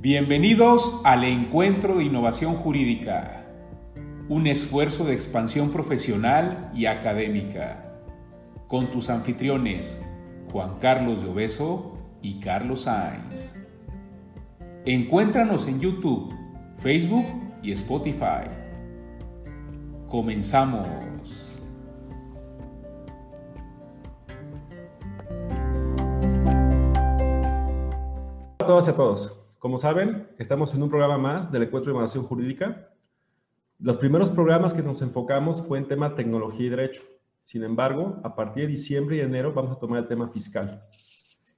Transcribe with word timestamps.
Bienvenidos 0.00 1.00
al 1.02 1.24
Encuentro 1.24 1.96
de 1.96 2.04
Innovación 2.04 2.54
Jurídica, 2.54 3.44
un 4.28 4.46
esfuerzo 4.46 5.04
de 5.04 5.12
expansión 5.12 5.72
profesional 5.72 6.70
y 6.72 6.86
académica, 6.86 7.98
con 8.68 8.92
tus 8.92 9.10
anfitriones 9.10 10.00
Juan 10.52 10.78
Carlos 10.78 11.24
de 11.24 11.28
Obeso 11.30 11.98
y 12.22 12.38
Carlos 12.38 12.82
Sainz. 12.82 13.56
Encuéntranos 14.84 15.66
en 15.66 15.80
YouTube, 15.80 16.32
Facebook 16.76 17.26
y 17.60 17.72
Spotify. 17.72 18.46
Comenzamos. 20.06 20.86
Hola 28.60 28.62
a 28.62 28.66
todas 28.66 28.86
y 28.86 28.90
a 28.90 28.94
todos. 28.94 29.37
Como 29.58 29.76
saben, 29.76 30.28
estamos 30.38 30.72
en 30.72 30.84
un 30.84 30.88
programa 30.88 31.18
más 31.18 31.50
del 31.50 31.64
Encuentro 31.64 31.90
de 31.90 31.96
Innovación 31.96 32.22
Jurídica. 32.22 32.90
Los 33.80 33.98
primeros 33.98 34.30
programas 34.30 34.72
que 34.72 34.84
nos 34.84 35.02
enfocamos 35.02 35.66
fue 35.66 35.78
en 35.78 35.88
tema 35.88 36.14
tecnología 36.14 36.66
y 36.66 36.70
derecho. 36.70 37.02
Sin 37.42 37.64
embargo, 37.64 38.20
a 38.22 38.36
partir 38.36 38.62
de 38.62 38.68
diciembre 38.68 39.16
y 39.16 39.20
enero 39.20 39.52
vamos 39.52 39.72
a 39.72 39.80
tomar 39.80 39.98
el 39.98 40.06
tema 40.06 40.28
fiscal. 40.28 40.80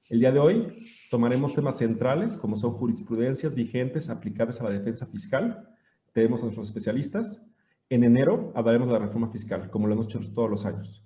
El 0.09 0.21
día 0.21 0.33
de 0.33 0.39
hoy 0.39 0.87
tomaremos 1.11 1.53
temas 1.53 1.77
centrales 1.77 2.39
como 2.39 2.57
son 2.57 2.73
jurisprudencias 2.73 3.55
vigentes 3.55 4.09
aplicables 4.09 4.59
a 4.63 4.65
la 4.65 4.71
defensa 4.71 5.05
fiscal. 5.05 5.69
Tenemos 6.15 6.41
a 6.41 6.45
nuestros 6.45 6.69
especialistas. 6.69 7.47
En 7.91 8.03
enero 8.03 8.51
hablaremos 8.55 8.89
de 8.89 8.95
la 8.95 9.01
reforma 9.01 9.29
fiscal, 9.29 9.69
como 9.69 9.87
lo 9.87 9.93
hemos 9.93 10.07
hecho 10.07 10.21
todos 10.35 10.49
los 10.49 10.65
años. 10.65 11.05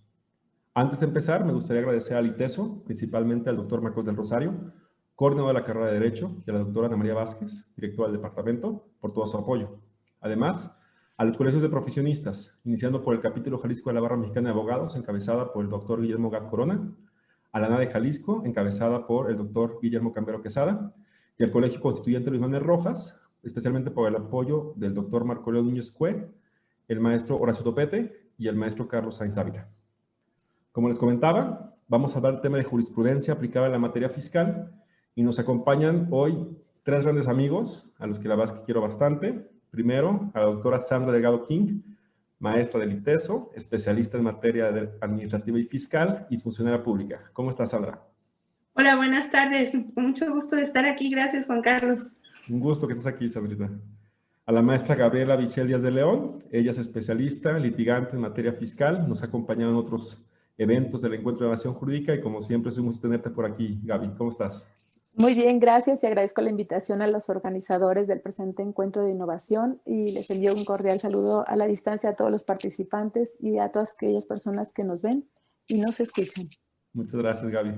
Antes 0.74 1.00
de 1.00 1.06
empezar, 1.06 1.44
me 1.44 1.54
gustaría 1.54 1.82
agradecer 1.82 2.16
al 2.16 2.26
ITESO, 2.26 2.84
principalmente 2.84 3.50
al 3.50 3.56
doctor 3.56 3.82
Marcos 3.82 4.04
del 4.04 4.14
Rosario, 4.14 4.72
coordinador 5.14 5.54
de 5.54 5.60
la 5.60 5.66
carrera 5.66 5.86
de 5.86 5.94
Derecho, 5.94 6.36
y 6.46 6.50
a 6.50 6.54
la 6.54 6.60
doctora 6.60 6.88
Ana 6.88 6.96
María 6.96 7.14
Vázquez, 7.14 7.70
directora 7.76 8.08
del 8.08 8.18
departamento, 8.18 8.84
por 9.00 9.12
todo 9.12 9.26
su 9.26 9.36
apoyo. 9.36 9.78
Además, 10.20 10.80
a 11.16 11.24
los 11.24 11.36
colegios 11.36 11.62
de 11.62 11.68
profesionistas, 11.68 12.58
iniciando 12.64 13.02
por 13.02 13.14
el 13.14 13.20
capítulo 13.20 13.58
Jalisco 13.58 13.90
de 13.90 13.94
la 13.94 14.00
Barra 14.00 14.16
Mexicana 14.16 14.48
de 14.48 14.54
Abogados, 14.54 14.96
encabezada 14.96 15.52
por 15.52 15.64
el 15.64 15.70
doctor 15.70 16.00
Guillermo 16.00 16.30
Gat 16.30 16.50
Corona, 16.50 16.92
a 17.52 17.60
la 17.60 17.78
de 17.78 17.86
Jalisco, 17.86 18.42
encabezada 18.44 19.06
por 19.06 19.30
el 19.30 19.36
doctor 19.36 19.78
Guillermo 19.80 20.12
Cambero 20.12 20.42
Quesada, 20.42 20.92
y 21.38 21.44
al 21.44 21.52
Colegio 21.52 21.80
Constituyente 21.80 22.30
Luis 22.30 22.42
Manuel 22.42 22.64
Rojas, 22.64 23.20
especialmente 23.44 23.92
por 23.92 24.08
el 24.08 24.16
apoyo 24.16 24.72
del 24.74 24.94
doctor 24.94 25.24
Marco 25.24 25.52
León 25.52 25.66
Núñez 25.66 25.92
Cue, 25.92 26.28
el 26.88 27.00
maestro 27.00 27.38
Horacio 27.38 27.62
Topete 27.62 28.30
y 28.36 28.48
el 28.48 28.56
maestro 28.56 28.88
Carlos 28.88 29.16
Sainz 29.16 29.36
Ávila. 29.36 29.68
Como 30.72 30.88
les 30.88 30.98
comentaba, 30.98 31.76
vamos 31.86 32.14
a 32.14 32.16
hablar 32.16 32.32
del 32.32 32.42
tema 32.42 32.56
de 32.56 32.64
jurisprudencia 32.64 33.34
aplicada 33.34 33.66
a 33.66 33.70
la 33.70 33.78
materia 33.78 34.08
fiscal, 34.08 34.72
y 35.14 35.22
nos 35.22 35.38
acompañan 35.38 36.08
hoy 36.10 36.36
tres 36.82 37.04
grandes 37.04 37.28
amigos, 37.28 37.90
a 37.98 38.06
los 38.06 38.18
que 38.18 38.28
la 38.28 38.36
verdad 38.36 38.54
es 38.54 38.60
que 38.60 38.66
quiero 38.66 38.80
bastante. 38.80 39.48
Primero, 39.70 40.30
a 40.34 40.40
la 40.40 40.46
doctora 40.46 40.78
Sandra 40.78 41.12
Delgado 41.12 41.46
King, 41.46 41.80
maestra 42.38 42.80
del 42.80 42.92
ITESO, 42.92 43.50
especialista 43.54 44.18
en 44.18 44.24
materia 44.24 44.68
administrativa 45.00 45.58
y 45.58 45.64
fiscal 45.64 46.26
y 46.30 46.38
funcionaria 46.38 46.82
pública. 46.82 47.30
¿Cómo 47.32 47.50
estás, 47.50 47.70
Sandra? 47.70 48.02
Hola, 48.74 48.96
buenas 48.96 49.30
tardes. 49.30 49.76
Mucho 49.96 50.32
gusto 50.32 50.56
de 50.56 50.62
estar 50.62 50.84
aquí. 50.84 51.10
Gracias, 51.10 51.46
Juan 51.46 51.62
Carlos. 51.62 52.12
Un 52.50 52.60
gusto 52.60 52.86
que 52.86 52.94
estés 52.94 53.06
aquí, 53.06 53.28
Sandrita. 53.28 53.70
A 54.46 54.52
la 54.52 54.60
maestra 54.60 54.94
Gabriela 54.94 55.36
Bichel 55.36 55.68
Díaz 55.68 55.82
de 55.82 55.90
León, 55.90 56.44
ella 56.52 56.72
es 56.72 56.78
especialista, 56.78 57.58
litigante 57.58 58.14
en 58.14 58.20
materia 58.20 58.52
fiscal, 58.52 59.08
nos 59.08 59.22
ha 59.22 59.26
acompañado 59.26 59.70
en 59.70 59.78
otros 59.78 60.22
eventos 60.58 61.00
del 61.00 61.14
Encuentro 61.14 61.44
de 61.44 61.46
Innovación 61.46 61.72
Jurídica 61.72 62.14
y 62.14 62.20
como 62.20 62.42
siempre 62.42 62.70
es 62.70 62.76
un 62.76 62.86
gusto 62.86 63.00
tenerte 63.00 63.30
por 63.30 63.46
aquí, 63.46 63.80
Gaby. 63.84 64.10
¿Cómo 64.18 64.30
estás? 64.30 64.64
Muy 65.16 65.34
bien, 65.34 65.60
gracias 65.60 66.02
y 66.02 66.08
agradezco 66.08 66.42
la 66.42 66.50
invitación 66.50 67.00
a 67.00 67.06
los 67.06 67.30
organizadores 67.30 68.08
del 68.08 68.20
presente 68.20 68.64
encuentro 68.64 69.04
de 69.04 69.12
innovación 69.12 69.80
y 69.86 70.10
les 70.10 70.28
envío 70.28 70.52
un 70.52 70.64
cordial 70.64 70.98
saludo 70.98 71.44
a 71.46 71.54
la 71.54 71.66
distancia 71.66 72.10
a 72.10 72.16
todos 72.16 72.32
los 72.32 72.42
participantes 72.42 73.36
y 73.38 73.58
a 73.58 73.70
todas 73.70 73.92
aquellas 73.92 74.26
personas 74.26 74.72
que 74.72 74.82
nos 74.82 75.02
ven 75.02 75.24
y 75.68 75.80
nos 75.80 76.00
escuchan. 76.00 76.46
Muchas 76.94 77.14
gracias, 77.14 77.48
Gaby. 77.48 77.74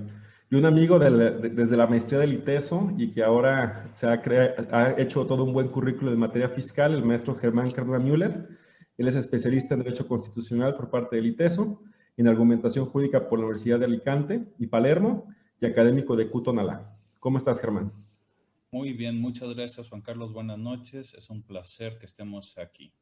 Y 0.49 0.55
un 0.55 0.65
amigo 0.65 0.97
desde 0.97 1.77
la 1.77 1.85
maestría 1.85 2.17
del 2.19 2.33
ITESO 2.33 2.93
y 2.97 3.11
que 3.11 3.23
ahora 3.23 3.87
se 3.93 4.07
ha, 4.07 4.95
hecho 4.97 5.27
todo 5.27 5.43
un 5.43 5.53
buen 5.53 5.67
currículo 5.67 6.09
de 6.09 6.17
materia 6.17 6.49
fiscal, 6.49 6.91
el 6.95 7.05
maestro 7.05 7.35
Germán 7.35 7.69
Cardona 7.69 7.99
Müller. 7.99 8.47
Él 8.97 9.07
es 9.07 9.15
especialista 9.15 9.75
en 9.75 9.83
Derecho 9.83 10.07
Constitucional 10.07 10.75
por 10.75 10.89
parte 10.89 11.17
del 11.17 11.27
ITESO, 11.27 11.83
en 12.17 12.27
Argumentación 12.27 12.87
Jurídica 12.87 13.29
por 13.29 13.37
la 13.37 13.45
Universidad 13.45 13.77
de 13.77 13.85
Alicante 13.85 14.43
y 14.57 14.65
Palermo 14.65 15.27
y 15.61 15.67
académico 15.67 16.15
de 16.15 16.29
Cutonalá. 16.31 16.96
¿Cómo 17.27 17.39
estás, 17.39 17.59
Germán? 17.59 17.91
Muy 18.71 18.93
bien, 18.93 19.19
muchas 19.19 19.53
gracias, 19.53 19.89
Juan 19.89 20.01
Carlos. 20.01 20.31
Buenas 20.31 20.57
noches. 20.57 21.13
Es 21.13 21.29
un 21.29 21.43
placer 21.43 21.97
que 21.99 22.05
estemos 22.05 22.57
aquí. 22.57 22.93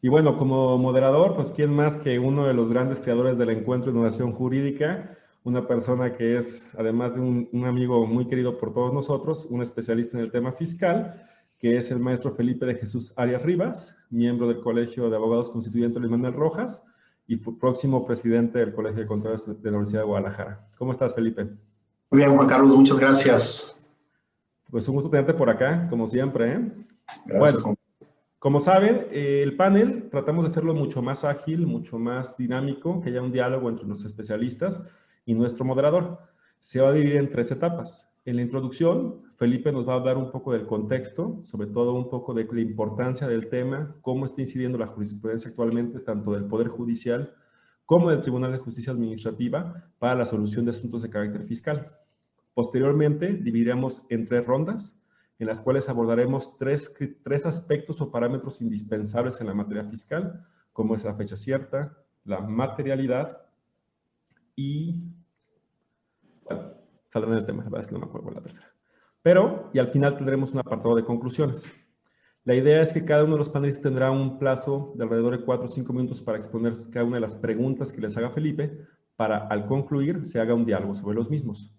Y 0.00 0.08
bueno, 0.08 0.36
como 0.36 0.76
moderador, 0.76 1.36
pues 1.36 1.52
quién 1.52 1.72
más 1.72 1.98
que 1.98 2.18
uno 2.18 2.48
de 2.48 2.52
los 2.52 2.68
grandes 2.68 3.00
creadores 3.00 3.38
del 3.38 3.50
encuentro 3.50 3.92
de 3.92 3.96
innovación 3.96 4.32
jurídica, 4.32 5.16
una 5.44 5.68
persona 5.68 6.16
que 6.16 6.36
es, 6.36 6.66
además 6.76 7.14
de 7.14 7.20
un, 7.20 7.48
un, 7.52 7.64
amigo 7.64 8.04
muy 8.08 8.26
querido 8.26 8.58
por 8.58 8.74
todos 8.74 8.92
nosotros, 8.92 9.46
un 9.48 9.62
especialista 9.62 10.18
en 10.18 10.24
el 10.24 10.32
tema 10.32 10.50
fiscal, 10.50 11.24
que 11.60 11.76
es 11.76 11.92
el 11.92 12.00
maestro 12.00 12.34
Felipe 12.34 12.66
de 12.66 12.74
Jesús 12.74 13.12
Arias 13.14 13.44
Rivas, 13.44 13.94
miembro 14.10 14.48
del 14.48 14.60
Colegio 14.62 15.08
de 15.08 15.14
Abogados 15.14 15.48
Constituyentes 15.48 16.00
Luis 16.00 16.10
Manuel 16.10 16.34
Rojas 16.34 16.82
y 17.28 17.36
próximo 17.36 18.04
presidente 18.04 18.58
del 18.58 18.74
Colegio 18.74 19.02
de 19.02 19.06
Contadores 19.06 19.46
de 19.46 19.70
la 19.70 19.76
Universidad 19.76 20.00
de 20.00 20.06
Guadalajara. 20.08 20.66
¿Cómo 20.76 20.90
estás, 20.90 21.14
Felipe? 21.14 21.50
Muy 22.12 22.18
bien, 22.18 22.36
Juan 22.36 22.46
Carlos, 22.46 22.76
muchas 22.76 22.98
gracias. 22.98 23.74
Pues 24.70 24.86
un 24.86 24.96
gusto 24.96 25.08
tenerte 25.08 25.32
por 25.32 25.48
acá, 25.48 25.86
como 25.88 26.06
siempre. 26.06 26.52
¿eh? 26.52 26.72
Gracias. 27.24 27.62
Bueno, 27.62 27.78
como 28.38 28.60
saben, 28.60 29.06
eh, 29.10 29.40
el 29.42 29.56
panel 29.56 30.10
tratamos 30.10 30.44
de 30.44 30.50
hacerlo 30.50 30.74
mucho 30.74 31.00
más 31.00 31.24
ágil, 31.24 31.66
mucho 31.66 31.98
más 31.98 32.36
dinámico, 32.36 33.00
que 33.00 33.08
haya 33.08 33.22
un 33.22 33.32
diálogo 33.32 33.70
entre 33.70 33.86
nuestros 33.86 34.10
especialistas 34.10 34.86
y 35.24 35.32
nuestro 35.32 35.64
moderador. 35.64 36.18
Se 36.58 36.82
va 36.82 36.90
a 36.90 36.92
dividir 36.92 37.16
en 37.16 37.30
tres 37.30 37.50
etapas. 37.50 38.06
En 38.26 38.36
la 38.36 38.42
introducción, 38.42 39.22
Felipe 39.38 39.72
nos 39.72 39.88
va 39.88 39.94
a 39.94 39.96
hablar 39.96 40.18
un 40.18 40.30
poco 40.30 40.52
del 40.52 40.66
contexto, 40.66 41.40
sobre 41.44 41.68
todo 41.68 41.94
un 41.94 42.10
poco 42.10 42.34
de 42.34 42.46
la 42.52 42.60
importancia 42.60 43.26
del 43.26 43.48
tema, 43.48 43.96
cómo 44.02 44.26
está 44.26 44.42
incidiendo 44.42 44.76
la 44.76 44.88
jurisprudencia 44.88 45.48
actualmente, 45.48 45.98
tanto 46.00 46.32
del 46.32 46.44
Poder 46.44 46.68
Judicial 46.68 47.34
como 47.86 48.10
del 48.10 48.20
Tribunal 48.20 48.52
de 48.52 48.58
Justicia 48.58 48.92
Administrativa, 48.92 49.90
para 49.98 50.14
la 50.14 50.26
solución 50.26 50.66
de 50.66 50.72
asuntos 50.72 51.00
de 51.02 51.10
carácter 51.10 51.44
fiscal. 51.44 51.90
Posteriormente, 52.54 53.32
dividiremos 53.32 54.04
en 54.08 54.26
tres 54.26 54.46
rondas, 54.46 55.00
en 55.38 55.46
las 55.46 55.60
cuales 55.60 55.88
abordaremos 55.88 56.56
tres, 56.58 56.94
tres 57.24 57.46
aspectos 57.46 58.00
o 58.00 58.10
parámetros 58.10 58.60
indispensables 58.60 59.40
en 59.40 59.48
la 59.48 59.54
materia 59.54 59.84
fiscal, 59.84 60.46
como 60.72 60.94
es 60.94 61.04
la 61.04 61.14
fecha 61.14 61.36
cierta, 61.36 61.96
la 62.24 62.40
materialidad 62.40 63.42
y... 64.54 65.02
Bueno, 66.44 66.74
saldrá 67.10 67.32
en 67.32 67.38
el 67.38 67.46
tema, 67.46 67.64
la 67.64 67.70
verdad 67.70 67.80
es 67.80 67.86
que 67.86 67.94
no 67.94 68.00
me 68.00 68.06
acuerdo 68.06 68.30
la 68.30 68.42
tercera. 68.42 68.72
Pero, 69.22 69.70
y 69.72 69.78
al 69.78 69.88
final 69.88 70.16
tendremos 70.16 70.52
un 70.52 70.58
apartado 70.58 70.94
de 70.96 71.04
conclusiones. 71.04 71.72
La 72.44 72.54
idea 72.54 72.82
es 72.82 72.92
que 72.92 73.04
cada 73.04 73.24
uno 73.24 73.34
de 73.34 73.38
los 73.38 73.50
panelistas 73.50 73.84
tendrá 73.84 74.10
un 74.10 74.38
plazo 74.38 74.92
de 74.96 75.04
alrededor 75.04 75.38
de 75.38 75.44
4 75.44 75.66
o 75.66 75.68
5 75.68 75.92
minutos 75.92 76.20
para 76.20 76.38
exponer 76.38 76.72
cada 76.90 77.06
una 77.06 77.16
de 77.16 77.20
las 77.20 77.36
preguntas 77.36 77.92
que 77.92 78.00
les 78.00 78.16
haga 78.16 78.30
Felipe, 78.30 78.78
para 79.14 79.46
al 79.46 79.66
concluir 79.66 80.24
se 80.24 80.40
haga 80.40 80.54
un 80.54 80.64
diálogo 80.64 80.96
sobre 80.96 81.14
los 81.14 81.30
mismos. 81.30 81.72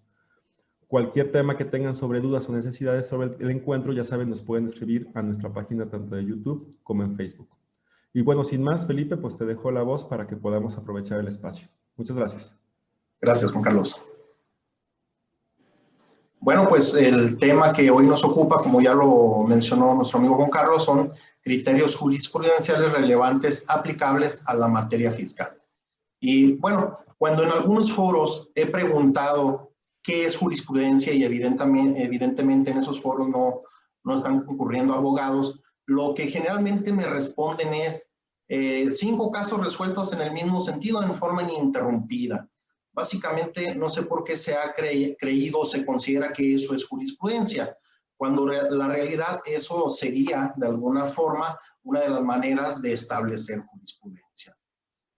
Cualquier 0.94 1.32
tema 1.32 1.56
que 1.56 1.64
tengan 1.64 1.96
sobre 1.96 2.20
dudas 2.20 2.48
o 2.48 2.52
necesidades 2.52 3.08
sobre 3.08 3.36
el, 3.40 3.50
encuentro, 3.50 3.92
ya 3.92 4.04
saben, 4.04 4.30
nos 4.30 4.42
pueden 4.42 4.66
escribir 4.66 5.10
a 5.14 5.22
nuestra 5.22 5.52
página 5.52 5.90
tanto 5.90 6.14
de 6.14 6.24
YouTube 6.24 6.78
como 6.84 7.02
en 7.02 7.16
Facebook. 7.16 7.48
Y 8.12 8.22
bueno, 8.22 8.44
sin 8.44 8.62
más, 8.62 8.86
Felipe, 8.86 9.16
pues 9.16 9.36
te 9.36 9.44
dejo 9.44 9.72
la 9.72 9.82
voz 9.82 10.04
para 10.04 10.28
que 10.28 10.36
podamos 10.36 10.76
aprovechar 10.76 11.18
el 11.18 11.26
espacio. 11.26 11.66
Muchas 11.96 12.16
gracias. 12.16 12.56
Gracias, 13.20 13.50
Juan 13.50 13.64
Carlos. 13.64 14.00
Bueno, 16.38 16.68
pues 16.68 16.94
el 16.94 17.38
tema 17.38 17.72
que 17.72 17.90
hoy 17.90 18.06
nos 18.06 18.24
ocupa, 18.24 18.58
como 18.58 18.80
ya 18.80 18.94
lo 18.94 19.42
mencionó 19.48 19.96
nuestro 19.96 20.20
amigo 20.20 20.36
Juan 20.36 20.50
Carlos, 20.50 20.84
son 20.84 21.12
criterios 21.42 21.96
jurisprudenciales 21.96 22.92
relevantes 22.92 23.64
aplicables 23.66 24.44
a 24.46 24.54
la 24.54 24.68
materia 24.68 25.10
fiscal. 25.10 25.60
Y 26.20 26.52
bueno, 26.52 26.98
cuando 27.18 27.42
en 27.42 27.50
algunos 27.50 27.92
foros 27.92 28.52
he 28.54 28.66
preguntado 28.66 29.73
qué 30.04 30.26
es 30.26 30.36
jurisprudencia 30.36 31.12
y 31.12 31.24
evidentemente, 31.24 32.70
en 32.70 32.78
esos 32.78 33.00
foros 33.00 33.28
no, 33.28 33.62
no 34.04 34.14
están 34.14 34.44
concurriendo 34.44 34.94
abogados, 34.94 35.60
lo 35.86 36.14
que 36.14 36.28
generalmente 36.28 36.92
me 36.92 37.06
responden 37.06 37.72
es 37.74 38.10
eh, 38.48 38.92
cinco 38.92 39.30
casos 39.30 39.60
resueltos 39.60 40.12
en 40.12 40.20
el 40.20 40.32
mismo 40.32 40.60
sentido 40.60 41.02
en 41.02 41.12
forma 41.14 41.42
ininterrumpida. 41.42 42.46
Básicamente, 42.92 43.74
no 43.74 43.88
sé 43.88 44.02
por 44.02 44.22
qué 44.22 44.36
se 44.36 44.54
ha 44.54 44.72
creído 44.74 45.60
o 45.60 45.66
se 45.66 45.84
considera 45.84 46.32
que 46.32 46.54
eso 46.54 46.74
es 46.74 46.86
jurisprudencia, 46.86 47.76
cuando 48.16 48.46
la 48.46 48.86
realidad 48.86 49.40
eso 49.44 49.88
sería, 49.88 50.52
de 50.56 50.66
alguna 50.66 51.06
forma, 51.06 51.58
una 51.82 52.00
de 52.00 52.10
las 52.10 52.22
maneras 52.22 52.80
de 52.80 52.92
establecer 52.92 53.60
jurisprudencia. 53.60 54.56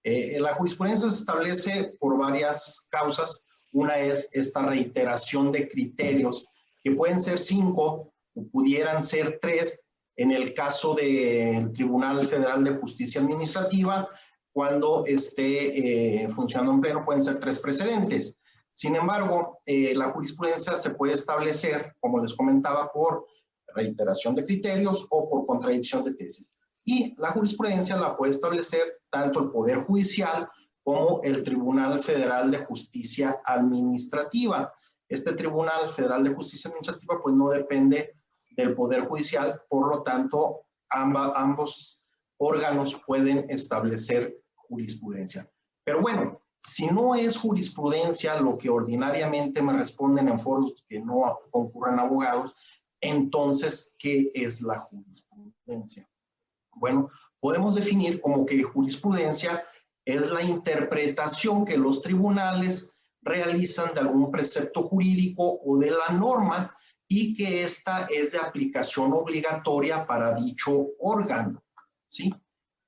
Eh, 0.02 0.38
la 0.40 0.54
jurisprudencia 0.54 1.10
se 1.10 1.16
establece 1.16 1.96
por 1.98 2.16
varias 2.16 2.86
causas, 2.88 3.42
una 3.72 3.98
es 3.98 4.28
esta 4.32 4.62
reiteración 4.62 5.52
de 5.52 5.68
criterios, 5.68 6.48
que 6.82 6.92
pueden 6.92 7.20
ser 7.20 7.38
cinco, 7.38 8.12
pudieran 8.52 9.02
ser 9.02 9.38
tres 9.40 9.84
en 10.16 10.30
el 10.30 10.54
caso 10.54 10.94
del 10.94 11.72
Tribunal 11.72 12.24
Federal 12.26 12.64
de 12.64 12.72
Justicia 12.72 13.20
Administrativa, 13.20 14.08
cuando 14.50 15.04
esté 15.04 16.22
eh, 16.22 16.28
funcionando 16.28 16.72
en 16.72 16.80
pleno, 16.80 17.04
pueden 17.04 17.22
ser 17.22 17.38
tres 17.38 17.58
precedentes. 17.58 18.40
Sin 18.72 18.96
embargo, 18.96 19.60
eh, 19.66 19.94
la 19.94 20.10
jurisprudencia 20.10 20.78
se 20.78 20.90
puede 20.90 21.12
establecer, 21.12 21.94
como 22.00 22.20
les 22.20 22.32
comentaba, 22.32 22.90
por 22.90 23.26
reiteración 23.74 24.34
de 24.34 24.46
criterios 24.46 25.06
o 25.10 25.28
por 25.28 25.44
contradicción 25.44 26.04
de 26.04 26.14
tesis. 26.14 26.50
Y 26.86 27.14
la 27.20 27.32
jurisprudencia 27.32 27.96
la 27.96 28.16
puede 28.16 28.30
establecer 28.30 29.00
tanto 29.10 29.40
el 29.40 29.50
Poder 29.50 29.78
Judicial 29.78 30.48
como 30.86 31.20
el 31.24 31.42
Tribunal 31.42 31.98
Federal 31.98 32.48
de 32.48 32.58
Justicia 32.58 33.40
Administrativa. 33.44 34.72
Este 35.08 35.32
Tribunal 35.32 35.90
Federal 35.90 36.22
de 36.22 36.32
Justicia 36.32 36.68
Administrativa 36.68 37.20
pues 37.20 37.34
no 37.34 37.48
depende 37.48 38.14
del 38.52 38.72
Poder 38.72 39.00
Judicial, 39.00 39.60
por 39.68 39.88
lo 39.90 40.04
tanto 40.04 40.60
ambos 40.88 42.00
órganos 42.36 43.02
pueden 43.04 43.50
establecer 43.50 44.38
jurisprudencia. 44.54 45.50
Pero 45.82 46.02
bueno, 46.02 46.40
si 46.60 46.86
no 46.86 47.16
es 47.16 47.36
jurisprudencia 47.36 48.40
lo 48.40 48.56
que 48.56 48.70
ordinariamente 48.70 49.60
me 49.62 49.72
responden 49.72 50.28
en 50.28 50.38
foros 50.38 50.84
que 50.88 51.00
no 51.00 51.40
concurren 51.50 51.98
abogados, 51.98 52.54
entonces, 53.00 53.96
¿qué 53.98 54.30
es 54.32 54.62
la 54.62 54.78
jurisprudencia? 54.78 56.08
Bueno, 56.76 57.10
podemos 57.40 57.74
definir 57.74 58.20
como 58.20 58.46
que 58.46 58.62
jurisprudencia 58.62 59.64
es 60.06 60.30
la 60.30 60.40
interpretación 60.40 61.64
que 61.64 61.76
los 61.76 62.00
tribunales 62.00 62.96
realizan 63.20 63.92
de 63.92 64.00
algún 64.00 64.30
precepto 64.30 64.84
jurídico 64.84 65.60
o 65.64 65.76
de 65.76 65.90
la 65.90 66.16
norma 66.16 66.72
y 67.08 67.34
que 67.34 67.64
esta 67.64 68.06
es 68.06 68.32
de 68.32 68.38
aplicación 68.38 69.12
obligatoria 69.12 70.06
para 70.06 70.32
dicho 70.34 70.90
órgano, 71.00 71.62
¿sí? 72.08 72.32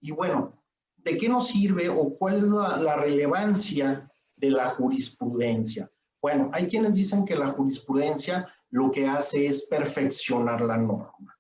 Y 0.01 0.13
bueno, 0.13 0.63
¿de 0.97 1.19
qué 1.19 1.29
nos 1.29 1.49
sirve 1.49 1.89
o 1.89 2.17
cuál 2.17 2.37
es 2.37 2.43
la, 2.45 2.97
relevancia 2.97 4.09
de 4.37 4.51
la 4.51 4.69
jurisprudencia? 4.69 5.91
Bueno, 6.23 6.51
hay 6.53 6.69
quienes 6.69 6.95
dicen 6.95 7.25
que 7.25 7.37
la 7.37 7.49
jurisprudencia 7.49 8.47
lo 8.71 8.91
que 8.91 9.07
hace 9.07 9.47
es 9.47 9.65
perfeccionar 9.65 10.61
la 10.61 10.77
norma. 10.77 11.38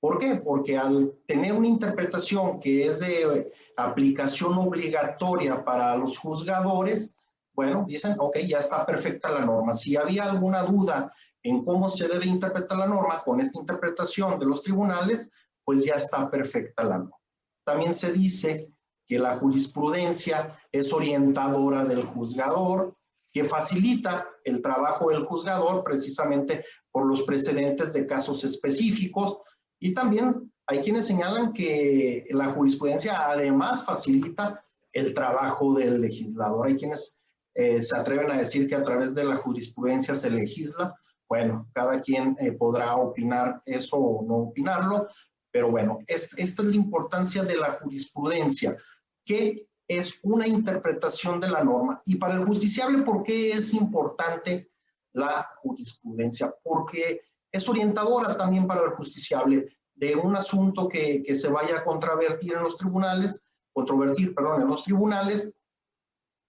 ¿Por 0.00 0.18
qué? 0.18 0.36
Porque 0.36 0.78
al 0.78 1.12
tener 1.26 1.52
una 1.52 1.68
interpretación 1.68 2.58
que 2.58 2.86
es 2.86 3.00
de 3.00 3.52
aplicación 3.76 4.54
obligatoria 4.56 5.62
para 5.62 5.94
los 5.96 6.16
juzgadores, 6.16 7.14
bueno, 7.52 7.84
dicen, 7.86 8.16
ok, 8.18 8.38
ya 8.38 8.58
está 8.58 8.86
perfecta 8.86 9.30
la 9.30 9.44
norma. 9.44 9.74
Si 9.74 9.96
había 9.96 10.24
alguna 10.24 10.62
duda 10.62 11.12
en 11.42 11.64
cómo 11.64 11.90
se 11.90 12.08
debe 12.08 12.26
interpretar 12.26 12.78
la 12.78 12.86
norma 12.86 13.22
con 13.22 13.40
esta 13.40 13.58
interpretación 13.58 14.38
de 14.38 14.46
los 14.46 14.62
tribunales, 14.62 15.30
pues 15.64 15.84
ya 15.84 15.94
está 15.94 16.30
perfecta 16.30 16.82
la 16.84 16.98
norma. 16.98 17.16
También 17.64 17.94
se 17.94 18.10
dice 18.12 18.72
que 19.06 19.18
la 19.18 19.36
jurisprudencia 19.36 20.48
es 20.72 20.92
orientadora 20.94 21.84
del 21.84 22.04
juzgador, 22.04 22.96
que 23.32 23.44
facilita 23.44 24.26
el 24.44 24.62
trabajo 24.62 25.10
del 25.10 25.24
juzgador 25.24 25.84
precisamente 25.84 26.64
por 26.90 27.06
los 27.06 27.22
precedentes 27.22 27.92
de 27.92 28.06
casos 28.06 28.44
específicos 28.44 29.38
y 29.80 29.94
también 29.94 30.52
hay 30.66 30.80
quienes 30.82 31.06
señalan 31.06 31.52
que 31.52 32.24
la 32.30 32.50
jurisprudencia 32.50 33.28
además 33.28 33.84
facilita 33.84 34.62
el 34.92 35.14
trabajo 35.14 35.74
del 35.74 36.00
legislador. 36.00 36.68
Hay 36.68 36.76
quienes 36.76 37.18
eh, 37.54 37.82
se 37.82 37.96
atreven 37.96 38.30
a 38.30 38.38
decir 38.38 38.68
que 38.68 38.76
a 38.76 38.82
través 38.82 39.14
de 39.14 39.24
la 39.24 39.36
jurisprudencia 39.36 40.14
se 40.14 40.30
legisla. 40.30 40.94
Bueno, 41.28 41.68
cada 41.72 42.00
quien 42.00 42.36
eh, 42.40 42.52
podrá 42.52 42.94
opinar 42.96 43.62
eso 43.64 43.96
o 43.96 44.24
no 44.26 44.36
opinarlo, 44.36 45.08
pero 45.50 45.70
bueno, 45.70 45.98
esta 46.06 46.40
es 46.40 46.58
la 46.58 46.76
importancia 46.76 47.42
de 47.42 47.56
la 47.56 47.72
jurisprudencia, 47.72 48.76
que 49.24 49.66
es 49.88 50.20
una 50.22 50.46
interpretación 50.46 51.40
de 51.40 51.48
la 51.48 51.64
norma. 51.64 52.00
Y 52.04 52.16
para 52.16 52.34
el 52.34 52.44
justiciable, 52.44 53.02
¿por 53.02 53.22
qué 53.22 53.52
es 53.52 53.72
importante 53.74 54.70
la 55.12 55.48
jurisprudencia? 55.56 56.54
Porque 56.62 57.22
es 57.52 57.68
orientadora 57.68 58.36
también 58.36 58.66
para 58.66 58.84
el 58.84 58.90
justiciable 58.90 59.68
de 59.94 60.16
un 60.16 60.36
asunto 60.36 60.88
que, 60.88 61.22
que 61.22 61.36
se 61.36 61.48
vaya 61.48 61.78
a 61.78 61.84
contravertir 61.84 62.54
en 62.54 62.62
los 62.62 62.76
tribunales, 62.76 63.40
controvertir, 63.72 64.34
perdón, 64.34 64.62
en 64.62 64.68
los 64.68 64.84
tribunales, 64.84 65.52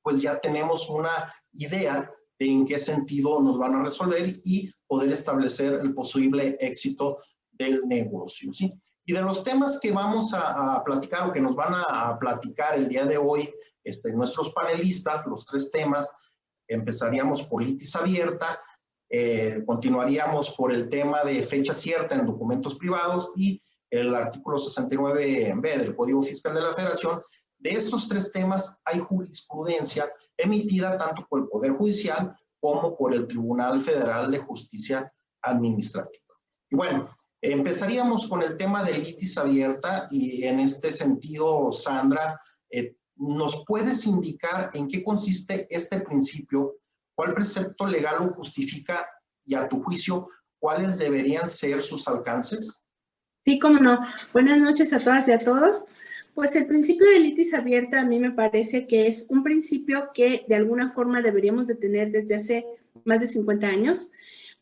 pues 0.01 0.21
ya 0.21 0.39
tenemos 0.39 0.89
una 0.89 1.33
idea 1.53 2.12
de 2.39 2.45
en 2.50 2.65
qué 2.65 2.80
sentido 2.80 3.39
nos 3.42 3.57
van 3.57 3.75
a 3.75 3.83
resolver 3.83 4.42
y 4.44 4.71
poder 4.88 5.12
establecer 5.12 5.74
el 5.74 5.94
posible 5.94 6.57
éxito 6.59 7.19
del 7.51 7.88
negocio, 7.88 8.54
¿sí? 8.54 8.74
Y 9.06 9.13
de 9.13 9.21
los 9.21 9.44
temas 9.44 9.80
que 9.80 9.92
vamos 9.92 10.33
a, 10.33 10.83
platicar 10.83 11.30
o 11.30 11.33
que 11.33 11.42
nos 11.42 11.56
van 11.56 11.74
a, 11.75 12.18
platicar 12.19 12.75
el 12.75 12.88
día 12.88 13.06
de 13.06 13.18
hoy 13.18 13.51
este, 13.83 14.12
nuestros 14.12 14.51
panelistas, 14.51 15.25
los 15.25 15.45
tres 15.45 15.71
temas, 15.71 16.13
empezaríamos 16.68 17.44
por 17.44 17.63
litis 17.63 17.95
abierta, 17.95 18.59
eh, 19.13 19.61
continuaríamos 19.65 20.51
por 20.51 20.73
el 20.73 20.87
tema 20.87 21.21
de 21.25 21.43
fecha 21.43 21.73
cierta 21.73 22.15
en 22.15 22.25
documentos 22.25 22.75
privados 22.75 23.31
y 23.35 23.61
el 23.89 24.15
artículo 24.15 24.57
69b 24.57 25.77
del 25.77 25.93
Código 25.97 26.21
Fiscal 26.21 26.55
de 26.55 26.61
la 26.61 26.71
Federación. 26.71 27.21
De 27.59 27.71
estos 27.71 28.07
tres 28.07 28.31
temas 28.31 28.79
hay 28.85 28.99
jurisprudencia 28.99 30.09
emitida 30.37 30.97
tanto 30.97 31.27
por 31.29 31.41
el 31.41 31.47
Poder 31.49 31.71
Judicial 31.71 32.33
como 32.61 32.95
por 32.95 33.13
el 33.13 33.27
Tribunal 33.27 33.81
Federal 33.81 34.31
de 34.31 34.39
Justicia 34.39 35.11
Administrativa. 35.41 36.33
Y 36.69 36.77
bueno, 36.77 37.13
empezaríamos 37.41 38.27
con 38.27 38.41
el 38.41 38.55
tema 38.55 38.81
de 38.81 38.97
litis 38.97 39.37
abierta 39.37 40.07
y 40.09 40.45
en 40.45 40.61
este 40.61 40.89
sentido, 40.89 41.73
Sandra, 41.73 42.39
eh, 42.69 42.95
¿nos 43.17 43.65
puedes 43.65 44.05
indicar 44.05 44.71
en 44.73 44.87
qué 44.87 45.03
consiste 45.03 45.67
este 45.69 45.99
principio 45.99 46.75
¿Cuál 47.21 47.35
precepto 47.35 47.85
legal 47.85 48.15
lo 48.18 48.33
justifica 48.33 49.07
y 49.45 49.53
a 49.53 49.69
tu 49.69 49.83
juicio, 49.83 50.27
cuáles 50.57 50.97
deberían 50.97 51.47
ser 51.47 51.83
sus 51.83 52.07
alcances? 52.07 52.81
Sí, 53.45 53.59
cómo 53.59 53.77
no. 53.77 54.00
Buenas 54.33 54.57
noches 54.57 54.91
a 54.91 55.00
todas 55.00 55.27
y 55.27 55.31
a 55.31 55.38
todos. 55.38 55.85
Pues 56.33 56.56
el 56.56 56.65
principio 56.65 57.07
de 57.07 57.19
litis 57.19 57.53
abierta 57.53 58.01
a 58.01 58.06
mí 58.06 58.18
me 58.18 58.31
parece 58.31 58.88
que 58.88 59.06
es 59.06 59.27
un 59.29 59.44
principio 59.44 60.09
que 60.15 60.45
de 60.47 60.56
alguna 60.56 60.94
forma 60.94 61.21
deberíamos 61.21 61.68
de 61.68 61.75
tener 61.75 62.09
desde 62.09 62.38
hace 62.38 62.65
más 63.06 63.19
de 63.19 63.27
50 63.27 63.68
años, 63.68 64.11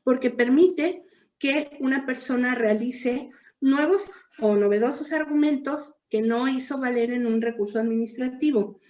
porque 0.03 0.29
permite 0.29 1.05
que 1.37 1.77
una 1.79 2.05
persona 2.05 2.55
realice 2.55 3.29
nuevos 3.61 4.11
o 4.37 4.57
novedosos 4.57 5.13
argumentos 5.13 5.95
que 6.09 6.21
no 6.21 6.49
hizo 6.49 6.77
valer 6.77 7.11
en 7.11 7.25
un 7.25 7.41
recurso 7.41 7.79
administrativo. 7.79 8.81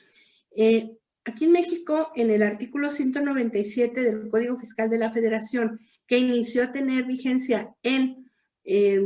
Eh, 0.56 0.98
Aquí 1.26 1.46
en 1.46 1.52
México, 1.52 2.12
en 2.16 2.32
el 2.32 2.42
artículo 2.44 2.90
197 2.90 4.02
del 4.02 4.30
Código 4.30 4.58
Fiscal 4.58 4.90
de 4.90 4.98
la 4.98 5.12
Federación, 5.12 5.82
que 6.08 6.18
inició 6.18 6.64
a 6.64 6.72
tener 6.72 7.04
vigencia 7.06 7.76
en 7.84 8.32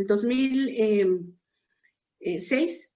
2006, 0.08 2.94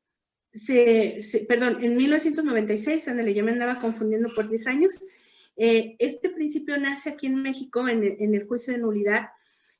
se, 0.53 1.45
perdón, 1.47 1.83
en 1.83 1.97
1996, 1.97 3.05
donde 3.05 3.23
le 3.23 3.43
me 3.43 3.51
andaba 3.51 3.79
confundiendo 3.79 4.29
por 4.35 4.49
10 4.49 4.67
años, 4.67 4.91
eh, 5.55 5.95
este 5.99 6.29
principio 6.29 6.77
nace 6.77 7.09
aquí 7.09 7.27
en 7.27 7.41
México 7.41 7.87
en 7.87 8.03
en 8.03 8.35
el 8.35 8.45
juicio 8.45 8.73
de 8.73 8.79
nulidad 8.79 9.29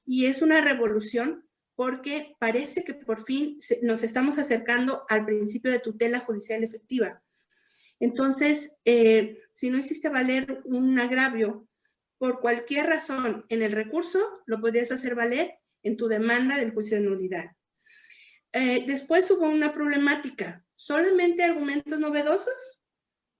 y 0.06 0.25
es 0.25 0.41
una 0.41 0.62
revolución 0.62 1.46
porque 1.75 2.36
parece 2.39 2.84
que 2.84 2.96
por 2.96 3.24
fin 3.24 3.60
nos 3.84 4.03
estamos 4.03 4.39
acercando 4.39 5.03
al 5.10 5.25
principio 5.25 5.70
de 5.70 5.77
tutela 5.77 6.20
judicial 6.20 6.63
efectiva. 6.63 7.22
Entonces, 8.00 8.80
eh, 8.86 9.42
si 9.54 9.70
no 9.70 9.77
hiciste 9.77 10.10
valer 10.10 10.62
un 10.66 11.00
agravio 11.00 11.68
por 12.18 12.39
cualquier 12.39 12.88
razón 12.88 13.46
en 13.50 13.62
el 13.62 13.72
recurso, 13.72 14.20
lo 14.46 14.60
podrías 14.60 14.92
hacer 14.92 15.16
valer 15.16 15.56
en 15.84 15.98
tu 15.98 16.08
demanda 16.08 16.58
del 16.58 16.74
juicio 16.74 16.98
de 16.98 17.04
nulidad. 17.04 17.51
Eh, 18.54 18.86
después 18.88 19.30
hubo 19.32 19.48
una 19.48 19.74
problemática, 19.74 20.63
¿solamente 20.75 21.44
argumentos 21.44 22.00
novedosos 22.00 22.82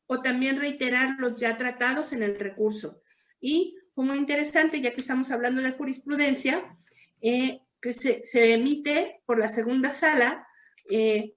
o 0.06 0.22
también 0.22 0.60
reiterar 0.60 1.16
los 1.20 1.40
ya 1.40 1.58
tratados 1.58 2.14
en 2.14 2.24
el 2.24 2.40
recurso? 2.40 3.02
Y 3.40 3.78
fue 3.94 4.06
muy 4.06 4.18
interesante, 4.18 4.82
ya 4.82 4.94
que 4.94 5.02
estamos 5.02 5.32
hablando 5.32 5.62
de 5.62 5.72
jurisprudencia, 5.72 6.78
eh, 7.22 7.62
que 7.82 7.94
se, 7.94 8.24
se, 8.24 8.54
emite 8.54 9.22
por 9.26 9.40
la 9.40 9.50
segunda 9.50 9.92
sala 9.92 10.44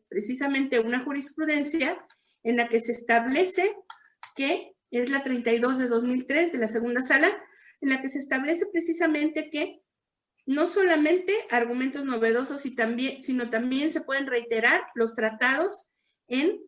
precisamente 0.09 0.79
una 0.79 1.00
jurisprudencia 1.00 2.07
en 2.42 2.56
la 2.56 2.68
que 2.68 2.80
se 2.80 2.92
establece 2.92 3.75
que 4.35 4.75
es 4.90 5.11
la 5.11 5.23
32 5.23 5.78
de 5.78 5.88
2003 5.88 6.52
de 6.52 6.59
la 6.59 6.68
segunda 6.68 7.04
sala, 7.04 7.30
en 7.80 7.90
la 7.90 8.02
que 8.02 8.09
se 8.09 8.18
establece 8.18 8.66
precisamente 8.73 9.50
que 9.50 9.82
no 10.47 10.66
solamente 10.66 11.35
argumentos 11.50 12.04
novedosos, 12.04 12.66
y 12.66 12.75
también, 12.75 13.23
sino 13.23 13.50
también 13.50 13.92
se 13.92 14.00
pueden 14.00 14.26
reiterar 14.26 14.82
los 14.94 15.14
tratados 15.14 15.87
en 16.26 16.61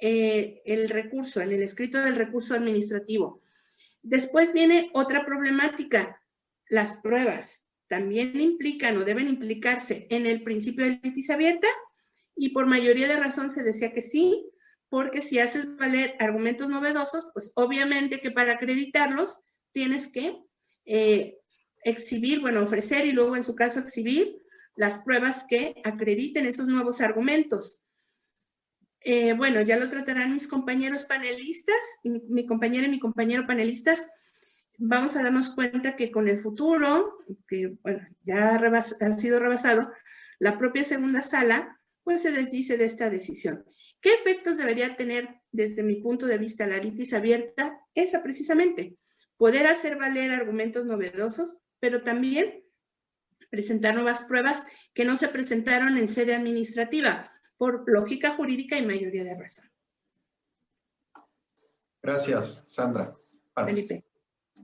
eh, 0.00 0.60
el 0.64 0.88
recurso, 0.88 1.40
en 1.40 1.52
el 1.52 1.62
escrito 1.62 2.02
del 2.02 2.16
recurso 2.16 2.54
administrativo. 2.54 3.42
Después 4.02 4.52
viene 4.52 4.90
otra 4.92 5.24
problemática, 5.24 6.22
las 6.68 6.94
pruebas. 6.94 7.66
también 7.88 8.40
implican 8.40 8.96
o 8.98 9.04
deben 9.04 9.26
implicarse 9.26 10.06
en 10.10 10.24
el 10.24 10.42
principio 10.44 10.84
de 10.84 11.00
litis 11.02 11.28
abierta 11.30 11.66
y 12.36 12.50
por 12.50 12.66
mayoría 12.66 13.08
de 13.08 13.16
razón 13.16 13.50
se 13.50 13.64
decía 13.64 13.92
que 13.92 14.00
sí, 14.00 14.49
porque 14.90 15.22
si 15.22 15.38
haces 15.38 15.76
valer 15.76 16.16
argumentos 16.18 16.68
novedosos, 16.68 17.28
pues 17.32 17.52
obviamente 17.54 18.20
que 18.20 18.32
para 18.32 18.54
acreditarlos 18.54 19.40
tienes 19.70 20.10
que 20.12 20.36
eh, 20.84 21.38
exhibir, 21.84 22.40
bueno, 22.40 22.62
ofrecer 22.62 23.06
y 23.06 23.12
luego 23.12 23.36
en 23.36 23.44
su 23.44 23.54
caso 23.54 23.80
exhibir 23.80 24.36
las 24.74 25.00
pruebas 25.02 25.46
que 25.48 25.80
acrediten 25.84 26.44
esos 26.44 26.66
nuevos 26.66 27.00
argumentos. 27.00 27.82
Eh, 29.02 29.32
bueno, 29.32 29.62
ya 29.62 29.78
lo 29.78 29.88
tratarán 29.88 30.32
mis 30.32 30.48
compañeros 30.48 31.04
panelistas, 31.04 31.76
mi, 32.02 32.44
compañera 32.46 32.86
y 32.86 32.90
mi 32.90 32.98
compañero 32.98 33.46
panelistas. 33.46 34.10
Vamos 34.76 35.16
a 35.16 35.22
darnos 35.22 35.54
cuenta 35.54 35.96
que 35.96 36.10
con 36.10 36.28
el 36.28 36.40
futuro, 36.40 37.18
que 37.46 37.76
bueno, 37.82 38.06
ya 38.24 38.56
ha 38.56 39.12
sido 39.12 39.38
rebasado, 39.38 39.92
la 40.38 40.58
propia 40.58 40.84
segunda 40.84 41.22
sala, 41.22 41.79
pues 42.04 42.22
se 42.22 42.32
desdice 42.32 42.76
de 42.76 42.84
esta 42.84 43.10
decisión. 43.10 43.64
¿Qué 44.00 44.14
efectos 44.14 44.56
debería 44.56 44.96
tener 44.96 45.40
desde 45.52 45.82
mi 45.82 45.96
punto 45.96 46.26
de 46.26 46.38
vista 46.38 46.66
la 46.66 46.78
litis 46.78 47.12
abierta? 47.12 47.80
Esa 47.94 48.22
precisamente, 48.22 48.96
poder 49.36 49.66
hacer 49.66 49.96
valer 49.96 50.30
argumentos 50.30 50.84
novedosos, 50.86 51.58
pero 51.78 52.02
también 52.02 52.64
presentar 53.50 53.94
nuevas 53.94 54.24
pruebas 54.24 54.62
que 54.94 55.04
no 55.04 55.16
se 55.16 55.28
presentaron 55.28 55.98
en 55.98 56.08
sede 56.08 56.34
administrativa 56.34 57.32
por 57.56 57.84
lógica 57.86 58.36
jurídica 58.36 58.78
y 58.78 58.86
mayoría 58.86 59.24
de 59.24 59.34
razón. 59.34 59.70
Gracias, 62.02 62.64
Sandra. 62.66 63.14
Felipe. 63.54 64.04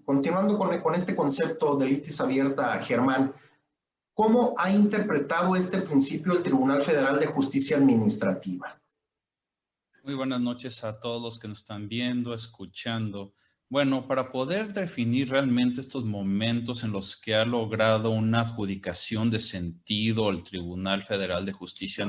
Continuando 0.05 0.57
con, 0.57 0.81
con 0.81 0.95
este 0.95 1.14
concepto 1.14 1.76
de 1.76 1.87
litis 1.87 2.21
abierta, 2.21 2.81
Germán, 2.81 3.35
¿cómo 4.16 4.54
ha 4.56 4.73
interpretado 4.73 5.54
este 5.56 5.82
principio 5.82 6.32
el 6.32 6.42
Tribunal 6.42 6.80
Federal 6.80 7.20
de 7.20 7.26
Justicia 7.26 7.76
Administrativa? 7.76 8.80
Muy 10.02 10.14
buenas 10.14 10.40
noches 10.40 10.82
a 10.85 10.99
todos 10.99 11.20
los 11.20 11.38
que 11.38 11.49
nos 11.49 11.58
están 11.61 11.87
viendo, 11.87 12.32
escuchando. 12.32 13.35
Bueno, 13.68 14.08
para 14.08 14.32
poder 14.32 14.73
definir 14.73 15.28
realmente 15.28 15.82
estos 15.82 16.04
momentos 16.06 16.82
en 16.82 16.92
los 16.92 17.14
que 17.14 17.35
ha 17.35 17.44
logrado 17.44 18.08
una 18.08 18.40
adjudicación 18.40 19.28
de 19.28 19.40
sentido 19.40 20.30
el 20.30 20.42
Tribunal 20.42 21.02
Federal 21.02 21.44
de 21.44 21.52
Justicia 21.52 22.06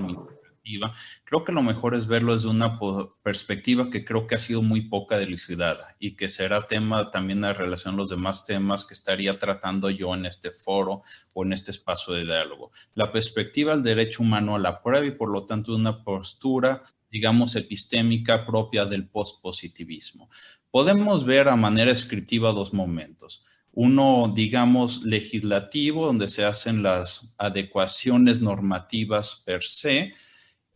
Creo 1.24 1.44
que 1.44 1.52
lo 1.52 1.62
mejor 1.62 1.96
es 1.96 2.08
verlo 2.08 2.34
desde 2.34 2.50
una 2.50 2.80
perspectiva 3.24 3.90
que 3.90 4.06
creo 4.06 4.28
que 4.28 4.36
ha 4.36 4.40
sido 4.40 4.62
muy 4.62 4.82
poca 4.82 5.18
dilucidada 5.18 5.96
y 6.00 6.16
que 6.16 6.30
será 6.30 6.68
tema 6.68 7.12
también 7.12 7.44
en 7.44 7.56
relación 7.56 7.94
a 7.94 7.98
los 7.98 8.10
demás 8.10 8.46
temas 8.46 8.86
que 8.86 8.94
estaría 8.94 9.38
tratando 9.40 9.90
yo 9.90 10.14
en 10.14 10.26
este 10.26 10.52
foro 10.52 11.02
o 11.34 11.44
en 11.44 11.54
este 11.54 11.72
espacio 11.72 12.14
de 12.14 12.26
diálogo. 12.26 12.72
La 12.94 13.12
perspectiva 13.12 13.74
del 13.74 13.84
derecho 13.84 14.24
humano 14.24 14.56
a 14.56 14.60
la 14.60 14.82
prueba 14.82 15.06
y 15.06 15.12
por 15.12 15.30
lo 15.30 15.46
tanto 15.46 15.76
una 15.76 16.04
postura 16.04 16.82
digamos, 17.10 17.56
epistémica 17.56 18.46
propia 18.46 18.84
del 18.86 19.08
postpositivismo 19.08 20.30
podemos 20.72 21.26
ver 21.26 21.48
a 21.48 21.56
manera 21.56 21.90
descriptiva 21.90 22.52
dos 22.52 22.74
momentos. 22.74 23.44
Uno, 23.74 24.32
digamos, 24.36 25.04
legislativo, 25.04 26.06
donde 26.06 26.30
se 26.30 26.46
hacen 26.46 26.84
las 26.84 27.34
adecuaciones 27.38 28.42
normativas 28.42 29.42
per 29.46 29.64
se, 29.64 30.14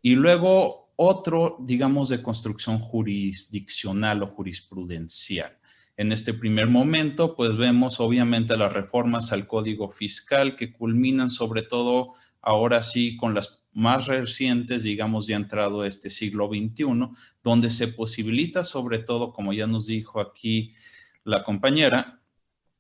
y 0.02 0.16
luego 0.16 0.92
otro, 0.96 1.58
digamos, 1.60 2.10
de 2.10 2.22
construcción 2.22 2.80
jurisdiccional 2.80 4.24
o 4.24 4.28
jurisprudencial. 4.28 5.58
En 5.98 6.12
este 6.12 6.34
primer 6.34 6.68
momento, 6.68 7.36
pues 7.36 7.56
vemos 7.58 8.00
obviamente 8.00 8.58
las 8.58 8.74
reformas 8.74 9.32
al 9.34 9.48
Código 9.48 9.90
Fiscal 9.92 10.56
que 10.56 10.72
culminan 10.72 11.30
sobre 11.30 11.64
todo 11.64 12.12
ahora 12.42 12.82
sí 12.82 13.18
con 13.18 13.34
las 13.34 13.64
más 13.74 14.08
recientes, 14.08 14.84
digamos, 14.84 15.28
ya 15.28 15.36
entrado 15.36 15.86
este 15.86 16.10
siglo 16.10 16.48
XXI, 16.48 16.86
donde 17.44 17.70
se 17.70 17.88
posibilita 17.88 18.64
sobre 18.64 19.00
todo, 19.00 19.32
como 19.32 19.54
ya 19.54 19.68
nos 19.68 19.88
dijo 19.88 20.20
aquí 20.20 20.74
la 21.24 21.44
compañera, 21.44 22.22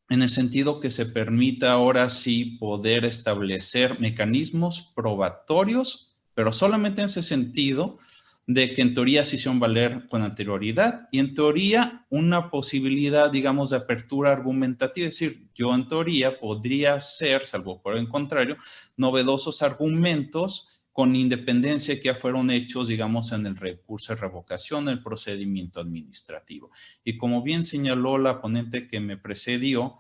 en 0.09 0.21
el 0.21 0.29
sentido 0.29 0.79
que 0.79 0.89
se 0.89 1.05
permita 1.05 1.71
ahora 1.71 2.09
sí 2.09 2.57
poder 2.59 3.05
establecer 3.05 3.99
mecanismos 3.99 4.91
probatorios, 4.93 6.10
pero 6.33 6.53
solamente 6.53 7.01
en 7.01 7.05
ese 7.05 7.21
sentido 7.21 7.99
de 8.47 8.73
que 8.73 8.81
en 8.81 8.93
teoría 8.93 9.23
se 9.23 9.35
hicieron 9.35 9.59
valer 9.59 10.07
con 10.07 10.21
anterioridad 10.23 11.07
y 11.11 11.19
en 11.19 11.33
teoría 11.33 12.05
una 12.09 12.49
posibilidad, 12.49 13.31
digamos, 13.31 13.69
de 13.69 13.77
apertura 13.77 14.31
argumentativa. 14.31 15.07
Es 15.07 15.19
decir, 15.19 15.47
yo 15.53 15.73
en 15.73 15.87
teoría 15.87 16.39
podría 16.39 16.99
ser, 16.99 17.45
salvo 17.45 17.81
por 17.81 17.95
el 17.95 18.09
contrario, 18.09 18.57
novedosos 18.97 19.61
argumentos 19.61 20.81
con 20.91 21.15
independencia 21.15 21.95
que 21.97 22.05
ya 22.05 22.15
fueron 22.15 22.49
hechos, 22.51 22.89
digamos, 22.89 23.31
en 23.31 23.45
el 23.45 23.55
recurso 23.55 24.13
de 24.13 24.21
revocación, 24.21 24.89
el 24.89 25.01
procedimiento 25.01 25.79
administrativo. 25.79 26.71
Y 27.05 27.17
como 27.17 27.43
bien 27.43 27.63
señaló 27.63 28.17
la 28.17 28.41
ponente 28.41 28.87
que 28.87 28.99
me 28.99 29.17
precedió, 29.17 29.97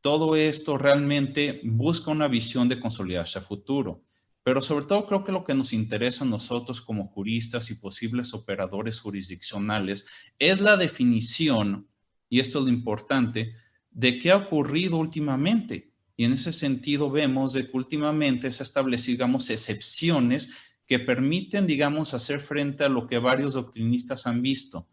todo 0.00 0.36
esto 0.36 0.78
realmente 0.78 1.60
busca 1.64 2.10
una 2.10 2.28
visión 2.28 2.68
de 2.68 2.80
consolidarse 2.80 3.38
a 3.38 3.42
futuro. 3.42 4.02
Pero 4.44 4.60
sobre 4.60 4.84
todo 4.84 5.06
creo 5.06 5.24
que 5.24 5.32
lo 5.32 5.42
que 5.42 5.54
nos 5.54 5.72
interesa 5.72 6.24
a 6.24 6.28
nosotros 6.28 6.82
como 6.82 7.08
juristas 7.08 7.70
y 7.70 7.74
posibles 7.74 8.34
operadores 8.34 9.00
jurisdiccionales 9.00 10.06
es 10.38 10.60
la 10.60 10.76
definición, 10.76 11.88
y 12.28 12.40
esto 12.40 12.58
es 12.58 12.66
lo 12.66 12.70
importante, 12.70 13.54
de 13.90 14.18
qué 14.18 14.30
ha 14.30 14.36
ocurrido 14.36 14.98
últimamente. 14.98 15.92
Y 16.16 16.24
en 16.24 16.32
ese 16.32 16.52
sentido 16.52 17.10
vemos 17.10 17.54
que 17.54 17.70
últimamente 17.72 18.52
se 18.52 18.62
establecido, 18.62 19.14
digamos, 19.14 19.48
excepciones 19.48 20.50
que 20.86 20.98
permiten, 20.98 21.66
digamos, 21.66 22.12
hacer 22.12 22.38
frente 22.38 22.84
a 22.84 22.90
lo 22.90 23.06
que 23.06 23.18
varios 23.18 23.54
doctrinistas 23.54 24.26
han 24.26 24.42
visto, 24.42 24.86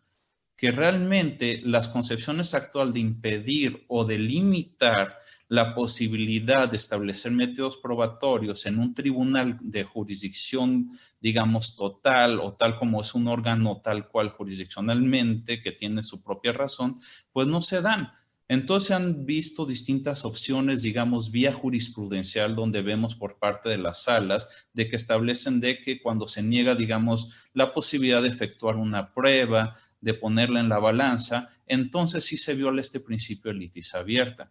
que 0.56 0.72
realmente 0.72 1.62
las 1.66 1.90
concepciones 1.90 2.54
actuales 2.54 2.94
de 2.94 3.02
impedir 3.02 3.84
o 3.90 4.06
de 4.06 4.18
limitar 4.18 5.18
la 5.52 5.76
posibilidad 5.76 6.70
de 6.70 6.78
establecer 6.78 7.34
métodos 7.34 7.76
probatorios 7.76 8.66
en 8.66 8.80
un 8.80 8.94
tribunal 8.94 9.58
de 9.60 9.84
jurisdicción, 9.84 10.88
digamos, 11.20 11.76
total 11.76 12.40
o 12.40 12.54
tal 12.54 12.80
como 12.80 13.02
es 13.02 13.14
un 13.16 13.28
órgano 13.28 13.82
tal 13.84 14.08
cual 14.08 14.30
jurisdiccionalmente 14.30 15.62
que 15.62 15.74
tiene 15.74 16.04
su 16.04 16.24
propia 16.24 16.54
razón, 16.54 17.02
pues 17.34 17.48
no 17.48 17.62
se 17.62 17.82
dan. 17.82 18.14
Entonces 18.48 18.92
han 18.92 19.26
visto 19.26 19.66
distintas 19.66 20.24
opciones, 20.24 20.84
digamos, 20.84 21.32
vía 21.32 21.52
jurisprudencial, 21.52 22.56
donde 22.56 22.82
vemos 22.82 23.16
por 23.16 23.38
parte 23.38 23.68
de 23.68 23.78
las 23.78 24.04
salas 24.04 24.70
de 24.72 24.88
que 24.88 24.96
establecen 24.96 25.60
de 25.60 25.82
que 25.82 26.02
cuando 26.02 26.30
se 26.30 26.44
niega, 26.44 26.76
digamos, 26.76 27.50
la 27.54 27.74
posibilidad 27.74 28.22
de 28.22 28.30
efectuar 28.30 28.78
una 28.78 29.14
prueba, 29.14 29.76
de 30.00 30.14
ponerla 30.14 30.62
en 30.62 30.70
la 30.70 30.80
balanza, 30.80 31.50
entonces 31.68 32.24
sí 32.24 32.38
se 32.38 32.56
viola 32.56 32.80
este 32.80 33.02
principio 33.02 33.52
de 33.52 33.60
litis 33.60 33.94
abierta. 33.96 34.50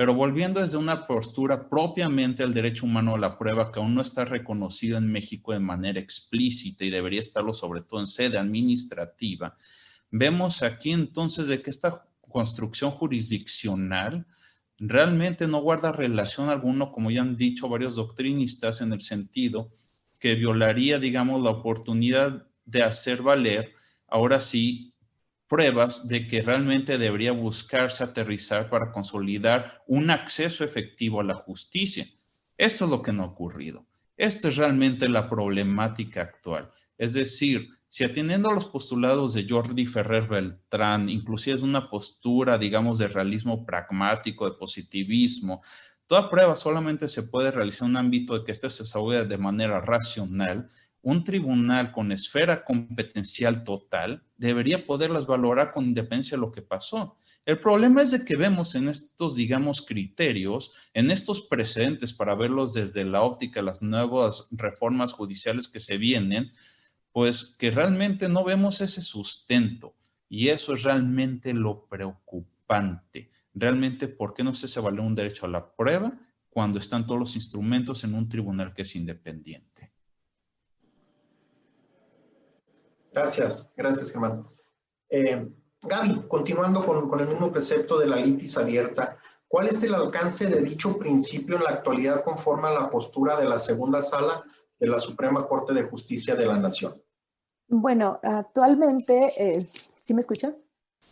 Pero 0.00 0.14
volviendo 0.14 0.60
desde 0.60 0.78
una 0.78 1.06
postura 1.06 1.68
propiamente 1.68 2.42
al 2.42 2.54
derecho 2.54 2.86
humano 2.86 3.16
a 3.16 3.18
la 3.18 3.36
prueba, 3.36 3.70
que 3.70 3.80
aún 3.80 3.94
no 3.94 4.00
está 4.00 4.24
reconocido 4.24 4.96
en 4.96 5.12
México 5.12 5.52
de 5.52 5.60
manera 5.60 6.00
explícita 6.00 6.86
y 6.86 6.90
debería 6.90 7.20
estarlo 7.20 7.52
sobre 7.52 7.82
todo 7.82 8.00
en 8.00 8.06
sede 8.06 8.38
administrativa, 8.38 9.58
vemos 10.10 10.62
aquí 10.62 10.92
entonces 10.92 11.48
de 11.48 11.60
que 11.60 11.68
esta 11.68 12.06
construcción 12.22 12.92
jurisdiccional 12.92 14.26
realmente 14.78 15.46
no 15.46 15.60
guarda 15.60 15.92
relación 15.92 16.48
alguno, 16.48 16.92
como 16.92 17.10
ya 17.10 17.20
han 17.20 17.36
dicho 17.36 17.68
varios 17.68 17.96
doctrinistas, 17.96 18.80
en 18.80 18.94
el 18.94 19.02
sentido 19.02 19.70
que 20.18 20.34
violaría, 20.34 20.98
digamos, 20.98 21.42
la 21.42 21.50
oportunidad 21.50 22.46
de 22.64 22.82
hacer 22.82 23.20
valer, 23.20 23.74
ahora 24.06 24.40
sí, 24.40 24.94
pruebas 25.50 26.06
de 26.06 26.28
que 26.28 26.42
realmente 26.42 26.96
debería 26.96 27.32
buscarse 27.32 28.04
aterrizar 28.04 28.70
para 28.70 28.92
consolidar 28.92 29.82
un 29.88 30.08
acceso 30.10 30.62
efectivo 30.62 31.20
a 31.20 31.24
la 31.24 31.34
justicia. 31.34 32.06
Esto 32.56 32.84
es 32.84 32.90
lo 32.90 33.02
que 33.02 33.12
no 33.12 33.24
ha 33.24 33.26
ocurrido. 33.26 33.84
Esta 34.16 34.46
es 34.46 34.56
realmente 34.56 35.08
la 35.08 35.28
problemática 35.28 36.22
actual. 36.22 36.70
Es 36.96 37.14
decir, 37.14 37.68
si 37.88 38.04
atendiendo 38.04 38.48
a 38.48 38.54
los 38.54 38.66
postulados 38.66 39.34
de 39.34 39.44
Jordi 39.48 39.86
Ferrer 39.86 40.28
Beltrán, 40.28 41.08
inclusive 41.08 41.56
es 41.56 41.62
una 41.62 41.90
postura, 41.90 42.56
digamos, 42.56 42.98
de 42.98 43.08
realismo 43.08 43.66
pragmático, 43.66 44.48
de 44.48 44.56
positivismo, 44.56 45.62
toda 46.06 46.30
prueba 46.30 46.54
solamente 46.54 47.08
se 47.08 47.24
puede 47.24 47.50
realizar 47.50 47.86
en 47.86 47.92
un 47.92 47.96
ámbito 47.96 48.38
de 48.38 48.44
que 48.44 48.52
éste 48.52 48.70
se 48.70 48.84
desarrolle 48.84 49.24
de 49.24 49.38
manera 49.38 49.80
racional, 49.80 50.68
un 51.02 51.24
tribunal 51.24 51.92
con 51.92 52.12
esfera 52.12 52.64
competencial 52.64 53.64
total 53.64 54.22
debería 54.36 54.86
poderlas 54.86 55.26
valorar 55.26 55.72
con 55.72 55.86
independencia 55.86 56.36
de 56.36 56.42
lo 56.42 56.52
que 56.52 56.62
pasó. 56.62 57.16
El 57.46 57.58
problema 57.58 58.02
es 58.02 58.10
de 58.10 58.24
que 58.24 58.36
vemos 58.36 58.74
en 58.74 58.88
estos, 58.88 59.34
digamos, 59.34 59.82
criterios, 59.82 60.72
en 60.92 61.10
estos 61.10 61.42
precedentes 61.42 62.12
para 62.12 62.34
verlos 62.34 62.74
desde 62.74 63.04
la 63.04 63.22
óptica 63.22 63.62
las 63.62 63.80
nuevas 63.82 64.48
reformas 64.50 65.12
judiciales 65.12 65.68
que 65.68 65.80
se 65.80 65.96
vienen, 65.96 66.52
pues 67.12 67.56
que 67.58 67.70
realmente 67.70 68.28
no 68.28 68.44
vemos 68.44 68.80
ese 68.80 69.00
sustento 69.00 69.94
y 70.28 70.48
eso 70.48 70.74
es 70.74 70.82
realmente 70.82 71.54
lo 71.54 71.86
preocupante. 71.86 73.30
Realmente, 73.52 74.06
¿por 74.06 74.34
qué 74.34 74.44
no 74.44 74.54
se 74.54 74.80
vale 74.80 75.00
un 75.00 75.14
derecho 75.14 75.46
a 75.46 75.48
la 75.48 75.74
prueba 75.74 76.12
cuando 76.50 76.80
están 76.80 77.06
todos 77.06 77.18
los 77.18 77.36
instrumentos 77.36 78.04
en 78.04 78.14
un 78.14 78.28
tribunal 78.28 78.74
que 78.74 78.82
es 78.82 78.96
independiente. 78.96 79.69
Gracias, 83.12 83.70
gracias 83.76 84.10
Germán. 84.10 84.46
Eh, 85.08 85.50
Gaby, 85.82 86.26
continuando 86.28 86.84
con, 86.84 87.08
con, 87.08 87.20
el 87.20 87.28
mismo 87.28 87.50
precepto 87.50 87.98
de 87.98 88.06
la 88.06 88.16
litis 88.16 88.56
abierta, 88.56 89.16
¿cuál 89.48 89.68
es 89.68 89.82
el 89.82 89.94
alcance 89.94 90.46
de 90.46 90.60
dicho 90.60 90.96
principio 90.98 91.56
en 91.56 91.64
la 91.64 91.70
actualidad 91.70 92.22
conforme 92.22 92.68
a 92.68 92.72
la 92.72 92.90
postura 92.90 93.38
de 93.38 93.46
la 93.46 93.58
segunda 93.58 94.02
sala 94.02 94.44
de 94.78 94.86
la 94.86 94.98
Suprema 94.98 95.46
Corte 95.46 95.72
de 95.72 95.82
Justicia 95.82 96.34
de 96.34 96.46
la 96.46 96.58
Nación? 96.58 97.00
Bueno, 97.68 98.18
actualmente, 98.22 99.32
eh, 99.36 99.66
¿sí 100.00 100.12
me 100.12 100.20
escucha? 100.20 100.54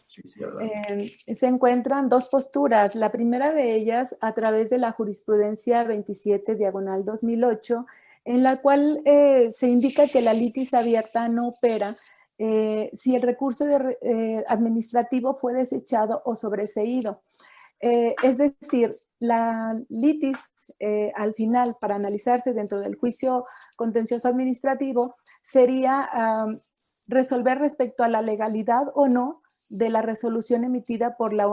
Sí, 0.09 0.23
sí, 0.23 0.41
eh, 0.61 1.35
se 1.35 1.47
encuentran 1.47 2.09
dos 2.09 2.29
posturas. 2.29 2.95
La 2.95 3.13
primera 3.13 3.53
de 3.53 3.75
ellas 3.75 4.17
a 4.21 4.33
través 4.33 4.71
de 4.71 4.79
la 4.79 4.91
jurisprudencia 4.91 5.85
27 5.85 6.57
diagonal 6.57 7.05
2008, 7.05 7.87
en 8.29 8.43
la 8.43 8.59
cual 8.59 9.01
eh, 9.07 9.49
se 9.53 9.69
indica 9.69 10.07
que 10.07 10.21
la 10.21 10.35
litis 10.35 10.75
abierta 10.75 11.29
no 11.29 11.49
opera 11.49 11.97
eh, 12.37 12.91
si 12.93 13.17
el 13.17 13.23
recurso 13.23 13.65
eh, 13.67 14.45
administrativo 14.47 15.39
fue 15.39 15.55
desechado 15.55 16.21
o 16.27 16.37
sobreseído. 16.37 17.23
es 17.81 18.37
decir, 18.37 18.99
la 19.19 19.75
litis 19.89 20.39
al 21.15 21.33
final 21.33 21.77
para 21.81 21.95
analizarse 21.95 22.53
dentro 22.53 22.81
del 22.81 22.97
juicio 22.97 23.47
contencioso 23.77 24.29
administrativo 24.29 25.17
sería 25.43 26.11
resolver 27.07 27.59
respecto 27.59 28.05
a 28.05 28.09
la 28.09 28.21
legalidad 28.21 28.85
o 28.95 29.09
no 29.09 29.41
de 29.71 29.89
la 29.89 30.03
resolución 30.03 30.65
emitida 30.65 31.17
por 31.17 31.33
la, 31.33 31.47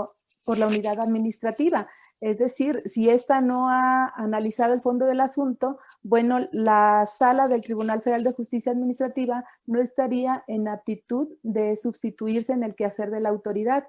por 0.46 0.58
la 0.58 0.68
unidad 0.68 1.00
administrativa. 1.00 1.88
Es 2.22 2.38
decir, 2.38 2.82
si 2.86 3.10
ésta 3.10 3.42
no 3.42 3.70
ha 3.70 4.08
analizado 4.16 4.74
el 4.74 4.82
fondo 4.82 5.06
del 5.06 5.20
asunto, 5.20 5.80
bueno, 6.02 6.40
la 6.52 7.06
sala 7.06 7.48
del 7.48 7.62
Tribunal 7.62 8.02
Federal 8.02 8.24
de 8.24 8.34
Justicia 8.34 8.72
Administrativa 8.72 9.46
no 9.66 9.82
estaría 9.82 10.44
en 10.48 10.68
aptitud 10.68 11.28
de 11.44 11.76
sustituirse 11.76 12.54
en 12.54 12.64
el 12.64 12.76
quehacer 12.76 13.12
de 13.12 13.20
la 13.20 13.30
autoridad. 13.30 13.86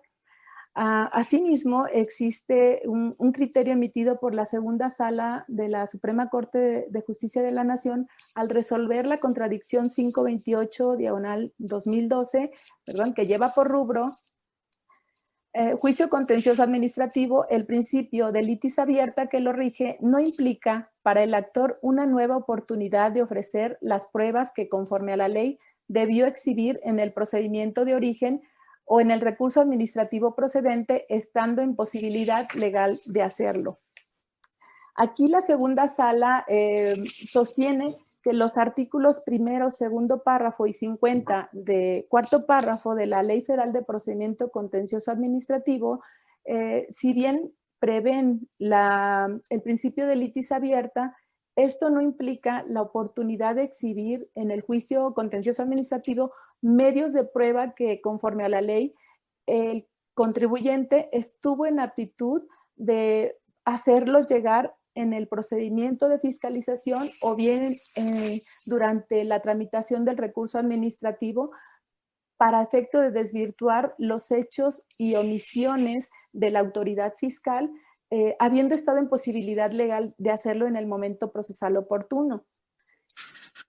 Ah, 0.79 1.09
asimismo, 1.15 1.87
existe 1.87 2.83
un, 2.85 3.15
criterio 3.33 3.73
emitido 3.73 4.21
por 4.21 4.35
la 4.35 4.45
segunda 4.45 4.91
sala 4.91 5.47
de 5.49 5.69
la 5.69 5.87
Suprema 5.87 6.29
Corte 6.29 6.87
de, 6.91 7.01
Justicia 7.01 7.41
de 7.41 7.51
la 7.51 7.65
Nación 7.65 8.09
al 8.35 8.51
resolver 8.51 9.07
la 9.07 9.19
contradicción 9.19 9.89
528 9.89 10.97
diagonal 10.97 11.55
2012, 11.57 12.51
perdón, 12.85 13.15
que 13.15 13.27
lleva 13.27 13.55
por 13.55 13.69
rubro 13.69 14.19
eh, 15.59 15.75
juicio 15.81 16.11
contencioso 16.11 16.63
administrativo, 16.63 17.49
el 17.49 17.65
principio 17.65 18.31
de 18.31 18.43
litis 18.43 18.79
abierta 18.79 19.29
que 19.29 19.41
lo 19.41 19.55
rige 19.55 19.97
no 20.03 20.21
implica 20.21 20.93
para 21.01 21.23
el 21.23 21.33
actor 21.33 21.79
una 21.81 22.05
nueva 22.05 22.37
oportunidad 22.37 23.11
de 23.11 23.23
ofrecer 23.23 23.79
las 23.81 24.09
pruebas 24.09 24.53
que 24.55 24.69
conforme 24.69 25.15
a 25.15 25.17
la 25.17 25.29
ley 25.29 25.59
debió 25.89 26.27
exhibir 26.27 26.79
en 26.83 26.99
el 26.99 27.15
procedimiento 27.15 27.87
de 27.87 27.95
origen 27.95 28.43
o 28.85 29.01
en 29.01 29.11
el 29.11 29.23
recurso 29.23 29.63
administrativo 29.63 30.35
procedente, 30.35 31.07
estando 31.09 31.63
en 31.63 31.75
posibilidad 31.75 32.47
legal 32.53 33.01
de 33.07 33.23
hacerlo. 33.23 33.81
Aquí 34.95 35.27
la 35.27 35.41
segunda 35.41 35.89
sala 35.89 36.45
eh, 36.49 37.03
sostiene 37.25 37.97
que 38.27 38.33
los 38.33 38.57
artículos 38.57 39.21
primero, 39.21 39.71
segundo 39.71 40.25
párrafo 40.25 40.67
y 40.67 40.73
50 40.73 41.49
de 41.53 42.07
cuarto 42.09 42.45
párrafo 42.45 42.97
de 42.97 43.07
la 43.07 43.23
Ley 43.23 43.43
Federal 43.43 43.73
de 43.73 43.85
Procedimiento 43.85 44.51
Contencioso 44.51 45.13
Administrativo, 45.13 46.03
eh, 46.45 46.89
si 46.91 47.13
bien 47.13 47.53
prevén 47.79 48.49
el 48.59 49.63
principio 49.63 50.09
de 50.09 50.17
litis 50.17 50.51
abierta, 50.51 51.17
esto 51.55 51.89
no 51.89 52.01
implica 52.01 52.65
la 52.67 52.83
oportunidad 52.83 53.55
de 53.55 53.63
exhibir 53.63 54.29
en 54.35 54.51
el 54.51 54.61
juicio 54.61 55.15
contencioso 55.15 55.63
administrativo 55.63 56.33
medios 56.61 57.13
de 57.13 57.23
prueba 57.23 57.77
que 57.77 58.01
conforme 58.01 58.45
a 58.45 58.49
la 58.49 58.61
ley 58.61 58.93
el 59.47 59.87
contribuyente 60.15 61.11
estuvo 61.13 61.65
en 61.65 61.79
aptitud 61.79 62.43
de 62.75 63.37
hacerlos 63.65 64.27
llegar 64.27 64.75
en 64.97 65.13
el 65.13 65.29
procedimiento 65.29 66.09
de 66.09 66.19
fiscalización 66.19 67.11
o 67.21 67.37
bien 67.37 67.77
eh, 67.95 68.43
durante 68.65 69.23
la 69.25 69.41
tramitación 69.41 70.05
del 70.05 70.17
recurso 70.17 70.59
administrativo 70.59 71.53
para 72.37 72.63
efecto 72.63 73.01
de 73.01 73.11
desvirtuar 73.11 73.95
los 73.99 74.31
hechos 74.31 74.83
y 74.99 75.15
omisiones 75.15 76.11
de 76.33 76.51
la 76.51 76.61
autoridad 76.61 77.15
fiscal 77.17 77.71
eh, 78.11 78.37
habiendo 78.39 78.75
estado 78.75 78.99
en 78.99 79.09
posibilidad 79.09 79.71
legal 79.73 80.15
de 80.19 80.31
hacerlo 80.31 80.67
en 80.67 80.77
el 80.77 80.87
momento 80.87 81.33
procesal 81.33 81.77
oportuno. 81.77 82.45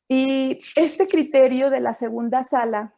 Y 0.07 0.59
este 0.75 1.07
criterio 1.07 1.69
de 1.69 1.79
la 1.79 1.93
segunda 1.93 2.43
sala 2.43 2.93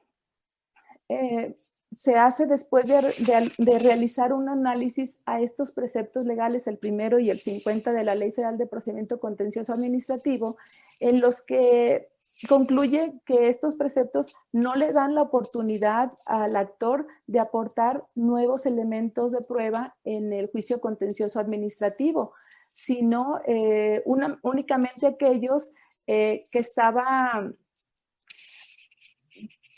eh, 1.08 1.56
se 1.96 2.16
hace 2.16 2.46
después 2.46 2.86
de, 2.88 3.80
realizar 3.80 4.34
un 4.34 4.50
análisis 4.50 5.20
a 5.26 5.42
estos 5.42 5.72
preceptos 5.72 6.26
legales, 6.26 6.68
el 6.68 6.78
primero 6.78 7.20
y 7.20 7.30
el 7.30 7.42
50 7.42 7.92
de 7.92 8.04
la 8.04 8.16
Ley 8.16 8.32
Federal 8.32 8.58
de 8.58 8.68
Procedimiento 8.68 9.20
Contencioso 9.20 9.74
Administrativo, 9.74 10.58
en 11.00 11.20
los 11.20 11.42
que 11.42 12.10
concluye 12.48 13.20
que 13.26 13.50
estos 13.50 13.76
preceptos 13.76 14.34
no 14.54 14.76
le 14.76 14.94
dan 14.94 15.16
la 15.16 15.24
oportunidad 15.24 16.14
al 16.26 16.56
actor 16.56 17.08
de 17.28 17.40
aportar 17.40 18.06
nuevos 18.16 18.66
elementos 18.66 19.34
de 19.34 19.42
prueba 19.42 19.96
en 20.06 20.32
el 20.32 20.50
juicio 20.50 20.80
contencioso 20.80 21.40
administrativo, 21.40 22.34
sino 22.72 23.42
eh, 23.46 24.04
únicamente 24.06 25.08
aquellos 25.08 25.74
eh, 26.08 26.46
que 26.52 26.60
estaban, 26.60 27.58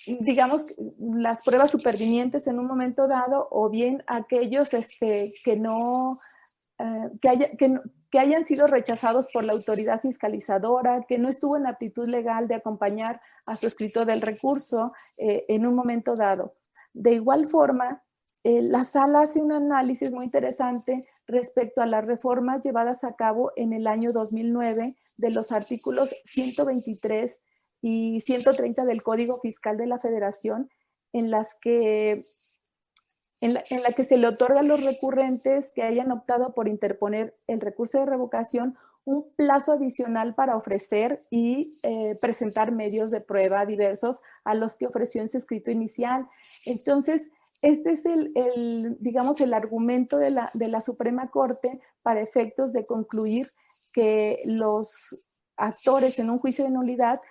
digamos, 0.06 0.68
las 1.00 1.44
pruebas 1.44 1.72
supervinientes 1.72 2.48
en 2.48 2.60
un 2.60 2.68
momento 2.68 3.08
dado 3.08 3.48
o 3.52 3.70
bien 3.70 4.04
aquellos 4.08 4.74
este, 4.74 5.34
que 5.44 5.56
no, 5.56 6.20
eh, 6.80 7.10
que, 7.22 7.30
haya, 7.30 7.52
que, 7.58 7.80
que 8.10 8.20
hayan 8.20 8.46
sido 8.46 8.68
rechazados 8.68 9.28
por 9.32 9.44
la 9.44 9.54
autoridad 9.54 10.00
fiscalizadora, 10.00 11.06
que 11.08 11.18
no 11.18 11.30
estuvo 11.30 11.58
en 11.58 11.68
aptitud 11.68 12.08
legal 12.08 12.48
de 12.48 12.56
acompañar 12.56 13.22
a 13.46 13.56
su 13.56 13.68
escritor 13.68 14.06
del 14.06 14.22
recurso 14.22 14.94
eh, 15.18 15.46
en 15.48 15.66
un 15.66 15.76
momento 15.76 16.16
dado. 16.16 16.56
De 16.94 17.14
igual 17.14 17.48
forma, 17.48 18.04
eh, 18.44 18.62
la 18.62 18.86
sala 18.86 19.22
hace 19.22 19.42
un 19.42 19.52
análisis 19.52 20.12
muy 20.12 20.26
interesante 20.26 21.08
respecto 21.28 21.82
a 21.82 21.86
las 21.86 22.06
reformas 22.06 22.62
llevadas 22.62 23.04
a 23.04 23.16
cabo 23.16 23.52
en 23.56 23.72
el 23.72 23.88
año 23.88 24.12
2009 24.12 24.98
de 25.18 25.30
los 25.30 25.52
artículos 25.52 26.16
123 26.26 27.40
y 27.82 28.22
130 28.22 28.86
del 28.86 29.04
Código 29.04 29.40
Fiscal 29.40 29.78
de 29.78 29.88
la 29.88 30.00
Federación, 30.00 30.70
en 31.14 31.32
las 31.32 31.56
que 31.60 32.24
en 33.42 33.54
la, 33.56 33.92
que 33.96 34.04
se 34.04 34.18
le 34.18 34.28
otorga 34.28 34.60
a 34.60 34.64
los 34.64 34.84
recurrentes 34.84 35.72
que 35.74 35.82
hayan 35.82 36.12
optado 36.12 36.54
por 36.54 36.68
interponer 36.68 37.36
el 37.48 37.60
recurso 37.60 38.00
de 38.00 38.06
revocación 38.06 38.78
un 39.04 39.34
plazo 39.36 39.72
adicional 39.72 40.36
para 40.36 40.56
ofrecer 40.56 41.26
y 41.32 41.80
eh, 41.82 42.16
presentar 42.22 42.72
medios 42.72 43.10
de 43.10 43.20
prueba 43.20 43.66
diversos 43.66 44.22
a 44.44 44.54
los 44.54 44.78
que 44.78 44.86
ofreció 44.86 45.24
en 45.24 45.30
su 45.30 45.40
escrito 45.40 45.72
inicial. 45.72 46.28
Entonces, 46.66 47.32
este 47.64 47.94
es 47.94 48.06
el, 48.06 48.98
digamos, 49.00 49.42
el 49.42 49.56
argumento 49.56 50.20
de 50.20 50.30
la, 50.30 50.52
de 50.54 50.68
la 50.68 50.82
Suprema 50.82 51.32
Corte 51.32 51.80
para 52.04 52.22
efectos 52.22 52.74
de 52.74 52.86
concluir 52.86 53.52
que 53.92 54.42
los 54.46 55.18
actores 55.58 56.20
en 56.20 56.30
un 56.30 56.40
juicio 56.40 56.64
de 56.64 56.72
nulidad 56.72 57.22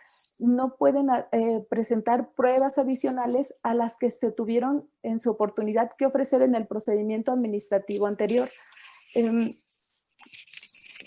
no 0.40 0.76
pueden 0.76 1.09
eh, 1.33 1.64
presentar 1.68 2.33
pruebas 2.33 2.79
adicionales 2.79 3.55
a 3.62 3.74
las 3.74 3.96
que 3.98 4.11
se 4.11 4.33
tuvieron 4.33 4.88
en 5.03 5.20
su 5.20 5.31
oportunidad 5.31 5.90
que 5.96 6.07
ofrecer 6.07 6.42
en 6.42 6.55
el 6.55 6.66
procedimiento 6.66 7.31
administrativo 7.31 8.07
anterior. 8.07 8.48
Em, 9.14 9.55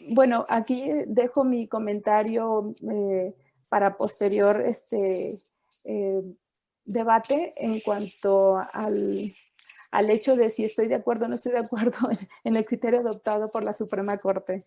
bueno, 0.10 0.46
aquí 0.50 0.92
dejo 1.08 1.44
mi 1.44 1.68
comentario 1.68 2.74
eh, 2.90 3.34
para 3.70 3.98
posterior 3.98 4.62
este, 4.62 5.42
eh, 5.84 6.22
debate 6.86 7.54
en 7.58 7.80
cuanto 7.80 8.58
al, 8.58 9.34
hecho 10.10 10.36
de 10.36 10.50
si 10.50 10.66
estoy 10.66 10.88
de 10.88 10.96
acuerdo 10.96 11.26
o 11.26 11.28
no 11.28 11.36
estoy 11.36 11.54
de 11.54 11.60
acuerdo 11.60 11.98
en 12.44 12.56
el 12.56 12.66
criterio 12.66 13.00
adoptado 13.00 13.50
por 13.50 13.64
la 13.64 13.74
Suprema 13.74 14.18
Corte. 14.18 14.64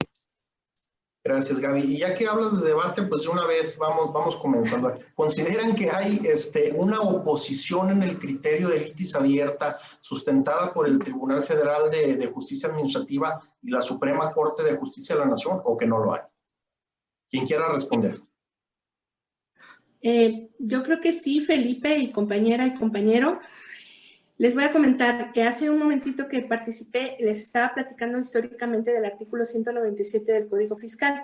Gracias, 1.26 1.58
Gaby. 1.58 1.80
Y 1.80 1.98
ya 1.98 2.14
que 2.14 2.28
hablas 2.28 2.60
de 2.60 2.68
debate, 2.68 3.02
pues 3.02 3.22
de 3.22 3.28
una 3.28 3.44
vez 3.46 3.76
vamos, 3.76 4.12
vamos 4.12 4.36
comenzando. 4.36 4.96
¿Consideran 5.16 5.74
que 5.74 5.90
hay 5.90 6.20
este, 6.24 6.72
una 6.72 7.00
oposición 7.00 7.90
en 7.90 8.04
el 8.04 8.20
criterio 8.20 8.68
de 8.68 8.78
litis 8.78 9.12
abierta 9.16 9.76
sustentada 10.00 10.72
por 10.72 10.86
el 10.86 11.00
Tribunal 11.00 11.42
Federal 11.42 11.90
de, 11.90 12.30
Justicia 12.32 12.68
Administrativa 12.68 13.40
y 13.60 13.70
la 13.70 13.80
Suprema 13.80 14.30
Corte 14.30 14.62
de 14.62 14.76
Justicia 14.76 15.16
de 15.16 15.22
la 15.22 15.26
Nación 15.26 15.60
o 15.64 15.76
que 15.76 15.86
no 15.86 15.98
lo 15.98 16.14
hay? 16.14 16.20
Quien 17.28 17.44
quiera 17.44 17.72
responder. 17.72 18.20
Eh, 20.00 20.50
yo 20.60 20.84
creo 20.84 21.00
que 21.00 21.12
sí, 21.12 21.40
Felipe 21.40 21.98
y 21.98 22.12
compañera 22.12 22.68
y 22.68 22.74
compañero. 22.74 23.40
Les 24.38 24.54
voy 24.54 24.64
a 24.64 24.72
comentar 24.72 25.32
que 25.32 25.44
hace 25.44 25.70
un 25.70 25.78
momentito 25.78 26.28
que 26.28 26.42
participé, 26.42 27.16
les 27.20 27.40
estaba 27.40 27.72
platicando 27.72 28.18
históricamente 28.18 28.92
del 28.92 29.06
artículo 29.06 29.46
197 29.46 30.30
del 30.30 30.48
Código 30.48 30.76
Fiscal. 30.76 31.22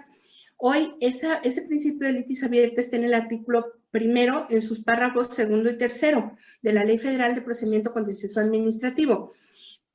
Hoy 0.57 0.94
ese 1.01 1.62
principio 1.68 2.07
de 2.07 2.14
litis 2.14 2.42
abierta 2.42 2.81
está 2.81 2.96
en 2.96 3.05
el 3.05 3.12
artículo 3.12 3.66
primero, 3.90 4.46
en 4.48 4.62
sus 4.62 4.83
párrafos 4.83 5.35
segundo 5.35 5.68
y 5.68 5.77
tercero 5.77 6.38
de 6.62 6.72
la 6.72 6.85
Ley 6.85 6.96
Federal 6.96 7.35
de 7.35 7.42
Procedimiento 7.42 7.92
Contencioso 7.92 8.40
Administrativo. 8.40 9.35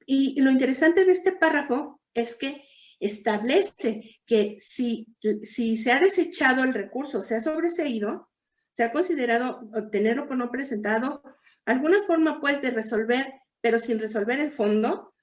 Y 0.06 0.40
lo 0.40 0.52
interesante 0.52 1.04
de 1.04 1.12
este 1.12 1.32
párrafo 1.32 2.00
es 2.14 2.36
que 2.36 2.66
establece 3.00 4.20
que 4.28 4.58
si, 4.60 5.08
si 5.42 5.76
se 5.76 5.92
ha 5.92 6.00
desechado 6.00 6.64
el 6.64 6.74
recurso, 6.74 7.24
se 7.24 7.36
ha 7.36 7.42
sobreseído, 7.42 8.30
se 8.72 8.84
ha 8.84 8.92
considerado 8.92 9.68
obtenerlo 9.74 10.28
por 10.28 10.38
no 10.38 10.52
presentado, 10.52 11.24
alguna 11.68 12.02
forma 12.02 12.40
pues 12.40 12.62
de 12.62 12.72
resolver, 12.72 13.34
pero 13.62 13.78
sin 13.78 14.00
resolver 14.00 14.40
el 14.40 14.52
fondo, 14.52 15.14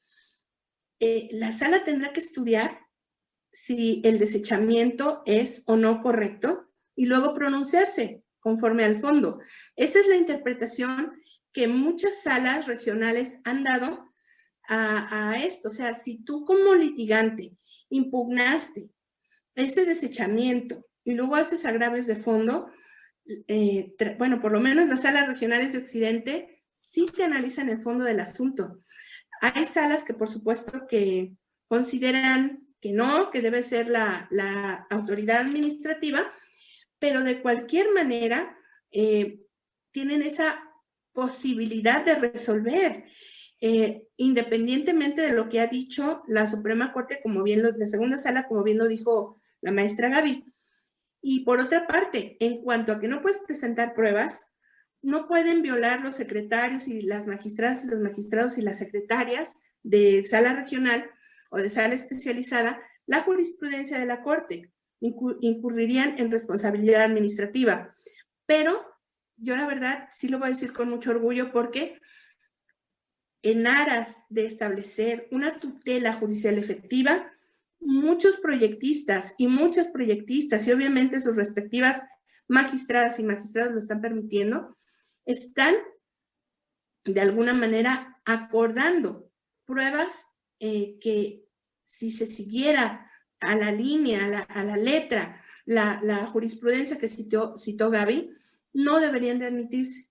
eh, 1.01 1.29
la 1.33 1.53
sala 1.53 1.85
tendrá 1.85 2.13
que 2.13 2.21
estudiar 2.21 2.81
si 3.51 4.03
el 4.05 4.19
desechamiento 4.19 5.23
es 5.27 5.63
o 5.67 5.77
no 5.77 6.03
correcto 6.03 6.71
y 6.95 7.07
luego 7.07 7.35
pronunciarse 7.35 8.23
conforme 8.41 8.85
al 8.85 8.97
fondo. 8.97 9.41
Esa 9.75 10.01
es 10.01 10.07
la 10.07 10.17
interpretación 10.17 11.13
que 11.53 11.67
muchas 11.67 12.23
salas 12.23 12.67
regionales 12.67 13.41
han 13.45 13.65
dado 13.65 14.13
a, 14.69 15.31
a 15.31 15.43
esto. 15.43 15.69
O 15.69 15.73
sea, 15.73 15.95
si 15.95 16.25
tú 16.25 16.45
como 16.45 16.75
litigante 16.75 17.57
impugnaste 17.89 18.91
ese 19.55 19.87
desechamiento 19.87 20.85
y 21.05 21.15
luego 21.15 21.37
haces 21.37 21.65
agravios 21.65 22.07
de 22.07 22.17
fondo, 22.17 22.69
eh, 23.27 23.95
bueno, 24.19 24.41
por 24.41 24.53
lo 24.53 24.61
menos 24.61 24.89
las 24.89 25.03
salas 25.03 25.27
regionales 25.27 25.73
de 25.73 25.79
Occidente 25.79 26.63
sí 26.73 27.07
te 27.07 27.25
analizan 27.25 27.69
el 27.69 27.79
fondo 27.79 28.05
del 28.05 28.21
asunto. 28.21 28.81
Hay 29.41 29.67
salas 29.67 30.05
que 30.05 30.15
por 30.15 30.29
supuesto 30.29 30.87
que 30.89 31.35
consideran 31.69 32.65
que 32.81 32.93
no, 32.93 33.31
que 33.31 33.41
debe 33.41 33.63
ser 33.63 33.89
la, 33.89 34.87
autoridad 34.91 35.41
administrativa, 35.41 36.31
pero 36.99 37.25
de 37.25 37.41
cualquier 37.41 37.91
manera 37.93 38.59
eh, 38.91 39.41
tienen 39.91 40.23
esa 40.23 40.63
posibilidad 41.13 42.05
de 42.05 42.17
resolver, 42.17 43.05
eh, 43.61 44.07
independientemente 44.19 45.23
de 45.23 45.33
lo 45.33 45.49
que 45.49 45.61
ha 45.61 45.67
dicho 45.67 46.23
la 46.29 46.47
Suprema 46.47 46.93
Corte, 46.93 47.21
como 47.23 47.43
bien 47.43 47.63
lo, 47.63 47.73
segunda 47.87 48.19
sala, 48.19 48.47
como 48.47 48.63
bien 48.63 48.77
lo 48.77 48.87
dijo 48.87 49.41
la 49.63 49.73
maestra 49.73 50.11
Gaby. 50.11 50.45
Y 51.27 51.41
por 51.41 51.59
otra 51.59 51.87
parte, 51.87 52.37
en 52.39 52.61
cuanto 52.61 52.93
a 52.93 53.01
que 53.01 53.09
no 53.09 53.23
puedes 53.23 53.39
presentar 53.39 53.95
pruebas, 53.95 54.55
no 55.01 55.27
pueden 55.27 55.63
violar 55.63 56.03
los 56.03 56.17
secretarios 56.17 56.87
y 56.87 57.01
las 57.01 57.27
magistradas 57.27 57.83
y 57.83 57.89
los 57.89 57.99
magistrados 57.99 58.59
y 58.59 58.63
las 58.63 58.79
secretarias 58.79 59.59
de 59.83 60.23
sala 60.25 60.53
regional 60.53 61.11
o 61.49 61.57
de 61.57 61.71
sala 61.71 61.95
especializada 61.95 62.79
la 63.07 63.23
jurisprudencia 63.23 63.99
de 63.99 64.05
la 64.05 64.21
Corte. 64.21 64.71
Incurrirían 65.01 66.19
en 66.19 66.31
responsabilidad 66.31 67.05
administrativa. 67.05 67.97
Pero 68.45 68.85
yo 69.39 69.57
la 69.57 69.67
verdad 69.67 70.11
sí 70.13 70.29
lo 70.29 70.39
voy 70.39 70.49
a 70.49 70.53
decir 70.53 70.75
con 70.75 70.91
mucho 70.91 71.13
orgullo 71.13 71.53
porque 71.53 72.03
en 73.41 73.67
aras 73.67 74.19
de 74.29 74.45
establecer 74.45 75.27
una 75.31 75.59
tutela 75.59 76.13
judicial 76.13 76.59
efectiva, 76.59 77.33
muchos 77.85 78.39
proyectistas 78.39 79.35
y 79.39 79.47
muchas 79.47 79.91
proyectistas, 79.91 80.67
y 80.67 80.73
obviamente 80.73 81.21
sus 81.21 81.37
respectivas 81.37 82.03
magistradas 82.49 83.19
y 83.19 83.25
magistrados 83.25 83.73
lo 83.73 83.79
están 83.79 84.01
permitiendo, 84.01 84.77
están 85.25 85.75
de 87.05 87.21
alguna 87.21 87.53
manera 87.53 88.21
acordando 88.25 89.31
pruebas 89.67 90.27
eh, 90.59 90.99
que 91.01 91.45
si 91.83 92.11
se 92.11 92.27
siguiera 92.27 93.11
a 93.41 93.57
la 93.57 93.71
línea, 93.71 94.47
a 94.49 94.65
la, 94.65 94.77
letra, 94.77 95.43
la, 95.67 96.27
jurisprudencia 96.27 96.99
que 96.99 97.09
citó, 97.09 97.57
citó 97.59 97.91
Gaby, 97.91 98.31
no 98.73 99.01
deberían 99.01 99.39
de 99.39 99.47
admitirse. 99.47 100.11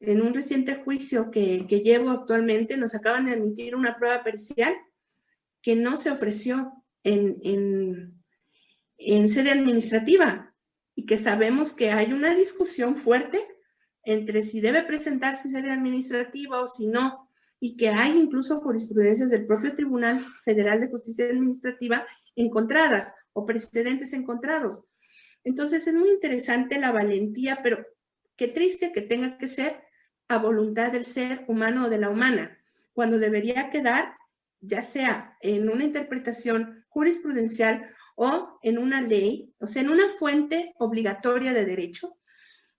En 0.00 0.20
un 0.20 0.34
reciente 0.34 0.74
juicio 0.74 1.30
que, 1.30 1.66
que 1.68 1.80
llevo 1.80 2.10
actualmente, 2.10 2.76
nos 2.76 2.96
acaban 2.96 3.26
de 3.26 3.32
admitir 3.32 3.76
una 3.76 3.96
prueba 3.96 4.24
pericial 4.24 4.74
que 5.62 5.76
no 5.76 5.96
se 5.96 6.10
ofreció 6.10 6.72
en, 7.04 7.38
en, 8.98 9.28
sede 9.28 9.52
administrativa 9.52 10.54
y 10.94 11.06
que 11.06 11.18
sabemos 11.18 11.72
que 11.72 11.90
hay 11.90 12.12
una 12.12 12.34
discusión 12.34 12.96
fuerte 12.96 13.40
entre 14.04 14.42
si 14.42 14.60
debe 14.60 14.82
presentarse 14.82 15.48
sede 15.48 15.70
administrativa 15.70 16.60
o 16.60 16.66
si 16.66 16.88
no, 16.88 17.28
y 17.60 17.76
que 17.76 17.88
hay 17.88 18.18
incluso 18.18 18.60
jurisprudencias 18.60 19.30
del 19.30 19.46
propio 19.46 19.76
Tribunal 19.76 20.24
Federal 20.44 20.80
de 20.80 20.88
Justicia 20.88 21.26
Administrativa 21.26 22.04
encontradas 22.34 23.14
o 23.32 23.46
precedentes 23.46 24.12
encontrados. 24.12 24.84
Entonces 25.44 25.86
es 25.86 25.94
muy 25.94 26.10
interesante 26.10 26.80
la 26.80 26.90
valentía, 26.90 27.60
pero 27.62 27.84
qué 28.36 28.48
triste 28.48 28.92
que 28.92 29.02
tenga 29.02 29.38
que 29.38 29.46
ser 29.46 29.84
a 30.28 30.38
voluntad 30.38 30.90
del 30.90 31.04
ser 31.04 31.44
humano 31.46 31.86
o 31.86 31.90
de 31.90 31.98
la 31.98 32.10
humana, 32.10 32.58
cuando 32.92 33.18
debería 33.18 33.70
quedar 33.70 34.16
ya 34.62 34.80
sea 34.80 35.36
en 35.40 35.68
una 35.68 35.84
interpretación 35.84 36.84
jurisprudencial 36.88 37.90
o 38.14 38.58
en 38.62 38.78
una 38.78 39.00
ley, 39.02 39.52
o 39.58 39.66
sea, 39.66 39.82
en 39.82 39.90
una 39.90 40.08
fuente 40.18 40.72
obligatoria 40.78 41.52
de 41.52 41.64
derecho, 41.64 42.16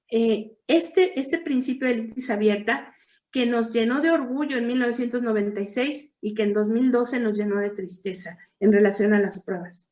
eh, 0.10 0.54
este, 0.68 1.20
este 1.20 1.40
principio 1.40 1.88
de 1.88 1.96
litis 1.96 2.30
abierta 2.30 2.96
que 3.32 3.46
nos 3.46 3.72
llenó 3.72 4.02
de 4.02 4.12
orgullo 4.12 4.58
en 4.58 4.68
1996 4.68 6.16
y 6.22 6.34
que 6.34 6.44
en 6.44 6.54
2012 6.54 7.20
nos 7.20 7.38
llenó 7.38 7.60
de 7.60 7.72
tristeza 7.72 8.38
en 8.60 8.72
relación 8.72 9.14
a 9.14 9.20
las 9.20 9.42
pruebas. 9.44 9.92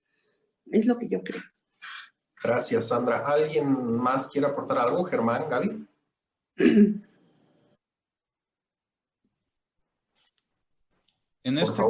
Es 0.72 0.86
lo 0.86 0.98
que 0.98 1.10
yo 1.10 1.24
creo. 1.24 1.42
Gracias, 2.44 2.88
Sandra. 2.88 3.26
¿Alguien 3.26 3.98
más 3.98 4.28
quiere 4.28 4.48
aportar 4.48 4.78
algo? 4.78 5.04
Germán, 5.04 5.50
Gaby. 5.50 5.88
En 11.44 11.58
este 11.58 11.82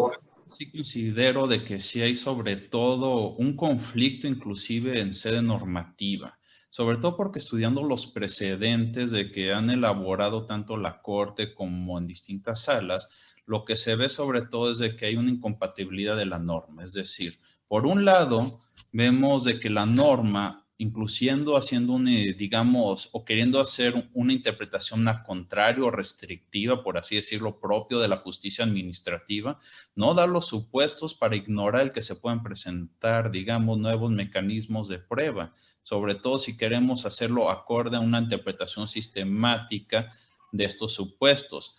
sí 0.57 0.71
considero 0.71 1.47
de 1.47 1.63
que 1.63 1.79
sí 1.79 2.01
hay 2.01 2.15
sobre 2.15 2.55
todo 2.55 3.31
un 3.31 3.55
conflicto 3.55 4.27
inclusive 4.27 4.99
en 4.99 5.13
sede 5.13 5.41
normativa, 5.41 6.39
sobre 6.69 6.97
todo 6.97 7.17
porque 7.17 7.39
estudiando 7.39 7.83
los 7.83 8.07
precedentes 8.07 9.11
de 9.11 9.31
que 9.31 9.53
han 9.53 9.69
elaborado 9.69 10.45
tanto 10.45 10.77
la 10.77 11.01
Corte 11.01 11.53
como 11.53 11.97
en 11.97 12.07
distintas 12.07 12.63
salas, 12.63 13.35
lo 13.45 13.65
que 13.65 13.75
se 13.75 13.95
ve 13.95 14.07
sobre 14.07 14.43
todo 14.43 14.71
es 14.71 14.77
de 14.77 14.95
que 14.95 15.07
hay 15.07 15.15
una 15.15 15.31
incompatibilidad 15.31 16.15
de 16.15 16.25
la 16.25 16.39
norma. 16.39 16.83
Es 16.83 16.93
decir, 16.93 17.39
por 17.67 17.85
un 17.85 18.05
lado, 18.05 18.59
vemos 18.91 19.43
de 19.43 19.59
que 19.59 19.69
la 19.69 19.85
norma 19.85 20.60
incluyendo 20.81 21.57
haciendo 21.57 21.93
un, 21.93 22.07
eh, 22.07 22.33
digamos, 22.33 23.09
o 23.11 23.23
queriendo 23.23 23.61
hacer 23.61 24.09
una 24.15 24.33
interpretación 24.33 25.07
a 25.07 25.21
contrario 25.21 25.85
o 25.85 25.91
restrictiva, 25.91 26.81
por 26.81 26.97
así 26.97 27.17
decirlo, 27.17 27.59
propio 27.59 27.99
de 27.99 28.07
la 28.07 28.17
justicia 28.17 28.65
administrativa, 28.65 29.59
no 29.93 30.15
da 30.15 30.25
los 30.25 30.47
supuestos 30.47 31.13
para 31.13 31.35
ignorar 31.35 31.83
el 31.83 31.91
que 31.91 32.01
se 32.01 32.15
puedan 32.15 32.41
presentar, 32.41 33.29
digamos, 33.29 33.77
nuevos 33.77 34.09
mecanismos 34.09 34.87
de 34.87 34.97
prueba, 34.97 35.53
sobre 35.83 36.15
todo 36.15 36.39
si 36.39 36.57
queremos 36.57 37.05
hacerlo 37.05 37.51
acorde 37.51 37.97
a 37.97 37.99
una 37.99 38.17
interpretación 38.17 38.87
sistemática 38.87 40.11
de 40.51 40.63
estos 40.63 40.93
supuestos. 40.93 41.75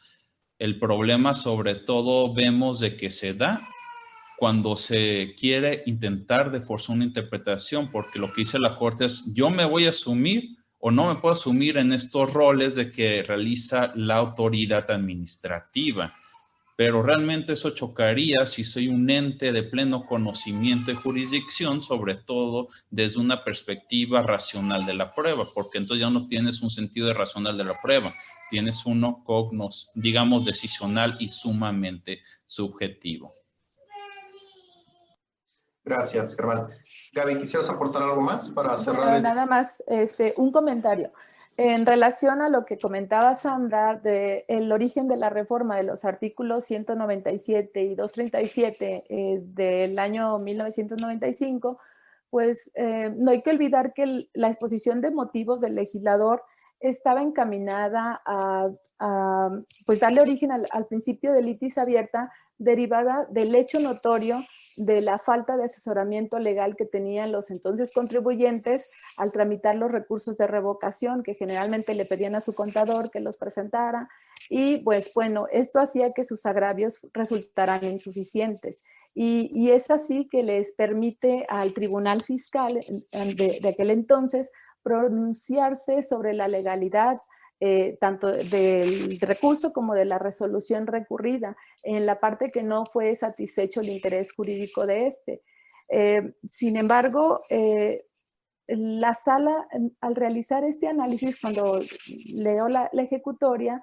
El 0.61 0.79
problema 0.79 1.35
sobre 1.35 1.75
todo 1.75 2.33
vemos 2.33 2.79
de 2.79 2.97
que 2.97 3.11
se 3.11 3.35
da 3.35 3.61
cuando 4.43 4.75
se 4.75 5.37
quiere 5.39 5.85
intentar 5.87 6.51
de 6.51 6.61
forzar 6.61 6.97
una 6.97 7.05
interpretación, 7.05 7.93
porque 7.93 8.19
lo 8.19 8.27
que 8.33 8.41
dice 8.41 8.59
la 8.59 8.77
Corte 8.77 9.05
es, 9.05 9.33
yo 9.33 9.51
me 9.51 9.65
voy 9.65 9.87
a 9.87 9.91
asumir 9.91 10.57
o 10.81 10.91
no 10.91 11.15
me 11.15 11.21
puedo 11.21 11.35
asumir 11.35 11.77
en 11.77 11.93
estos 11.93 12.33
roles 12.33 12.75
de 12.75 12.91
que 12.91 13.23
realiza 13.23 13.93
la 13.95 14.17
autoridad 14.17 14.91
administrativa. 14.91 16.13
Pero 16.77 17.05
realmente 17.05 17.53
eso 17.53 17.71
chocaría 17.71 18.45
si 18.45 18.65
soy 18.65 18.89
un 18.89 19.09
ente 19.11 19.53
de 19.53 19.63
pleno 19.63 20.07
conocimiento 20.07 20.91
y 20.91 20.97
jurisdicción, 20.97 21.81
sobre 21.81 22.17
todo 22.17 22.69
desde 22.91 23.21
una 23.21 23.45
perspectiva 23.45 24.23
racional 24.23 24.85
de 24.87 24.95
la 24.95 25.15
prueba, 25.15 25.47
porque 25.55 25.79
entonces 25.79 26.01
ya 26.01 26.11
no 26.11 26.27
tienes 26.27 26.63
un 26.63 26.71
sentido 26.71 27.07
de 27.07 27.15
racional 27.15 27.57
de 27.57 27.63
la 27.63 27.75
prueba, 27.81 28.13
tienes 28.51 28.85
uno 28.87 29.23
cognos, 29.25 29.91
digamos, 29.95 30.45
decisional 30.45 31.17
y 31.21 31.29
sumamente 31.29 32.23
subjetivo. 32.49 33.33
Gracias, 35.85 36.37
Germán. 36.37 36.69
Gaby, 37.13 37.39
¿quisieras 37.39 37.69
aportar 37.69 38.03
algo 38.03 38.21
más 38.21 38.51
para 38.51 38.79
cerrar? 38.79 39.21
Nada 39.23 39.47
más, 39.47 39.83
este, 39.87 40.35
un 40.37 40.53
comentario. 40.53 41.13
En 41.57 41.85
relación 41.85 42.41
a 42.41 42.49
lo 42.49 42.65
que 42.65 42.79
comentaba 42.79 43.35
Sandra 43.35 43.97
del 43.97 44.45
el 44.49 44.73
origen 44.73 45.07
de 45.07 45.17
la 45.17 45.29
reforma 45.29 45.77
de 45.77 45.83
los 45.83 46.05
artículos 46.05 46.65
197 46.65 47.83
y 47.83 47.95
237 47.95 49.05
eh, 49.09 49.41
del 49.43 49.99
año 49.99 50.39
1995, 50.39 51.79
pues 52.31 52.71
eh, 52.75 53.13
no 53.15 53.33
hay 53.33 53.43
que 53.43 53.51
olvidar 53.51 53.93
que 53.93 54.29
la 54.33 54.49
exposición 54.49 55.03
de 55.03 55.11
motivos 55.11 55.61
del 55.61 55.75
legislador 55.75 56.43
estaba 56.81 57.21
encaminada 57.21 58.23
a, 58.25 58.71
pues 59.85 60.01
darle 60.01 60.21
origen 60.21 60.53
al, 60.53 60.67
al, 60.71 60.87
principio 60.87 61.33
de 61.33 61.43
litis 61.43 61.77
abierta 61.77 62.33
derivada 62.57 63.27
del 63.31 63.55
hecho 63.55 63.79
notorio 63.79 64.43
de 64.77 65.01
la 65.01 65.19
falta 65.19 65.57
de 65.57 65.65
asesoramiento 65.65 66.39
legal 66.39 66.77
que 66.77 66.85
tenían 66.85 67.33
los 67.33 67.51
entonces 67.51 67.93
contribuyentes 67.93 68.89
al 69.17 69.33
tramitar 69.33 69.75
los 69.75 69.91
recursos 69.91 70.37
de 70.37 70.47
revocación 70.47 71.23
que 71.23 71.35
generalmente 71.35 71.95
le 71.95 72.05
pedían 72.05 72.35
a 72.35 72.41
su 72.41 72.55
contador 72.55 73.11
que 73.11 73.21
los 73.21 73.37
presentara. 73.37 74.09
Y 74.49 74.79
pues 74.79 75.13
bueno, 75.15 75.47
esto 75.53 75.81
hacía 75.81 76.13
que 76.13 76.25
sus 76.25 76.47
agravios 76.47 77.01
resultaran 77.13 77.85
insuficientes. 77.85 78.85
Y, 79.15 79.71
es 79.71 79.91
así 79.91 80.27
que 80.27 80.43
les 80.43 80.73
permite 80.73 81.45
al 81.51 81.75
tribunal 81.75 82.23
fiscal 82.23 82.81
de, 83.13 83.59
de 83.61 83.69
aquel 83.69 83.91
entonces 83.91 84.51
pronunciarse 84.83 86.03
sobre 86.03 86.33
la 86.33 86.49
legalidad 86.49 87.21
eh, 87.65 87.97
tanto 88.01 88.27
del 88.27 89.21
recurso 89.21 89.73
como 89.73 89.95
de 89.95 90.05
la 90.05 90.19
resolución 90.19 90.89
recurrida, 90.89 91.57
en 91.85 92.07
la 92.07 92.19
parte 92.19 92.51
que 92.51 92.65
no 92.65 92.87
fue 92.87 93.15
satisfecho 93.15 93.83
el 93.83 93.91
interés 93.91 94.33
jurídico 94.33 94.85
de 94.85 95.07
este. 95.07 95.43
Eh, 95.89 96.35
sin 96.43 96.77
embargo, 96.77 97.41
eh, 97.51 98.05
la 98.67 99.15
sala, 99.15 99.69
al 100.01 100.17
realizar 100.17 100.65
este 100.65 100.89
análisis, 100.89 101.41
cuando 101.41 101.79
leo 102.27 102.69
la, 102.69 102.91
la 102.93 103.03
ejecutoria, 103.05 103.81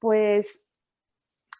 pues 0.00 0.64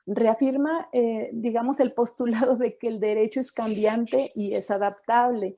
reafirma, 0.06 0.88
digamos, 1.30 1.78
el 1.78 1.92
postulado 1.92 2.56
de 2.56 2.78
que 2.78 2.88
el 2.88 2.98
derecho 2.98 3.38
es 3.38 3.52
cambiante 3.52 4.32
y 4.34 4.54
es 4.54 4.72
adaptable 4.72 5.56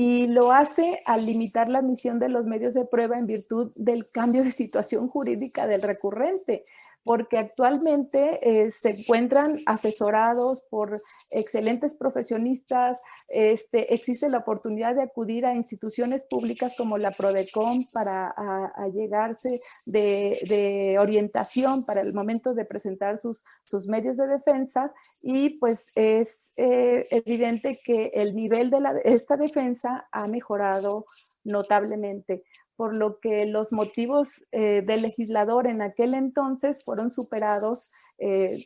y 0.00 0.28
lo 0.28 0.52
hace 0.52 1.02
al 1.06 1.26
limitar 1.26 1.68
la 1.68 1.80
admisión 1.80 2.20
de 2.20 2.28
los 2.28 2.46
medios 2.46 2.72
de 2.72 2.84
prueba 2.84 3.18
en 3.18 3.26
virtud 3.26 3.72
del 3.74 4.06
cambio 4.06 4.44
de 4.44 4.52
situación 4.52 5.08
jurídica 5.08 5.66
del 5.66 5.82
recurrente 5.82 6.62
porque 7.08 7.38
actualmente 7.38 8.38
eh, 8.42 8.70
se 8.70 8.90
encuentran 8.90 9.60
asesorados 9.64 10.66
por 10.68 11.00
excelentes 11.30 11.94
profesionistas, 11.94 12.98
este, 13.28 13.94
existe 13.94 14.28
la 14.28 14.40
oportunidad 14.40 14.94
de 14.94 15.04
acudir 15.04 15.46
a 15.46 15.54
instituciones 15.54 16.24
públicas 16.28 16.74
como 16.76 16.98
la 16.98 17.12
PRODECOM 17.12 17.86
para 17.94 18.34
allegarse 18.76 19.58
de, 19.86 20.98
orientación 21.00 21.86
para 21.86 22.02
el 22.02 22.12
momento 22.12 22.52
de 22.52 22.66
presentar 22.66 23.18
sus, 23.18 23.42
medios 23.88 24.18
de 24.18 24.26
defensa 24.26 24.92
y 25.22 25.58
pues 25.60 25.86
es 25.94 26.52
eh, 26.56 27.06
evidente 27.10 27.80
que 27.82 28.10
el 28.12 28.36
nivel 28.36 28.68
de 28.68 28.80
esta 29.04 29.38
defensa 29.38 30.06
ha 30.12 30.26
mejorado 30.26 31.06
notablemente 31.42 32.42
por 32.78 32.94
lo 32.94 33.18
que 33.18 33.44
los 33.44 33.72
motivos 33.72 34.44
eh, 34.52 34.84
del 34.86 35.02
legislador 35.02 35.66
en 35.66 35.82
aquel 35.82 36.14
entonces 36.14 36.84
fueron 36.84 37.10
superados 37.10 37.90
eh, 38.18 38.64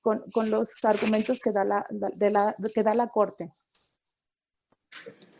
con, 0.00 0.24
los 0.50 0.84
argumentos 0.84 1.38
que 1.38 1.52
da 1.52 1.62
la, 1.62 1.86
de 1.90 2.30
la, 2.30 2.56
que 2.74 2.82
da 2.82 2.92
la 2.94 3.06
Corte. 3.06 3.52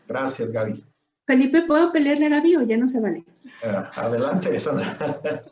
Gracias, 0.07 0.49
Gaby. 0.49 0.85
Felipe, 1.27 1.63
¿puedo 1.63 1.91
pelearle 1.91 2.27
a 2.27 2.29
Gaby 2.29 2.55
o 2.55 2.61
ya 2.61 2.77
no 2.77 2.87
se 2.87 3.01
vale? 3.01 3.25
Ah, 3.61 3.91
adelante, 3.93 4.57
Sandra. 4.57 4.97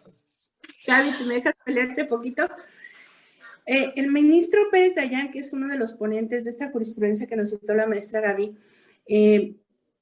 Gaby, 0.88 1.12
¿te 1.18 1.24
me 1.26 1.34
dejas 1.34 1.56
pelearte 1.66 2.06
poquito? 2.06 2.48
Eh, 3.66 3.92
el 3.98 4.10
ministro 4.10 4.62
Pérez 4.72 4.96
Dayán, 4.96 5.30
que 5.30 5.40
es 5.40 5.52
uno 5.52 5.68
de 5.68 5.78
los 5.78 5.92
ponentes 5.92 6.46
de 6.46 6.52
esta 6.52 6.72
jurisprudencia 6.72 7.28
que 7.28 7.36
nos 7.36 7.50
citó 7.50 7.74
la 7.74 7.86
maestra 7.86 8.22
Gaby, 8.22 8.58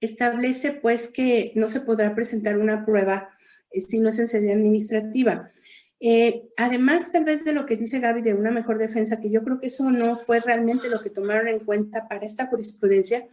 establece 0.02 0.72
pues 0.72 1.10
que 1.10 1.52
no 1.56 1.68
se 1.68 1.82
podrá 1.82 2.16
presentar 2.16 2.58
una 2.58 2.86
prueba 2.86 3.30
eh, 3.72 3.82
si 3.82 4.00
no 4.00 4.10
es 4.10 4.20
en 4.20 4.28
sede 4.28 4.54
administrativa. 4.54 5.52
Eh, 6.00 6.44
además, 6.56 7.12
tal 7.12 7.26
vez 7.26 7.44
de 7.44 7.52
lo 7.52 7.66
que 7.66 7.76
dice 7.76 8.00
Gaby 8.00 8.22
de 8.22 8.34
una 8.34 8.52
mejor 8.52 8.78
defensa, 8.78 9.20
que 9.20 9.30
yo 9.30 9.44
creo 9.44 9.60
que 9.60 9.68
eso 9.68 9.92
no 9.92 10.18
fue 10.18 10.40
realmente 10.40 10.88
lo 10.88 11.02
que 11.02 11.10
tomaron 11.10 11.50
en 11.50 11.60
cuenta 11.60 12.08
para 12.08 12.26
esta 12.26 12.48
jurisprudencia, 12.48 13.28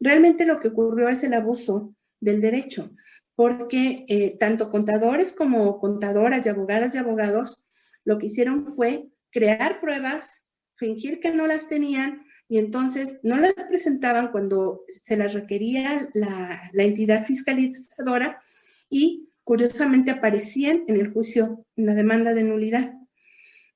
realmente 0.00 0.46
lo 0.46 0.58
que 0.58 0.68
ocurrió 0.68 1.08
es 1.08 1.22
el 1.22 1.34
abuso 1.34 1.94
del 2.18 2.40
derecho, 2.40 2.90
porque 3.34 4.06
eh, 4.08 4.36
tanto 4.38 4.70
contadores 4.70 5.34
como 5.36 5.78
contadoras 5.78 6.46
y 6.46 6.48
abogadas 6.48 6.94
y 6.94 6.98
abogados 6.98 7.66
lo 8.04 8.18
que 8.18 8.26
hicieron 8.26 8.66
fue 8.66 9.08
crear 9.30 9.80
pruebas, 9.80 10.46
fingir 10.76 11.20
que 11.20 11.32
no 11.32 11.46
las 11.46 11.68
tenían 11.68 12.24
y 12.52 12.58
entonces 12.58 13.18
no 13.22 13.38
las 13.38 13.54
presentaban 13.66 14.30
cuando 14.30 14.84
se 14.88 15.16
las 15.16 15.32
requería 15.32 16.10
la, 16.12 16.70
entidad 16.74 17.24
fiscalizadora 17.24 18.42
y 18.90 19.30
curiosamente 19.42 20.10
aparecían 20.10 20.84
en 20.86 21.00
el 21.00 21.14
juicio 21.14 21.64
en 21.76 21.86
la 21.86 21.94
demanda 21.94 22.34
de 22.34 22.42
nulidad. 22.42 22.92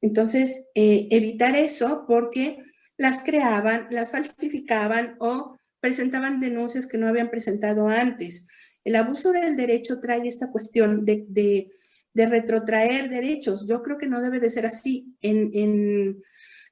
Entonces, 0.02 0.68
eh, 0.74 1.08
evitar 1.10 1.56
eso 1.56 2.04
porque 2.06 2.58
las 2.98 3.24
creaban, 3.24 3.86
las 3.88 4.10
falsificaban 4.10 5.16
o 5.20 5.56
presentaban 5.80 6.38
denuncias 6.38 6.86
que 6.86 6.98
no 6.98 7.08
habían 7.08 7.30
presentado 7.30 7.88
antes. 7.88 8.46
El 8.84 8.96
abuso 8.96 9.32
del 9.32 9.56
derecho 9.56 10.00
trae 10.00 10.28
esta 10.28 10.50
cuestión 10.50 11.06
de, 11.06 11.24
de, 11.30 12.26
retrotraer 12.26 13.08
derechos. 13.08 13.66
Yo 13.66 13.82
creo 13.82 13.96
que 13.96 14.06
no 14.06 14.20
debe 14.20 14.38
de 14.38 14.50
ser 14.50 14.66
así. 14.66 15.16
En, 15.22 15.50
en 15.54 16.22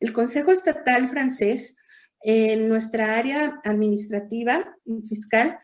el 0.00 0.12
Consejo 0.12 0.52
Estatal 0.52 1.08
francés 1.08 1.78
en 2.26 2.68
nuestra 2.70 3.18
área 3.18 3.60
administrativa 3.64 4.76
y 4.86 5.06
fiscal, 5.06 5.58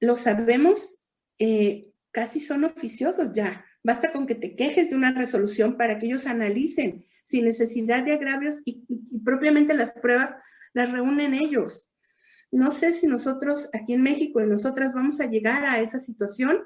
lo 0.00 0.16
sabemos, 0.16 0.98
eh, 1.38 1.92
casi 2.10 2.40
son 2.40 2.64
oficiosos 2.64 3.32
ya. 3.34 3.66
Basta 3.82 4.10
con 4.10 4.26
que 4.26 4.34
te 4.34 4.56
quejes 4.56 4.90
de 4.90 4.96
una 4.96 5.12
resolución 5.12 5.76
para 5.76 5.98
que 5.98 6.06
ellos 6.06 6.26
analicen 6.26 7.04
sin 7.24 7.44
necesidad 7.44 8.02
de 8.02 8.14
agravios 8.14 8.62
y, 8.64 8.82
propiamente 9.24 9.74
las 9.74 9.92
pruebas 9.92 10.34
las 10.72 10.90
reúnen 10.90 11.34
ellos. 11.34 11.90
No 12.50 12.70
sé 12.70 12.94
si 12.94 13.06
nosotros 13.06 13.68
aquí 13.74 13.92
en 13.92 14.02
México 14.02 14.40
y 14.40 14.46
nosotras 14.46 14.94
vamos 14.94 15.20
a 15.20 15.26
llegar 15.26 15.66
a 15.66 15.80
esa 15.80 15.98
situación. 15.98 16.64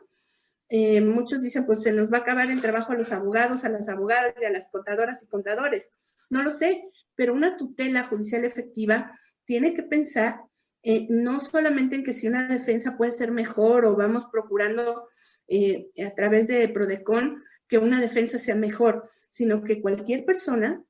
Eh, 0.69 1.01
muchos 1.01 1.43
dicen, 1.43 1.67
pues 1.67 1.83
se 1.83 1.93
nos 1.93 2.13
va 2.13 2.19
a 2.19 2.21
acabar 2.21 2.53
el 2.53 2.61
trabajo 2.61 2.93
a 2.93 2.97
los 2.97 3.13
abogados, 3.13 3.65
a 3.65 3.69
las 3.69 3.89
abogadas 3.89 4.35
y 4.41 4.45
a 4.45 4.51
las 4.51 4.71
contadoras 4.71 5.23
y 5.25 5.27
contadores. 5.27 5.93
No 6.31 6.43
lo 6.43 6.51
sé, 6.51 6.85
pero 7.19 7.35
una 7.35 7.57
tutela 7.57 8.05
judicial 8.05 8.45
efectiva 8.45 9.19
tiene 9.45 9.75
que 9.75 9.83
pensar 9.83 10.41
eh, 10.85 11.09
no 11.11 11.41
solamente 11.41 11.97
en 11.97 12.05
que 12.05 12.13
si 12.13 12.29
una 12.29 12.47
defensa 12.47 12.97
puede 12.97 13.11
ser 13.11 13.33
mejor 13.33 13.85
o 13.85 13.97
vamos 13.97 14.27
procurando 14.31 15.09
eh, 15.49 15.89
a 16.07 16.15
través 16.15 16.47
de 16.47 16.69
Prodecon 16.69 17.43
que 17.67 17.79
una 17.79 18.01
defensa 18.01 18.39
sea 18.39 18.55
mejor, 18.55 19.11
sino 19.31 19.65
que 19.65 19.83
cualquier 19.83 20.25
persona, 20.25 20.81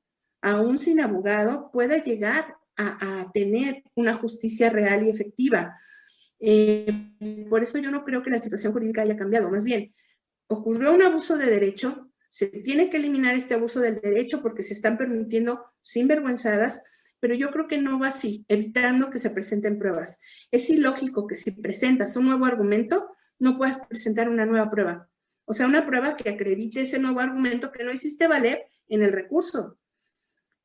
aún 0.42 0.78
sin 0.78 1.00
abogado, 1.00 1.70
pueda 1.72 2.04
llegar 2.04 2.56
a, 2.76 3.30
tener 3.32 3.82
una 3.94 4.14
justicia 4.14 4.68
real 4.68 5.04
y 5.04 5.10
efectiva. 5.10 5.80
Eh, 6.38 7.46
por 7.48 7.62
eso 7.62 7.78
yo 7.78 7.90
no 7.90 8.04
creo 8.04 8.22
que 8.22 8.30
la 8.30 8.38
situación 8.38 8.74
jurídica 8.74 9.02
haya 9.02 9.16
cambiado, 9.16 9.50
más 9.50 9.64
bien, 9.64 9.94
ocurrió 10.46 10.92
un 10.92 11.02
abuso 11.02 11.38
de 11.38 11.46
derecho, 11.46 12.07
se 12.28 12.46
tiene 12.46 12.90
que 12.90 12.98
eliminar 12.98 13.34
este 13.34 13.54
abuso 13.54 13.80
del 13.80 14.00
derecho 14.00 14.42
porque 14.42 14.62
se 14.62 14.74
están 14.74 14.98
permitiendo 14.98 15.64
sinvergüenzadas, 15.82 16.82
pero 17.20 17.34
yo 17.34 17.50
creo 17.50 17.66
que 17.66 17.78
no 17.78 17.98
va 17.98 18.08
así, 18.08 18.44
evitando 18.48 19.10
que 19.10 19.18
se 19.18 19.30
presenten 19.30 19.78
pruebas. 19.78 20.20
Es 20.50 20.70
ilógico 20.70 21.26
que 21.26 21.34
si 21.34 21.52
presentas 21.52 22.16
un 22.16 22.26
nuevo 22.26 22.44
argumento, 22.44 23.08
no 23.38 23.56
puedas 23.56 23.78
presentar 23.86 24.28
una 24.28 24.46
nueva 24.46 24.70
prueba. 24.70 25.08
O 25.44 25.54
sea, 25.54 25.66
una 25.66 25.86
prueba 25.86 26.16
que 26.16 26.28
acredite 26.28 26.82
ese 26.82 26.98
nuevo 26.98 27.20
argumento 27.20 27.72
que 27.72 27.82
no 27.82 27.92
hiciste 27.92 28.26
valer 28.28 28.66
en 28.88 29.02
el 29.02 29.12
recurso. 29.12 29.78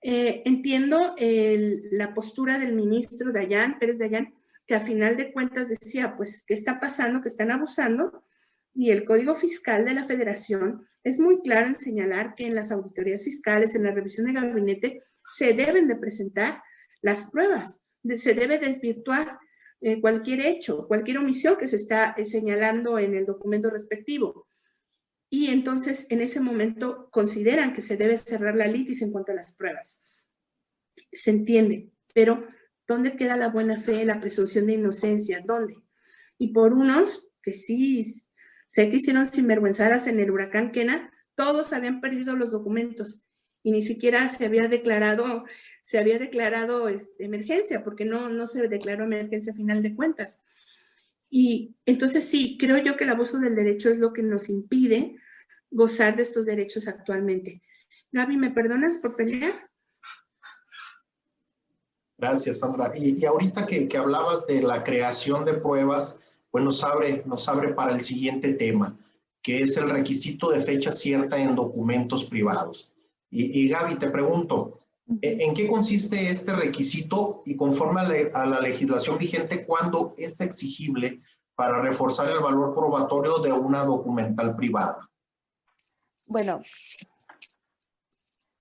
Eh, 0.01 0.41
entiendo 0.45 1.15
la 1.17 2.13
postura 2.13 2.59
del 2.59 2.73
ministro 2.73 3.31
Dayan, 3.31 3.79
Pérez 3.79 3.99
Dayan, 3.99 4.33
que 4.67 4.75
a 4.75 4.81
final 4.81 5.15
de 5.15 5.31
cuentas 5.31 5.69
decía, 5.69 6.15
pues, 6.17 6.43
¿qué 6.45 6.53
está 6.53 6.79
pasando? 6.79 7.21
Que 7.21 7.29
están 7.29 7.51
abusando. 7.51 8.25
Y 8.73 8.91
el 8.91 9.05
Código 9.05 9.35
Fiscal 9.35 9.85
de 9.85 9.93
la 9.93 10.05
Federación 10.05 10.85
es 11.03 11.19
muy 11.19 11.41
claro 11.41 11.67
en 11.67 11.75
señalar 11.75 12.35
que 12.35 12.45
en 12.45 12.55
las 12.55 12.71
auditorías 12.71 13.23
fiscales, 13.23 13.75
en 13.75 13.83
la 13.83 13.91
revisión 13.91 14.27
de 14.27 14.33
gabinete, 14.33 15.03
se 15.25 15.53
deben 15.53 15.87
de 15.87 15.95
presentar 15.95 16.61
las 17.01 17.29
pruebas, 17.29 17.85
se 18.15 18.33
debe 18.33 18.59
desvirtuar 18.59 19.37
eh, 19.81 19.99
cualquier 19.99 20.41
hecho, 20.41 20.87
cualquier 20.87 21.17
omisión 21.17 21.57
que 21.57 21.67
se 21.67 21.75
está 21.75 22.15
eh, 22.17 22.23
señalando 22.23 22.97
en 22.99 23.15
el 23.15 23.25
documento 23.25 23.69
respectivo. 23.69 24.47
Y 25.29 25.47
entonces 25.47 26.07
en 26.09 26.21
ese 26.21 26.39
momento 26.39 27.09
consideran 27.11 27.73
que 27.73 27.81
se 27.81 27.97
debe 27.97 28.17
cerrar 28.17 28.55
la 28.55 28.67
litis 28.67 29.01
en 29.01 29.11
cuanto 29.11 29.33
a 29.33 29.35
las 29.35 29.55
pruebas. 29.57 30.05
Se 31.11 31.31
entiende, 31.31 31.91
pero 32.13 32.47
¿dónde 32.87 33.17
queda 33.17 33.35
la 33.35 33.49
buena 33.49 33.81
fe, 33.81 34.05
la 34.05 34.21
presunción 34.21 34.67
de 34.67 34.75
inocencia? 34.75 35.41
¿Dónde? 35.45 35.75
Y 36.37 36.53
por 36.53 36.71
unos 36.71 37.31
que 37.41 37.51
sí 37.51 37.99
Sé 38.73 38.89
que 38.89 38.95
hicieron 38.95 39.27
sinvergüenzadas 39.27 40.07
en 40.07 40.19
el 40.19 40.31
huracán 40.31 40.71
Kena, 40.71 41.13
todos 41.35 41.73
habían 41.73 42.01
perdido 42.01 42.35
los 42.35 42.53
documentos 42.53 43.23
y 43.61 43.71
ni 43.71 43.83
siquiera 43.83 44.27
se 44.29 44.47
había 44.47 44.67
declarado, 44.67 45.43
se 45.83 45.99
había 45.99 46.17
declarado 46.17 46.89
este, 46.89 47.23
emergencia, 47.23 47.83
porque 47.83 48.03
no, 48.03 48.29
no 48.29 48.47
se 48.47 48.67
declaró 48.67 49.03
emergencia 49.03 49.53
final 49.53 49.83
de 49.83 49.95
cuentas. 49.95 50.43
Y 51.29 51.75
entonces 51.85 52.23
sí, 52.23 52.57
creo 52.59 52.79
yo 52.79 52.97
que 52.97 53.03
el 53.03 53.11
abuso 53.11 53.37
del 53.37 53.53
derecho 53.53 53.91
es 53.91 53.99
lo 53.99 54.11
que 54.11 54.23
nos 54.23 54.49
impide 54.49 55.17
gozar 55.69 56.15
de 56.15 56.23
estos 56.23 56.47
derechos 56.47 56.87
actualmente. 56.87 57.61
Gaby, 58.11 58.37
¿me 58.37 58.49
perdonas 58.49 58.97
por 58.97 59.15
pelear? 59.15 59.69
Gracias, 62.17 62.57
Sandra. 62.57 62.91
Y, 62.97 63.23
ahorita 63.23 63.67
que, 63.67 63.87
hablabas 63.95 64.47
de 64.47 64.63
la 64.63 64.83
creación 64.83 65.45
de 65.45 65.53
pruebas, 65.53 66.19
pues 66.53 66.63
nos 66.63 66.83
abre, 66.83 67.23
nos 67.25 67.49
abre 67.49 67.73
para 67.73 67.95
el 67.95 68.03
siguiente 68.03 68.53
tema, 68.53 68.95
que 69.41 69.63
es 69.63 69.75
el 69.75 69.89
requisito 69.89 70.51
de 70.51 70.59
fecha 70.59 70.91
cierta 70.91 71.35
en 71.35 71.55
documentos 71.55 72.25
privados. 72.25 72.93
Y, 73.31 73.63
y 73.63 73.69
Gaby, 73.69 73.95
te 73.95 74.11
pregunto, 74.11 74.77
¿en 75.19 75.55
qué 75.55 75.67
consiste 75.67 76.29
este 76.29 76.53
requisito 76.53 77.41
y 77.47 77.55
conforme 77.55 78.01
a, 78.01 78.41
a 78.43 78.45
la 78.45 78.61
legislación 78.61 79.17
vigente, 79.17 79.65
cuándo 79.65 80.13
es 80.15 80.39
exigible 80.41 81.23
para 81.55 81.81
reforzar 81.81 82.29
el 82.29 82.39
valor 82.39 82.75
probatorio 82.75 83.39
de 83.39 83.51
una 83.51 83.83
documental 83.83 84.55
privada? 84.55 85.09
Bueno, 86.27 86.61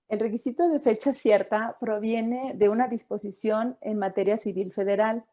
el 0.07 0.19
requisito 0.19 0.67
de 0.67 0.79
fecha 0.79 1.13
cierta 1.13 1.77
proviene 1.79 2.53
de 2.55 2.69
una 2.69 2.87
disposición 2.87 3.77
en 3.81 3.99
materia 3.99 4.35
civil 4.35 4.73
federal, 4.73 5.25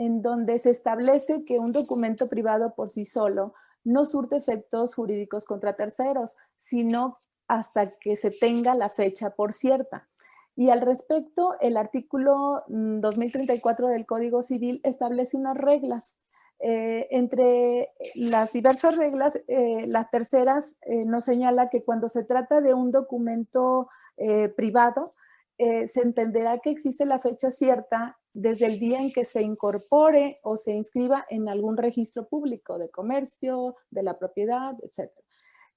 en 0.00 0.22
donde 0.22 0.58
se 0.58 0.70
establece 0.70 1.44
que 1.44 1.58
un 1.58 1.72
documento 1.72 2.26
privado 2.26 2.74
por 2.74 2.88
sí 2.88 3.04
solo 3.04 3.52
no 3.84 4.06
surte 4.06 4.36
efectos 4.36 4.94
jurídicos 4.94 5.44
contra 5.44 5.76
terceros, 5.76 6.36
sino 6.56 7.18
hasta 7.48 7.90
que 7.90 8.16
se 8.16 8.30
tenga 8.30 8.74
la 8.74 8.88
fecha 8.88 9.28
por 9.28 9.52
cierta. 9.52 10.08
Y 10.56 10.70
al 10.70 10.80
respecto, 10.80 11.54
el 11.60 11.76
artículo 11.76 12.64
2034 12.68 13.88
mm, 13.88 13.90
del 13.90 14.06
Código 14.06 14.42
Civil 14.42 14.80
establece 14.84 15.36
unas 15.36 15.58
reglas. 15.58 16.16
Eh, 16.60 17.06
entre 17.10 17.90
las 18.14 18.54
diversas 18.54 18.96
reglas, 18.96 19.38
eh, 19.48 19.84
las 19.86 20.10
terceras 20.10 20.76
eh, 20.80 21.04
nos 21.04 21.24
señala 21.24 21.68
que 21.68 21.84
cuando 21.84 22.08
se 22.08 22.24
trata 22.24 22.62
de 22.62 22.72
un 22.72 22.90
documento 22.90 23.90
eh, 24.16 24.48
privado, 24.48 25.12
se 25.58 26.00
entenderá 26.00 26.60
que 26.60 26.70
existe 26.70 27.04
la 27.04 27.18
fecha 27.18 27.50
cierta 27.50 28.18
desde 28.32 28.66
el 28.66 28.78
día 28.78 29.00
en 29.00 29.12
que 29.12 29.24
se 29.24 29.42
incorpore 29.42 30.40
o 30.42 30.56
se 30.56 30.72
inscriba 30.72 31.26
en 31.28 31.48
algún 31.48 31.76
registro 31.76 32.28
público 32.28 32.78
de 32.78 32.90
comercio, 32.90 33.76
de 33.90 34.02
la 34.02 34.18
propiedad, 34.18 34.74
etc. 34.82 35.10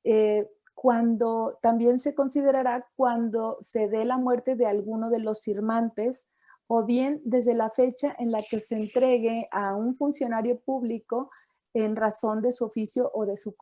Eh, 0.03 0.47
cuando 0.73 1.59
también 1.61 1.99
se 1.99 2.15
considerará 2.15 2.87
cuando 2.95 3.57
se 3.61 3.87
dé 3.87 4.05
la 4.05 4.17
muerte 4.17 4.55
de 4.55 4.65
alguno 4.65 5.09
de 5.09 5.19
los 5.19 5.41
firmantes 5.41 6.25
o 6.67 6.83
bien 6.83 7.21
desde 7.23 7.53
la 7.53 7.69
fecha 7.69 8.15
en 8.17 8.31
la 8.31 8.41
que 8.43 8.59
se 8.59 8.75
entregue 8.75 9.47
a 9.51 9.75
un 9.75 9.95
funcionario 9.95 10.59
público 10.59 11.29
en 11.73 11.95
razón 11.95 12.41
de 12.41 12.51
su 12.51 12.65
oficio 12.65 13.11
o 13.13 13.25
de 13.25 13.37
su, 13.37 13.55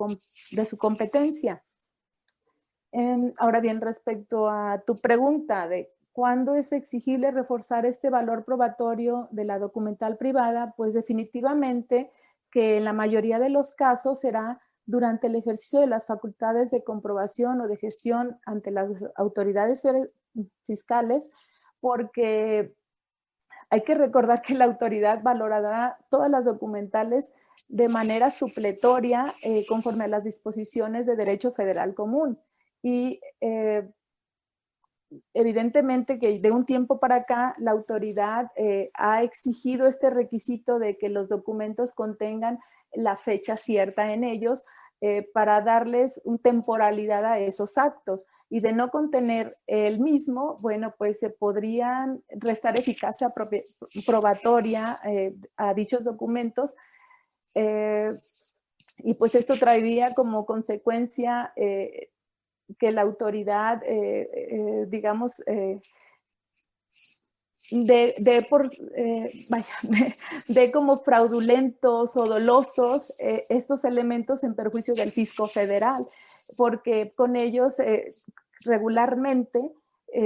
de 0.52 0.66
su 0.66 0.78
competencia. 0.78 1.64
Em, 2.92 3.32
ahora 3.38 3.62
bien, 3.62 3.80
respecto 3.80 4.50
a 4.50 4.84
tu 4.86 5.00
pregunta 5.00 5.68
de 5.68 5.94
cuándo 6.14 6.56
es 6.56 6.72
exigible 6.72 7.32
reforzar 7.32 7.86
este 7.86 8.10
valor 8.10 8.44
probatorio 8.44 9.28
de 9.32 9.46
la 9.46 9.60
documental 9.60 10.18
privada, 10.18 10.74
pues 10.76 10.94
definitivamente 10.94 12.12
que 12.52 12.78
en 12.78 12.86
la 12.86 12.94
mayoría 12.94 13.40
de 13.40 13.50
los 13.50 13.74
casos 13.74 14.20
será 14.20 14.60
durante 14.86 15.28
el 15.28 15.36
ejercicio 15.36 15.80
de 15.80 15.88
las 15.88 16.06
facultades 16.06 16.72
de 16.72 16.84
comprobación 16.84 17.62
o 17.62 17.68
de 17.68 17.78
gestión 17.78 18.40
ante 18.46 18.72
las 18.72 18.90
autoridades 19.16 19.84
fiscales, 20.66 21.30
porque 21.80 22.76
hay 23.70 23.84
que 23.84 23.96
recordar 23.96 24.42
que 24.42 24.54
la 24.54 24.66
autoridad 24.66 25.22
valorará 25.24 25.98
todas 26.10 26.30
las 26.30 26.44
documentales 26.44 27.32
de 27.70 27.88
manera 27.88 28.32
supletoria 28.32 29.34
eh, 29.44 29.66
conforme 29.66 30.04
a 30.04 30.10
las 30.10 30.26
disposiciones 30.26 31.06
de 31.06 31.16
derecho 31.16 31.54
federal 31.54 31.94
común. 31.96 32.38
Y 32.84 33.22
eh, 33.40 33.90
evidentemente 35.34 36.20
que 36.20 36.40
de 36.40 36.52
un 36.52 36.66
tiempo 36.66 37.00
para 37.00 37.16
acá 37.16 37.56
la 37.60 37.72
autoridad 37.72 38.52
eh, 38.56 38.92
ha 38.94 39.24
exigido 39.24 39.88
este 39.88 40.10
requisito 40.10 40.80
de 40.80 40.98
que 40.98 41.10
los 41.10 41.30
documentos 41.30 41.94
contengan 41.94 42.60
la 42.94 43.16
fecha 43.16 43.58
cierta 43.58 44.14
en 44.14 44.24
ellos 44.24 44.66
eh, 45.02 45.30
para 45.34 45.62
darles 45.62 46.22
una 46.24 46.38
temporalidad 46.38 47.26
a 47.26 47.40
esos 47.40 47.78
actos. 47.78 48.28
Y 48.50 48.60
de 48.60 48.74
no 48.74 48.90
contener 48.90 49.58
el 49.66 50.00
mismo, 50.00 50.58
bueno, 50.62 50.94
pues 50.98 51.20
se 51.20 51.30
podrían 51.30 52.22
restar 52.30 52.78
eficacia 52.78 53.34
probatoria 54.06 55.00
a 55.56 55.74
dichos 55.74 56.04
documentos 56.04 56.76
y 57.56 59.14
pues 59.14 59.36
esto 59.36 59.56
traería 59.56 60.14
como 60.14 60.46
consecuencia 60.46 61.54
que 62.80 62.92
la 62.92 63.02
autoridad, 63.02 63.82
eh, 63.84 64.30
eh, 64.34 64.86
digamos, 64.88 65.42
eh, 65.48 65.80
de, 67.72 68.46
por, 68.50 68.70
de, 70.48 70.72
como 70.72 70.98
fraudulentos 71.04 72.18
o 72.18 72.26
dolosos 72.26 73.14
estos 73.18 73.86
elementos 73.86 74.44
en 74.44 74.56
perjuicio 74.56 74.94
del 74.94 75.12
fisco 75.12 75.48
federal, 75.48 76.06
porque 76.58 77.14
con 77.16 77.38
ellos 77.38 77.76
regularmente 78.66 79.72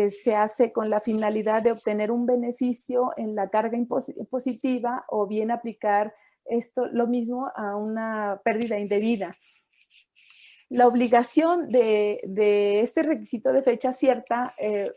se 0.09 0.35
hace 0.35 0.71
con 0.71 0.89
la 0.89 1.01
finalidad 1.01 1.61
de 1.61 1.73
obtener 1.73 2.09
un 2.09 2.25
beneficio 2.25 3.11
en 3.15 3.35
la 3.35 3.49
carga 3.51 3.77
impositiva 3.77 5.05
o 5.07 5.27
bien 5.27 5.51
aplicar 5.51 6.15
esto 6.45 6.87
lo 6.87 7.05
mismo 7.05 7.51
a 7.55 7.75
una 7.75 8.41
pérdida 8.43 8.79
indebida. 8.79 9.35
La 10.69 10.87
obligación 10.87 11.69
de, 11.69 12.79
este 12.81 13.03
requisito 13.03 13.53
de 13.53 13.61
fecha 13.61 13.93
cierta 13.93 14.53
eh, 14.57 14.91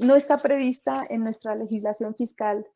no 0.00 0.16
está 0.16 0.38
prevista 0.38 1.06
en 1.08 1.22
nuestra 1.24 1.54
legislación 1.54 2.14
fiscal, 2.14 2.66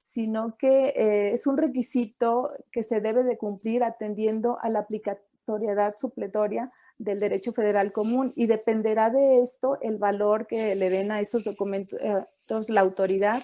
sino 0.00 0.56
que 0.58 0.88
eh, 0.88 1.32
es 1.32 1.46
un 1.46 1.56
requisito 1.56 2.52
que 2.70 2.82
se 2.82 3.00
debe 3.00 3.24
de 3.24 3.38
cumplir 3.38 3.84
atendiendo 3.84 4.58
a 4.60 4.68
la 4.68 4.80
aplicatoriedad 4.80 5.96
supletoria 5.96 6.70
del 6.98 7.18
derecho 7.18 7.52
federal 7.52 7.92
común 7.92 8.32
y 8.36 8.46
dependerá 8.46 9.10
de 9.10 9.42
esto 9.42 9.78
el 9.80 9.96
valor 9.96 10.46
que 10.46 10.74
le 10.74 10.90
den 10.90 11.10
a 11.10 11.20
estos 11.20 11.44
documentos 11.44 11.98
eh, 12.00 12.24
la 12.68 12.80
autoridad. 12.82 13.42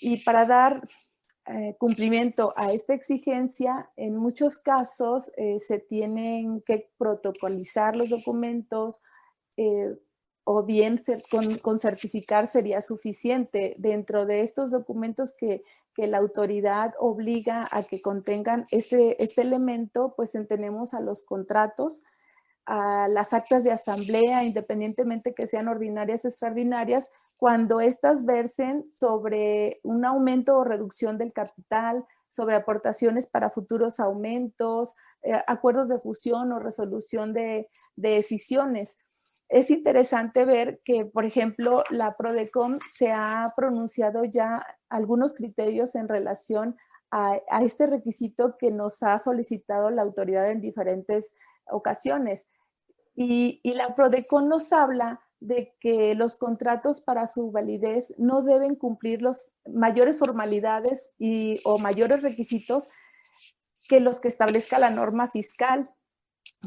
Y 0.00 0.24
para 0.24 0.46
dar 0.46 0.88
eh, 1.46 1.74
cumplimiento 1.76 2.52
a 2.56 2.72
esta 2.72 2.94
exigencia, 2.94 3.90
en 3.96 4.16
muchos 4.16 4.58
casos 4.58 5.32
eh, 5.36 5.58
se 5.58 5.80
tienen 5.80 6.62
que 6.62 6.88
protocolizar 6.98 7.96
los 7.96 8.10
documentos 8.10 9.00
eh, 9.56 9.92
o 10.44 10.62
bien 10.64 11.00
con, 11.62 11.78
certificar 11.80 12.46
sería 12.46 12.80
suficiente. 12.80 13.74
Dentro 13.78 14.24
de 14.24 14.42
estos 14.42 14.70
documentos 14.70 15.34
que, 15.36 15.64
que, 15.94 16.06
la 16.06 16.18
autoridad 16.18 16.94
obliga 17.00 17.68
a 17.72 17.82
que 17.82 18.00
contengan 18.00 18.66
este, 18.70 19.20
este 19.22 19.42
elemento, 19.42 20.14
pues 20.16 20.32
tenemos 20.48 20.94
a 20.94 21.00
los 21.00 21.22
contratos, 21.22 22.02
a 22.66 23.08
las 23.08 23.32
actas 23.32 23.64
de 23.64 23.72
asamblea, 23.72 24.44
independientemente 24.44 25.34
que 25.34 25.48
sean 25.48 25.66
ordinarias 25.66 26.24
o 26.24 26.28
extraordinarias, 26.28 27.10
cuando 27.42 27.80
éstas 27.80 28.24
versen 28.24 28.88
sobre 28.88 29.80
un 29.82 30.04
aumento 30.04 30.56
o 30.56 30.62
reducción 30.62 31.18
del 31.18 31.32
capital, 31.32 32.06
sobre 32.28 32.54
aportaciones 32.54 33.26
para 33.26 33.50
futuros 33.50 33.98
aumentos, 33.98 34.94
eh, 35.22 35.32
acuerdos 35.48 35.88
de 35.88 35.98
fusión 35.98 36.52
o 36.52 36.60
resolución 36.60 37.32
de, 37.32 37.68
decisiones. 37.96 38.96
Es 39.48 39.72
interesante 39.72 40.44
ver 40.44 40.82
que, 40.84 41.04
por 41.04 41.24
ejemplo, 41.24 41.82
la 41.90 42.16
PRODECOM 42.16 42.78
se 42.94 43.10
ha 43.10 43.52
pronunciado 43.56 44.22
ya 44.24 44.64
algunos 44.88 45.34
criterios 45.34 45.96
en 45.96 46.06
relación 46.06 46.76
a, 47.10 47.40
este 47.60 47.88
requisito 47.88 48.56
que 48.56 48.70
nos 48.70 49.02
ha 49.02 49.18
solicitado 49.18 49.90
la 49.90 50.02
autoridad 50.02 50.48
en 50.48 50.60
diferentes 50.60 51.34
ocasiones. 51.66 52.48
Y, 53.16 53.58
y 53.64 53.74
la 53.74 53.96
PRODECOM 53.96 54.46
nos 54.46 54.72
habla 54.72 55.22
de 55.42 55.74
que 55.80 56.14
los 56.14 56.36
contratos 56.36 57.00
para 57.00 57.26
su 57.26 57.50
validez 57.50 58.14
no 58.16 58.42
deben 58.42 58.76
cumplir 58.76 59.22
los 59.22 59.52
mayores 59.66 60.18
formalidades 60.18 61.10
y, 61.18 61.60
o 61.64 61.78
mayores 61.78 62.22
requisitos 62.22 62.88
que 63.88 63.98
los 63.98 64.20
que 64.20 64.28
establezca 64.28 64.78
la 64.78 64.90
norma 64.90 65.28
fiscal, 65.28 65.90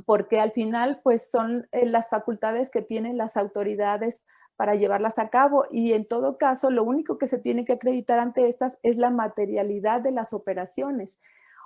porque 0.06 0.42
al 0.42 0.52
final 0.52 1.00
pues 1.04 1.32
son 1.32 1.68
eh, 1.72 1.86
las 1.86 2.10
facultades 2.10 2.70
que 2.70 2.82
tienen 2.82 3.18
las 3.18 3.38
autoridades 3.38 4.22
para 4.58 4.76
llevarlas 4.76 5.20
a 5.20 5.30
cabo 5.30 5.66
y 5.72 5.94
en 5.94 6.06
todo 6.06 6.38
caso 6.38 6.70
lo 6.70 6.84
único 6.84 7.18
que 7.18 7.28
se 7.28 7.40
tiene 7.40 7.64
que 7.64 7.74
acreditar 7.74 8.20
ante 8.20 8.48
estas 8.50 8.78
es 8.84 8.98
la 8.98 9.10
materialidad 9.10 10.02
de 10.02 10.12
las 10.12 10.34
operaciones. 10.34 11.20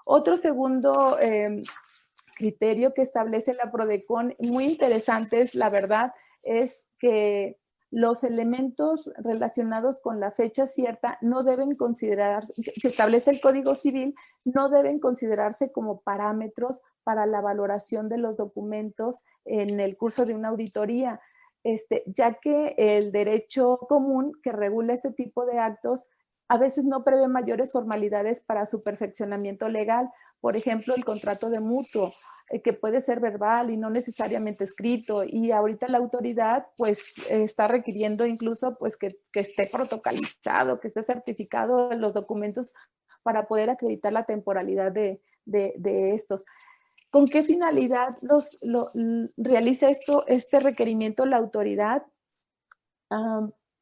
Otro 0.06 0.38
segundo 0.38 1.18
em, 1.20 1.64
criterio 2.36 2.94
que 2.94 3.02
establece 3.02 3.54
la 3.56 3.72
PRODECON, 3.72 4.36
muy 4.40 4.66
interesante 4.66 5.42
es 5.42 5.56
la 5.56 5.70
verdad, 5.70 6.14
es 6.44 6.86
que 7.00 7.60
los 7.92 8.24
elementos 8.24 9.12
relacionados 9.18 10.00
con 10.00 10.20
la 10.20 10.32
fecha 10.32 10.68
cierta 10.68 11.18
no 11.22 11.44
deben 11.44 11.76
considerarse, 11.76 12.54
que 12.80 12.88
establece 12.88 13.32
el 13.32 13.42
Código 13.42 13.74
Civil, 13.76 14.14
no 14.46 14.70
deben 14.70 15.00
considerarse 15.00 15.72
como 15.72 16.02
parámetros 16.02 16.82
para 17.04 17.26
la 17.26 17.42
valoración 17.42 18.08
de 18.08 18.20
los 18.20 18.38
documentos 18.38 19.26
en 19.46 19.80
el 19.80 19.98
curso 19.98 20.26
de 20.26 20.36
una 20.36 20.50
auditoría, 20.50 21.20
este, 21.64 22.04
ya 22.06 22.36
que 22.36 22.76
el 22.78 23.12
derecho 23.12 23.80
común 23.90 24.34
que 24.44 24.52
regula 24.52 24.94
este 24.94 25.12
tipo 25.12 25.46
de 25.46 25.58
actos 25.58 26.08
a 26.48 26.58
veces 26.58 26.86
no 26.86 27.04
prevé 27.04 27.28
mayores 27.28 27.72
formalidades 27.72 28.42
para 28.42 28.66
su 28.66 28.82
perfeccionamiento 28.82 29.70
legal, 29.70 30.10
por 30.42 30.56
ejemplo, 30.56 30.96
el 30.96 31.06
contrato 31.06 31.50
de 31.50 31.60
mutuo 31.60 32.14
eh, 32.50 32.62
que 32.62 32.74
puede 32.74 33.02
ser 33.02 33.20
verbal 33.20 33.70
y 33.70 33.78
no 33.78 33.90
necesariamente 33.90 34.64
escrito. 34.64 35.24
Y 35.24 35.52
ahorita 35.52 35.88
la 35.88 35.98
autoridad 35.98 36.68
pues 36.78 37.30
está 37.30 37.68
requiriendo 37.68 38.26
incluso 38.26 38.78
pues 38.78 38.98
que, 38.98 39.20
esté 39.34 39.68
protocolizado, 39.68 40.80
que 40.80 40.88
esté 40.88 41.04
certificado 41.04 41.94
los 41.94 42.14
documentos 42.14 42.74
para 43.24 43.48
poder 43.48 43.70
acreditar 43.70 44.14
la 44.14 44.26
temporalidad 44.26 44.92
de, 44.92 45.22
estos. 46.14 46.46
¿Con 47.12 47.28
qué 47.28 47.44
finalidad 47.44 48.18
los, 48.22 48.60
realiza 49.38 49.90
esto, 49.90 50.26
este 50.28 50.60
requerimiento 50.60 51.26
la 51.26 51.38
autoridad? 51.38 52.04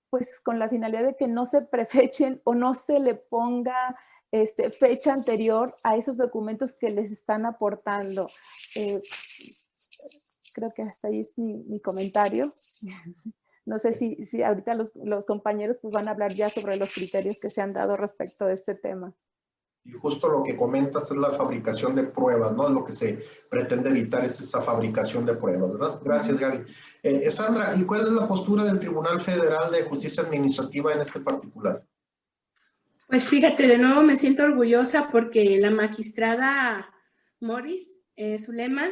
pues 0.10 0.40
con 0.40 0.58
la 0.58 0.70
finalidad 0.70 1.04
de 1.04 1.16
que 1.16 1.28
no 1.28 1.46
se 1.46 1.62
prefechen 1.64 2.42
o 2.44 2.56
no 2.56 2.74
se 2.74 3.00
le 3.00 3.16
ponga 3.16 3.98
este, 4.32 4.72
fecha 4.72 5.14
anterior 5.14 5.76
a 5.84 5.98
esos 5.98 6.18
documentos 6.18 6.76
que 6.76 6.90
les 6.90 7.12
están 7.12 7.46
aportando. 7.46 8.30
Eh, 8.76 9.02
creo 10.54 10.72
que 10.76 10.84
hasta 10.84 11.08
ahí 11.08 11.20
es 11.20 11.38
mi, 11.38 11.80
comentario. 11.80 12.54
No 13.70 13.80
sé 13.80 13.92
si, 13.92 14.24
si 14.24 14.44
ahorita 14.44 14.76
los, 14.76 14.96
los, 14.96 15.26
compañeros 15.26 15.76
pues 15.82 15.94
van 15.94 16.08
a 16.08 16.12
hablar 16.12 16.34
ya 16.34 16.50
sobre 16.50 16.78
los 16.78 16.94
criterios 16.94 17.38
que 17.38 17.50
se 17.50 17.62
han 17.62 17.74
dado 17.74 17.98
respecto 17.98 18.46
de 18.46 18.54
este 18.54 18.76
tema. 18.76 19.14
Y 19.88 19.92
justo 19.92 20.30
lo 20.30 20.42
que 20.42 20.56
comentas 20.56 21.12
es 21.12 21.18
la 21.18 21.32
fabricación 21.32 21.94
de 21.94 22.04
pruebas, 22.04 22.56
¿no? 22.56 22.70
Lo 22.70 22.84
que 22.86 22.94
se 22.94 23.20
pretende 23.50 23.90
evitar 23.90 24.24
es 24.24 24.40
esa 24.40 24.62
fabricación 24.62 25.26
de 25.26 25.34
pruebas, 25.36 25.72
¿verdad? 25.74 26.00
Gracias, 26.02 26.38
Gaby. 26.38 26.66
Eh, 27.04 27.30
Sandra, 27.30 27.76
¿y 27.76 27.84
cuál 27.84 28.04
es 28.04 28.10
la 28.10 28.26
postura 28.26 28.64
del 28.64 28.80
Tribunal 28.80 29.20
Federal 29.20 29.70
de 29.70 29.84
Justicia 29.84 30.24
Administrativa 30.24 30.94
en 30.94 31.02
este 31.02 31.20
particular? 31.20 31.86
Pues 33.08 33.24
fíjate, 33.24 33.68
de 33.68 33.78
nuevo 33.78 34.04
me 34.04 34.18
siento 34.18 34.44
orgullosa 34.44 35.10
porque 35.10 35.58
la 35.62 35.72
magistrada 35.72 36.94
Morris 37.40 38.02
eh, 38.18 38.38
Zulema, 38.38 38.86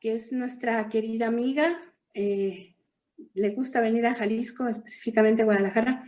que 0.00 0.14
es 0.14 0.32
nuestra 0.32 0.88
querida 0.88 1.28
amiga, 1.28 1.80
eh, 2.14 2.74
le 3.34 3.50
gusta 3.50 3.80
venir 3.80 4.06
a 4.06 4.16
Jalisco, 4.16 4.66
específicamente 4.66 5.42
a 5.42 5.44
Guadalajara, 5.44 6.04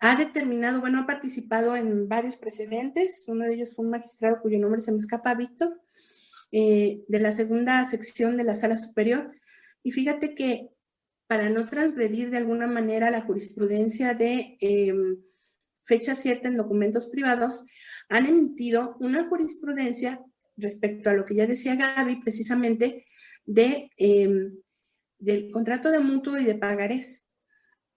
ha 0.00 0.16
determinado, 0.16 0.80
bueno, 0.80 0.98
ha 1.02 1.06
participado 1.06 1.76
en 1.76 2.08
varios 2.08 2.36
precedentes, 2.36 3.24
uno 3.28 3.44
de 3.44 3.54
ellos 3.54 3.72
fue 3.72 3.84
un 3.84 3.92
magistrado 3.92 4.40
cuyo 4.42 4.58
nombre 4.58 4.80
se 4.80 4.90
me 4.90 4.98
escapa, 4.98 5.34
Víctor, 5.34 5.80
eh, 6.50 7.04
de 7.06 7.20
la 7.20 7.30
segunda 7.30 7.84
sección 7.84 8.36
de 8.36 8.42
la 8.42 8.56
sala 8.56 8.76
superior, 8.76 9.30
y 9.84 9.92
fíjate 9.92 10.34
que 10.34 10.70
para 11.28 11.48
no 11.48 11.68
transgredir 11.68 12.30
de 12.30 12.38
alguna 12.38 12.66
manera 12.66 13.12
la 13.12 13.20
jurisprudencia 13.20 14.14
de 14.14 14.56
em, 14.60 15.16
fecha 15.84 16.14
cierta 16.14 16.48
en 16.48 16.56
documentos 16.56 17.08
privados, 17.08 17.66
han 18.08 18.26
emitido 18.26 18.96
una 19.00 19.28
jurisprudencia 19.28 20.20
respecto 20.56 21.10
a 21.10 21.14
lo 21.14 21.24
que 21.24 21.34
ya 21.34 21.46
decía 21.46 21.76
Gaby, 21.76 22.22
precisamente 22.22 23.06
de, 23.44 23.90
em, 23.96 24.56
del 25.18 25.50
contrato 25.50 25.90
de 25.90 25.98
mutuo 25.98 26.38
y 26.38 26.44
de 26.44 26.54
pagarés, 26.54 27.28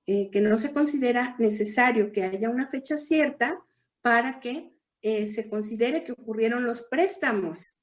eh, 0.05 0.29
que 0.31 0.41
no 0.41 0.57
se 0.57 0.73
considera 0.73 1.35
necesario 1.39 2.11
que 2.11 2.23
haya 2.23 2.49
una 2.49 2.67
fecha 2.67 2.97
cierta 2.97 3.59
para 4.01 4.39
que 4.39 4.71
eh, 5.01 5.27
se 5.27 5.49
considere 5.49 6.03
que 6.03 6.13
ocurrieron 6.13 6.65
los 6.65 6.83
préstamos. 6.83 7.77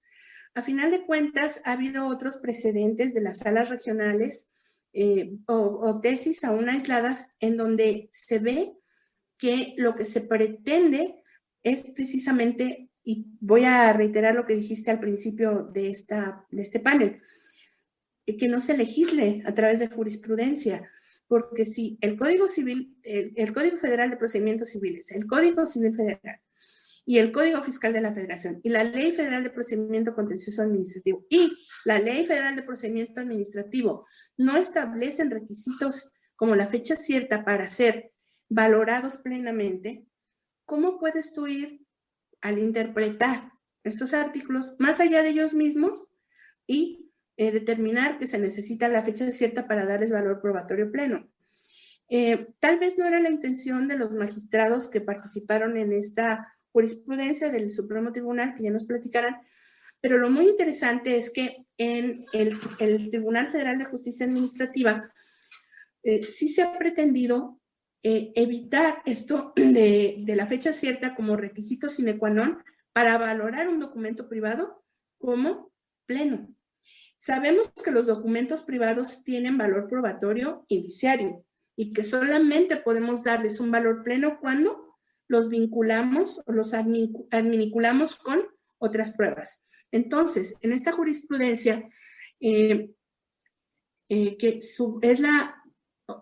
A 0.54 0.62
final 0.62 0.90
de 0.90 1.04
cuentas, 1.04 1.60
ha 1.64 1.72
habido 1.72 2.06
otros 2.06 2.36
precedentes 2.38 3.12
de 3.12 3.20
las 3.20 3.38
salas 3.38 3.68
regionales 3.68 4.50
eh, 4.92 5.32
o, 5.46 5.54
o 5.54 6.00
tesis 6.00 6.44
aún 6.44 6.68
aisladas 6.68 7.34
en 7.40 7.56
donde 7.56 8.08
se 8.12 8.38
ve 8.38 8.72
que 9.38 9.74
lo 9.76 9.94
que 9.94 10.04
se 10.04 10.20
pretende 10.20 11.22
es 11.62 11.90
precisamente, 11.94 12.90
y 13.02 13.26
voy 13.40 13.64
a 13.64 13.92
reiterar 13.92 14.34
lo 14.34 14.46
que 14.46 14.54
dijiste 14.54 14.90
al 14.90 15.00
principio 15.00 15.70
de, 15.72 15.90
esta, 15.90 16.46
de 16.50 16.62
este 16.62 16.80
panel, 16.80 17.20
que 18.26 18.48
no 18.48 18.60
se 18.60 18.76
legisle 18.76 19.42
a 19.46 19.54
través 19.54 19.78
de 19.80 19.88
jurisprudencia, 19.88 20.90
porque 21.26 21.64
si 21.64 21.98
el 22.00 22.16
Código 22.16 22.48
Civil, 22.48 22.96
el, 23.02 23.52
Código 23.52 23.76
Federal 23.76 24.10
de 24.10 24.16
Procedimientos 24.16 24.70
Civiles, 24.70 25.10
el 25.12 25.26
Código 25.26 25.66
Civil 25.66 25.94
Federal 25.94 26.40
y 27.06 27.18
el 27.18 27.32
Código 27.32 27.62
Fiscal 27.62 27.92
de 27.92 28.00
la 28.00 28.12
Federación 28.12 28.60
y 28.62 28.70
la 28.70 28.84
Ley 28.84 29.12
Federal 29.12 29.42
de 29.42 29.50
Procedimiento 29.50 30.14
Contencioso 30.14 30.62
Administrativo 30.62 31.26
y 31.28 31.52
la 31.84 31.98
Ley 31.98 32.24
Federal 32.26 32.56
de 32.56 32.62
Procedimiento 32.62 33.20
Administrativo 33.20 34.06
no 34.38 34.56
establecen 34.56 35.30
requisitos 35.30 36.10
como 36.36 36.56
la 36.56 36.68
fecha 36.68 36.96
cierta 36.96 37.44
para 37.44 37.64
hacer 37.64 38.13
valorados 38.54 39.16
plenamente, 39.16 40.06
¿cómo 40.64 40.98
puedes 40.98 41.34
tú 41.34 41.48
ir 41.48 41.84
al 42.40 42.58
interpretar 42.58 43.50
estos 43.82 44.14
artículos 44.14 44.76
más 44.78 45.00
allá 45.00 45.22
de 45.22 45.30
ellos 45.30 45.54
mismos 45.54 46.12
y 46.66 47.10
eh, 47.36 47.50
determinar 47.50 48.18
que 48.18 48.26
se 48.26 48.38
necesita 48.38 48.88
la 48.88 49.02
fecha 49.02 49.30
cierta 49.32 49.66
para 49.66 49.86
darles 49.86 50.12
valor 50.12 50.40
probatorio 50.40 50.92
pleno? 50.92 51.28
Eh, 52.08 52.46
tal 52.60 52.78
vez 52.78 52.96
no 52.96 53.06
era 53.06 53.18
la 53.18 53.30
intención 53.30 53.88
de 53.88 53.96
los 53.96 54.12
magistrados 54.12 54.88
que 54.88 55.00
participaron 55.00 55.76
en 55.76 55.92
esta 55.92 56.54
jurisprudencia 56.70 57.50
del 57.50 57.70
Supremo 57.70 58.12
Tribunal, 58.12 58.54
que 58.54 58.62
ya 58.62 58.70
nos 58.70 58.86
platicarán, 58.86 59.36
pero 60.00 60.18
lo 60.18 60.30
muy 60.30 60.48
interesante 60.48 61.16
es 61.16 61.32
que 61.32 61.66
en 61.76 62.24
el, 62.32 62.60
Tribunal 63.10 63.50
Federal 63.50 63.78
de 63.78 63.86
Justicia 63.86 64.26
Administrativa 64.26 65.12
eh, 66.04 66.22
sí 66.22 66.48
se 66.48 66.62
ha 66.62 66.78
pretendido 66.78 67.58
eh, 68.04 68.32
evitar 68.36 69.02
esto 69.06 69.54
de, 69.56 70.22
la 70.26 70.46
fecha 70.46 70.72
cierta 70.72 71.14
como 71.14 71.36
requisito 71.36 71.88
sine 71.88 72.18
qua 72.18 72.28
non 72.28 72.60
para 72.92 73.16
valorar 73.18 73.66
un 73.66 73.80
documento 73.80 74.28
privado 74.28 74.84
como 75.18 75.72
pleno. 76.06 76.54
Sabemos 77.16 77.72
que 77.82 77.90
los 77.90 78.06
documentos 78.06 78.62
privados 78.62 79.24
tienen 79.24 79.56
valor 79.56 79.88
probatorio 79.88 80.66
indiciario 80.68 81.44
y 81.74 81.94
que 81.94 82.04
solamente 82.04 82.76
podemos 82.76 83.24
darles 83.24 83.58
un 83.58 83.70
valor 83.70 84.04
pleno 84.04 84.38
cuando 84.38 84.94
los 85.26 85.48
vinculamos 85.48 86.42
o 86.44 86.52
los 86.52 86.74
adminiculamos 86.74 88.16
con 88.16 88.44
otras 88.76 89.16
pruebas. 89.16 89.66
Entonces, 89.90 90.58
en 90.60 90.72
esta 90.72 90.92
jurisprudencia, 90.92 91.88
eh, 92.38 92.90
eh, 94.10 94.36
que 94.36 94.58
es 94.58 95.20
la 95.20 95.63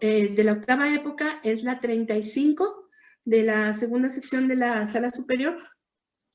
eh, 0.01 0.28
de 0.28 0.45
la 0.45 0.53
octava 0.53 0.93
época 0.95 1.41
es 1.43 1.64
la 1.64 1.80
35 1.80 2.89
de 3.24 3.45
la 3.45 3.72
segunda 3.74 4.09
sección 4.09 4.49
de 4.49 4.57
la 4.57 4.87
sala 4.87 5.11
superior. 5.11 5.57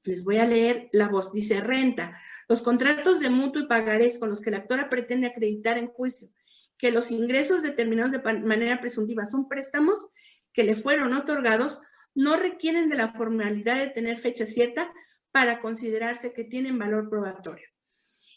Les 0.03 0.23
voy 0.23 0.37
a 0.37 0.45
leer 0.45 0.89
la 0.93 1.09
voz. 1.09 1.33
Dice, 1.33 1.59
renta. 1.61 2.17
Los 2.47 2.61
contratos 2.61 3.19
de 3.19 3.29
mutuo 3.29 3.61
y 3.61 3.67
pagarés 3.67 4.19
con 4.19 4.29
los 4.29 4.41
que 4.41 4.51
la 4.51 4.57
actora 4.57 4.89
pretende 4.89 5.27
acreditar 5.27 5.77
en 5.77 5.87
juicio 5.87 6.29
que 6.77 6.91
los 6.91 7.11
ingresos 7.11 7.63
determinados 7.63 8.11
de 8.11 8.19
manera 8.19 8.79
presuntiva 8.79 9.25
son 9.25 9.47
préstamos 9.47 10.07
que 10.53 10.63
le 10.63 10.75
fueron 10.75 11.13
otorgados, 11.13 11.81
no 12.15 12.37
requieren 12.37 12.89
de 12.89 12.95
la 12.95 13.09
formalidad 13.09 13.77
de 13.77 13.87
tener 13.87 14.19
fecha 14.19 14.45
cierta 14.45 14.91
para 15.31 15.59
considerarse 15.59 16.33
que 16.33 16.43
tienen 16.43 16.79
valor 16.79 17.09
probatorio. 17.09 17.67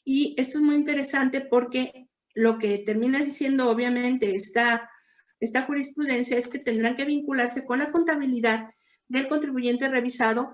Y 0.04 0.34
esto 0.38 0.58
es 0.58 0.64
muy 0.64 0.76
interesante 0.76 1.40
porque 1.40 2.08
lo 2.34 2.58
que 2.58 2.78
termina 2.78 3.20
diciendo, 3.20 3.70
obviamente, 3.70 4.34
está 4.34 4.89
esta 5.40 5.62
jurisprudencia 5.62 6.36
es 6.36 6.48
que 6.48 6.58
tendrán 6.58 6.96
que 6.96 7.06
vincularse 7.06 7.64
con 7.64 7.78
la 7.78 7.90
contabilidad 7.90 8.70
del 9.08 9.26
contribuyente 9.26 9.88
revisado, 9.88 10.52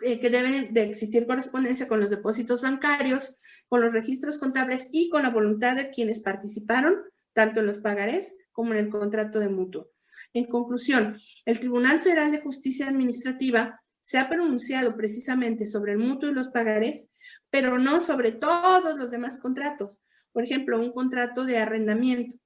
eh, 0.00 0.20
que 0.20 0.28
debe 0.28 0.68
de 0.70 0.82
existir 0.82 1.26
correspondencia 1.26 1.88
con 1.88 2.00
los 2.00 2.10
depósitos 2.10 2.60
bancarios, 2.60 3.36
con 3.68 3.80
los 3.80 3.92
registros 3.92 4.38
contables 4.38 4.90
y 4.92 5.08
con 5.08 5.22
la 5.22 5.30
voluntad 5.30 5.76
de 5.76 5.90
quienes 5.90 6.20
participaron, 6.20 6.96
tanto 7.32 7.60
en 7.60 7.66
los 7.66 7.78
pagarés 7.78 8.36
como 8.52 8.72
en 8.72 8.80
el 8.80 8.88
contrato 8.90 9.38
de 9.38 9.48
mutuo. 9.48 9.90
En 10.34 10.46
conclusión, 10.46 11.18
el 11.44 11.58
Tribunal 11.60 12.00
Federal 12.00 12.32
de 12.32 12.40
Justicia 12.40 12.88
Administrativa 12.88 13.80
se 14.02 14.18
ha 14.18 14.28
pronunciado 14.28 14.96
precisamente 14.96 15.66
sobre 15.66 15.92
el 15.92 15.98
mutuo 15.98 16.28
y 16.28 16.34
los 16.34 16.48
pagarés, 16.48 17.08
pero 17.50 17.78
no 17.78 18.00
sobre 18.00 18.32
todos 18.32 18.96
los 18.96 19.10
demás 19.10 19.38
contratos. 19.40 20.02
Por 20.32 20.44
ejemplo, 20.44 20.80
un 20.80 20.92
contrato 20.92 21.44
de 21.44 21.58
arrendamiento 21.58 22.36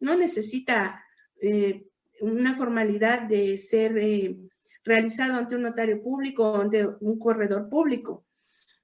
no 0.00 0.16
necesita 0.16 1.04
eh, 1.40 1.86
una 2.20 2.54
formalidad 2.54 3.22
de 3.22 3.58
ser 3.58 3.98
eh, 3.98 4.36
realizado 4.84 5.34
ante 5.34 5.56
un 5.56 5.62
notario 5.62 6.02
público 6.02 6.50
o 6.50 6.60
ante 6.60 6.86
un 7.00 7.18
corredor 7.18 7.68
público. 7.68 8.24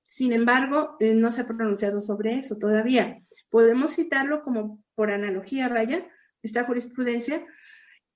Sin 0.02 0.32
embargo, 0.32 0.96
eh, 1.00 1.14
no 1.14 1.30
se 1.32 1.42
ha 1.42 1.46
pronunciado 1.46 2.00
sobre 2.00 2.38
eso 2.38 2.58
todavía. 2.58 3.22
Podemos 3.50 3.94
citarlo 3.94 4.42
como 4.42 4.82
por 4.94 5.10
analogía, 5.10 5.68
vaya, 5.68 6.06
esta 6.42 6.64
jurisprudencia, 6.64 7.46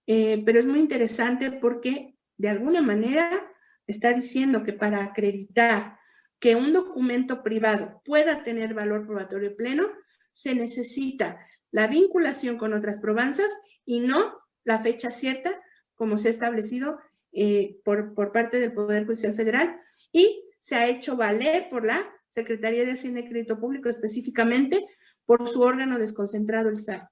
eh, 0.07 0.43
pero 0.45 0.59
es 0.61 0.67
muy 0.67 0.81
interesante 0.81 1.53
porque 1.53 2.17
de 2.37 2.49
alguna 2.49 2.83
manera 2.83 3.51
está 3.87 4.13
diciendo 4.13 4.65
que 4.65 4.73
para 4.73 5.05
acreditar 5.05 5.99
que 6.39 6.57
un 6.57 6.73
documento 6.73 7.43
privado 7.43 8.03
pueda 8.05 8.43
tener 8.43 8.75
valor 8.75 9.07
probatorio 9.07 9.57
pleno, 9.57 9.87
se 10.33 10.55
necesita 10.55 11.39
la 11.77 11.89
vinculación 11.89 12.57
con 12.57 12.73
otras 12.73 12.97
probanzas 12.97 13.51
y 13.85 14.01
no 14.01 14.33
la 14.65 14.79
fecha 14.79 15.11
cierta, 15.11 15.61
como 15.95 16.17
se 16.17 16.29
ha 16.29 16.31
establecido 16.31 16.99
eh, 17.33 17.83
por, 17.85 18.15
por 18.15 18.33
parte 18.33 18.59
del 18.59 18.73
Poder 18.73 19.05
Judicial 19.05 19.35
Federal, 19.35 19.79
y 20.11 20.43
se 20.59 20.77
ha 20.77 20.89
hecho 20.89 21.19
valer 21.19 21.69
por 21.69 21.85
la 21.85 22.09
Secretaría 22.31 22.87
de 22.87 22.93
Hacienda 22.93 23.21
y 23.21 23.29
Crédito 23.29 23.61
Público, 23.61 23.91
específicamente 23.91 24.87
por 25.27 25.47
su 25.47 25.61
órgano 25.61 25.99
desconcentrado, 25.99 26.71
el 26.71 26.79
SAR. 26.79 27.11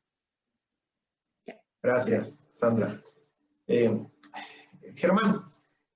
Gracias, 1.83 2.43
Sandra. 2.51 3.03
Eh, 3.67 4.03
Germán, 4.95 5.45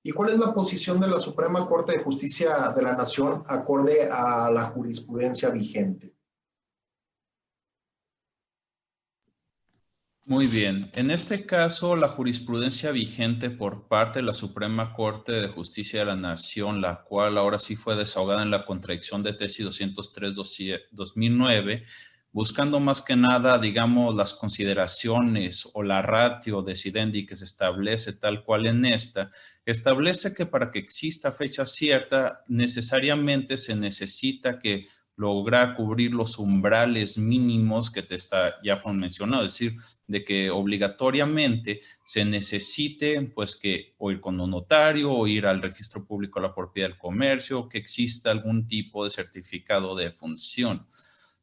¿y 0.03 0.12
cuál 0.12 0.35
es 0.35 0.39
la 0.39 0.53
posición 0.53 1.01
de 1.01 1.09
la 1.09 1.19
Suprema 1.19 1.66
Corte 1.66 1.93
de 1.93 2.05
Justicia 2.05 2.75
de 2.77 2.83
la 2.83 2.95
Nación 2.95 3.45
acorde 3.47 4.11
a 4.12 4.51
la 4.51 4.66
jurisprudencia 4.66 5.49
vigente? 5.49 6.18
Muy 10.29 10.47
bien. 10.47 10.91
En 10.93 11.11
este 11.11 11.45
caso, 11.47 11.97
la 11.97 12.09
jurisprudencia 12.09 12.91
vigente 12.91 13.49
por 13.49 13.89
parte 13.89 14.18
de 14.18 14.26
la 14.26 14.35
Suprema 14.35 14.93
Corte 14.93 15.33
de 15.33 15.49
Justicia 15.49 16.01
de 16.01 16.05
la 16.05 16.16
Nación, 16.16 16.83
la 16.83 17.03
cual 17.03 17.39
ahora 17.39 17.59
sí 17.59 17.76
fue 17.76 17.97
desahogada 17.97 18.43
en 18.43 18.51
la 18.51 18.66
contradicción 18.66 19.22
de 19.22 19.33
tesis 19.33 19.64
203-2009, 19.64 21.83
buscando 22.31 22.79
más 22.79 23.01
que 23.01 23.16
nada, 23.16 23.59
digamos, 23.59 24.14
las 24.14 24.35
consideraciones 24.35 25.66
o 25.72 25.83
la 25.83 26.03
ratio 26.03 26.61
decidendi 26.61 27.24
que 27.24 27.35
se 27.35 27.45
establece 27.45 28.12
tal 28.12 28.45
cual 28.45 28.66
en 28.66 28.85
esta, 28.85 29.31
establece 29.64 30.35
que 30.35 30.45
para 30.45 30.70
que 30.70 30.79
exista 30.79 31.33
fecha 31.33 31.64
cierta, 31.64 32.45
necesariamente 32.49 33.57
se 33.57 33.74
necesita 33.74 34.59
que 34.59 34.85
lograr 35.19 35.75
cubrir 35.75 36.12
los 36.12 36.39
umbrales 36.39 37.19
mínimos 37.19 37.91
que 37.91 38.03
te 38.03 38.14
está 38.14 38.55
ya 38.62 38.77
fueron 38.77 39.01
mencionados, 39.01 39.47
es 39.47 39.53
decir, 39.53 39.77
de 40.07 40.25
que 40.25 40.49
obligatoriamente 40.49 41.81
se 42.05 42.25
necesite 42.25 43.21
pues 43.35 43.57
que 43.57 43.95
o 43.99 44.12
ir 44.12 44.21
con 44.21 44.41
un 44.41 44.53
notario 44.53 45.11
o 45.11 45.27
ir 45.27 45.47
al 45.47 45.61
registro 45.61 46.07
público 46.07 46.41
de 46.41 46.47
la 46.47 46.55
propiedad 46.55 46.91
del 46.91 46.99
comercio, 46.99 47.69
que 47.69 47.79
exista 47.79 48.31
algún 48.31 48.69
tipo 48.69 49.03
de 49.03 49.11
certificado 49.11 49.97
de 49.97 50.12
función. 50.12 50.87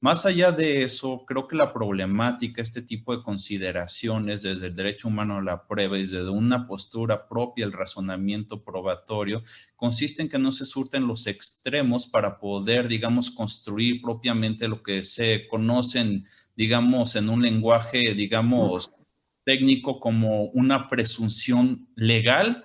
Más 0.05 0.23
allá 0.27 0.51
de 0.51 0.83
eso, 0.83 1.25
creo 1.25 1.47
que 1.47 1.55
la 1.55 1.73
problemática, 1.73 2.61
este 2.61 2.83
tipo 2.83 3.17
de 3.17 3.23
consideraciones 3.23 4.43
desde 4.43 4.67
el 4.67 4.75
derecho 4.75 5.07
humano 5.07 5.37
a 5.37 5.41
la 5.41 5.65
prueba 5.65 5.97
y 5.97 6.01
desde 6.01 6.29
una 6.29 6.67
postura 6.67 7.27
propia, 7.27 7.65
el 7.65 7.71
razonamiento 7.71 8.63
probatorio, 8.63 9.41
consiste 9.75 10.21
en 10.21 10.29
que 10.29 10.37
no 10.37 10.51
se 10.51 10.67
surten 10.67 11.07
los 11.07 11.25
extremos 11.25 12.05
para 12.05 12.37
poder, 12.37 12.87
digamos, 12.87 13.31
construir 13.31 13.99
propiamente 13.99 14.67
lo 14.67 14.83
que 14.83 15.01
se 15.01 15.47
conocen, 15.47 16.23
digamos, 16.55 17.15
en 17.15 17.27
un 17.27 17.41
lenguaje, 17.41 18.13
digamos, 18.13 18.91
técnico 19.43 19.99
como 19.99 20.49
una 20.49 20.87
presunción 20.87 21.89
legal 21.95 22.64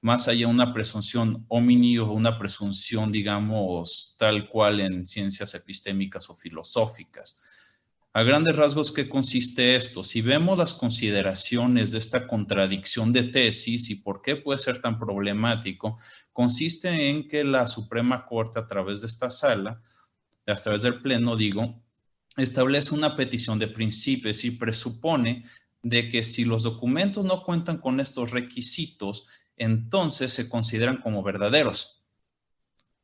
más 0.00 0.28
allá 0.28 0.40
de 0.40 0.46
una 0.46 0.72
presunción 0.72 1.44
homini 1.48 1.98
o 1.98 2.12
una 2.12 2.38
presunción, 2.38 3.10
digamos, 3.10 4.14
tal 4.18 4.48
cual 4.48 4.80
en 4.80 5.04
ciencias 5.04 5.54
epistémicas 5.54 6.30
o 6.30 6.36
filosóficas. 6.36 7.40
A 8.14 8.22
grandes 8.22 8.56
rasgos, 8.56 8.90
¿qué 8.90 9.08
consiste 9.08 9.76
esto? 9.76 10.02
Si 10.02 10.22
vemos 10.22 10.56
las 10.56 10.74
consideraciones 10.74 11.92
de 11.92 11.98
esta 11.98 12.26
contradicción 12.26 13.12
de 13.12 13.24
tesis 13.24 13.90
y 13.90 13.96
por 13.96 14.22
qué 14.22 14.36
puede 14.36 14.58
ser 14.58 14.80
tan 14.80 14.98
problemático, 14.98 15.98
consiste 16.32 17.10
en 17.10 17.28
que 17.28 17.44
la 17.44 17.66
Suprema 17.66 18.24
Corte, 18.24 18.58
a 18.58 18.66
través 18.66 19.02
de 19.02 19.08
esta 19.08 19.30
sala, 19.30 19.80
a 20.46 20.54
través 20.54 20.82
del 20.82 21.02
Pleno, 21.02 21.36
digo, 21.36 21.82
establece 22.36 22.94
una 22.94 23.14
petición 23.14 23.58
de 23.58 23.68
principios 23.68 24.44
y 24.44 24.52
presupone 24.52 25.44
de 25.82 26.08
que 26.08 26.24
si 26.24 26.44
los 26.44 26.62
documentos 26.62 27.24
no 27.24 27.42
cuentan 27.42 27.78
con 27.78 28.00
estos 28.00 28.30
requisitos, 28.30 29.26
entonces 29.58 30.32
se 30.32 30.48
consideran 30.48 30.98
como 30.98 31.22
verdaderos. 31.22 31.98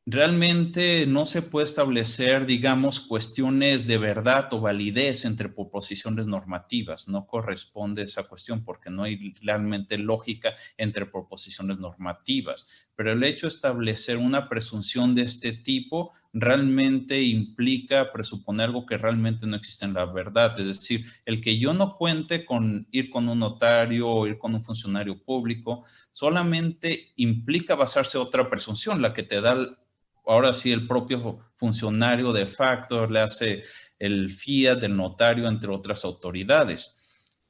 Realmente 0.07 1.07
no 1.07 1.25
se 1.25 1.41
puede 1.41 1.65
establecer, 1.65 2.45
digamos, 2.45 2.99
cuestiones 2.99 3.87
de 3.87 3.97
verdad 3.97 4.53
o 4.53 4.61
validez 4.61 5.25
entre 5.25 5.49
proposiciones 5.49 6.27
normativas. 6.27 7.07
No 7.07 7.25
corresponde 7.25 8.03
esa 8.03 8.21
cuestión 8.21 8.63
porque 8.63 8.91
no 8.91 9.01
hay 9.01 9.33
realmente 9.41 9.97
lógica 9.97 10.53
entre 10.77 11.07
proposiciones 11.07 11.79
normativas. 11.79 12.67
Pero 12.95 13.13
el 13.13 13.23
hecho 13.23 13.47
de 13.47 13.55
establecer 13.55 14.17
una 14.17 14.47
presunción 14.47 15.15
de 15.15 15.23
este 15.23 15.53
tipo 15.53 16.13
realmente 16.37 17.21
implica 17.21 18.11
presuponer 18.11 18.65
algo 18.65 18.85
que 18.85 18.97
realmente 18.97 19.47
no 19.47 19.55
existe 19.55 19.85
en 19.85 19.93
la 19.93 20.05
verdad. 20.05 20.59
Es 20.59 20.65
decir, 20.65 21.05
el 21.25 21.39
que 21.39 21.57
yo 21.57 21.73
no 21.73 21.95
cuente 21.95 22.45
con 22.45 22.87
ir 22.91 23.09
con 23.09 23.29
un 23.29 23.39
notario 23.39 24.09
o 24.09 24.27
ir 24.27 24.37
con 24.37 24.53
un 24.53 24.61
funcionario 24.61 25.17
público, 25.17 25.85
solamente 26.11 27.13
implica 27.15 27.75
basarse 27.75 28.17
otra 28.17 28.49
presunción, 28.49 29.01
la 29.01 29.13
que 29.13 29.23
te 29.23 29.39
da 29.39 29.79
ahora 30.25 30.51
sí 30.51 30.73
el 30.73 30.87
propio 30.87 31.39
funcionario 31.55 32.33
de 32.33 32.47
facto, 32.47 33.07
le 33.07 33.21
hace 33.21 33.63
el 33.97 34.29
fiat 34.29 34.77
del 34.81 34.97
notario, 34.97 35.47
entre 35.47 35.71
otras 35.71 36.03
autoridades. 36.03 36.97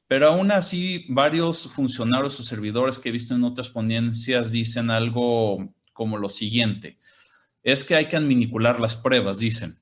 Pero 0.07 0.27
aún 0.27 0.51
así, 0.51 1.07
varios 1.09 1.67
funcionarios 1.73 2.39
o 2.39 2.43
servidores 2.43 2.99
que 2.99 3.09
he 3.09 3.11
visto 3.11 3.33
en 3.33 3.45
otras 3.45 3.69
ponencias 3.69 4.51
dicen 4.51 4.91
algo 4.91 5.73
como 5.91 6.19
lo 6.19 6.29
siguiente 6.29 6.99
es 7.65 7.83
que 7.83 7.95
hay 7.95 8.07
que 8.07 8.15
adminicular 8.15 8.79
las 8.79 8.95
pruebas, 8.95 9.39
dicen. 9.39 9.79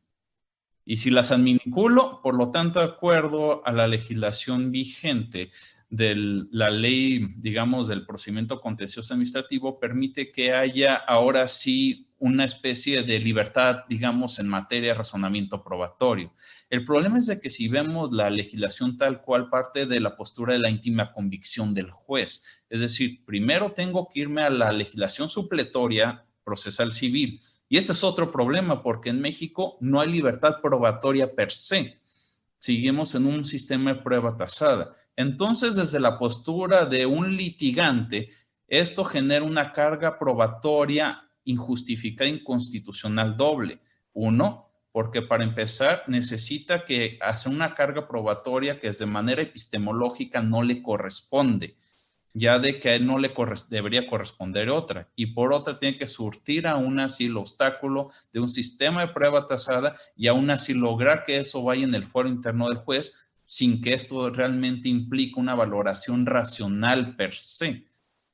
Y 0.86 0.97
si 0.97 1.11
las 1.11 1.31
adminiculo, 1.31 2.21
por 2.23 2.36
lo 2.36 2.49
tanto, 2.49 2.79
de 2.79 2.86
acuerdo 2.86 3.65
a 3.67 3.73
la 3.73 3.88
legislación 3.88 4.71
vigente 4.71 5.51
de 5.89 6.15
la 6.49 6.71
ley, 6.71 7.36
digamos, 7.38 7.89
del 7.89 8.05
procedimiento 8.05 8.61
contencioso 8.61 9.13
administrativo, 9.13 9.79
permite 9.79 10.31
que 10.31 10.53
haya 10.53 10.95
ahora 10.95 11.47
sí 11.47 12.09
una 12.19 12.45
especie 12.45 13.03
de 13.03 13.19
libertad, 13.19 13.84
digamos, 13.89 14.39
en 14.39 14.47
materia 14.47 14.91
de 14.91 14.97
razonamiento 14.97 15.61
probatorio. 15.61 16.34
El 16.69 16.86
problema 16.86 17.17
es 17.17 17.25
de 17.27 17.41
que 17.41 17.49
si 17.49 17.67
vemos 17.67 18.13
la 18.13 18.29
legislación 18.29 18.95
tal 18.95 19.21
cual 19.21 19.49
parte 19.49 19.86
de 19.86 19.99
la 19.99 20.15
postura 20.15 20.53
de 20.53 20.59
la 20.59 20.69
íntima 20.69 21.11
convicción 21.11 21.73
del 21.73 21.91
juez, 21.91 22.43
es 22.69 22.79
decir, 22.79 23.25
primero 23.25 23.73
tengo 23.73 24.09
que 24.09 24.21
irme 24.21 24.41
a 24.41 24.49
la 24.49 24.71
legislación 24.71 25.29
supletoria 25.29 26.25
procesal 26.45 26.93
civil, 26.93 27.41
y 27.74 27.78
este 27.78 27.93
es 27.93 28.03
otro 28.03 28.32
problema 28.32 28.84
porque 28.84 29.09
en 29.09 29.19
México 29.19 29.80
no 29.82 29.99
hay 29.99 30.07
libertad 30.07 30.61
probatoria 30.61 31.34
per 31.34 31.51
se. 31.51 31.99
Seguimos 32.59 33.15
en 33.15 33.26
un 33.26 33.45
sistema 33.45 33.95
de 33.95 34.01
prueba 34.03 34.38
tasada. 34.38 34.93
Entonces, 35.15 35.76
desde 35.76 35.99
la 35.99 36.19
postura 36.19 36.86
de 36.86 37.07
un 37.07 37.36
litigante, 37.36 38.30
esto 38.67 39.03
genera 39.03 39.43
una 39.43 39.74
carga 39.74 40.19
probatoria 40.19 41.28
injustificada, 41.45 42.30
inconstitucional 42.30 43.36
doble. 43.36 43.82
Uno, 44.13 44.69
porque 44.91 45.24
para 45.24 45.43
empezar 45.43 46.03
necesita 46.05 46.86
que 46.86 47.17
hace 47.24 47.49
una 47.49 47.74
carga 47.74 48.07
probatoria 48.07 48.80
que 48.80 48.91
de 48.91 49.05
manera 49.07 49.41
epistemológica 49.41 50.43
no 50.43 50.61
le 50.61 50.84
corresponde 50.84 51.76
ya 52.34 52.59
de 52.59 52.79
que 52.79 52.89
a 52.89 52.95
él 52.95 53.05
no 53.05 53.19
le 53.19 53.34
debería 53.69 54.07
corresponder 54.07 54.69
otra. 54.69 55.09
Y 55.15 55.27
por 55.27 55.53
otra, 55.53 55.77
tiene 55.77 55.97
que 55.97 56.07
surtir 56.07 56.67
aún 56.67 56.99
así 56.99 57.27
el 57.27 57.38
obstáculo 57.38 58.09
de 58.31 58.39
un 58.39 58.49
sistema 58.49 59.01
de 59.01 59.13
prueba 59.13 59.47
tasada 59.47 59.95
y 60.15 60.27
aún 60.27 60.49
así 60.49 60.73
lograr 60.73 61.23
que 61.23 61.38
eso 61.38 61.63
vaya 61.63 61.84
en 61.84 61.95
el 61.95 62.03
foro 62.03 62.27
interno 62.27 62.67
del 62.69 62.77
juez 62.77 63.13
sin 63.45 63.81
que 63.81 63.93
esto 63.93 64.31
realmente 64.31 64.89
implique 64.89 65.39
una 65.39 65.53
valoración 65.53 66.25
racional 66.25 67.15
per 67.15 67.36
se. 67.36 67.86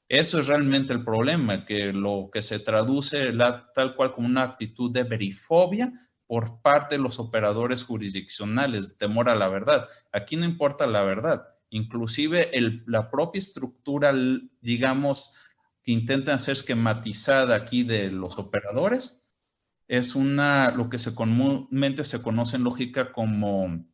Eso 0.07 0.39
es 0.39 0.47
realmente 0.47 0.93
el 0.93 1.03
problema, 1.03 1.65
que 1.65 1.93
lo 1.93 2.29
que 2.31 2.41
se 2.41 2.59
traduce 2.59 3.31
tal 3.75 3.95
cual 3.95 4.13
como 4.13 4.27
una 4.27 4.43
actitud 4.43 4.91
de 4.91 5.03
verifobia 5.03 5.91
por 6.25 6.61
parte 6.61 6.95
de 6.95 7.01
los 7.01 7.19
operadores 7.19 7.83
jurisdiccionales, 7.83 8.97
temor 8.97 9.29
a 9.29 9.35
la 9.35 9.49
verdad. 9.49 9.87
Aquí 10.11 10.35
no 10.35 10.45
importa 10.45 10.87
la 10.87 11.03
verdad, 11.03 11.47
Inclusive 11.69 12.51
la 12.85 13.11
propia 13.11 13.39
estructura, 13.39 14.13
digamos, 14.61 15.35
que 15.83 15.91
intentan 15.91 16.35
hacer 16.35 16.53
esquematizada 16.53 17.55
aquí 17.55 17.83
de 17.83 18.11
los 18.11 18.39
operadores, 18.39 19.19
es 19.87 20.15
una, 20.15 20.71
lo 20.71 20.89
que 20.89 20.99
se 20.99 21.15
comúnmente 21.15 22.03
se 22.03 22.21
conoce 22.21 22.57
en 22.57 22.63
lógica 22.63 23.11
como 23.11 23.85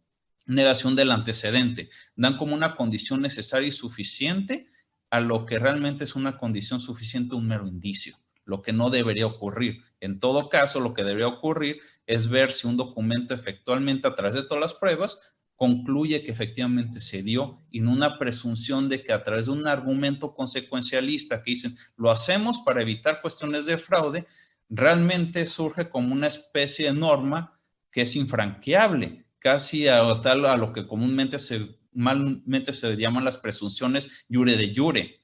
negación 0.46 0.96
del 0.96 1.12
antecedente. 1.12 1.90
Dan 2.16 2.38
como 2.38 2.54
una 2.54 2.76
condición 2.76 3.22
necesaria 3.22 3.70
y 3.70 3.72
suficiente 3.72 4.68
a 5.10 5.20
lo 5.22 5.46
que 5.46 5.60
realmente 5.60 6.04
es 6.04 6.16
una 6.16 6.38
condición 6.38 6.80
suficiente, 6.80 7.36
un 7.36 7.48
mero 7.48 7.68
indicio, 7.68 8.18
lo 8.44 8.62
que 8.62 8.74
no 8.74 8.90
debería 8.90 9.26
ocurrir. 9.26 9.84
En 10.02 10.20
todo 10.20 10.50
caso, 10.50 10.80
lo 10.80 10.94
que 10.94 11.04
debería 11.04 11.28
ocurrir 11.28 11.80
es 12.06 12.28
ver 12.28 12.52
si 12.52 12.68
un 12.68 12.78
documento 12.78 13.34
efectualmente 13.34 14.08
a 14.08 14.16
través 14.16 14.36
de 14.36 14.44
todas 14.44 14.62
las 14.62 14.74
pruebas 14.74 15.35
concluye 15.56 16.24
que 16.24 16.32
efectivamente 16.32 17.00
se 17.00 17.24
dio 17.24 17.62
y 17.72 17.80
no 17.80 17.92
una 17.92 18.18
presunción 18.20 18.90
de 18.90 19.04
que 19.04 19.14
a 19.14 19.24
través 19.24 19.46
de 19.46 19.54
un 19.54 19.68
argumento 19.68 20.34
consecuencialista 20.34 21.42
que 21.42 21.52
dicen 21.52 21.76
lo 21.96 22.12
hacemos 22.12 22.60
para 22.60 22.82
evitar 22.82 23.22
cuestiones 23.22 23.66
de 23.66 23.78
fraude, 23.78 24.26
realmente 24.70 25.46
surge 25.48 25.90
como 25.90 26.14
una 26.14 26.28
especie 26.28 26.88
de 26.88 26.94
norma 26.94 27.60
que 27.92 28.02
es 28.02 28.16
infranqueable, 28.16 29.26
casi 29.40 29.88
a, 29.88 30.22
tal, 30.22 30.46
a 30.46 30.58
lo 30.58 30.74
que 30.74 30.86
comúnmente 30.86 31.40
se, 31.40 31.78
malmente 31.94 32.74
se 32.74 32.96
llaman 32.98 33.24
las 33.24 33.38
presunciones 33.38 34.26
jure 34.30 34.58
de 34.58 34.74
jure. 34.76 35.20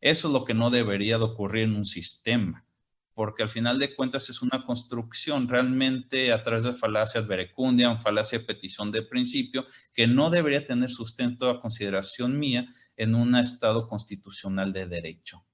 Eso 0.00 0.28
es 0.28 0.34
lo 0.34 0.44
que 0.44 0.54
no 0.54 0.70
debería 0.70 1.18
de 1.18 1.24
ocurrir 1.24 1.64
en 1.64 1.76
un 1.76 1.86
sistema 1.86 2.64
porque 3.14 3.42
al 3.42 3.48
final 3.48 3.78
de 3.78 3.94
cuentas 3.94 4.28
es 4.30 4.42
una 4.42 4.64
construcción 4.64 5.48
realmente 5.48 6.32
a 6.32 6.42
través 6.42 6.64
de 6.64 6.74
falacias 6.74 7.26
verecundiam, 7.26 8.00
falacia 8.00 8.38
de 8.38 8.44
petición 8.44 8.90
de 8.90 9.02
principio, 9.02 9.66
que 9.92 10.06
no 10.06 10.30
debería 10.30 10.66
tener 10.66 10.90
sustento 10.90 11.48
a 11.48 11.60
consideración 11.60 12.38
mía 12.38 12.66
en 12.96 13.14
un 13.14 13.34
Estado 13.36 13.88
constitucional 13.88 14.72
de 14.72 14.86
derecho. 14.86 15.44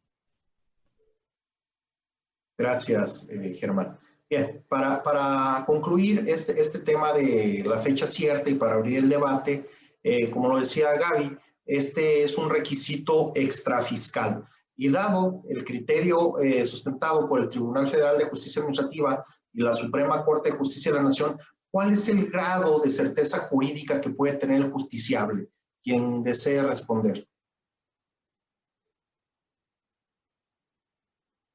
Gracias, 2.56 3.28
eh, 3.30 3.56
Germán. 3.58 3.98
Bien, 4.28 4.62
para, 4.68 5.64
concluir 5.64 6.24
este, 6.28 6.60
este 6.60 6.80
tema 6.80 7.12
de 7.12 7.64
la 7.66 7.78
fecha 7.78 8.06
cierta 8.06 8.50
y 8.50 8.54
para 8.54 8.74
abrir 8.74 8.98
el 8.98 9.08
debate, 9.08 9.70
eh, 10.02 10.28
como 10.30 10.48
lo 10.48 10.60
decía 10.60 10.92
Gaby, 10.92 11.36
este 11.64 12.22
es 12.22 12.36
un 12.36 12.50
requisito 12.50 13.32
extrafiscal. 13.34 14.44
Y 14.78 14.88
dado 14.88 15.42
el 15.48 15.64
criterio 15.64 16.38
eh, 16.38 16.64
sustentado 16.64 17.28
por 17.28 17.40
el 17.40 17.50
Tribunal 17.50 17.86
Federal 17.86 18.16
de 18.16 18.28
Justicia 18.28 18.60
Administrativa 18.60 19.24
y 19.52 19.60
la 19.60 19.72
Suprema 19.74 20.24
Corte 20.24 20.50
de 20.50 20.56
Justicia 20.56 20.92
de 20.92 20.98
la 20.98 21.04
Nación, 21.04 21.36
¿cuál 21.70 21.92
es 21.92 22.08
el 22.08 22.30
grado 22.30 22.80
de 22.80 22.88
certeza 22.88 23.38
jurídica 23.38 24.00
que 24.00 24.10
puede 24.10 24.34
tener 24.34 24.62
el 24.62 24.70
justiciable? 24.70 25.48
Quien 25.82 26.22
desee 26.22 26.62
responder. 26.62 27.26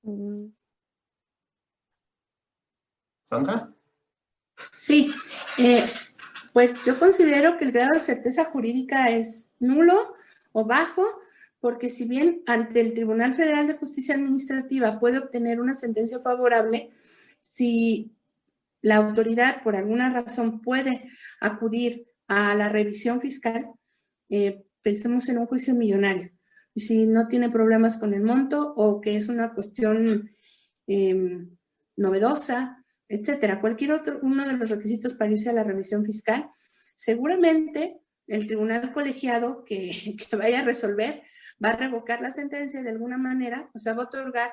Mm. 0.03 0.51
Sandra. 3.23 3.73
Sí, 4.75 5.13
eh, 5.57 5.83
pues 6.51 6.75
yo 6.83 6.99
considero 6.99 7.57
que 7.57 7.65
el 7.65 7.71
grado 7.71 7.93
de 7.93 7.99
certeza 8.01 8.45
jurídica 8.45 9.09
es 9.09 9.49
nulo 9.59 10.13
o 10.51 10.65
bajo 10.65 11.05
porque 11.63 11.89
si 11.89 12.03
bien 12.03 12.43
ante 12.45 12.81
el 12.81 12.93
Tribunal 12.93 13.35
Federal 13.35 13.67
de 13.67 13.77
Justicia 13.77 14.15
Administrativa 14.15 14.99
puede 14.99 15.19
obtener 15.19 15.61
una 15.61 15.75
sentencia 15.75 16.19
favorable, 16.19 16.91
si 17.39 18.17
la 18.81 18.97
autoridad 18.97 19.63
por 19.63 19.77
alguna 19.77 20.11
razón 20.11 20.59
puede 20.59 21.09
acudir 21.39 22.05
a 22.27 22.53
la 22.53 22.67
revisión 22.67 23.21
fiscal, 23.21 23.71
eh, 24.29 24.65
pensemos 24.81 25.29
en 25.29 25.37
un 25.37 25.45
juicio 25.45 25.73
millonario. 25.73 26.31
Y 26.73 26.81
si 26.81 27.05
no 27.05 27.29
tiene 27.29 27.49
problemas 27.49 27.95
con 27.95 28.13
el 28.13 28.23
monto 28.23 28.73
o 28.75 28.99
que 28.99 29.15
es 29.15 29.29
una 29.29 29.53
cuestión 29.53 30.31
em, 30.85 31.49
novedosa, 31.95 32.83
etcétera, 33.07 33.61
cualquier 33.61 33.93
otro, 33.93 34.19
uno 34.21 34.45
de 34.45 34.57
los 34.57 34.69
requisitos 34.69 35.13
para 35.13 35.31
irse 35.31 35.49
a 35.49 35.53
la 35.53 35.63
revisión 35.63 36.03
fiscal, 36.03 36.49
seguramente 36.93 38.01
el 38.27 38.47
tribunal 38.47 38.91
colegiado 38.91 39.63
que, 39.63 40.17
que 40.29 40.35
vaya 40.35 40.59
a 40.59 40.65
resolver 40.65 41.23
va 41.63 41.69
a 41.69 41.75
revocar 41.75 42.21
la 42.21 42.31
sentencia 42.31 42.81
de 42.81 42.89
alguna 42.89 43.17
manera, 43.17 43.69
o 43.73 43.79
sea, 43.79 43.93
va 43.93 44.03
a 44.03 44.05
otorgar, 44.07 44.51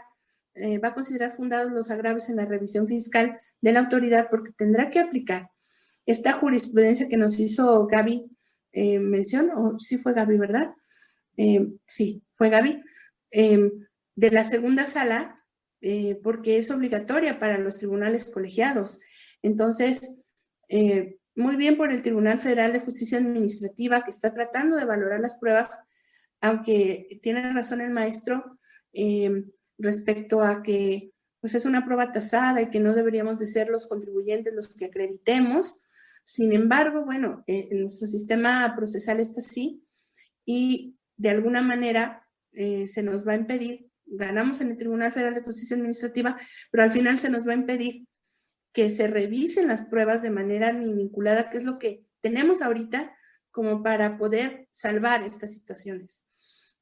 eh, 0.54 0.78
va 0.78 0.88
a 0.88 0.94
considerar 0.94 1.32
fundados 1.32 1.72
los 1.72 1.90
agravios 1.90 2.28
en 2.28 2.36
la 2.36 2.44
revisión 2.44 2.86
fiscal 2.86 3.40
de 3.60 3.72
la 3.72 3.80
autoridad 3.80 4.28
porque 4.30 4.52
tendrá 4.52 4.90
que 4.90 5.00
aplicar 5.00 5.50
esta 6.06 6.32
jurisprudencia 6.32 7.08
que 7.08 7.16
nos 7.16 7.38
hizo 7.38 7.86
Gaby 7.86 8.30
eh, 8.72 8.98
mención, 8.98 9.50
o 9.50 9.78
sí 9.78 9.98
fue 9.98 10.14
Gaby, 10.14 10.38
¿verdad? 10.38 10.74
Eh, 11.36 11.66
sí, 11.86 12.22
fue 12.34 12.50
Gaby, 12.50 12.82
de 13.32 14.30
la 14.32 14.44
segunda 14.44 14.86
sala, 14.86 15.40
porque 16.22 16.58
es 16.58 16.70
obligatoria 16.70 17.38
para 17.38 17.58
los 17.58 17.78
tribunales 17.78 18.30
colegiados. 18.30 18.98
Entonces, 19.40 20.16
muy 21.36 21.56
bien 21.56 21.76
por 21.76 21.92
el 21.92 22.02
Tribunal 22.02 22.40
Federal 22.40 22.72
de 22.72 22.80
Justicia 22.80 23.18
Administrativa 23.18 24.02
que 24.02 24.10
está 24.10 24.34
tratando 24.34 24.76
de 24.76 24.84
valorar 24.84 25.20
las 25.20 25.38
pruebas 25.38 25.84
aunque 26.40 27.20
tiene 27.22 27.52
razón 27.52 27.80
el 27.80 27.90
maestro 27.90 28.58
eh, 28.92 29.44
respecto 29.78 30.42
a 30.42 30.62
que 30.62 31.12
pues 31.40 31.54
es 31.54 31.64
una 31.64 31.84
prueba 31.84 32.12
tasada 32.12 32.60
y 32.60 32.70
que 32.70 32.80
no 32.80 32.94
deberíamos 32.94 33.38
de 33.38 33.46
ser 33.46 33.70
los 33.70 33.88
contribuyentes 33.88 34.54
los 34.54 34.74
que 34.74 34.86
acreditemos. 34.86 35.78
Sin 36.24 36.52
embargo, 36.52 37.04
bueno, 37.04 37.44
eh, 37.46 37.68
nuestro 37.72 38.06
sistema 38.06 38.74
procesal 38.76 39.20
está 39.20 39.40
así 39.40 39.82
y 40.44 40.96
de 41.16 41.30
alguna 41.30 41.62
manera 41.62 42.26
eh, 42.52 42.86
se 42.86 43.02
nos 43.02 43.26
va 43.26 43.32
a 43.32 43.36
impedir, 43.36 43.88
ganamos 44.04 44.60
en 44.60 44.70
el 44.70 44.76
Tribunal 44.76 45.12
Federal 45.12 45.34
de 45.34 45.42
Justicia 45.42 45.76
Administrativa, 45.76 46.38
pero 46.70 46.84
al 46.84 46.92
final 46.92 47.18
se 47.18 47.30
nos 47.30 47.46
va 47.46 47.52
a 47.52 47.56
impedir 47.56 48.06
que 48.72 48.90
se 48.90 49.06
revisen 49.06 49.68
las 49.68 49.86
pruebas 49.86 50.22
de 50.22 50.30
manera 50.30 50.72
vinculada, 50.72 51.50
que 51.50 51.58
es 51.58 51.64
lo 51.64 51.78
que 51.78 52.04
tenemos 52.20 52.62
ahorita 52.62 53.16
como 53.50 53.82
para 53.82 54.18
poder 54.18 54.68
salvar 54.70 55.24
estas 55.24 55.54
situaciones. 55.54 56.26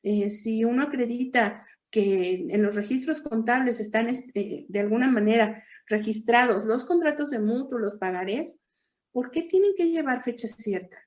Eh, 0.02 0.30
si 0.30 0.64
uno 0.64 0.82
acredita 0.82 1.66
que 1.90 2.46
en 2.50 2.62
los 2.62 2.74
registros 2.74 3.22
contables 3.22 3.80
están 3.80 4.08
este, 4.08 4.66
de 4.68 4.80
alguna 4.80 5.10
manera 5.10 5.64
registrados 5.86 6.64
los 6.64 6.84
contratos 6.84 7.30
de 7.30 7.38
mutuo, 7.38 7.78
los 7.78 7.96
pagarés, 7.96 8.60
¿por 9.10 9.30
qué 9.30 9.42
tienen 9.42 9.72
que 9.76 9.90
llevar 9.90 10.22
fecha 10.22 10.48
cierta? 10.48 10.98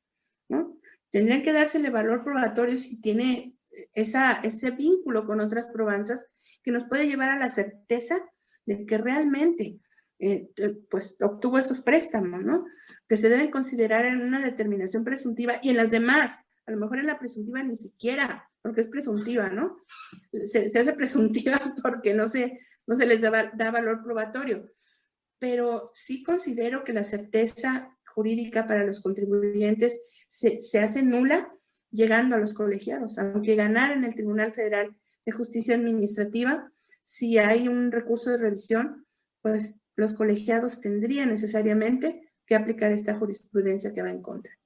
¿no? 0.49 0.79
Tendrían 1.09 1.43
que 1.43 1.53
dársele 1.53 1.89
valor 1.89 2.23
probatorio 2.23 2.77
si 2.77 2.99
tiene 2.99 3.55
esa, 3.93 4.33
ese 4.43 4.71
vínculo 4.71 5.25
con 5.25 5.39
otras 5.39 5.67
probanzas 5.67 6.27
que 6.63 6.71
nos 6.71 6.85
puede 6.85 7.07
llevar 7.07 7.29
a 7.29 7.39
la 7.39 7.49
certeza 7.49 8.17
de 8.65 8.85
que 8.85 8.97
realmente 8.97 9.79
eh, 10.19 10.51
pues 10.89 11.17
obtuvo 11.21 11.57
esos 11.57 11.81
préstamos, 11.81 12.43
¿no? 12.43 12.65
Que 13.07 13.17
se 13.17 13.29
deben 13.29 13.49
considerar 13.49 14.05
en 14.05 14.21
una 14.21 14.39
determinación 14.39 15.03
presuntiva 15.03 15.55
y 15.63 15.69
en 15.69 15.77
las 15.77 15.89
demás, 15.89 16.39
a 16.65 16.71
lo 16.71 16.77
mejor 16.77 16.99
en 16.99 17.07
la 17.07 17.19
presuntiva 17.19 17.63
ni 17.63 17.77
siquiera 17.77 18.47
porque 18.61 18.81
es 18.81 18.87
presuntiva, 18.87 19.49
¿no? 19.49 19.77
Se, 20.45 20.65
hace 20.65 20.93
presuntiva 20.97 21.75
porque 21.81 22.13
no 22.13 22.27
se, 22.27 22.59
no 22.87 22.95
se 22.95 23.05
les 23.05 23.21
da, 23.21 23.51
da, 23.53 23.71
valor 23.71 24.03
probatorio. 24.03 24.69
Pero 25.39 25.91
sí 25.95 26.23
considero 26.23 26.83
que 26.83 26.93
la 26.93 27.03
certeza 27.03 27.97
jurídica 28.13 28.67
para 28.67 28.85
los 28.85 29.01
contribuyentes 29.01 30.01
se, 30.27 30.59
se 30.59 30.79
hace 30.79 31.01
nula 31.01 31.51
llegando 31.89 32.35
a 32.35 32.39
los 32.39 32.53
colegiados. 32.53 33.17
Aunque 33.17 33.55
ganar 33.55 33.91
en 33.91 34.03
el 34.03 34.13
Tribunal 34.13 34.53
Federal 34.53 34.95
de 35.25 35.31
Justicia 35.31 35.75
Administrativa, 35.75 36.71
si 37.03 37.37
hay 37.39 37.67
un 37.67 37.91
recurso 37.91 38.29
de 38.29 38.37
revisión, 38.37 39.05
pues 39.41 39.79
los 39.95 40.13
colegiados 40.13 40.81
tendrían 40.81 41.29
necesariamente 41.29 42.29
que 42.45 42.55
aplicar 42.55 42.91
esta 42.91 43.17
jurisprudencia 43.17 43.93
que 43.93 44.01
va 44.01 44.11
en 44.11 44.21
contra. 44.21 44.60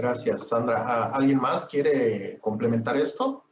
Gracias, 0.00 0.48
Sandra. 0.48 0.82
Ah, 0.86 1.10
¿Alguien 1.12 1.38
más 1.38 1.66
quiere 1.66 2.38
complementar 2.38 2.96
esto? 2.96 3.44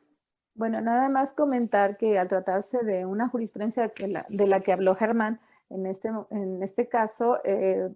Bueno, 0.55 0.81
nada 0.81 1.11
más 1.11 1.35
comentar 1.35 1.99
que 1.99 2.19
al 2.19 2.27
tratarse 2.27 2.83
de 2.85 3.05
una 3.05 3.29
jurisprudencia 3.29 3.93
de 4.29 4.47
la 4.47 4.61
que 4.61 4.73
habló 4.73 4.95
Germán, 4.95 5.41
en 5.69 5.85
este, 5.85 6.11
en 6.31 6.63
este 6.63 6.89
caso, 6.89 7.39
eh, 7.45 7.91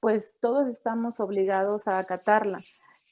pues 0.00 0.34
todos 0.40 0.68
estamos 0.68 1.20
obligados 1.20 1.86
a 1.86 2.00
acatarla. 2.00 2.60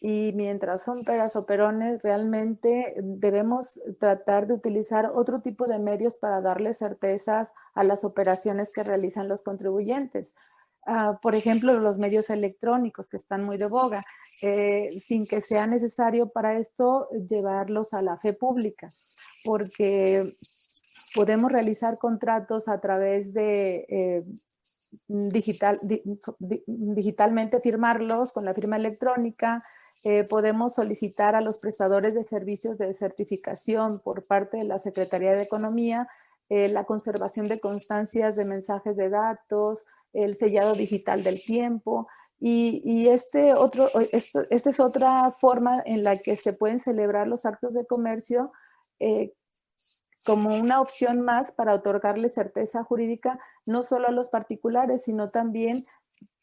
Y 0.01 0.33
mientras 0.35 0.83
son 0.83 1.05
peras 1.05 1.37
o 1.37 1.47
perones, 1.47 2.03
realmente 2.03 2.97
debemos 3.01 3.81
tratar 4.01 4.49
de 4.49 4.55
utilizar 4.55 5.13
otro 5.15 5.41
tipo 5.41 5.67
de 5.67 5.79
medios 5.79 6.17
para 6.17 6.41
darle 6.41 6.75
certezas 6.75 7.53
a 7.75 7.85
las 7.85 8.03
operaciones 8.03 8.73
que 8.73 8.83
realizan 8.83 9.29
los 9.29 9.43
contribuyentes. 9.43 10.35
Ah, 10.85 11.19
por 11.23 11.35
ejemplo, 11.35 11.73
los 11.79 11.99
medios 11.99 12.29
electrónicos 12.29 13.09
que 13.09 13.17
están 13.17 13.45
muy 13.45 13.57
de 13.57 13.67
boga. 13.67 14.05
Eh, 14.47 14.99
sin 14.99 15.27
que 15.27 15.41
sea 15.41 15.67
necesario 15.67 16.29
para 16.29 16.59
esto 16.59 17.09
llevarlos 17.31 17.95
a 17.95 18.03
la 18.03 18.19
fe 18.19 18.35
pública, 18.35 18.91
porque 19.43 20.37
podemos 21.15 21.51
realizar 21.51 21.97
contratos 21.97 22.69
a 22.69 22.79
través 22.79 23.33
de 23.33 23.87
eh, 23.89 24.25
digital, 25.09 25.81
digitalmente 26.67 27.59
firmarlos 27.61 28.33
con 28.33 28.45
la 28.45 28.53
firma 28.53 28.77
electrónica, 28.77 29.65
eh, 30.03 30.25
podemos 30.25 30.75
solicitar 30.75 31.35
a 31.35 31.41
los 31.41 31.59
prestadores 31.59 32.13
de 32.13 32.23
servicios 32.23 32.77
de 32.77 32.93
certificación 32.93 34.01
por 34.01 34.27
parte 34.27 34.59
de 34.59 34.65
la 34.65 34.79
Secretaría 34.79 35.33
de 35.33 35.43
Economía 35.43 36.07
la 36.51 36.85
conservación 36.85 37.49
de 37.49 37.59
constancias 37.59 38.37
de 38.37 38.45
mensajes 38.45 38.95
de 38.99 39.09
datos, 39.09 39.87
el 40.13 40.37
sellado 40.37 40.75
digital 40.75 41.25
del 41.25 41.43
tiempo, 41.43 42.07
y, 42.47 43.09
este 43.09 43.55
otro, 43.55 43.89
esta 44.11 44.71
es 44.71 44.79
otra 44.79 45.35
forma 45.41 45.83
en 45.87 46.05
la 46.05 46.19
que 46.19 46.37
se 46.37 46.53
pueden 46.53 46.79
celebrar 46.79 47.27
los 47.27 47.47
actos 47.47 47.73
de 47.73 47.87
comercio 47.87 48.53
eh, 49.01 49.33
como 50.27 50.55
una 50.55 50.83
opción 50.83 51.23
más 51.23 51.53
para 51.53 51.73
otorgarle 51.73 52.29
certeza 52.29 52.85
jurídica 52.85 53.41
no 53.65 53.83
solo 53.83 54.09
a 54.09 54.11
los 54.11 54.29
particulares, 54.29 55.05
sino 55.05 55.31
también 55.31 55.87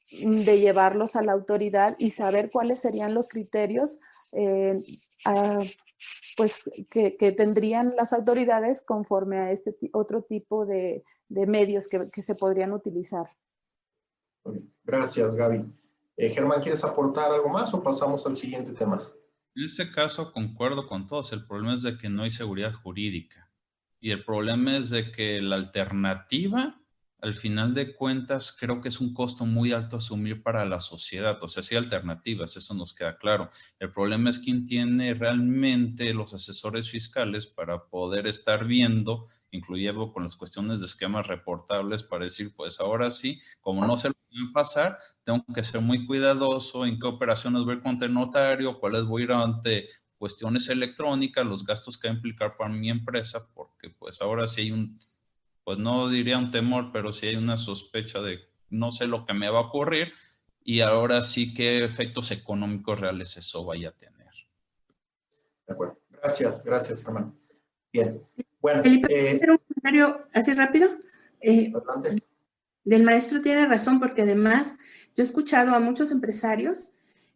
de 0.10 0.60
llevarlos 0.60 1.16
a 1.16 1.22
la 1.22 1.34
autoridad 1.34 1.96
y 2.00 2.10
saber 2.10 2.50
cuáles 2.50 2.80
serían 2.80 3.14
los 3.14 3.30
criterios 3.30 4.00
eh, 4.32 4.80
pues, 6.36 6.68
que, 6.90 7.32
tendrían 7.32 7.94
las 7.96 8.12
autoridades 8.12 8.82
conforme 8.82 9.38
a 9.38 9.52
este 9.52 9.78
otro 9.94 10.24
tipo 10.24 10.66
de, 10.66 11.04
medios 11.30 11.88
que, 11.88 12.24
se 12.24 12.34
podrían 12.34 12.74
utilizar. 12.74 13.28
Gracias, 14.84 15.36
Gaby. 15.36 15.81
Eh, 16.22 16.30
Germán, 16.30 16.62
¿quieres 16.62 16.84
aportar 16.84 17.32
algo 17.32 17.50
más 17.50 17.74
o 17.74 17.82
pasamos 17.82 18.28
al 18.28 18.38
siguiente 18.38 18.74
tema? 18.74 19.02
En 19.56 19.64
ese 19.64 19.92
caso 19.92 20.32
concuerdo 20.32 20.86
con 20.86 21.08
todos. 21.08 21.34
El 21.34 21.48
problema 21.48 21.74
es 21.74 21.82
de 21.82 21.98
que 21.98 22.10
no 22.10 22.22
hay 22.22 22.30
seguridad 22.30 22.74
jurídica. 22.74 23.50
Y 24.00 24.12
el 24.12 24.24
problema 24.24 24.78
es 24.78 24.92
de 24.92 25.12
que 25.12 25.42
la 25.42 25.56
alternativa 25.56 26.78
al 27.22 27.36
final 27.36 27.74
de 27.76 27.96
cuentas, 27.96 28.56
creo 28.60 28.82
que 28.82 28.90
es 28.90 29.00
un 29.00 29.14
costo 29.14 29.46
muy 29.46 29.72
alto 29.74 29.98
asumir 29.98 30.42
para 30.42 30.66
la 30.66 30.82
sociedad. 30.82 31.38
O 31.42 31.48
sea, 31.48 31.62
sí 31.62 31.76
hay 31.76 31.84
alternativas, 31.84 32.58
eso 32.58 32.74
nos 32.74 32.96
queda 32.96 33.18
claro. 33.18 33.52
El 33.80 33.92
problema 33.92 34.32
es 34.32 34.40
quién 34.40 34.66
tiene 34.66 35.14
realmente 35.14 36.14
los 36.16 36.34
asesores 36.34 36.90
fiscales 36.90 37.46
para 37.46 37.86
poder 37.86 38.26
estar 38.26 38.66
viendo, 38.66 39.28
incluyendo 39.52 40.12
con 40.12 40.24
las 40.24 40.36
cuestiones 40.36 40.80
de 40.80 40.88
esquemas 40.88 41.28
reportables, 41.28 42.02
para 42.02 42.24
decir, 42.24 42.54
pues 42.56 42.80
ahora 42.80 43.12
sí, 43.12 43.40
como 43.60 43.86
no 43.86 43.98
sé 43.98 44.12
a 44.32 44.54
pasar, 44.54 44.98
tengo 45.24 45.44
que 45.54 45.64
ser 45.64 45.82
muy 45.82 46.06
cuidadoso 46.06 46.86
en 46.86 47.00
qué 47.00 47.08
operaciones 47.08 47.64
voy 47.64 47.74
a 47.74 47.78
ir 47.78 47.84
contra 47.84 48.08
el 48.08 48.14
notario, 48.14 48.80
cuáles 48.80 49.04
voy 49.04 49.22
a 49.22 49.26
ir 49.26 49.32
ante 49.32 49.88
cuestiones 50.18 50.70
electrónicas, 50.70 51.46
los 51.46 51.66
gastos 51.66 51.98
que 51.98 52.08
va 52.08 52.14
a 52.14 52.18
implicar 52.18 52.56
para 52.56 52.70
mi 52.70 52.90
empresa, 52.90 53.48
porque 53.54 53.90
pues 53.90 54.22
ahora 54.22 54.48
sí 54.48 54.62
hay 54.62 54.72
un 54.72 55.00
pues 55.64 55.78
no 55.78 56.10
diría 56.10 56.38
un 56.38 56.52
temor, 56.52 56.92
pero 56.92 57.14
sí 57.14 57.28
hay 57.28 57.36
una 57.36 57.58
sospecha 57.58 58.22
de 58.22 58.40
no 58.70 58.92
sé 58.92 59.08
lo 59.08 59.26
que 59.26 59.34
me 59.34 59.50
va 59.50 59.60
a 59.60 59.64
ocurrir 59.64 60.14
y 60.64 60.82
ahora 60.82 61.22
sí 61.22 61.54
qué 61.54 61.84
efectos 61.84 62.32
económicos 62.32 63.00
reales 63.00 63.38
eso 63.38 63.66
vaya 63.66 63.90
a 63.90 63.92
tener. 63.92 64.30
De 65.68 65.74
acuerdo. 65.74 66.00
Gracias, 66.10 66.64
gracias, 66.64 67.04
hermano. 67.04 67.36
Bien. 67.92 68.22
Bueno, 68.60 68.84
Felipe, 68.84 69.32
eh, 69.32 69.40
un 69.50 69.58
comentario 69.58 70.28
así 70.34 70.54
rápido? 70.54 70.90
Eh, 71.42 71.72
adelante. 71.74 72.24
Del 72.84 73.04
maestro 73.04 73.42
tiene 73.42 73.66
razón 73.66 74.00
porque 74.00 74.24
además 74.24 74.78
yo 75.16 75.24
he 75.24 75.28
escuchado 75.28 75.76
a 75.76 75.80
muchos 75.80 76.12
empresarios 76.12 76.92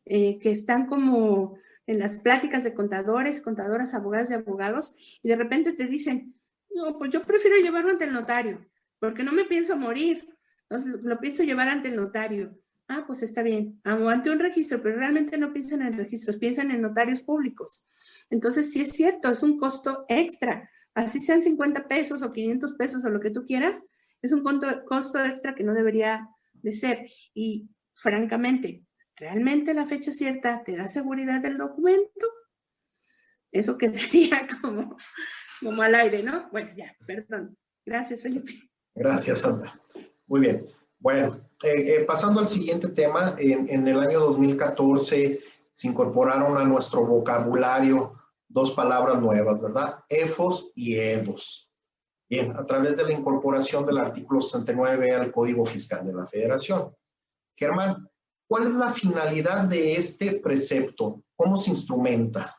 eh, 0.06 0.39
que 0.39 0.52
están 0.52 0.88
como 0.88 1.58
en 1.88 2.00
las 2.00 2.16
pláticas 2.16 2.64
de 2.64 2.74
contadores, 2.74 3.41
contadoras, 3.41 3.93
abogadas 3.93 4.32
y 4.32 4.34
abogados 4.34 4.96
y 5.22 5.30
de 5.30 5.36
repente 5.36 5.74
te 5.74 5.86
dicen, 5.86 6.36
no, 6.74 6.98
pues 6.98 7.12
yo 7.12 7.22
prefiero 7.22 7.58
llevarlo 7.58 7.91
ante 7.91 8.06
el 8.06 8.14
notario, 8.14 8.66
porque 9.00 9.24
no 9.24 9.32
me 9.32 9.46
pienso 9.46 9.78
morir. 9.78 10.28
Entonces, 10.70 11.02
lo 11.04 11.20
pienso 11.20 11.43
llevar 11.43 11.70
ante 11.70 11.89
el 11.89 11.96
notario. 11.96 12.58
Ah, 12.88 13.04
pues 13.08 13.24
está 13.24 13.41
bien. 13.43 13.80
O 13.86 14.10
ante 14.10 14.30
un 14.30 14.39
registro, 14.39 14.82
pero 14.82 14.98
realmente 14.98 15.38
no 15.38 15.54
piensan 15.54 15.82
en 15.82 15.98
registros, 15.98 16.38
piensan 16.38 16.72
en 16.72 16.82
notarios 16.82 17.22
públicos. 17.22 17.88
Entonces, 18.30 18.72
sí 18.72 18.82
es 18.82 18.89
cierto, 18.89 19.30
es 19.30 19.41
un 19.43 19.58
costo 19.58 20.06
extra. 20.08 20.70
Así 20.93 21.20
sean 21.20 21.41
50 21.41 21.88
pesos 21.88 22.22
o 22.24 22.32
500 22.32 22.74
pesos 22.74 23.06
o 23.06 23.10
lo 23.10 23.20
que 23.20 23.32
tú 23.32 23.46
quieras, 23.46 23.86
es 24.26 24.34
un 24.34 24.43
costo 24.86 25.23
extra 25.23 25.55
que 25.55 25.63
no 25.63 25.73
debería 25.73 26.28
de 26.53 26.73
ser. 26.73 27.07
Y 27.34 27.69
francamente, 27.93 28.84
¿realmente 29.15 29.73
la 29.73 29.86
fecha 29.86 30.11
cierta 30.11 30.63
te 30.63 30.76
da 30.76 30.88
seguridad 30.88 31.41
del 31.41 31.57
documento? 31.57 32.28
Eso 33.51 33.78
quedaría 33.78 34.47
como 34.61 34.97
como 35.61 35.82
al 35.82 35.95
aire, 35.95 36.23
¿no? 36.23 36.49
Bueno, 36.51 36.71
ya, 36.76 36.95
perdón. 37.05 37.57
Gracias, 37.86 38.21
Felipe. 38.21 38.53
Gracias, 38.93 39.41
Sandra. 39.41 39.80
Muy 40.28 40.41
bien. 40.41 40.65
Bueno, 40.99 41.39
eh, 41.63 41.99
eh, 41.99 42.05
pasando 42.05 42.39
al 42.39 42.47
siguiente 42.47 42.89
tema, 42.89 43.36
en, 43.38 43.88
el 43.88 43.99
año 43.99 44.19
2014 44.19 45.39
se 45.71 45.88
incorporaron 45.88 46.57
a 46.57 46.63
nuestro 46.63 47.05
vocabulario 47.05 48.13
dos 48.47 48.71
palabras 48.71 49.21
nuevas, 49.21 49.61
¿verdad? 49.61 50.03
EFOS 50.09 50.71
y 50.76 50.95
EDOS. 50.95 51.71
Bien, 52.28 52.55
a 52.57 52.63
través 52.63 52.97
de 52.97 53.03
la 53.03 53.13
incorporación 53.13 53.86
del 53.86 53.99
artículo 53.99 54.41
69 54.41 55.13
al 55.13 55.32
Código 55.32 55.63
Fiscal 55.63 56.05
de 56.05 56.13
la 56.13 56.26
Federación. 56.26 56.95
Germán, 57.55 58.09
¿cuál 58.47 58.63
es 58.63 58.73
la 58.73 58.91
finalidad 58.91 59.65
de 59.65 59.93
este 59.93 60.39
precepto? 60.39 61.23
¿Cómo 61.36 61.55
se 61.55 61.69
instrumenta? 61.69 62.55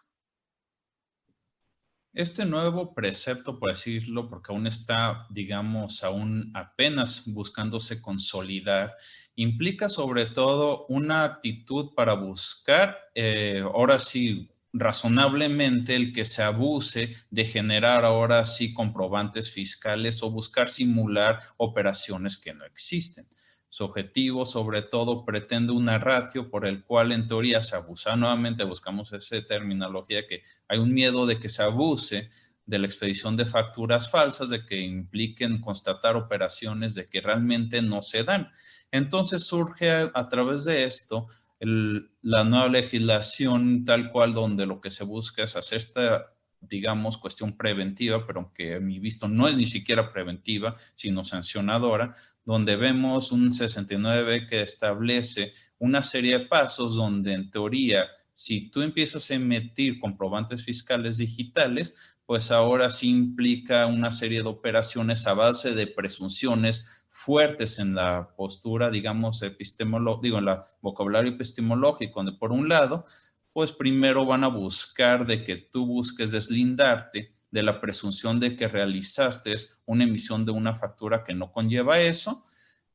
Este 2.17 2.47
nuevo 2.47 2.95
precepto, 2.95 3.59
por 3.59 3.71
decirlo, 3.71 4.31
porque 4.31 4.51
aún 4.51 4.67
está, 4.67 5.27
digamos, 5.29 6.03
aún 6.03 6.51
apenas 6.55 7.25
buscándose 7.27 8.01
consolidar, 8.01 8.95
implica 9.35 9.91
sobre 9.91 10.27
todo 10.27 10.87
una 10.87 11.25
actitud 11.25 11.93
para 11.95 12.15
buscar, 12.15 12.97
eh, 13.15 13.63
ahora 13.63 13.99
sí, 13.99 14.49
razonablemente 14.79 15.97
el 15.97 16.13
que 16.13 16.25
se 16.25 16.43
abuse 16.43 17.17
de 17.31 17.45
generar 17.45 18.05
ahora 18.05 18.45
sí 18.45 18.75
comprobantes 18.75 19.51
fiscales 19.51 20.23
o 20.23 20.31
buscar 20.31 20.71
simular 20.71 21.41
operaciones 21.57 22.37
que 22.39 22.55
no 22.55 22.65
existen. 22.65 23.27
Su 23.69 23.85
objetivo, 23.85 24.47
sobre 24.47 24.83
todo, 24.83 25.25
pretende 25.25 25.73
una 25.73 25.99
ratio 25.99 26.51
por 26.51 26.67
el 26.67 26.85
cual 26.85 27.13
en 27.13 27.27
teoría 27.27 27.63
se 27.63 27.77
abusa. 27.77 28.17
Nuevamente 28.17 28.65
buscamos 28.65 29.13
esa 29.13 29.43
terminología 29.43 30.27
que 30.27 30.43
hay 30.69 30.79
un 30.79 30.95
miedo 30.95 31.27
de 31.27 31.39
que 31.39 31.49
se 31.49 31.63
abuse 31.63 32.31
de 32.65 32.79
la 32.79 32.87
expedición 32.87 33.37
de 33.37 33.45
facturas 33.45 34.11
falsas, 34.11 34.51
de 34.51 34.65
que 34.65 34.81
impliquen 34.81 35.61
constatar 35.61 36.17
operaciones 36.17 36.95
de 36.95 37.07
que 37.07 37.21
realmente 37.21 37.81
no 37.83 38.03
se 38.03 38.25
dan. 38.25 38.51
Entonces 38.91 39.45
surge 39.45 39.91
a, 39.91 40.29
través 40.29 40.65
de 40.65 40.85
esto 40.85 41.27
la 41.61 42.45
nueva 42.45 42.69
legislación 42.69 43.85
tal 43.85 44.11
cual 44.13 44.35
donde 44.35 44.67
lo 44.67 44.81
que 44.81 44.91
se 44.91 45.05
busca 45.05 45.45
es 45.45 45.57
hacer 45.57 45.79
esta 45.79 46.37
digamos, 46.61 47.19
cuestión 47.19 47.57
preventiva, 47.57 48.27
pero 48.27 48.53
que 48.53 48.77
a 48.77 48.81
mi 48.81 48.99
visto 48.99 49.29
no 49.29 49.49
es 49.49 49.57
ni 49.57 49.67
siquiera 49.67 50.13
preventiva, 50.13 50.77
sino 50.95 51.25
sancionadora, 51.25 52.15
donde 52.45 52.77
vemos 52.77 53.33
un 53.33 53.53
69 53.53 54.47
que 54.47 54.63
establece 54.63 55.53
una 55.79 56.03
serie 56.03 56.39
de 56.39 56.47
pasos 56.47 56.95
donde 56.95 57.33
en 57.33 57.51
teoría, 57.51 58.07
si 58.35 58.71
tú 58.71 58.83
empiezas 58.83 59.31
a 59.31 59.35
emitir 59.35 59.99
comprobantes 59.99 60.65
fiscales 60.65 61.19
digitales, 61.19 61.95
pues 62.25 62.51
ahora 62.51 62.91
sí 62.91 63.09
implica 63.09 63.87
una 63.87 64.13
serie 64.13 64.43
de 64.43 64.49
operaciones 64.49 65.27
a 65.27 65.35
base 65.35 65.75
de 65.75 65.87
presunciones 65.87 67.06
fuertes 67.27 67.81
en 67.81 67.97
la 67.97 68.29
postura, 68.37 68.89
digamos, 68.89 69.43
epistemológica, 69.43 70.23
digo, 70.23 70.39
en 70.39 70.45
la 70.45 70.63
vocabulario 70.81 71.33
epistemológico, 71.33 72.21
donde 72.21 72.39
por 72.39 72.53
un 72.53 72.69
lado, 72.69 73.05
pues 73.53 73.73
primero 73.73 74.25
van 74.25 74.45
a 74.45 74.47
buscar 74.47 75.27
de 75.27 75.43
que 75.43 75.57
tú 75.57 75.87
busques 75.87 76.31
deslindarte 76.31 77.35
de 77.51 77.63
la 77.65 77.81
presunción 77.81 78.39
de 78.39 78.55
que 78.55 78.69
realizaste 78.69 79.57
una 79.87 80.05
emisión 80.05 80.45
de 80.45 80.53
una 80.53 80.77
factura 80.77 81.25
que 81.25 81.35
no 81.35 81.51
conlleva 81.51 81.99
eso, 81.99 82.45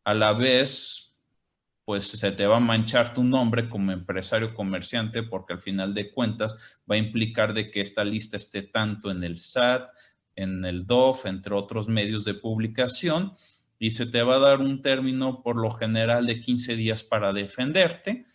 a 0.05 0.13
la 0.13 0.31
vez, 0.31 1.17
pues 1.83 2.07
se 2.07 2.31
te 2.31 2.47
va 2.47 2.55
a 2.55 2.61
manchar 2.61 3.13
tu 3.13 3.25
nombre 3.25 3.67
como 3.67 3.91
empresario 3.91 4.53
comerciante 4.53 5.23
porque 5.23 5.51
al 5.51 5.59
final 5.59 5.93
de 5.93 6.09
cuentas 6.09 6.79
va 6.89 6.95
a 6.95 6.99
implicar 6.99 7.53
de 7.53 7.69
que 7.69 7.81
esta 7.81 8.05
lista 8.05 8.37
esté 8.37 8.61
tanto 8.61 9.11
en 9.11 9.25
el 9.25 9.37
SAT, 9.37 9.89
en 10.37 10.63
el 10.63 10.85
DOF, 10.85 11.25
entre 11.25 11.53
otros 11.53 11.89
medios 11.89 12.23
de 12.23 12.35
publicación, 12.35 13.33
y 13.81 13.89
se 13.91 14.05
te 14.05 14.21
va 14.21 14.35
a 14.35 14.39
dar 14.39 14.59
un 14.59 14.83
término 14.83 15.41
por 15.41 15.55
lo 15.55 15.71
general 15.71 16.27
de 16.27 16.39
15 16.39 16.75
días 16.75 17.01
para 17.03 17.33
defenderte. 17.33 18.25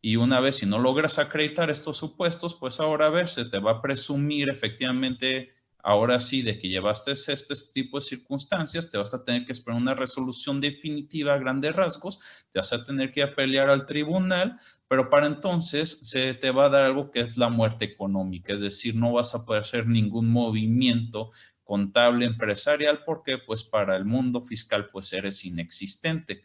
Y 0.00 0.14
una 0.14 0.38
vez 0.38 0.58
si 0.58 0.66
no 0.66 0.78
logras 0.78 1.18
acreditar 1.18 1.70
estos 1.70 1.96
supuestos, 1.96 2.54
pues 2.54 2.78
ahora 2.78 3.06
a 3.06 3.10
ver, 3.10 3.28
se 3.28 3.44
te 3.44 3.58
va 3.58 3.72
a 3.72 3.82
presumir 3.82 4.48
efectivamente, 4.48 5.50
ahora 5.82 6.20
sí, 6.20 6.42
de 6.42 6.56
que 6.56 6.68
llevaste 6.68 7.10
este 7.10 7.54
tipo 7.74 7.98
de 7.98 8.02
circunstancias, 8.02 8.90
te 8.90 8.96
vas 8.96 9.12
a 9.12 9.24
tener 9.24 9.44
que 9.44 9.50
esperar 9.50 9.80
una 9.80 9.96
resolución 9.96 10.60
definitiva 10.60 11.34
a 11.34 11.38
grandes 11.38 11.74
rasgos, 11.74 12.20
te 12.52 12.60
vas 12.60 12.72
a 12.72 12.84
tener 12.86 13.10
que 13.10 13.26
pelear 13.26 13.70
al 13.70 13.86
tribunal, 13.86 14.56
pero 14.86 15.10
para 15.10 15.26
entonces 15.26 15.98
se 16.08 16.32
te 16.34 16.52
va 16.52 16.66
a 16.66 16.70
dar 16.70 16.82
algo 16.82 17.10
que 17.10 17.22
es 17.22 17.36
la 17.36 17.48
muerte 17.48 17.86
económica, 17.86 18.52
es 18.52 18.60
decir, 18.60 18.94
no 18.94 19.14
vas 19.14 19.34
a 19.34 19.44
poder 19.44 19.62
hacer 19.62 19.88
ningún 19.88 20.28
movimiento 20.30 21.30
contable 21.72 22.26
empresarial 22.26 23.00
porque 23.06 23.38
pues 23.38 23.64
para 23.64 23.96
el 23.96 24.04
mundo 24.04 24.42
fiscal 24.42 24.90
pues 24.90 25.10
eres 25.14 25.42
inexistente. 25.46 26.42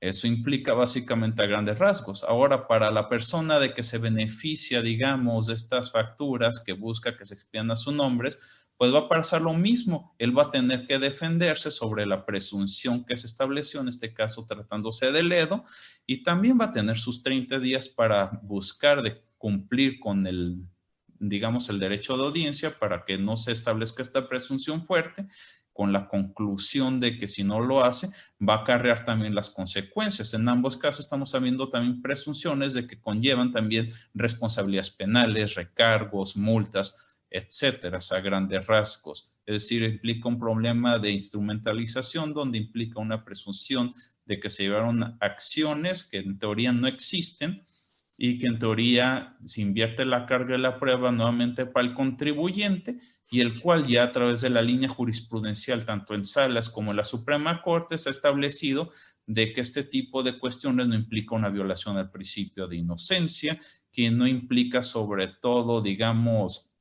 Eso 0.00 0.26
implica 0.26 0.74
básicamente 0.74 1.40
a 1.40 1.46
grandes 1.46 1.78
rasgos. 1.78 2.24
Ahora, 2.24 2.66
para 2.66 2.90
la 2.90 3.08
persona 3.08 3.60
de 3.60 3.72
que 3.72 3.84
se 3.84 3.98
beneficia, 3.98 4.82
digamos, 4.82 5.46
de 5.46 5.54
estas 5.54 5.92
facturas 5.92 6.58
que 6.58 6.72
busca 6.72 7.16
que 7.16 7.24
se 7.24 7.34
expidan 7.34 7.70
a 7.70 7.76
sus 7.76 7.94
nombres, 7.94 8.36
pues 8.76 8.92
va 8.92 8.98
a 8.98 9.08
pasar 9.08 9.42
lo 9.42 9.52
mismo. 9.52 10.16
Él 10.18 10.36
va 10.36 10.44
a 10.44 10.50
tener 10.50 10.88
que 10.88 10.98
defenderse 10.98 11.70
sobre 11.70 12.04
la 12.04 12.26
presunción 12.26 13.04
que 13.04 13.16
se 13.16 13.28
estableció, 13.28 13.80
en 13.80 13.86
este 13.86 14.12
caso 14.12 14.44
tratándose 14.44 15.12
del 15.12 15.30
EDO, 15.30 15.64
y 16.04 16.24
también 16.24 16.58
va 16.60 16.64
a 16.64 16.72
tener 16.72 16.98
sus 16.98 17.22
30 17.22 17.60
días 17.60 17.88
para 17.88 18.40
buscar 18.42 19.02
de 19.02 19.22
cumplir 19.36 20.00
con 20.00 20.26
el, 20.26 20.64
digamos, 21.20 21.68
el 21.68 21.78
derecho 21.78 22.16
de 22.16 22.24
audiencia 22.24 22.78
para 22.78 23.04
que 23.04 23.18
no 23.18 23.36
se 23.36 23.52
establezca 23.52 24.02
esta 24.02 24.28
presunción 24.28 24.86
fuerte 24.86 25.26
con 25.72 25.92
la 25.92 26.08
conclusión 26.08 26.98
de 26.98 27.16
que 27.16 27.28
si 27.28 27.44
no 27.44 27.60
lo 27.60 27.84
hace, 27.84 28.08
va 28.40 28.54
a 28.54 28.58
acarrear 28.62 29.04
también 29.04 29.34
las 29.34 29.48
consecuencias. 29.48 30.34
En 30.34 30.48
ambos 30.48 30.76
casos 30.76 31.04
estamos 31.04 31.36
habiendo 31.36 31.68
también 31.68 32.02
presunciones 32.02 32.74
de 32.74 32.88
que 32.88 33.00
conllevan 33.00 33.52
también 33.52 33.88
responsabilidades 34.12 34.90
penales, 34.90 35.54
recargos, 35.54 36.36
multas, 36.36 37.18
etcétera, 37.30 38.00
a 38.10 38.20
grandes 38.20 38.66
rasgos. 38.66 39.32
Es 39.46 39.62
decir, 39.62 39.82
implica 39.84 40.28
un 40.28 40.38
problema 40.38 40.98
de 40.98 41.10
instrumentalización 41.10 42.34
donde 42.34 42.58
implica 42.58 42.98
una 43.00 43.24
presunción 43.24 43.94
de 44.24 44.40
que 44.40 44.50
se 44.50 44.64
llevaron 44.64 45.16
acciones 45.20 46.04
que 46.04 46.18
en 46.18 46.38
teoría 46.38 46.72
no 46.72 46.86
existen 46.86 47.62
y 48.20 48.36
que 48.36 48.48
en 48.48 48.58
teoría 48.58 49.36
se 49.46 49.62
invierte 49.62 50.04
la 50.04 50.26
carga 50.26 50.52
de 50.52 50.58
la 50.58 50.76
prueba 50.80 51.12
nuevamente 51.12 51.66
para 51.66 51.86
el 51.86 51.94
contribuyente 51.94 52.98
y 53.30 53.40
el 53.40 53.60
cual 53.60 53.86
ya 53.86 54.02
a 54.02 54.12
través 54.12 54.40
de 54.40 54.50
la 54.50 54.60
línea 54.60 54.88
jurisprudencial, 54.88 55.84
tanto 55.84 56.14
en 56.14 56.24
salas 56.24 56.68
como 56.68 56.90
en 56.90 56.96
la 56.96 57.04
Suprema 57.04 57.62
Corte, 57.62 57.96
se 57.96 58.08
ha 58.08 58.10
establecido 58.10 58.90
de 59.24 59.52
que 59.52 59.60
este 59.60 59.84
tipo 59.84 60.24
de 60.24 60.36
cuestiones 60.36 60.88
no 60.88 60.96
implica 60.96 61.36
una 61.36 61.48
violación 61.48 61.96
al 61.96 62.10
principio 62.10 62.66
de 62.66 62.78
inocencia, 62.78 63.60
que 63.92 64.10
no 64.10 64.26
implica 64.26 64.82
sobre 64.82 65.28
todo, 65.28 65.80
digamos, 65.80 66.72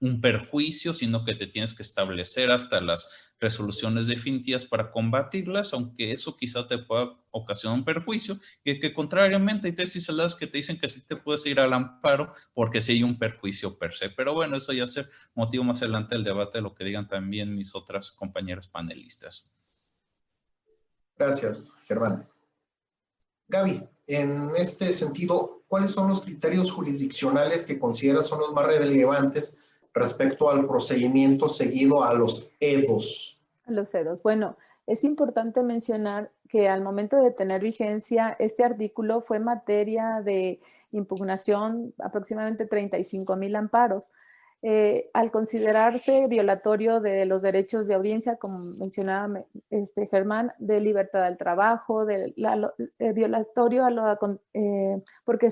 un 0.00 0.22
perjuicio, 0.22 0.94
sino 0.94 1.22
que 1.24 1.34
te 1.34 1.46
tienes 1.46 1.74
que 1.74 1.82
establecer 1.82 2.50
hasta 2.50 2.80
las 2.80 3.34
resoluciones 3.40 4.06
definitivas 4.06 4.64
para 4.64 4.90
combatirlas, 4.90 5.74
aunque 5.74 6.12
eso 6.12 6.36
quizá 6.36 6.66
te 6.66 6.78
pueda 6.78 7.10
ocasionar 7.38 7.78
un 7.78 7.84
perjuicio, 7.84 8.38
y 8.64 8.78
que 8.78 8.92
contrariamente 8.92 9.68
hay 9.68 9.74
tesis 9.74 10.08
aladas 10.08 10.34
que 10.34 10.46
te 10.46 10.58
dicen 10.58 10.78
que 10.78 10.88
sí 10.88 11.06
te 11.06 11.16
puedes 11.16 11.44
ir 11.46 11.60
al 11.60 11.72
amparo 11.72 12.32
porque 12.54 12.80
sí 12.80 12.92
hay 12.92 13.02
un 13.02 13.18
perjuicio 13.18 13.78
per 13.78 13.94
se. 13.94 14.10
Pero 14.10 14.34
bueno, 14.34 14.56
eso 14.56 14.72
ya 14.72 14.86
ser 14.86 15.08
motivo 15.34 15.64
más 15.64 15.82
adelante 15.82 16.14
del 16.14 16.24
debate 16.24 16.58
de 16.58 16.62
lo 16.62 16.74
que 16.74 16.84
digan 16.84 17.08
también 17.08 17.54
mis 17.54 17.74
otras 17.74 18.12
compañeras 18.12 18.66
panelistas. 18.66 19.52
Gracias, 21.16 21.72
Germán. 21.86 22.28
Gaby, 23.48 23.82
en 24.06 24.52
este 24.56 24.92
sentido, 24.92 25.62
¿cuáles 25.68 25.90
son 25.90 26.08
los 26.08 26.20
criterios 26.20 26.70
jurisdiccionales 26.70 27.66
que 27.66 27.78
consideras 27.78 28.26
son 28.26 28.40
los 28.40 28.52
más 28.52 28.66
relevantes 28.66 29.54
respecto 29.98 30.50
al 30.50 30.66
procedimiento 30.66 31.48
seguido 31.48 32.04
a 32.04 32.14
los 32.14 32.48
EDOS. 32.60 33.38
A 33.66 33.72
los 33.72 33.94
EDOS. 33.94 34.22
Bueno, 34.22 34.56
es 34.88 35.04
importante 35.04 35.62
mencionar 35.62 36.30
que 36.48 36.66
al 36.68 36.80
momento 36.80 37.22
de 37.22 37.30
tener 37.30 37.60
vigencia, 37.60 38.34
este 38.38 38.64
artículo 38.64 39.20
fue 39.20 39.38
materia 39.38 40.22
de 40.24 40.60
impugnación 40.92 41.92
aproximadamente 41.98 42.64
35 42.64 43.36
mil 43.36 43.54
amparos. 43.54 44.12
Eh, 44.62 45.10
al 45.12 45.30
considerarse 45.30 46.26
violatorio 46.26 47.00
de 47.00 47.26
los 47.26 47.42
derechos 47.42 47.86
de 47.86 47.94
audiencia, 47.94 48.36
como 48.36 48.58
mencionaba 48.58 49.44
este, 49.68 50.06
Germán, 50.06 50.52
de 50.58 50.80
libertad 50.80 51.24
del 51.24 51.36
trabajo, 51.36 52.06
de 52.06 52.34
eh, 52.98 53.12
violatorio 53.12 53.84
a 53.84 53.90
lo, 53.90 54.40
eh, 54.54 55.02
porque 55.24 55.50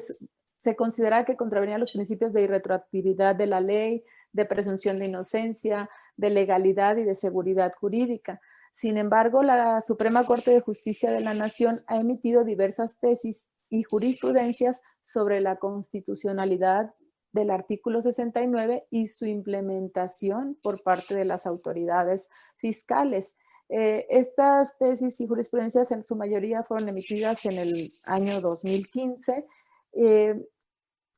se 0.57 0.77
considera 0.77 1.27
que 1.27 1.37
contravenía 1.37 1.77
los 1.77 1.93
principios 1.93 2.33
de 2.33 2.41
irretroactividad 2.41 3.37
de 3.37 3.47
la 3.47 3.61
ley, 3.61 4.03
de 4.33 4.47
presunción 4.47 4.99
de 4.99 5.07
inocencia, 5.07 5.91
de 6.17 6.31
legalidad 6.31 6.97
y 6.97 7.05
de 7.05 7.15
seguridad 7.15 7.75
jurídica. 7.79 8.41
Sin 8.77 8.99
embargo, 8.99 9.43
la 9.43 9.81
Suprema 9.81 10.27
Corte 10.27 10.51
de 10.51 10.61
Justicia 10.61 11.11
de 11.11 11.23
la 11.23 11.33
Nación 11.33 11.83
ha 11.87 11.97
emitido 11.97 12.45
diversas 12.45 12.99
tesis 12.99 13.49
y 13.71 13.85
jurisprudencias 13.85 14.83
sobre 15.01 15.41
la 15.41 15.57
constitucionalidad 15.57 16.93
del 17.33 17.53
artículo 17.53 18.03
69 18.03 18.87
y 18.91 19.09
su 19.09 19.25
implementación 19.25 20.59
por 20.63 20.83
parte 20.83 21.15
de 21.15 21.25
las 21.25 21.47
autoridades 21.47 22.29
fiscales. 22.59 23.35
Eh, 23.71 24.07
estas 24.11 24.77
tesis 24.77 25.23
y 25.23 25.27
jurisprudencias 25.27 25.91
en 25.91 26.05
su 26.05 26.15
mayoría 26.15 26.63
fueron 26.63 26.91
emitidas 26.91 27.47
en 27.47 27.57
el 27.57 27.95
año 28.05 28.43
2015 28.43 29.47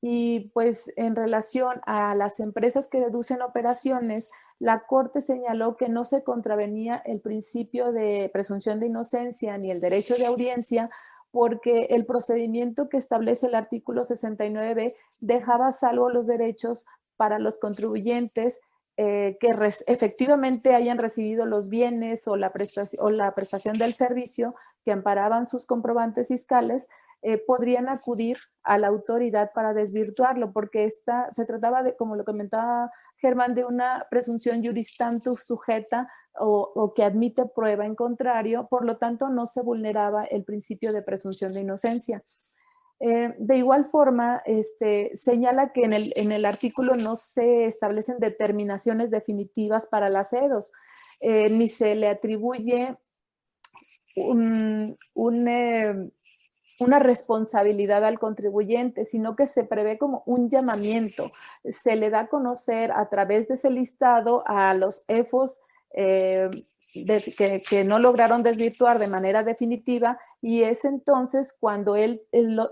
y 0.01 0.51
pues 0.55 0.93
en 0.95 1.17
relación 1.17 1.81
a 1.87 2.15
las 2.15 2.39
empresas 2.39 2.87
que 2.89 3.01
deducen 3.01 3.43
operaciones, 3.43 4.31
la 4.59 4.87
Corte 4.87 5.21
señaló 5.21 5.77
que 5.77 5.89
no 5.89 6.05
se 6.05 6.25
contravenía 6.25 6.97
el 7.05 7.21
principio 7.21 7.93
de 7.93 8.31
presunción 8.33 8.81
de 8.81 8.87
inocencia 8.87 9.57
ni 9.59 9.71
el 9.71 9.81
derecho 9.81 10.17
de 10.17 10.27
audiencia 10.27 10.91
porque 11.31 11.89
el 11.91 12.07
procedimiento 12.07 12.89
que 12.89 12.97
establece 12.97 13.47
el 13.47 13.55
artículo 13.55 14.03
69b 14.03 14.95
dejaba 15.21 15.73
salvo 15.73 16.09
los 16.11 16.27
derechos 16.27 16.87
para 17.17 17.39
los 17.39 17.59
contribuyentes 17.59 18.61
eh, 18.97 19.37
que 19.39 19.55
efectivamente 19.87 20.75
hayan 20.75 20.99
recibido 20.99 21.47
los 21.47 21.69
bienes 21.69 22.27
o 22.27 22.35
la 22.37 22.51
prestación 22.51 23.79
del 23.79 23.95
servicio 23.95 24.57
que 24.85 24.91
amparaban 24.91 25.47
sus 25.47 25.67
comprobantes 25.67 26.29
fiscales, 26.29 26.89
eh, 27.23 27.39
podrían 27.39 27.89
acudir 27.89 28.39
a 28.62 28.79
la 28.79 28.89
autoridad 28.89 29.51
para 29.53 29.75
desvirtuarlo, 29.75 30.53
porque 30.53 30.85
esta, 30.85 31.31
se 31.33 31.45
trataba 31.45 31.83
de, 31.83 31.97
como 31.97 32.14
lo 32.14 32.25
comentaba 32.25 32.93
Germán, 33.16 33.55
de 33.55 33.64
una 33.64 34.07
presunción 34.09 34.62
juris 34.62 34.97
sujeta 35.45 36.09
o, 36.39 36.93
que 36.95 37.03
admite 37.03 37.47
prueba 37.47 37.85
en 37.85 37.97
contrario, 37.97 38.69
por 38.71 38.85
lo 38.85 38.99
tanto 38.99 39.29
no 39.29 39.47
se 39.47 39.62
vulneraba 39.62 40.25
el 40.25 40.45
principio 40.45 40.93
de 40.93 41.03
presunción 41.03 41.53
de 41.53 41.62
inocencia. 41.62 42.23
Eh, 43.01 43.35
de 43.39 43.57
igual 43.57 43.87
forma, 43.87 44.43
este, 44.45 45.11
señala 45.16 45.73
que 45.73 45.85
en 45.85 45.93
el, 45.93 46.12
en 46.14 46.31
el, 46.31 46.45
artículo 46.45 46.95
no 46.95 47.16
se 47.16 47.64
establecen 47.66 48.19
determinaciones 48.19 49.11
definitivas 49.11 49.87
para 49.87 50.09
las 50.09 50.33
EDOS, 50.33 50.73
eh, 51.21 51.51
ni 51.51 51.69
se 51.69 51.95
le 51.95 52.09
atribuye 52.09 52.97
un, 54.16 54.97
un 55.14 56.12
una 56.79 56.99
responsabilidad 56.99 58.05
al 58.05 58.18
contribuyente, 58.18 59.05
sino 59.05 59.37
que 59.37 59.47
se 59.47 59.64
prevé 59.64 59.99
como 59.99 60.22
un 60.26 60.49
llamamiento. 60.49 61.33
Se 61.64 61.97
le 61.97 62.11
da 62.11 62.20
a 62.20 62.26
conocer 62.29 62.93
a 62.93 63.09
través 63.09 63.49
de 63.49 63.55
ese 63.55 63.70
listado 63.70 64.43
a 64.47 64.74
los 64.74 65.05
EFOS 65.09 65.61
eh, 65.93 66.49
que, 66.93 67.85
no 67.85 67.99
lograron 67.99 68.43
desvirtuar 68.43 68.99
de 68.99 69.09
manera 69.09 69.43
definitiva 69.43 70.18
y 70.41 70.62
es 70.62 70.85
entonces 70.85 71.55
cuando 71.59 71.97
él, 71.97 72.22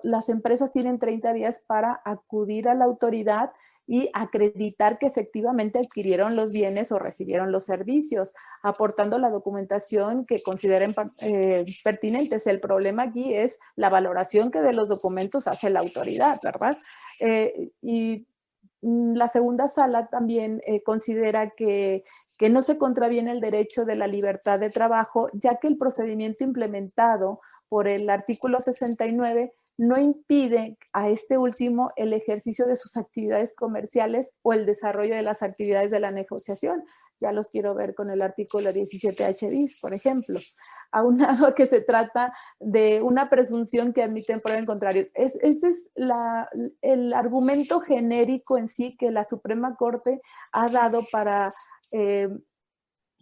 las 0.02 0.28
empresas 0.28 0.72
tienen 0.72 0.98
30 0.98 1.32
días 1.32 1.62
para 1.66 2.00
acudir 2.04 2.68
a 2.68 2.74
la 2.74 2.84
autoridad 2.84 3.52
y 3.87 4.11
acreditar 4.12 4.99
que 4.99 5.07
efectivamente 5.07 5.78
adquirieron 5.78 6.34
los 6.34 6.53
bienes 6.53 6.91
o 6.91 6.99
recibieron 6.99 7.53
los 7.53 7.64
servicios, 7.64 8.34
aportando 8.62 9.18
la 9.18 9.30
documentación 9.30 10.26
que 10.26 10.43
consideren 10.43 10.95
eh, 11.20 11.64
pertinentes. 11.84 12.47
El 12.47 12.61
problema 12.61 13.05
aquí 13.05 13.34
es 13.34 13.61
la 13.76 13.89
valoración 13.89 14.51
que 14.51 14.61
de 14.61 14.72
los 14.72 14.89
documentos 14.89 15.47
hace 15.47 15.70
la 15.70 15.80
autoridad, 15.80 16.39
¿verdad? 16.43 16.76
Eh, 17.20 17.70
y 17.80 18.26
mm, 18.82 19.14
la 19.14 19.28
segunda 19.28 19.68
sala 19.68 20.09
también 20.09 20.61
eh, 20.66 20.82
considera 20.82 21.51
que, 21.51 22.03
que 22.39 22.51
no 22.51 22.62
se 22.62 22.78
contraviene 22.78 23.30
el 23.30 23.41
derecho 23.41 23.84
de 23.84 23.95
la 23.95 24.09
libertad 24.09 24.59
de 24.59 24.70
trabajo, 24.70 25.28
ya 25.32 25.57
que 25.57 25.68
el 25.68 25.78
procedimiento 25.78 26.43
implementado 26.43 27.41
por 27.68 27.87
el 27.87 28.11
artículo 28.11 28.61
69 28.61 29.53
no 29.79 29.99
impide 29.99 30.79
a 30.93 31.09
este 31.09 31.39
último 31.39 31.93
el 31.97 32.12
ejercicio 32.12 32.66
de 32.66 32.77
sus 32.77 32.97
actividades 32.97 33.55
comerciales 33.55 34.35
o 34.43 34.53
el 34.53 34.66
desarrollo 34.66 35.14
de 35.14 35.22
las 35.22 35.43
actividades 35.43 35.91
de 35.91 36.01
la 36.01 36.11
negociación. 36.11 36.85
Ya 37.20 37.33
los 37.33 37.49
quiero 37.49 37.74
ver 37.74 37.95
con 37.95 38.11
el 38.11 38.22
artículo 38.22 38.70
17H 38.70 39.51
bis, 39.51 39.81
por 39.81 39.95
ejemplo. 39.95 40.41
Aunado 40.93 41.47
a 41.47 41.55
que 41.55 41.66
se 41.66 41.81
trata 41.81 42.33
de 42.59 43.03
una 43.03 43.29
presunción 43.29 43.93
que 43.93 44.03
admiten 44.03 44.41
prueba 44.41 44.59
en 44.59 44.66
contrario. 44.66 45.07
ese 45.14 45.68
es 45.68 45.91
el 46.83 47.12
argumento 47.12 47.81
genérico 47.81 48.59
en 48.59 48.68
sí 48.68 48.97
que 48.97 49.11
la 49.11 49.24
Suprema 49.24 49.77
Corte 49.77 50.20
ha 50.53 50.68
dado 50.68 51.05
para, 51.11 51.53
eh, 51.93 52.29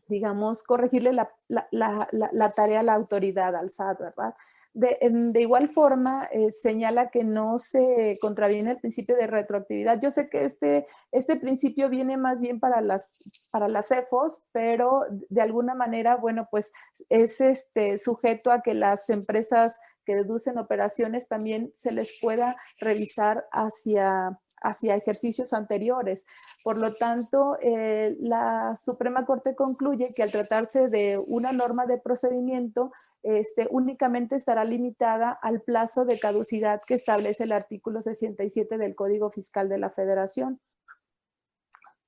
digamos, 0.07 0.63
corregirle 0.63 1.13
la, 1.13 1.31
la, 1.49 2.53
tarea 2.55 2.81
a 2.81 2.85
la 2.85 2.95
autoridad, 2.95 3.55
al 3.57 3.71
SAT, 3.71 3.99
¿verdad? 3.99 4.35
De, 4.75 5.41
igual 5.41 5.69
forma, 5.69 6.29
eh, 6.33 6.51
señala 6.51 7.11
que 7.11 7.23
no 7.23 7.59
se 7.59 8.19
contraviene 8.21 8.73
el 8.73 8.81
principio 8.81 9.15
de 9.15 9.29
retroactividad. 9.29 10.01
Yo 10.01 10.11
sé 10.11 10.29
que 10.29 10.45
este, 10.45 10.89
este 11.13 11.37
principio 11.37 11.89
viene 11.89 12.17
más 12.17 12.41
bien 12.41 12.59
para 12.59 12.81
las, 12.81 13.13
para 13.53 13.69
las 13.69 13.87
CEFOS, 13.87 14.43
pero 14.51 15.03
de 15.29 15.43
alguna 15.43 15.77
manera, 15.77 16.17
bueno, 16.17 16.49
pues 16.51 16.73
es 17.09 17.41
este, 17.41 17.99
sujeto 17.99 18.51
a 18.51 18.63
que 18.63 18.75
las 18.75 19.09
empresas 19.11 19.79
que 20.05 20.17
deducen 20.17 20.59
operaciones 20.59 21.29
también 21.29 21.71
se 21.75 21.93
les 21.93 22.11
pueda 22.21 22.57
revisar 22.79 23.47
hacia 23.53 24.41
hacia 24.65 24.97
ejercicios 24.97 25.53
anteriores. 25.53 26.27
Por 26.65 26.79
lo 26.79 26.95
tanto, 26.95 27.57
eh, 27.61 28.17
la 28.19 28.77
Suprema 28.83 29.25
Corte 29.25 29.55
concluye 29.55 30.13
que 30.15 30.23
al 30.23 30.33
tratarse 30.33 30.89
de 30.89 31.23
una 31.27 31.53
norma 31.53 31.87
de 31.87 31.99
procedimiento, 31.99 32.91
este, 33.23 33.69
únicamente 33.71 34.37
estará 34.37 34.65
limitada 34.65 35.31
al 35.31 35.61
plazo 35.63 36.05
de 36.05 36.19
caducidad 36.19 36.83
que 36.87 36.95
establece 36.95 37.45
el 37.45 37.53
artículo 37.53 38.03
67 38.03 38.77
del 38.77 38.95
Código 38.95 39.31
Fiscal 39.31 39.69
de 39.69 39.79
la 39.79 39.91
Federación. 39.91 40.61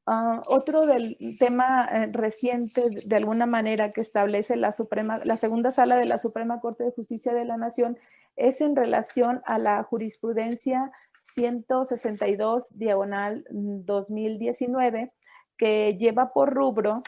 Ah, 0.09 0.43
otro 0.47 0.87
del 0.87 1.17
tema 1.39 1.89
eh, 1.91 2.09
reciente, 2.13 2.91
de 3.05 3.17
alguna 3.17 3.45
manera, 3.47 3.91
que 3.91 4.01
establece 4.01 4.55
la, 4.57 4.71
Suprema, 4.73 5.21
la 5.25 5.37
segunda 5.37 5.73
sala 5.73 5.97
de 5.97 6.05
la 6.05 6.19
Suprema 6.19 6.61
Corte 6.61 6.85
de 6.85 6.93
Justicia 6.93 7.35
de 7.35 7.45
la 7.45 7.57
Nación 7.57 7.99
es 8.37 8.61
en 8.61 8.77
relación 8.77 9.43
a 9.47 9.59
la 9.59 9.83
jurisprudencia 9.83 10.93
162 11.35 12.69
diagonal 12.71 13.45
2019, 13.51 15.13
que 15.57 15.97
lleva 15.97 16.33
por 16.33 16.55
rubro 16.55 17.03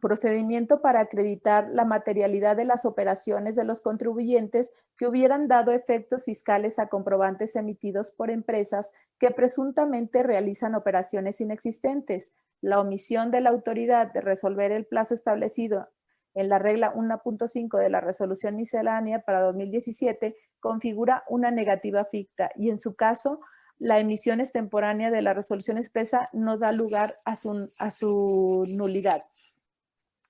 procedimiento 0.00 0.80
para 0.80 1.00
acreditar 1.00 1.68
la 1.70 1.84
materialidad 1.84 2.56
de 2.56 2.64
las 2.64 2.84
operaciones 2.84 3.54
de 3.54 3.64
los 3.64 3.82
contribuyentes 3.82 4.72
que 4.96 5.06
hubieran 5.06 5.46
dado 5.46 5.72
efectos 5.72 6.24
fiscales 6.24 6.78
a 6.78 6.88
comprobantes 6.88 7.54
emitidos 7.54 8.10
por 8.10 8.30
empresas 8.30 8.92
que 9.18 9.30
presuntamente 9.30 10.22
realizan 10.22 10.74
operaciones 10.74 11.40
inexistentes. 11.40 12.32
La 12.60 12.80
omisión 12.80 13.30
de 13.30 13.42
la 13.42 13.50
autoridad 13.50 14.12
de 14.12 14.20
resolver 14.20 14.72
el 14.72 14.86
plazo 14.86 15.14
establecido 15.14 15.88
en 16.34 16.48
la 16.48 16.58
regla 16.58 16.94
1.5 16.94 17.78
de 17.78 17.90
la 17.90 18.00
resolución 18.00 18.56
miscelánea 18.56 19.20
para 19.20 19.40
2017 19.40 20.36
configura 20.60 21.24
una 21.28 21.50
negativa 21.50 22.04
ficta 22.04 22.50
y 22.56 22.70
en 22.70 22.78
su 22.80 22.94
caso 22.94 23.40
la 23.78 23.98
emisión 23.98 24.40
extemporánea 24.40 25.10
de 25.10 25.22
la 25.22 25.32
resolución 25.32 25.78
expresa 25.78 26.28
no 26.32 26.58
da 26.58 26.70
lugar 26.70 27.18
a 27.24 27.34
su, 27.34 27.70
a 27.78 27.90
su 27.90 28.64
nulidad. 28.76 29.24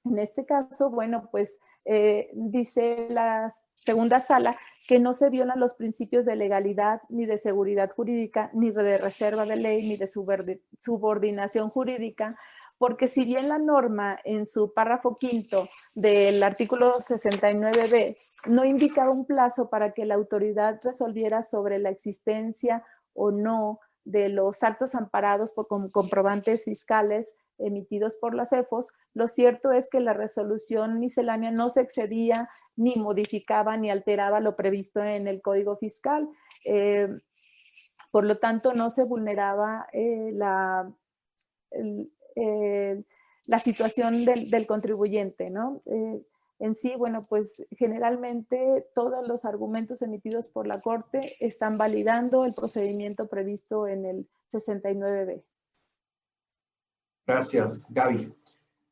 En 0.04 0.18
este 0.18 0.46
caso, 0.46 0.88
bueno, 0.88 1.28
pues 1.30 1.58
eh, 1.84 2.30
dice 2.32 3.08
la 3.10 3.52
segunda 3.74 4.20
sala 4.20 4.56
que 4.86 4.98
no 4.98 5.14
se 5.14 5.30
violan 5.30 5.58
los 5.58 5.74
principios 5.74 6.24
de 6.24 6.36
legalidad, 6.36 7.00
ni 7.08 7.26
de 7.26 7.38
seguridad 7.38 7.90
jurídica, 7.90 8.50
ni 8.52 8.70
de 8.70 8.98
reserva 8.98 9.44
de 9.44 9.56
ley, 9.56 9.88
ni 9.88 9.96
de 9.96 10.08
subordinación 10.78 11.70
jurídica, 11.70 12.38
porque 12.80 13.08
si 13.08 13.26
bien 13.26 13.50
la 13.50 13.58
norma 13.58 14.18
en 14.24 14.46
su 14.46 14.72
párrafo 14.72 15.14
quinto 15.14 15.68
del 15.94 16.42
artículo 16.42 16.94
69b 16.94 18.16
no 18.46 18.64
indicaba 18.64 19.10
un 19.10 19.26
plazo 19.26 19.68
para 19.68 19.92
que 19.92 20.06
la 20.06 20.14
autoridad 20.14 20.80
resolviera 20.82 21.42
sobre 21.42 21.78
la 21.78 21.90
existencia 21.90 22.82
o 23.12 23.32
no 23.32 23.80
de 24.04 24.30
los 24.30 24.62
actos 24.62 24.94
amparados 24.94 25.52
por 25.52 25.68
comprobantes 25.68 26.64
fiscales 26.64 27.36
emitidos 27.58 28.16
por 28.16 28.34
las 28.34 28.50
EFOS, 28.54 28.88
lo 29.12 29.28
cierto 29.28 29.72
es 29.72 29.90
que 29.90 30.00
la 30.00 30.14
resolución 30.14 31.00
miscelánea 31.00 31.50
no 31.50 31.68
se 31.68 31.82
excedía 31.82 32.48
ni 32.76 32.96
modificaba 32.96 33.76
ni 33.76 33.90
alteraba 33.90 34.40
lo 34.40 34.56
previsto 34.56 35.04
en 35.04 35.28
el 35.28 35.42
Código 35.42 35.76
Fiscal. 35.76 36.30
Eh, 36.64 37.08
por 38.10 38.24
lo 38.24 38.38
tanto, 38.38 38.72
no 38.72 38.88
se 38.88 39.04
vulneraba 39.04 39.86
eh, 39.92 40.30
la, 40.32 40.90
la 43.50 43.58
situación 43.58 44.24
del, 44.24 44.66
contribuyente, 44.66 45.50
¿no? 45.50 45.82
Eh, 45.86 46.22
en 46.60 46.76
sí, 46.76 46.94
bueno, 46.96 47.26
pues 47.28 47.66
generalmente 47.70 48.86
todos 48.94 49.26
los 49.26 49.44
argumentos 49.44 50.02
emitidos 50.02 50.48
por 50.48 50.68
la 50.68 50.80
Corte 50.80 51.34
están 51.40 51.76
validando 51.76 52.44
el 52.44 52.54
procedimiento 52.54 53.28
previsto 53.28 53.88
en 53.88 54.04
el 54.04 54.28
69B. 54.52 55.42
Gracias, 57.26 57.86
Gaby. 57.88 58.32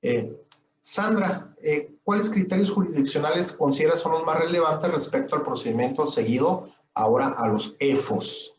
Eh, 0.02 0.36
Sandra, 0.80 1.54
eh, 1.62 1.94
¿cuáles 2.02 2.30
criterios 2.30 2.70
jurisdiccionales 2.70 3.52
consideras 3.52 4.00
son 4.00 4.12
los 4.12 4.24
más 4.24 4.38
relevantes 4.38 4.90
respecto 4.90 5.36
al 5.36 5.42
procedimiento 5.42 6.06
seguido 6.06 6.70
ahora 6.94 7.28
a 7.28 7.46
los 7.46 7.76
EFOS? 7.78 8.57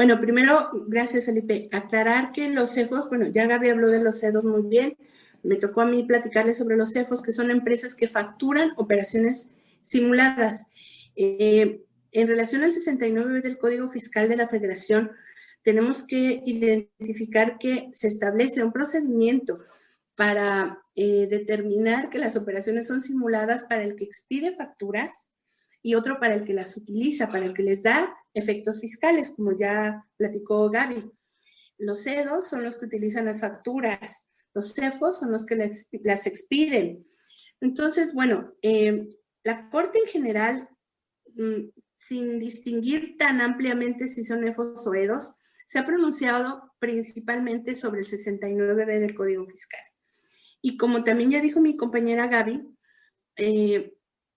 Bueno, 0.00 0.18
primero, 0.18 0.70
gracias 0.88 1.26
Felipe, 1.26 1.68
aclarar 1.72 2.32
que 2.32 2.48
los 2.48 2.74
EFOS, 2.74 3.10
bueno, 3.10 3.26
ya 3.26 3.46
Gaby 3.46 3.68
habló 3.68 3.88
de 3.88 4.02
los 4.02 4.18
CEDOS 4.18 4.44
muy 4.44 4.62
bien, 4.62 4.96
me 5.42 5.56
tocó 5.56 5.82
a 5.82 5.84
mí 5.84 6.04
platicarles 6.04 6.56
sobre 6.56 6.78
los 6.78 6.96
EFOS, 6.96 7.20
que 7.20 7.34
son 7.34 7.50
empresas 7.50 7.94
que 7.94 8.08
facturan 8.08 8.72
operaciones 8.78 9.52
simuladas. 9.82 10.70
Eh, 11.16 11.82
en 12.12 12.28
relación 12.28 12.62
al 12.62 12.72
69 12.72 13.42
del 13.42 13.58
Código 13.58 13.90
Fiscal 13.90 14.30
de 14.30 14.38
la 14.38 14.48
Federación, 14.48 15.10
tenemos 15.62 16.06
que 16.06 16.40
identificar 16.46 17.58
que 17.58 17.90
se 17.92 18.08
establece 18.08 18.64
un 18.64 18.72
procedimiento 18.72 19.60
para 20.14 20.78
eh, 20.94 21.26
determinar 21.28 22.08
que 22.08 22.20
las 22.20 22.36
operaciones 22.36 22.86
son 22.86 23.02
simuladas 23.02 23.64
para 23.64 23.84
el 23.84 23.96
que 23.96 24.04
expide 24.04 24.56
facturas 24.56 25.30
y 25.82 25.94
otro 25.94 26.18
para 26.18 26.36
el 26.36 26.44
que 26.44 26.54
las 26.54 26.74
utiliza, 26.78 27.30
para 27.30 27.44
el 27.44 27.52
que 27.52 27.64
les 27.64 27.82
da 27.82 28.16
efectos 28.34 28.80
fiscales, 28.80 29.32
como 29.36 29.56
ya 29.56 30.04
platicó 30.16 30.70
Gaby. 30.70 31.10
Los 31.78 32.04
CEDOS 32.04 32.48
son 32.48 32.62
los 32.62 32.76
que 32.76 32.86
utilizan 32.86 33.24
las 33.24 33.40
facturas, 33.40 34.30
los 34.54 34.74
CEFOS 34.74 35.20
son 35.20 35.32
los 35.32 35.46
que 35.46 35.56
las 36.02 36.26
expiden. 36.26 37.06
Entonces, 37.60 38.12
bueno, 38.14 38.52
eh, 38.62 39.08
la 39.44 39.70
Corte 39.70 39.98
en 39.98 40.06
general, 40.06 40.68
mm, 41.36 41.70
sin 41.96 42.38
distinguir 42.38 43.16
tan 43.16 43.40
ampliamente 43.40 44.06
si 44.06 44.24
son 44.24 44.46
EFOS 44.46 44.86
o 44.86 44.94
EDOS, 44.94 45.34
se 45.66 45.78
ha 45.78 45.86
pronunciado 45.86 46.72
principalmente 46.78 47.74
sobre 47.74 48.00
el 48.00 48.06
69B 48.06 48.98
del 48.98 49.14
Código 49.14 49.46
Fiscal. 49.46 49.80
Y 50.62 50.76
como 50.76 51.04
también 51.04 51.30
ya 51.30 51.40
dijo 51.40 51.60
mi 51.60 51.76
compañera 51.76 52.26
Gaby, 52.26 52.66
eh, 53.36 53.94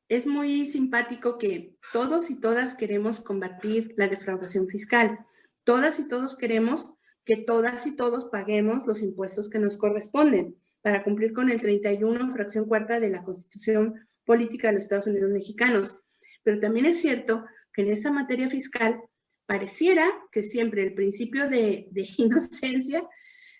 es 0.07 0.27
muy 0.27 0.65
simpático 0.65 1.37
que 1.37 1.72
todos 1.93 2.29
y 2.31 2.41
todas 2.41 2.75
queremos 2.75 3.21
combatir 3.21 3.93
la 3.95 4.09
defraudación 4.09 4.67
fiscal. 4.67 5.19
Todas 5.63 5.99
y 5.99 6.09
todos 6.09 6.35
queremos 6.35 6.93
que 7.23 7.37
todas 7.37 7.87
y 7.87 7.95
todos 7.95 8.25
paguemos 8.25 8.85
los 8.85 9.01
impuestos 9.01 9.49
que 9.49 9.59
nos 9.59 9.77
corresponden 9.77 10.57
para 10.81 11.03
cumplir 11.03 11.31
con 11.31 11.49
el 11.49 11.61
31, 11.61 12.33
fracción 12.33 12.65
cuarta 12.65 12.99
de 12.99 13.09
la 13.09 13.23
Constitución 13.23 14.07
Política 14.25 14.67
de 14.67 14.73
los 14.73 14.83
Estados 14.83 15.07
Unidos 15.07 15.31
Mexicanos. 15.31 16.01
Pero 16.43 16.59
también 16.59 16.85
es 16.87 16.99
cierto 16.99 17.45
que 17.71 17.83
en 17.83 17.91
esta 17.91 18.11
materia 18.11 18.49
fiscal 18.49 18.99
pareciera 19.45 20.05
que 20.31 20.43
siempre 20.43 20.83
el 20.83 20.93
principio 20.93 21.47
de, 21.47 21.87
inocencia, 22.17 23.07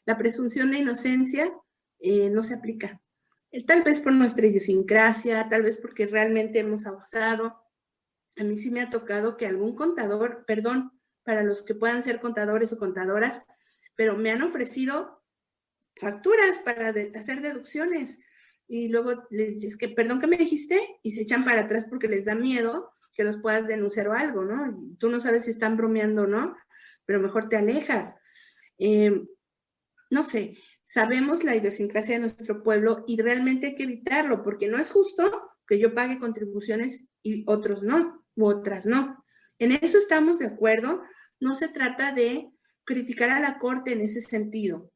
la 0.06 0.18
presunción 0.18 0.72
de 0.72 0.80
inocencia, 0.80 1.54
eh, 2.00 2.30
no 2.30 2.44
se 2.44 2.56
aplica. 2.56 3.00
Eh, 3.52 3.64
tal 3.66 3.84
vez 3.84 4.00
por 4.00 4.12
nuestra 4.12 4.48
idiosincrasia, 4.48 5.48
tal 5.50 5.64
vez 5.64 5.78
porque 5.78 6.08
realmente 6.08 6.60
hemos 6.60 6.86
abusado. 6.86 7.63
A 8.38 8.44
mí 8.44 8.58
sí 8.58 8.72
me 8.72 8.82
ha 8.82 8.90
tocado 8.90 9.38
que 9.38 9.46
algún 9.46 9.76
contador, 9.76 10.44
perdón, 10.46 10.92
para 11.24 11.44
los 11.44 11.62
que 11.62 11.76
puedan 11.76 12.04
ser 12.04 12.20
contadores 12.20 12.74
o 12.74 12.80
contadoras, 12.80 13.46
pero 13.96 14.18
me 14.18 14.32
han 14.32 14.42
ofrecido 14.42 15.24
facturas 15.96 16.58
para 16.66 16.90
hacer 16.90 17.42
deducciones 17.42 18.20
y 18.68 18.88
luego 18.88 19.24
les 19.30 19.56
dices 19.56 19.78
que, 19.78 19.90
perdón, 19.90 20.20
¿qué 20.20 20.28
me 20.28 20.38
dijiste? 20.38 20.80
Y 21.04 21.12
se 21.12 21.22
echan 21.22 21.46
para 21.46 21.62
atrás 21.62 21.86
porque 21.90 22.08
les 22.08 22.26
da 22.26 22.36
miedo 22.36 22.92
que 23.14 23.24
los 23.24 23.40
puedas 23.40 23.68
denunciar 23.68 24.08
o 24.08 24.14
algo, 24.14 24.44
¿no? 24.44 24.76
Tú 24.98 25.10
no 25.10 25.20
sabes 25.20 25.46
si 25.46 25.52
están 25.52 25.78
bromeando 25.78 26.24
o 26.24 26.28
no, 26.28 26.56
pero 27.06 27.20
mejor 27.20 27.50
te 27.50 27.58
alejas. 27.58 28.18
Eh, 28.80 29.24
no 30.10 30.24
sé, 30.24 30.58
sabemos 30.84 31.44
la 31.44 31.56
idiosincrasia 31.56 32.16
de 32.16 32.22
nuestro 32.22 32.64
pueblo 32.64 33.04
y 33.08 33.22
realmente 33.22 33.68
hay 33.68 33.76
que 33.76 33.84
evitarlo, 33.84 34.44
porque 34.44 34.68
no 34.68 34.80
es 34.80 34.92
justo 34.92 35.52
que 35.68 35.78
yo 35.78 35.94
pague 35.94 36.20
contribuciones 36.20 37.08
y 37.22 37.44
otros 37.48 37.84
no, 37.84 38.23
otras 38.38 38.86
no. 38.86 39.24
En 39.60 39.72
eso 39.72 39.98
estamos 39.98 40.40
de 40.40 40.48
acuerdo. 40.48 41.02
No 41.40 41.56
se 41.56 41.68
trata 41.68 42.12
de 42.12 42.50
criticar 42.84 43.30
a 43.30 43.40
la 43.40 43.60
Corte 43.60 43.94
en 43.94 44.02
ese 44.02 44.22
sentido. 44.22 44.92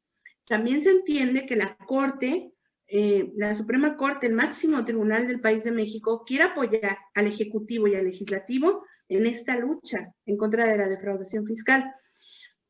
También 0.47 0.81
se 0.81 0.91
entiende 0.91 1.45
que 1.45 1.55
la 1.55 1.75
Corte 1.77 2.51
eh, 2.89 3.33
la 3.35 3.53
Suprema 3.53 3.97
Corte, 3.97 4.27
el 4.27 4.33
máximo 4.33 4.85
tribunal 4.85 5.27
del 5.27 5.41
país 5.41 5.65
de 5.65 5.71
México, 5.71 6.23
quiere 6.25 6.45
apoyar 6.45 6.97
al 7.13 7.27
Ejecutivo 7.27 7.87
y 7.87 7.95
al 7.95 8.05
Legislativo 8.05 8.85
en 9.09 9.25
esta 9.25 9.57
lucha 9.57 10.13
en 10.25 10.37
contra 10.37 10.65
de 10.67 10.77
la 10.77 10.87
defraudación 10.87 11.45
fiscal. 11.45 11.93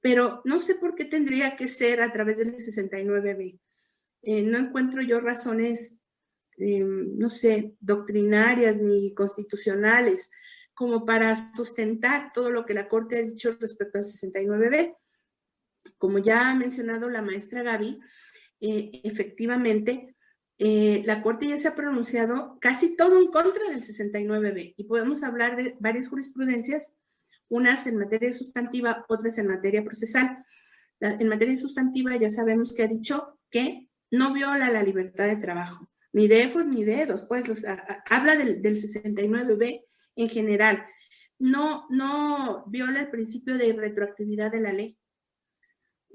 Pero 0.01 0.41
no 0.43 0.59
sé 0.59 0.75
por 0.75 0.95
qué 0.95 1.05
tendría 1.05 1.55
que 1.55 1.67
ser 1.67 2.01
a 2.01 2.11
través 2.11 2.39
del 2.39 2.55
69B. 2.55 3.59
Eh, 4.23 4.41
no 4.41 4.57
encuentro 4.57 5.03
yo 5.03 5.19
razones, 5.19 6.03
eh, 6.57 6.83
no 6.83 7.29
sé, 7.29 7.75
doctrinarias 7.79 8.77
ni 8.77 9.13
constitucionales 9.13 10.31
como 10.77 11.07
para 11.07 11.35
sustentar 11.55 12.31
todo 12.31 12.51
lo 12.51 12.63
que 12.63 12.75
la 12.75 12.87
Corte 12.87 13.17
ha 13.17 13.21
dicho 13.23 13.57
respecto 13.59 13.97
al 13.97 14.05
69B. 14.05 14.95
Como 15.97 16.19
ya 16.19 16.51
ha 16.51 16.53
mencionado 16.53 17.09
la 17.09 17.23
maestra 17.23 17.63
Gaby, 17.63 17.99
eh, 18.61 19.01
efectivamente, 19.03 20.15
eh, 20.59 21.01
la 21.03 21.23
Corte 21.23 21.47
ya 21.47 21.57
se 21.57 21.67
ha 21.67 21.75
pronunciado 21.75 22.59
casi 22.61 22.95
todo 22.95 23.19
en 23.19 23.31
contra 23.31 23.67
del 23.69 23.81
69B 23.81 24.75
y 24.77 24.83
podemos 24.83 25.23
hablar 25.23 25.55
de 25.55 25.75
varias 25.79 26.09
jurisprudencias, 26.09 26.95
unas 27.49 27.87
en 27.87 27.97
materia 27.97 28.31
sustantiva, 28.31 29.03
otras 29.09 29.39
en 29.39 29.47
materia 29.47 29.83
procesal. 29.83 30.45
en 30.99 31.27
materia 31.27 31.57
sustantiva 31.57 32.15
ya 32.17 32.29
sabemos 32.29 32.75
que 32.75 32.83
ha 32.83 32.87
dicho 32.87 33.39
que 33.49 33.89
no 34.11 34.31
viola 34.31 34.69
la 34.69 34.83
libertad 34.83 35.25
de 35.25 35.37
trabajo, 35.37 35.89
ni 36.13 36.27
de 36.27 36.43
EFOS 36.43 36.67
ni 36.67 36.83
de 36.83 37.01
EDOS, 37.01 37.25
pues 37.25 37.65
habla 38.11 38.37
del, 38.37 38.61
del 38.61 38.75
69B 38.75 39.87
en 40.17 40.29
general. 40.29 40.85
No, 41.39 41.85
no 41.89 42.65
viola 42.67 42.99
el 42.99 43.09
principio 43.09 43.57
de 43.57 43.73
retroactividad 43.73 44.51
de 44.51 44.59
la 44.59 44.73
ley 44.73 44.97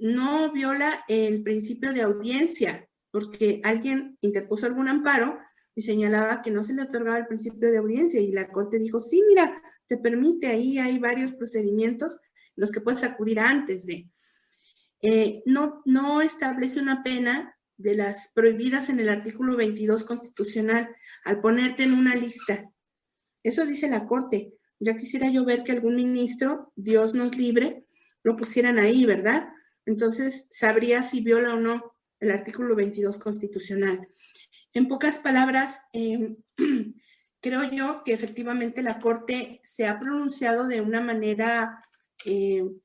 no 0.02 0.50
viola 0.52 1.04
el 1.06 1.44
principio 1.44 1.92
de 1.92 2.02
audiencia, 2.02 2.88
porque 3.12 3.60
alguien 3.62 4.18
interpuso 4.20 4.66
algún 4.66 4.88
amparo 4.88 5.38
y 5.76 5.82
señalaba 5.82 6.42
que 6.42 6.50
no 6.50 6.64
se 6.64 6.74
le 6.74 6.82
otorgaba 6.82 7.18
el 7.18 7.28
principio 7.28 7.70
de 7.70 7.78
audiencia 7.78 8.20
y 8.20 8.32
la 8.32 8.48
Corte 8.50 8.80
dijo, 8.80 8.98
sí, 8.98 9.22
mira, 9.28 9.62
te 9.86 9.96
permite, 9.96 10.48
ahí 10.48 10.78
hay 10.80 10.98
varios 10.98 11.30
procedimientos 11.32 12.20
los 12.56 12.72
que 12.72 12.80
puedes 12.80 13.04
acudir 13.04 13.38
antes 13.38 13.86
de. 13.86 14.10
Eh, 15.02 15.42
no, 15.46 15.82
no 15.84 16.20
establece 16.20 16.80
una 16.80 17.04
pena 17.04 17.56
de 17.76 17.94
las 17.94 18.32
prohibidas 18.34 18.88
en 18.88 18.98
el 18.98 19.08
artículo 19.08 19.56
22 19.56 20.02
constitucional 20.02 20.94
al 21.24 21.40
ponerte 21.40 21.84
en 21.84 21.94
una 21.94 22.16
lista. 22.16 22.68
Eso 23.42 23.64
dice 23.66 23.88
la 23.88 24.06
Corte. 24.06 24.54
Ya 24.78 24.96
quisiera 24.96 25.30
yo 25.30 25.44
ver 25.44 25.62
que 25.62 25.72
algún 25.72 25.96
ministro, 25.96 26.72
Dios 26.76 27.14
nos 27.14 27.36
libre, 27.36 27.86
lo 28.22 28.36
pusieran 28.36 28.78
ahí, 28.78 29.04
¿verdad? 29.04 29.48
Entonces 29.86 30.48
sabría 30.50 31.02
si 31.02 31.22
viola 31.22 31.54
o 31.54 31.60
no 31.60 31.94
el 32.20 32.30
artículo 32.30 32.74
22 32.74 33.18
constitucional. 33.18 34.08
En 34.72 34.88
pocas 34.88 35.18
palabras, 35.18 35.82
em, 35.92 36.36
creo 37.40 37.70
yo 37.70 38.02
que 38.04 38.12
efectivamente 38.12 38.82
la 38.82 39.00
Corte 39.00 39.60
se 39.64 39.86
ha 39.86 39.98
pronunciado 39.98 40.66
de 40.66 40.80
una 40.80 41.00
manera, 41.00 41.82
em, 42.24 42.78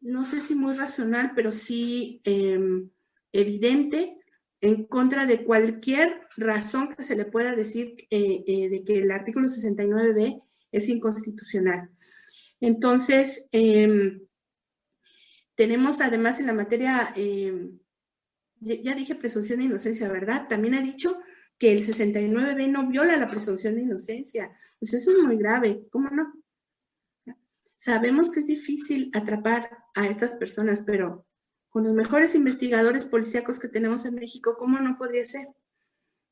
no 0.00 0.24
sé 0.24 0.40
si 0.40 0.54
muy 0.54 0.76
racional, 0.76 1.32
pero 1.34 1.52
sí 1.52 2.20
em, 2.24 2.90
evidente 3.32 4.18
en 4.60 4.84
contra 4.86 5.26
de 5.26 5.44
cualquier 5.44 6.22
razón 6.36 6.94
que 6.94 7.02
se 7.02 7.16
le 7.16 7.24
pueda 7.24 7.54
decir 7.54 8.06
eh, 8.10 8.44
eh, 8.46 8.68
de 8.70 8.84
que 8.84 8.98
el 9.00 9.10
artículo 9.10 9.48
69b 9.48 10.42
es 10.72 10.88
inconstitucional. 10.88 11.90
Entonces, 12.60 13.48
tenemos 15.54 16.00
además 16.00 16.40
en 16.40 16.46
la 16.46 16.54
materia 16.54 17.12
ya 18.60 18.94
dije 18.94 19.14
presunción 19.14 19.58
de 19.58 19.66
inocencia, 19.66 20.08
¿verdad? 20.08 20.48
También 20.48 20.74
ha 20.74 20.82
dicho 20.82 21.20
que 21.58 21.72
el 21.72 21.84
69B 21.84 22.68
no 22.68 22.88
viola 22.88 23.16
la 23.16 23.30
presunción 23.30 23.74
de 23.74 23.82
inocencia. 23.82 24.56
Pues 24.78 24.94
eso 24.94 25.12
es 25.12 25.18
muy 25.22 25.36
grave, 25.36 25.82
¿cómo 25.90 26.10
no? 26.10 26.32
Sabemos 27.76 28.30
que 28.30 28.40
es 28.40 28.46
difícil 28.46 29.10
atrapar 29.14 29.70
a 29.94 30.06
estas 30.06 30.34
personas, 30.34 30.82
pero 30.86 31.26
con 31.76 31.84
los 31.84 31.92
mejores 31.92 32.34
investigadores 32.34 33.04
policíacos 33.04 33.60
que 33.60 33.68
tenemos 33.68 34.06
en 34.06 34.14
México, 34.14 34.56
¿cómo 34.58 34.78
no 34.78 34.96
podría 34.96 35.26
ser? 35.26 35.46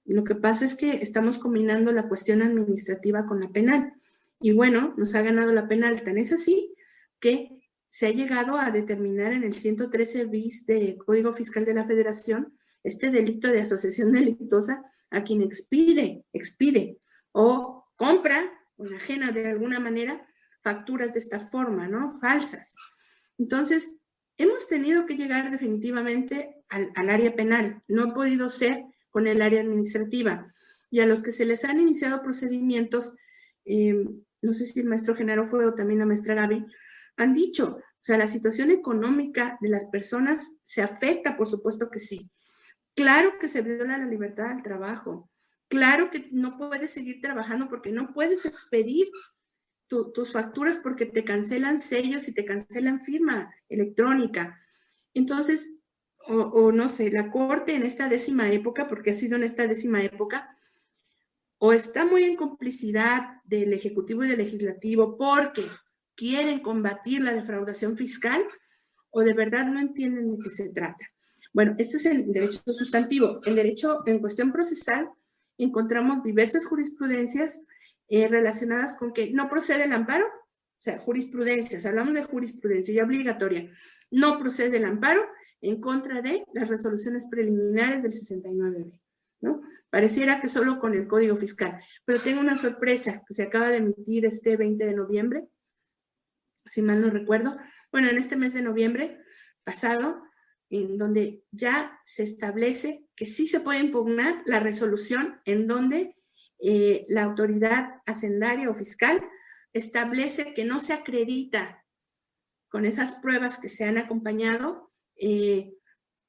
Lo 0.06 0.24
que 0.24 0.34
pasa 0.34 0.64
es 0.64 0.74
que 0.74 1.02
estamos 1.02 1.36
combinando 1.36 1.92
la 1.92 2.08
cuestión 2.08 2.40
administrativa 2.40 3.26
con 3.26 3.40
la 3.40 3.50
penal. 3.50 3.92
Y 4.40 4.52
bueno, 4.52 4.94
nos 4.96 5.14
ha 5.14 5.20
ganado 5.20 5.52
la 5.52 5.68
penal. 5.68 6.02
Tan 6.02 6.16
es 6.16 6.32
así 6.32 6.74
que 7.20 7.60
se 7.90 8.06
ha 8.06 8.10
llegado 8.10 8.56
a 8.56 8.70
determinar 8.70 9.34
en 9.34 9.44
el 9.44 9.52
113 9.52 10.24
bis 10.24 10.64
de 10.64 10.96
Código 10.96 11.34
Fiscal 11.34 11.66
de 11.66 11.74
la 11.74 11.84
Federación 11.84 12.56
este 12.82 13.10
delito 13.10 13.48
de 13.48 13.60
asociación 13.60 14.12
delictuosa 14.12 14.82
a 15.10 15.24
quien 15.24 15.42
expide, 15.42 16.24
expide 16.32 17.00
o 17.32 17.84
compra 17.96 18.50
o 18.76 18.86
ajena 18.96 19.30
de 19.30 19.48
alguna 19.48 19.78
manera 19.78 20.26
facturas 20.62 21.12
de 21.12 21.18
esta 21.18 21.38
forma, 21.38 21.86
¿no? 21.86 22.18
Falsas. 22.18 22.76
Entonces, 23.36 24.00
hemos 24.36 24.68
tenido 24.68 25.06
que 25.06 25.16
llegar 25.16 25.50
definitivamente 25.50 26.56
al, 26.68 26.92
área 27.08 27.34
penal. 27.34 27.82
No 27.88 28.04
ha 28.04 28.14
podido 28.14 28.48
ser 28.48 28.84
con 29.10 29.26
el 29.26 29.42
área 29.42 29.60
administrativa. 29.60 30.52
Y 30.90 31.00
a 31.00 31.06
los 31.06 31.22
que 31.22 31.32
se 31.32 31.44
les 31.44 31.64
han 31.64 31.80
iniciado 31.80 32.22
procedimientos, 32.22 33.16
eh, 33.64 34.08
no 34.42 34.54
sé 34.54 34.66
si 34.66 34.80
el 34.80 34.86
maestro 34.86 35.14
Genaro 35.14 35.46
fue 35.46 35.66
o 35.66 35.74
también 35.74 36.00
la 36.00 36.06
maestra 36.06 36.34
Gaby, 36.34 36.66
han 37.16 37.34
dicho. 37.34 37.78
O 37.78 38.06
sea, 38.06 38.18
la 38.18 38.28
situación 38.28 38.70
económica 38.70 39.56
de 39.60 39.70
las 39.70 39.86
personas 39.86 40.58
se 40.62 40.82
afecta, 40.82 41.36
por 41.36 41.48
supuesto 41.48 41.90
que 41.90 41.98
sí. 41.98 42.30
Claro 42.94 43.38
que 43.40 43.48
se 43.48 43.62
viola 43.62 43.98
la 43.98 44.06
libertad 44.06 44.50
del 44.50 44.62
trabajo. 44.62 45.30
Claro 45.68 46.10
que 46.10 46.28
no 46.30 46.58
puedes 46.58 46.92
seguir 46.92 47.20
trabajando 47.20 47.68
porque 47.68 47.90
no 47.90 48.12
puedes 48.12 48.44
expedir 48.44 49.08
tus 49.86 50.32
facturas 50.32 50.80
porque 50.82 51.06
te 51.06 51.24
cancelan 51.24 51.80
sellos 51.80 52.28
y 52.28 52.34
te 52.34 52.44
cancelan 52.44 53.04
firma 53.04 53.54
electrónica. 53.68 54.60
Entonces, 55.12 55.74
o, 56.26 56.34
o, 56.34 56.72
no 56.72 56.88
sé, 56.88 57.10
la 57.10 57.30
Corte 57.30 57.74
en 57.74 57.84
esta 57.84 58.08
décima 58.08 58.50
época, 58.50 58.88
porque 58.88 59.10
ha 59.10 59.14
sido 59.14 59.36
en 59.36 59.44
esta 59.44 59.66
décima 59.66 60.02
época, 60.02 60.56
o 61.58 61.72
está 61.72 62.04
muy 62.04 62.24
en 62.24 62.36
complicidad 62.36 63.42
del 63.44 63.72
Ejecutivo 63.72 64.24
y 64.24 64.28
del 64.28 64.38
Legislativo 64.38 65.16
porque 65.16 65.66
quieren 66.14 66.60
combatir 66.60 67.20
la 67.20 67.32
defraudación 67.32 67.96
fiscal 67.96 68.44
o 69.10 69.20
de 69.20 69.32
verdad 69.32 69.66
no 69.66 69.80
entienden 69.80 70.32
de 70.32 70.42
qué 70.42 70.50
se 70.50 70.72
trata. 70.72 71.06
Bueno, 71.52 71.74
esto 71.78 71.96
es 71.98 72.06
el 72.06 72.32
derecho 72.32 72.60
sustantivo. 72.66 73.40
En 73.44 73.54
derecho, 73.54 74.02
en 74.06 74.18
cuestión 74.18 74.52
procesal, 74.52 75.08
encontramos 75.56 76.24
diversas 76.24 76.66
jurisprudencias 76.66 77.64
eh, 78.08 78.28
relacionadas 78.28 78.96
con 78.96 79.12
que 79.12 79.30
no 79.30 79.48
procede 79.48 79.84
el 79.84 79.92
amparo, 79.92 80.26
o 80.26 80.82
sea, 80.84 80.98
jurisprudencias, 80.98 81.86
hablamos 81.86 82.14
de 82.14 82.24
jurisprudencia 82.24 82.94
ya 82.94 83.04
obligatoria, 83.04 83.70
no 84.10 84.38
procede 84.38 84.76
el 84.76 84.84
amparo 84.84 85.22
en 85.60 85.80
contra 85.80 86.20
de 86.20 86.44
las 86.52 86.68
resoluciones 86.68 87.26
preliminares 87.26 88.02
del 88.02 88.12
69B, 88.12 89.00
¿no? 89.40 89.62
Pareciera 89.88 90.40
que 90.40 90.48
solo 90.48 90.78
con 90.78 90.92
el 90.92 91.06
Código 91.06 91.36
Fiscal, 91.36 91.80
pero 92.04 92.20
tengo 92.22 92.40
una 92.40 92.56
sorpresa 92.56 93.22
que 93.26 93.34
se 93.34 93.44
acaba 93.44 93.68
de 93.68 93.78
emitir 93.78 94.26
este 94.26 94.56
20 94.56 94.84
de 94.84 94.94
noviembre, 94.94 95.48
si 96.66 96.82
mal 96.82 97.00
no 97.00 97.10
recuerdo, 97.10 97.56
bueno, 97.90 98.08
en 98.08 98.18
este 98.18 98.36
mes 98.36 98.54
de 98.54 98.62
noviembre 98.62 99.18
pasado, 99.62 100.22
en 100.68 100.98
donde 100.98 101.44
ya 101.50 101.98
se 102.04 102.24
establece 102.24 103.06
que 103.14 103.26
sí 103.26 103.46
se 103.46 103.60
puede 103.60 103.80
impugnar 103.80 104.42
la 104.46 104.60
resolución 104.60 105.40
en 105.44 105.66
donde 105.66 106.16
eh, 106.60 107.04
la 107.08 107.24
autoridad 107.24 108.00
hacendaria 108.06 108.70
o 108.70 108.74
fiscal 108.74 109.22
establece 109.72 110.54
que 110.54 110.64
no 110.64 110.80
se 110.80 110.92
acredita 110.92 111.84
con 112.68 112.84
esas 112.84 113.12
pruebas 113.12 113.58
que 113.58 113.68
se 113.68 113.84
han 113.84 113.98
acompañado 113.98 114.92
eh, 115.16 115.74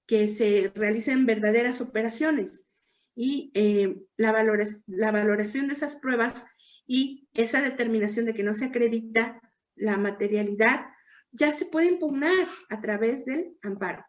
que 0.08 0.28
se 0.28 0.72
realicen 0.76 1.26
verdaderas 1.26 1.82
operaciones 1.82 2.68
y 3.16 3.52
eh, 3.54 3.98
la, 4.18 4.34
la 4.88 5.12
valoración 5.12 5.68
de 5.68 5.74
esas 5.74 5.96
pruebas 5.96 6.46
y 6.86 7.28
esa 7.34 7.62
determinación 7.62 8.26
de 8.26 8.34
que 8.34 8.44
no 8.44 8.54
se 8.54 8.66
acredita 8.66 9.42
la 9.76 9.98
materialidad, 9.98 10.86
ya 11.32 11.54
se 11.54 11.66
puede 11.66 11.88
impugnar 11.88 12.48
a 12.70 12.80
través 12.82 13.26
del 13.26 13.58
amparo. 13.62 14.06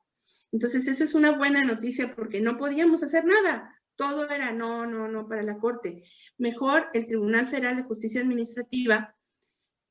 Entonces, 0.52 0.86
esa 0.88 1.04
es 1.04 1.14
una 1.14 1.36
buena 1.36 1.64
noticia 1.64 2.14
porque 2.14 2.40
no 2.40 2.58
podíamos 2.58 3.02
hacer 3.02 3.24
nada. 3.24 3.75
Todo 3.96 4.30
era 4.30 4.52
no, 4.52 4.86
no, 4.86 5.08
no 5.08 5.28
para 5.28 5.42
la 5.42 5.58
Corte. 5.58 6.04
Mejor 6.38 6.86
el 6.92 7.06
Tribunal 7.06 7.48
Federal 7.48 7.76
de 7.76 7.82
Justicia 7.82 8.20
Administrativa 8.20 9.14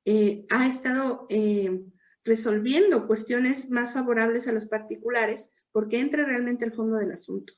eh, 0.05 0.45
ha 0.49 0.67
estado 0.67 1.25
eh, 1.29 1.81
resolviendo 2.23 3.07
cuestiones 3.07 3.69
más 3.71 3.93
favorables 3.93 4.47
a 4.47 4.51
los 4.51 4.67
particulares 4.67 5.53
porque 5.71 5.99
entra 5.99 6.23
realmente 6.23 6.63
al 6.63 6.73
fondo 6.73 6.97
del 6.97 7.11
asunto. 7.11 7.53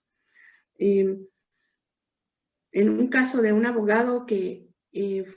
Eh, 0.79 1.17
en 2.71 2.89
un 2.89 3.07
caso 3.09 3.41
de 3.41 3.53
un 3.53 3.65
abogado 3.65 4.25
que 4.25 4.65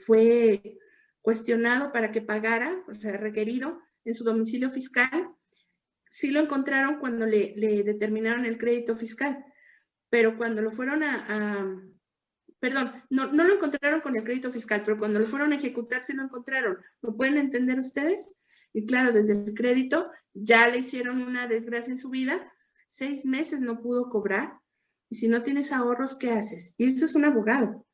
fue 0.05 0.79
cuestionado 1.21 1.91
para 1.91 2.11
que 2.11 2.21
pagara, 2.21 2.83
o 2.87 2.95
sea, 2.95 3.17
requerido 3.17 3.79
en 4.05 4.13
su 4.13 4.23
domicilio 4.23 4.69
fiscal, 4.69 5.29
sí 6.09 6.31
lo 6.31 6.41
encontraron 6.41 6.99
cuando 6.99 7.25
le, 7.25 7.53
determinaron 7.83 8.45
el 8.45 8.57
crédito 8.57 8.97
fiscal, 8.97 9.43
pero 10.11 10.37
cuando 10.37 10.61
lo 10.61 10.71
fueron 10.71 11.01
a, 11.01 11.65
perdón, 12.59 13.03
no, 13.09 13.33
no, 13.33 13.43
lo 13.43 13.55
encontraron 13.55 14.01
con 14.01 14.15
el 14.15 14.23
crédito 14.23 14.51
fiscal, 14.51 14.83
pero 14.85 14.99
cuando 14.99 15.17
lo 15.17 15.25
fueron 15.25 15.51
a 15.51 15.55
ejecutar 15.55 16.01
sí 16.01 16.13
lo 16.13 16.21
encontraron. 16.21 16.77
¿Lo 17.01 17.17
pueden 17.17 17.37
entender 17.37 17.79
ustedes? 17.79 18.37
Y 18.73 18.85
claro, 18.85 19.11
desde 19.11 19.33
el 19.33 19.55
crédito 19.55 20.11
ya 20.35 20.67
le 20.67 20.77
hicieron 20.77 21.23
una 21.23 21.47
desgracia 21.47 21.91
en 21.91 21.97
su 21.97 22.11
vida, 22.11 22.53
seis 22.87 23.25
meses 23.25 23.59
no 23.59 23.81
pudo 23.81 24.11
cobrar, 24.11 24.59
y 25.09 25.15
si 25.15 25.27
no 25.27 25.41
tienes 25.41 25.71
ahorros, 25.71 26.15
¿qué 26.15 26.29
haces? 26.31 26.75
Y 26.77 26.85
eso 26.85 27.05
es 27.05 27.15
un 27.15 27.25
abogado. 27.25 27.87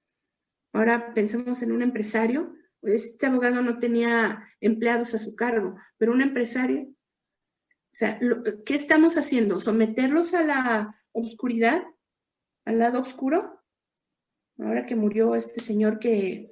Ahora 0.73 1.14
pensemos 1.14 1.61
en 1.61 1.72
un 1.72 1.81
empresario 1.81 2.57
este 2.84 3.26
abogado 3.26 3.61
no 3.61 3.80
tenía 3.80 4.48
empleados 4.61 5.14
a 5.14 5.19
su 5.19 5.35
cargo, 5.35 5.76
pero 5.98 6.11
un 6.11 6.22
empresario, 6.22 6.81
o 6.84 7.94
sea, 7.94 8.19
¿qué 8.65 8.76
estamos 8.76 9.18
haciendo? 9.18 9.60
¿Someterlos 9.60 10.34
a 10.34 10.44
la 10.44 11.02
oscuridad, 11.11 11.84
al 12.68 12.80
lado 12.80 13.02
oscuro? 13.02 13.64
Ahora 14.60 14.85
que 14.85 14.95
murió 14.95 15.35
este 15.35 15.61
señor 15.61 15.99
que 15.99 16.52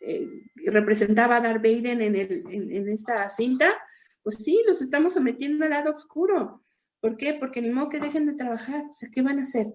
eh, 0.00 0.28
representaba 0.66 1.36
a 1.36 1.40
Darth 1.40 1.64
en, 1.64 2.00
en, 2.00 2.88
esta 2.88 3.28
cinta, 3.28 3.76
pues 4.22 4.36
sí, 4.36 4.60
los 4.66 4.82
estamos 4.82 5.14
sometiendo 5.14 5.64
al 5.64 5.70
lado 5.70 5.94
oscuro. 5.94 6.64
¿Por 7.00 7.16
qué? 7.16 7.34
Porque 7.34 7.62
ni 7.62 7.70
modo 7.70 7.90
que 7.90 8.00
dejen 8.00 8.26
de 8.26 8.34
trabajar. 8.34 8.86
O 8.90 8.92
sea, 8.92 9.08
¿qué 9.12 9.22
van 9.22 9.38
a 9.38 9.44
hacer? 9.44 9.68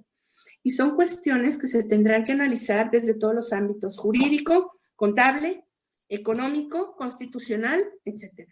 Y 0.61 0.72
son 0.72 0.95
cuestiones 0.95 1.57
que 1.57 1.68
se 1.68 1.84
tendrán 1.84 2.26
que 2.26 2.34
analizar 2.34 2.91
desde 2.91 3.18
todos 3.18 3.34
los 3.34 3.53
ámbitos, 3.53 3.98
jurídico, 3.98 4.77
contable, 4.95 5.64
económico, 6.10 6.95
constitucional, 6.98 7.84
etc. 8.03 8.49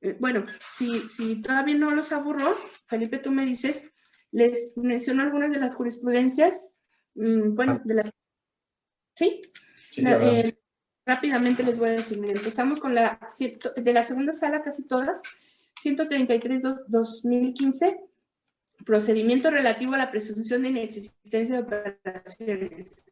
eh, 0.00 0.16
bueno, 0.18 0.44
si, 0.76 1.08
si 1.08 1.40
todavía 1.40 1.76
no 1.76 1.92
los 1.92 2.12
aburro, 2.12 2.56
Felipe, 2.88 3.18
tú 3.18 3.30
me 3.30 3.46
dices, 3.46 3.92
les 4.32 4.76
menciono 4.76 5.22
algunas 5.22 5.50
de 5.50 5.58
las 5.58 5.74
jurisprudencias, 5.74 6.76
mm, 7.14 7.54
bueno, 7.54 7.72
ah. 7.74 7.82
de 7.84 7.94
las... 7.94 8.10
¿Sí? 9.14 9.42
Eh, 9.96 10.58
rápidamente 11.06 11.62
les 11.62 11.78
voy 11.78 11.90
a 11.90 11.92
decir, 11.92 12.18
empezamos 12.18 12.80
con 12.80 12.94
la, 12.94 13.20
de 13.76 13.92
la 13.92 14.02
segunda 14.02 14.32
sala, 14.32 14.62
casi 14.62 14.86
todas, 14.86 15.22
133-2015, 15.82 18.00
procedimiento 18.84 19.50
relativo 19.50 19.94
a 19.94 19.98
la 19.98 20.10
presunción 20.10 20.62
de 20.62 20.68
inexistencia 20.68 21.56
de 21.56 21.62
operaciones. 21.62 23.04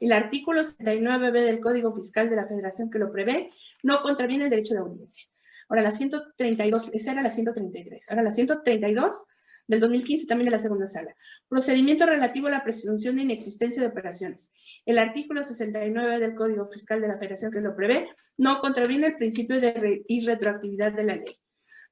El 0.00 0.12
artículo 0.12 0.62
79b 0.62 1.32
del 1.32 1.60
Código 1.60 1.94
Fiscal 1.94 2.28
de 2.28 2.36
la 2.36 2.46
Federación 2.46 2.90
que 2.90 2.98
lo 2.98 3.10
prevé 3.10 3.50
no 3.82 4.02
contraviene 4.02 4.44
el 4.44 4.50
derecho 4.50 4.74
de 4.74 4.80
audiencia. 4.80 5.26
Ahora 5.68 5.82
la 5.82 5.90
132, 5.90 6.90
esa 6.92 7.12
era 7.12 7.22
la 7.22 7.30
133. 7.30 8.10
Ahora 8.10 8.22
la 8.22 8.32
132 8.32 9.24
del 9.66 9.80
2015 9.80 10.26
también 10.26 10.46
de 10.46 10.52
la 10.52 10.58
segunda 10.58 10.86
sala. 10.86 11.14
Procedimiento 11.48 12.06
relativo 12.06 12.46
a 12.46 12.50
la 12.50 12.64
presunción 12.64 13.16
de 13.16 13.22
inexistencia 13.22 13.82
de 13.82 13.88
operaciones. 13.88 14.52
El 14.84 14.98
artículo 14.98 15.42
69 15.42 16.18
del 16.18 16.34
Código 16.34 16.68
Fiscal 16.70 17.00
de 17.00 17.08
la 17.08 17.18
Federación 17.18 17.50
que 17.52 17.60
lo 17.60 17.76
prevé 17.76 18.08
no 18.36 18.60
contraviene 18.60 19.08
el 19.08 19.16
principio 19.16 19.60
de 19.60 20.04
irretroactividad 20.08 20.92
de 20.92 21.04
la 21.04 21.16
ley. 21.16 21.38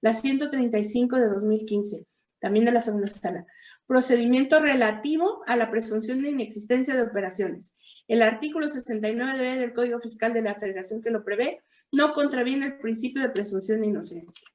La 0.00 0.12
135 0.12 1.16
de 1.16 1.28
2015, 1.28 2.06
también 2.38 2.66
de 2.66 2.72
la 2.72 2.80
segunda 2.80 3.06
sala. 3.06 3.46
Procedimiento 3.86 4.60
relativo 4.60 5.42
a 5.46 5.56
la 5.56 5.70
presunción 5.70 6.22
de 6.22 6.30
inexistencia 6.30 6.94
de 6.94 7.02
operaciones. 7.02 7.76
El 8.06 8.22
artículo 8.22 8.68
69 8.68 9.58
del 9.58 9.72
Código 9.74 10.00
Fiscal 10.00 10.32
de 10.32 10.42
la 10.42 10.54
Federación 10.54 11.02
que 11.02 11.10
lo 11.10 11.24
prevé 11.24 11.62
no 11.92 12.12
contraviene 12.12 12.66
el 12.66 12.78
principio 12.78 13.22
de 13.22 13.30
presunción 13.30 13.80
de 13.80 13.86
inocencia. 13.86 14.48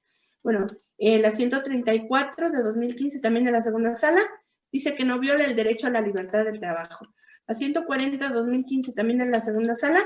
Bueno, 0.43 0.67
eh, 0.99 1.17
la 1.19 1.31
134 1.31 2.51
de 2.51 2.61
2015, 2.61 3.21
también 3.21 3.45
de 3.45 3.51
la 3.51 3.61
segunda 3.61 3.95
sala, 3.95 4.21
dice 4.71 4.93
que 4.93 5.05
no 5.05 5.17
viola 5.17 5.45
el 5.45 5.55
derecho 5.55 5.87
a 5.87 5.91
la 5.91 6.01
libertad 6.01 6.43
del 6.43 6.59
trabajo. 6.59 7.07
La 7.47 7.53
140 7.53 8.27
de 8.27 8.33
2015, 8.33 8.93
también 8.93 9.19
de 9.19 9.25
la 9.25 9.39
segunda 9.39 9.75
sala, 9.75 10.05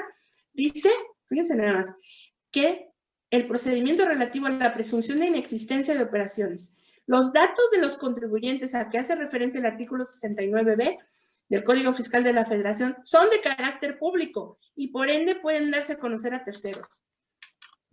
dice, 0.54 0.90
fíjense 1.28 1.56
nada 1.56 1.74
más, 1.74 1.96
que 2.52 2.90
el 3.32 3.48
procedimiento 3.48 4.06
relativo 4.06 4.46
a 4.46 4.52
la 4.52 4.74
presunción 4.76 5.20
de 5.20 5.28
inexistencia 5.28 5.96
de 5.96 6.04
operaciones. 6.04 6.74
Los 7.08 7.34
datos 7.34 7.72
de 7.72 7.80
los 7.80 7.98
contribuyentes 7.98 8.76
a 8.76 8.90
que 8.92 9.00
hace 9.00 9.16
referencia 9.16 9.60
el 9.60 9.66
artículo 9.66 10.06
69b 10.06 11.00
del 11.50 11.64
Código 11.64 11.94
Fiscal 11.94 12.24
de 12.24 12.34
la 12.34 12.46
Federación 12.46 12.96
son 13.04 13.32
de 13.32 13.42
carácter 13.42 13.98
público 13.98 14.60
y 14.76 14.90
por 14.90 15.10
ende 15.10 15.36
pueden 15.36 15.72
darse 15.72 15.94
a 15.94 16.00
conocer 16.00 16.36
a 16.36 16.44
terceros. 16.44 17.04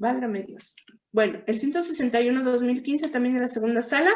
Válgame 0.01 0.45
Dios. 0.45 0.75
Bueno, 1.13 1.43
el 1.47 1.61
161-2015 1.61 3.11
también 3.11 3.35
de 3.35 3.41
la 3.41 3.49
segunda 3.49 3.83
sala 3.83 4.11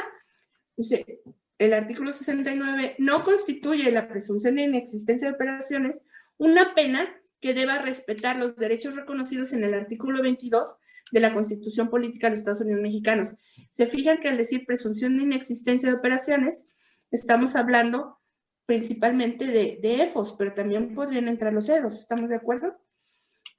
dice, 0.74 1.20
el 1.59 1.74
artículo 1.74 2.11
69 2.11 2.97
no 2.98 3.23
constituye 3.23 3.93
la 3.93 4.09
presunción 4.09 4.55
de 4.55 4.62
inexistencia 4.62 5.28
de 5.28 5.35
operaciones 5.35 6.02
una 6.39 6.74
pena 6.74 7.15
que 7.39 7.52
deba 7.52 7.82
respetar 7.82 8.36
los 8.36 8.56
derechos 8.56 8.97
reconocidos 8.97 9.52
en 9.52 9.62
el 9.62 9.74
artículo 9.74 10.23
22 10.23 10.78
de 11.12 11.20
la 11.20 11.35
Constitución 11.35 11.90
Política 11.90 12.28
de 12.28 12.32
los 12.32 12.40
Estados 12.40 12.62
Unidos 12.62 12.81
Mexicanos. 12.81 13.28
Se 13.70 13.86
fijan 13.86 14.20
que 14.20 14.28
al 14.28 14.39
decir 14.39 14.65
presunción 14.65 15.19
de 15.19 15.24
inexistencia 15.24 15.90
de 15.90 15.97
operaciones, 15.97 16.65
estamos 17.11 17.56
hablando 17.56 18.19
principalmente 18.65 19.44
de, 19.44 19.78
de 19.82 20.05
EFOS, 20.05 20.35
pero 20.39 20.55
también 20.55 20.94
podrían 20.94 21.28
entrar 21.28 21.52
los 21.52 21.69
EDOS, 21.69 22.01
¿estamos 22.01 22.31
de 22.31 22.36
acuerdo? 22.36 22.74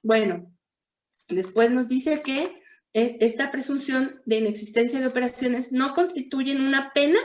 Bueno, 0.02 0.55
Después 1.28 1.70
nos 1.70 1.88
dice 1.88 2.22
que 2.22 2.62
e, 2.92 3.18
esta 3.20 3.50
presunción 3.50 4.22
de 4.26 4.38
inexistencia 4.38 5.00
de 5.00 5.06
operaciones 5.06 5.72
no 5.72 5.94
constituye 5.94 6.56
una 6.56 6.92
pena 6.92 7.18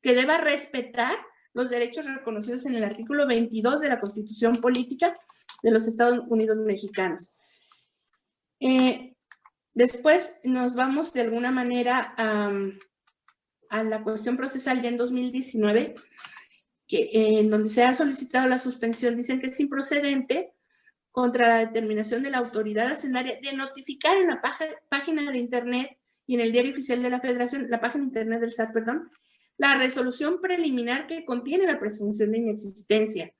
que 0.00 0.14
deba 0.14 0.38
respetar 0.38 1.14
los 1.52 1.70
derechos 1.70 2.06
reconocidos 2.06 2.66
en 2.66 2.76
el 2.76 2.84
artículo 2.84 3.26
22 3.26 3.80
de 3.80 3.88
la 3.88 4.00
Constitución 4.00 4.54
Política 4.56 5.14
de 5.62 5.70
los 5.70 5.88
Estados 5.88 6.24
Unidos 6.28 6.56
Mexicanos. 6.58 7.34
Eh, 8.60 9.16
después 9.74 10.34
nos 10.44 10.74
vamos 10.74 11.12
de 11.12 11.22
alguna 11.22 11.50
manera 11.50 12.14
a, 12.16 13.82
la 13.82 14.02
cuestión 14.02 14.36
procesal 14.36 14.80
ya 14.80 14.88
en 14.88 14.96
2019, 14.96 15.94
que, 16.86 17.10
en 17.12 17.50
donde 17.50 17.68
se 17.68 17.84
ha 17.84 17.92
solicitado 17.92 18.48
la 18.48 18.58
suspensión, 18.58 19.16
dicen 19.16 19.40
que 19.40 19.48
es 19.48 19.60
improcedente 19.60 20.54
contra 21.10 21.48
la 21.48 21.58
determinación 21.58 22.22
de 22.22 22.30
la 22.30 22.38
autoridad 22.38 22.90
hacendaria 22.90 23.38
de 23.40 23.52
notificar 23.52 24.16
en 24.16 24.28
la 24.28 24.42
página 24.88 25.30
de 25.30 25.38
Internet 25.38 25.98
y 26.26 26.34
en 26.34 26.40
el 26.40 26.52
diario 26.52 26.72
oficial 26.72 27.02
de 27.02 27.10
la 27.10 27.20
Federación, 27.20 27.68
la 27.70 27.80
página 27.80 28.04
de 28.04 28.08
Internet 28.08 28.40
del 28.40 28.52
SAT, 28.52 28.72
perdón, 28.72 29.10
la 29.56 29.74
resolución 29.74 30.40
preliminar 30.40 31.06
que 31.06 31.24
contiene 31.24 31.66
la 31.66 31.80
presunción 31.80 32.30
de 32.30 32.38
inexistencia. 32.38 33.32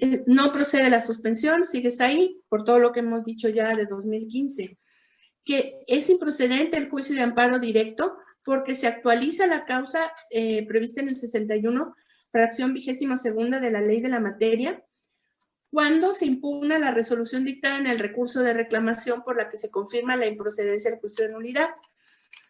Eh, 0.00 0.24
no 0.26 0.52
procede 0.52 0.90
la 0.90 1.00
suspensión, 1.00 1.66
sigue 1.66 1.92
ahí, 2.00 2.40
por 2.48 2.64
todo 2.64 2.78
lo 2.78 2.92
que 2.92 3.00
hemos 3.00 3.24
dicho 3.24 3.48
ya 3.48 3.74
de 3.74 3.86
2015, 3.86 4.78
que 5.44 5.84
es 5.86 6.10
improcedente 6.10 6.76
el 6.76 6.88
juicio 6.88 7.16
de 7.16 7.22
amparo 7.22 7.58
directo 7.58 8.16
porque 8.44 8.74
se 8.74 8.86
actualiza 8.86 9.46
la 9.46 9.64
causa 9.64 10.12
eh, 10.30 10.66
prevista 10.66 11.00
en 11.00 11.08
el 11.08 11.16
61, 11.16 11.94
fracción 12.30 12.72
vigésima 12.72 13.16
segunda 13.16 13.60
de 13.60 13.70
la 13.70 13.80
ley 13.80 14.00
de 14.00 14.08
la 14.08 14.20
materia, 14.20 14.82
cuando 15.70 16.12
se 16.12 16.26
impugna 16.26 16.78
la 16.78 16.90
resolución 16.90 17.44
dictada 17.44 17.78
en 17.78 17.86
el 17.86 17.98
recurso 17.98 18.42
de 18.42 18.52
reclamación 18.52 19.22
por 19.22 19.36
la 19.36 19.48
que 19.48 19.56
se 19.56 19.70
confirma 19.70 20.16
la 20.16 20.26
improcedencia 20.26 20.90
del 20.90 21.00
juicio 21.00 21.26
de 21.26 21.32
nulidad. 21.32 21.70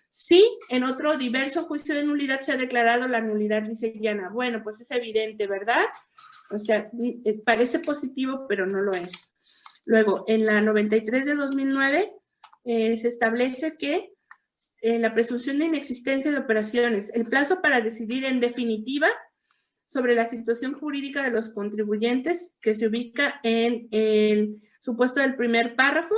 Sí, 0.08 0.58
en 0.70 0.84
otro 0.84 1.16
diverso 1.16 1.64
juicio 1.64 1.94
de 1.94 2.02
nulidad 2.02 2.40
se 2.40 2.52
ha 2.52 2.56
declarado 2.56 3.06
la 3.06 3.20
nulidad 3.20 3.62
Llana. 4.00 4.30
Bueno, 4.30 4.62
pues 4.64 4.80
es 4.80 4.90
evidente, 4.90 5.46
¿verdad? 5.46 5.84
O 6.50 6.58
sea, 6.58 6.90
eh, 7.24 7.40
parece 7.44 7.78
positivo, 7.78 8.46
pero 8.48 8.66
no 8.66 8.80
lo 8.80 8.92
es. 8.92 9.34
Luego, 9.84 10.24
en 10.26 10.46
la 10.46 10.60
93 10.60 11.26
de 11.26 11.34
2009 11.34 12.12
eh, 12.64 12.96
se 12.96 13.08
establece 13.08 13.76
que 13.76 14.14
eh, 14.82 14.98
la 14.98 15.14
presunción 15.14 15.58
de 15.58 15.66
inexistencia 15.66 16.30
de 16.30 16.38
operaciones, 16.38 17.12
el 17.14 17.26
plazo 17.26 17.60
para 17.60 17.80
decidir 17.80 18.24
en 18.24 18.40
definitiva 18.40 19.08
sobre 19.90 20.14
la 20.14 20.24
situación 20.24 20.74
jurídica 20.74 21.24
de 21.24 21.32
los 21.32 21.50
contribuyentes 21.50 22.56
que 22.62 22.76
se 22.76 22.86
ubica 22.86 23.40
en 23.42 23.88
el 23.90 24.62
supuesto 24.78 25.18
del 25.18 25.34
primer 25.34 25.74
párrafo 25.74 26.14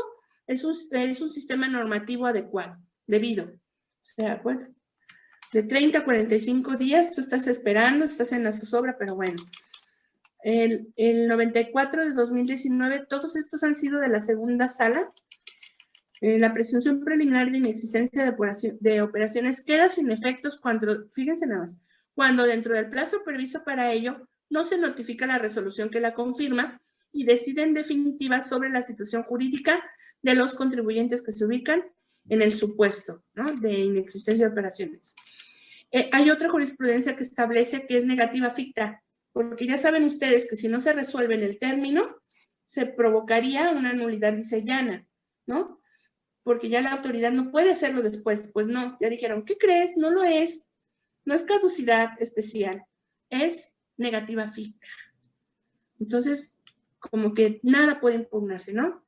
es 0.46 0.62
un, 0.62 0.74
es 0.90 1.22
un 1.22 1.30
sistema 1.30 1.66
normativo 1.68 2.26
adecuado, 2.26 2.76
debido. 3.06 3.44
O 3.44 4.04
sea, 4.04 4.42
bueno, 4.44 4.68
de 5.54 5.62
30 5.62 6.00
a 6.00 6.04
45 6.04 6.76
días 6.76 7.14
tú 7.14 7.22
estás 7.22 7.46
esperando, 7.46 8.04
estás 8.04 8.32
en 8.32 8.44
la 8.44 8.52
zozobra, 8.52 8.98
pero 8.98 9.16
bueno. 9.16 9.42
El, 10.44 10.92
el 10.96 11.26
94 11.28 12.04
de 12.04 12.12
2019, 12.12 13.06
todos 13.08 13.36
estos 13.36 13.62
han 13.62 13.74
sido 13.74 14.00
de 14.00 14.08
la 14.08 14.20
segunda 14.20 14.68
sala. 14.68 15.10
Eh, 16.20 16.38
la 16.38 16.52
presunción 16.52 17.02
preliminar 17.02 17.50
de 17.50 17.56
inexistencia 17.56 18.36
de 18.80 19.00
operaciones 19.00 19.64
queda 19.64 19.88
sin 19.88 20.10
efectos 20.10 20.60
cuando, 20.60 21.08
fíjense 21.10 21.46
nada 21.46 21.62
más, 21.62 21.82
cuando 22.14 22.44
dentro 22.44 22.74
del 22.74 22.90
plazo 22.90 23.22
previsto 23.24 23.64
para 23.64 23.92
ello 23.92 24.28
no 24.50 24.64
se 24.64 24.78
notifica 24.78 25.26
la 25.26 25.38
resolución 25.38 25.90
que 25.90 26.00
la 26.00 26.14
confirma 26.14 26.80
y 27.10 27.24
decide 27.24 27.62
en 27.62 27.74
definitiva 27.74 28.42
sobre 28.42 28.70
la 28.70 28.82
situación 28.82 29.22
jurídica 29.22 29.82
de 30.22 30.34
los 30.34 30.54
contribuyentes 30.54 31.22
que 31.22 31.32
se 31.32 31.44
ubican 31.44 31.84
en 32.28 32.42
el 32.42 32.52
supuesto 32.52 33.24
de 33.60 33.80
inexistencia 33.80 34.46
de 34.46 34.52
operaciones. 34.52 35.14
Eh, 35.90 36.08
hay 36.12 36.30
otra 36.30 36.48
jurisprudencia 36.48 37.16
que 37.16 37.22
establece 37.22 37.86
que 37.86 37.98
es 37.98 38.06
negativa 38.06 38.50
ficta, 38.50 39.02
porque 39.32 39.66
ya 39.66 39.78
saben 39.78 40.04
ustedes 40.04 40.48
que 40.48 40.56
si 40.56 40.68
no 40.68 40.80
se 40.80 40.92
resuelve 40.92 41.34
en 41.34 41.42
el 41.42 41.58
término, 41.58 42.16
se 42.66 42.86
provocaría 42.86 43.70
una 43.70 43.92
nulidad 43.92 44.32
disellana, 44.32 45.06
¿no? 45.46 45.80
Porque 46.42 46.68
ya 46.70 46.80
la 46.80 46.92
autoridad 46.92 47.32
no 47.32 47.50
puede 47.50 47.70
hacerlo 47.70 48.02
después. 48.02 48.50
Pues 48.52 48.66
no, 48.66 48.96
ya 48.98 49.10
dijeron, 49.10 49.44
¿qué 49.44 49.58
crees? 49.58 49.96
No 49.96 50.10
lo 50.10 50.24
es. 50.24 50.66
No 51.24 51.34
es 51.34 51.44
caducidad 51.44 52.10
especial, 52.20 52.84
es 53.30 53.72
negativa 53.96 54.48
fija. 54.48 54.78
Entonces, 56.00 56.56
como 56.98 57.34
que 57.34 57.60
nada 57.62 58.00
puede 58.00 58.16
impugnarse, 58.16 58.72
¿no? 58.72 59.04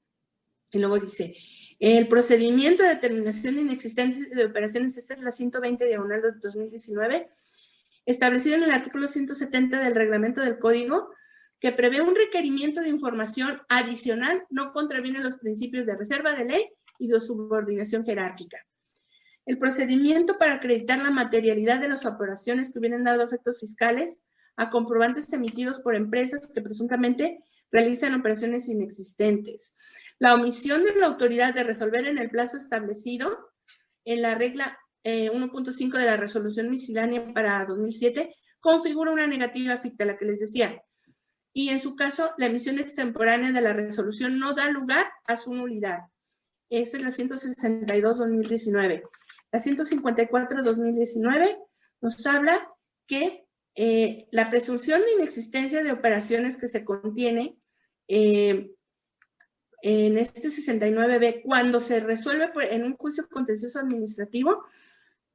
Y 0.71 0.79
luego 0.79 0.99
dice, 0.99 1.37
el 1.79 2.09
procedimiento 2.09 2.83
de 2.83 2.91
determinación 2.91 3.57
de 3.57 3.63
inexistencia 3.63 4.27
de 4.29 4.45
operaciones, 4.45 4.97
esta 4.97 5.15
es 5.15 5.21
la 5.21 5.31
120 5.31 5.85
diagonal 5.85 6.23
de 6.23 6.33
2019, 6.43 7.29
establecido 8.07 8.57
en 8.57 8.65
el 8.65 8.71
artículo 8.71 9.07
170 9.07 9.81
del 9.81 9.95
reglamento 9.95 10.41
del 10.41 10.59
código, 10.59 11.11
que 11.61 11.73
prevé 11.73 12.01
un 12.01 12.15
requerimiento 12.15 12.81
de 12.81 12.91
información 12.91 13.63
adicional, 13.69 14.45
no 14.51 14.73
contraviene 14.73 15.21
los 15.21 15.37
principios 15.37 15.87
de 15.87 15.97
reserva 15.97 16.35
de 16.35 16.45
ley 16.45 16.69
y 16.99 17.09
de 17.09 17.21
subordinación 17.21 18.05
jerárquica. 18.05 18.59
El 19.47 19.59
procedimiento 19.59 20.39
para 20.39 20.55
acreditar 20.55 21.01
la 21.01 21.11
materialidad 21.11 21.81
de 21.81 21.89
las 21.89 22.07
operaciones 22.07 22.73
que 22.73 22.79
hubieran 22.79 23.05
dado 23.05 23.23
efectos 23.23 23.61
fiscales 23.61 24.25
a 24.57 24.71
comprobantes 24.71 25.33
emitidos 25.33 25.81
por 25.81 25.95
empresas 25.95 26.47
que 26.47 26.63
presuntamente 26.63 27.43
realizan 27.71 28.15
operaciones 28.15 28.69
inexistentes. 28.69 29.77
La 30.19 30.35
omisión 30.35 30.85
de 30.85 30.95
la 30.95 31.07
autoridad 31.07 31.53
de 31.55 31.65
resolver 31.65 32.07
en 32.07 32.19
el 32.19 32.31
plazo 32.31 32.57
establecido 32.57 33.51
en 34.05 34.23
la 34.23 34.35
regla 34.37 34.79
1.5 35.05 35.99
de 35.99 36.07
la 36.07 36.17
resolución 36.17 36.71
miscelánea 36.71 37.35
para 37.35 37.65
2007, 37.67 38.35
configura 38.61 39.11
una 39.11 39.27
negativa 39.27 39.77
ficta, 39.77 40.07
la 40.07 40.17
que 40.17 40.25
les 40.25 40.41
decía. 40.41 40.83
Y 41.53 41.69
en 41.69 41.79
su 41.79 41.95
caso, 41.95 42.31
la 42.39 42.47
emisión 42.47 42.79
extemporánea 42.79 43.53
de 43.53 43.61
la 43.61 43.75
resolución 43.75 44.39
no 44.39 44.55
da 44.55 44.71
lugar 44.71 45.07
a 45.27 45.37
su 45.37 45.53
nulidad. 45.53 46.05
Esta 46.71 46.97
es 46.97 47.03
la 47.03 47.11
162-2019. 47.11 49.03
La 49.55 49.61
154-2019 49.61 51.65
nos 52.01 52.27
habla 52.27 52.75
que 53.07 53.47
eh, 53.77 54.27
la 54.33 54.51
presunción 54.51 55.01
de 55.01 55.13
inexistencia 55.13 55.85
de 55.85 55.93
operaciones 55.93 56.57
que 56.57 56.67
se 56.67 56.85
contiene 56.85 57.57
eh, 58.09 58.73
en 59.81 60.19
este 60.19 60.49
69B, 60.49 61.43
cuando 61.45 61.79
se 61.79 62.01
resuelve 62.01 62.51
en 62.75 62.83
un 62.83 62.97
juicio 62.97 63.29
contencioso 63.29 63.79
administrativo, 63.79 64.65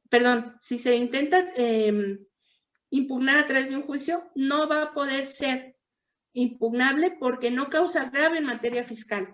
perdón, 0.09 0.57
si 0.59 0.77
se 0.77 0.97
intenta 0.97 1.53
em, 1.55 2.19
impugnar 2.89 3.37
a 3.37 3.47
través 3.47 3.69
de 3.69 3.77
un 3.77 3.83
juicio, 3.83 4.29
no 4.35 4.67
va 4.67 4.83
a 4.83 4.93
poder 4.93 5.27
ser 5.27 5.77
impugnable 6.33 7.15
porque 7.17 7.51
no 7.51 7.69
causa 7.69 8.09
grave 8.09 8.39
en 8.39 8.47
materia 8.47 8.83
fiscal. 8.83 9.33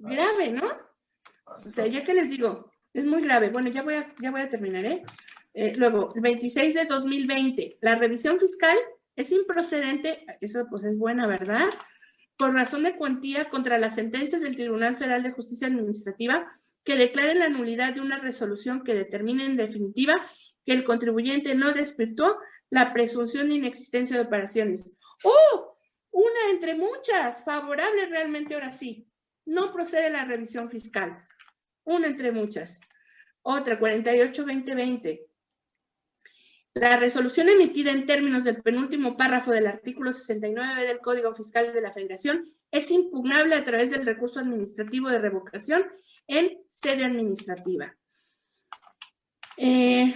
Grave, 0.00 0.50
¿no? 0.50 0.68
O 1.46 1.60
sea, 1.60 1.86
ya 1.86 2.04
que 2.04 2.14
les 2.14 2.28
digo, 2.28 2.71
es 2.94 3.04
muy 3.04 3.22
grave. 3.22 3.50
Bueno, 3.50 3.70
ya 3.70 3.82
voy 3.82 3.94
a, 3.94 4.14
ya 4.20 4.30
voy 4.30 4.42
a 4.42 4.50
terminar, 4.50 4.84
¿eh? 4.84 5.02
eh 5.54 5.74
luego, 5.76 6.12
el 6.14 6.22
26 6.22 6.74
de 6.74 6.84
2020, 6.84 7.78
la 7.80 7.94
revisión 7.94 8.38
fiscal 8.38 8.76
es 9.16 9.30
improcedente, 9.32 10.24
eso 10.40 10.66
pues 10.70 10.84
es 10.84 10.98
buena, 10.98 11.26
¿verdad? 11.26 11.68
Por 12.36 12.54
razón 12.54 12.82
de 12.84 12.96
cuantía 12.96 13.50
contra 13.50 13.78
las 13.78 13.94
sentencias 13.94 14.40
del 14.40 14.56
Tribunal 14.56 14.96
Federal 14.96 15.22
de 15.22 15.32
Justicia 15.32 15.66
Administrativa 15.66 16.58
que 16.84 16.96
declaren 16.96 17.38
la 17.38 17.48
nulidad 17.48 17.94
de 17.94 18.00
una 18.00 18.18
resolución 18.18 18.82
que 18.82 18.94
determine 18.94 19.44
en 19.44 19.56
definitiva 19.56 20.14
que 20.64 20.72
el 20.72 20.84
contribuyente 20.84 21.54
no 21.54 21.72
despertó 21.72 22.38
la 22.70 22.92
presunción 22.92 23.48
de 23.48 23.56
inexistencia 23.56 24.16
de 24.16 24.22
operaciones. 24.22 24.96
¡Oh! 25.24 25.76
Una 26.10 26.50
entre 26.50 26.74
muchas, 26.74 27.44
favorable 27.44 28.06
realmente 28.06 28.54
ahora 28.54 28.72
sí. 28.72 29.08
No 29.44 29.72
procede 29.72 30.10
la 30.10 30.24
revisión 30.24 30.70
fiscal. 30.70 31.24
Una 31.84 32.06
entre 32.06 32.32
muchas. 32.32 32.80
Otra, 33.42 33.78
48-2020. 33.78 35.26
La 36.74 36.96
resolución 36.96 37.50
emitida 37.50 37.90
en 37.90 38.06
términos 38.06 38.44
del 38.44 38.62
penúltimo 38.62 39.16
párrafo 39.16 39.50
del 39.50 39.66
artículo 39.66 40.12
69 40.12 40.86
del 40.86 41.00
Código 41.00 41.34
Fiscal 41.34 41.72
de 41.72 41.82
la 41.82 41.92
Federación 41.92 42.50
es 42.70 42.90
impugnable 42.90 43.54
a 43.54 43.64
través 43.64 43.90
del 43.90 44.06
recurso 44.06 44.40
administrativo 44.40 45.10
de 45.10 45.18
revocación 45.18 45.84
en 46.26 46.58
sede 46.66 47.04
administrativa. 47.04 47.94
Eh, 49.58 50.14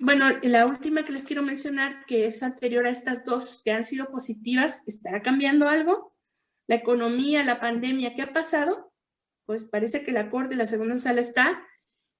bueno, 0.00 0.26
la 0.42 0.66
última 0.66 1.04
que 1.04 1.12
les 1.12 1.24
quiero 1.24 1.44
mencionar, 1.44 2.04
que 2.06 2.26
es 2.26 2.42
anterior 2.42 2.86
a 2.86 2.90
estas 2.90 3.24
dos 3.24 3.62
que 3.64 3.70
han 3.70 3.84
sido 3.84 4.10
positivas, 4.10 4.82
¿estará 4.88 5.22
cambiando 5.22 5.68
algo? 5.68 6.16
La 6.66 6.74
economía, 6.74 7.44
la 7.44 7.60
pandemia, 7.60 8.16
¿qué 8.16 8.22
ha 8.22 8.32
pasado? 8.32 8.91
Pues 9.46 9.64
parece 9.64 10.04
que 10.04 10.12
la 10.12 10.30
Corte, 10.30 10.56
la 10.56 10.66
segunda 10.66 10.98
sala, 10.98 11.20
está 11.20 11.62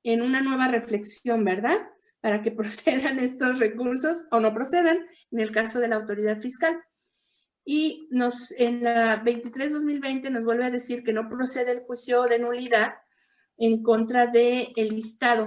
en 0.03 0.23
una 0.23 0.41
nueva 0.41 0.69
reflexión, 0.69 1.45
¿verdad? 1.45 1.79
Para 2.21 2.43
que 2.43 2.51
procedan 2.53 3.19
estos 3.19 3.59
recursos 3.59 4.27
o 4.31 4.41
no 4.41 4.53
procedan, 4.55 4.99
en 5.31 5.41
el 5.41 5.53
caso 5.53 5.81
de 5.81 5.89
la 5.89 5.97
autoridad 5.97 6.41
fiscal. 6.41 6.81
Y 7.65 8.09
nos, 8.11 8.51
en 8.53 8.83
la 8.83 9.23
23-2020 9.23 10.31
nos 10.31 10.45
vuelve 10.45 10.65
a 10.65 10.71
decir 10.71 11.05
que 11.05 11.13
no 11.13 11.29
procede 11.29 11.71
el 11.71 11.81
juicio 11.81 12.25
de 12.25 12.41
nulidad 12.41 12.95
en 13.57 13.83
contra 13.83 14.27
del 14.27 14.73
el 14.75 14.89
listado 14.89 15.47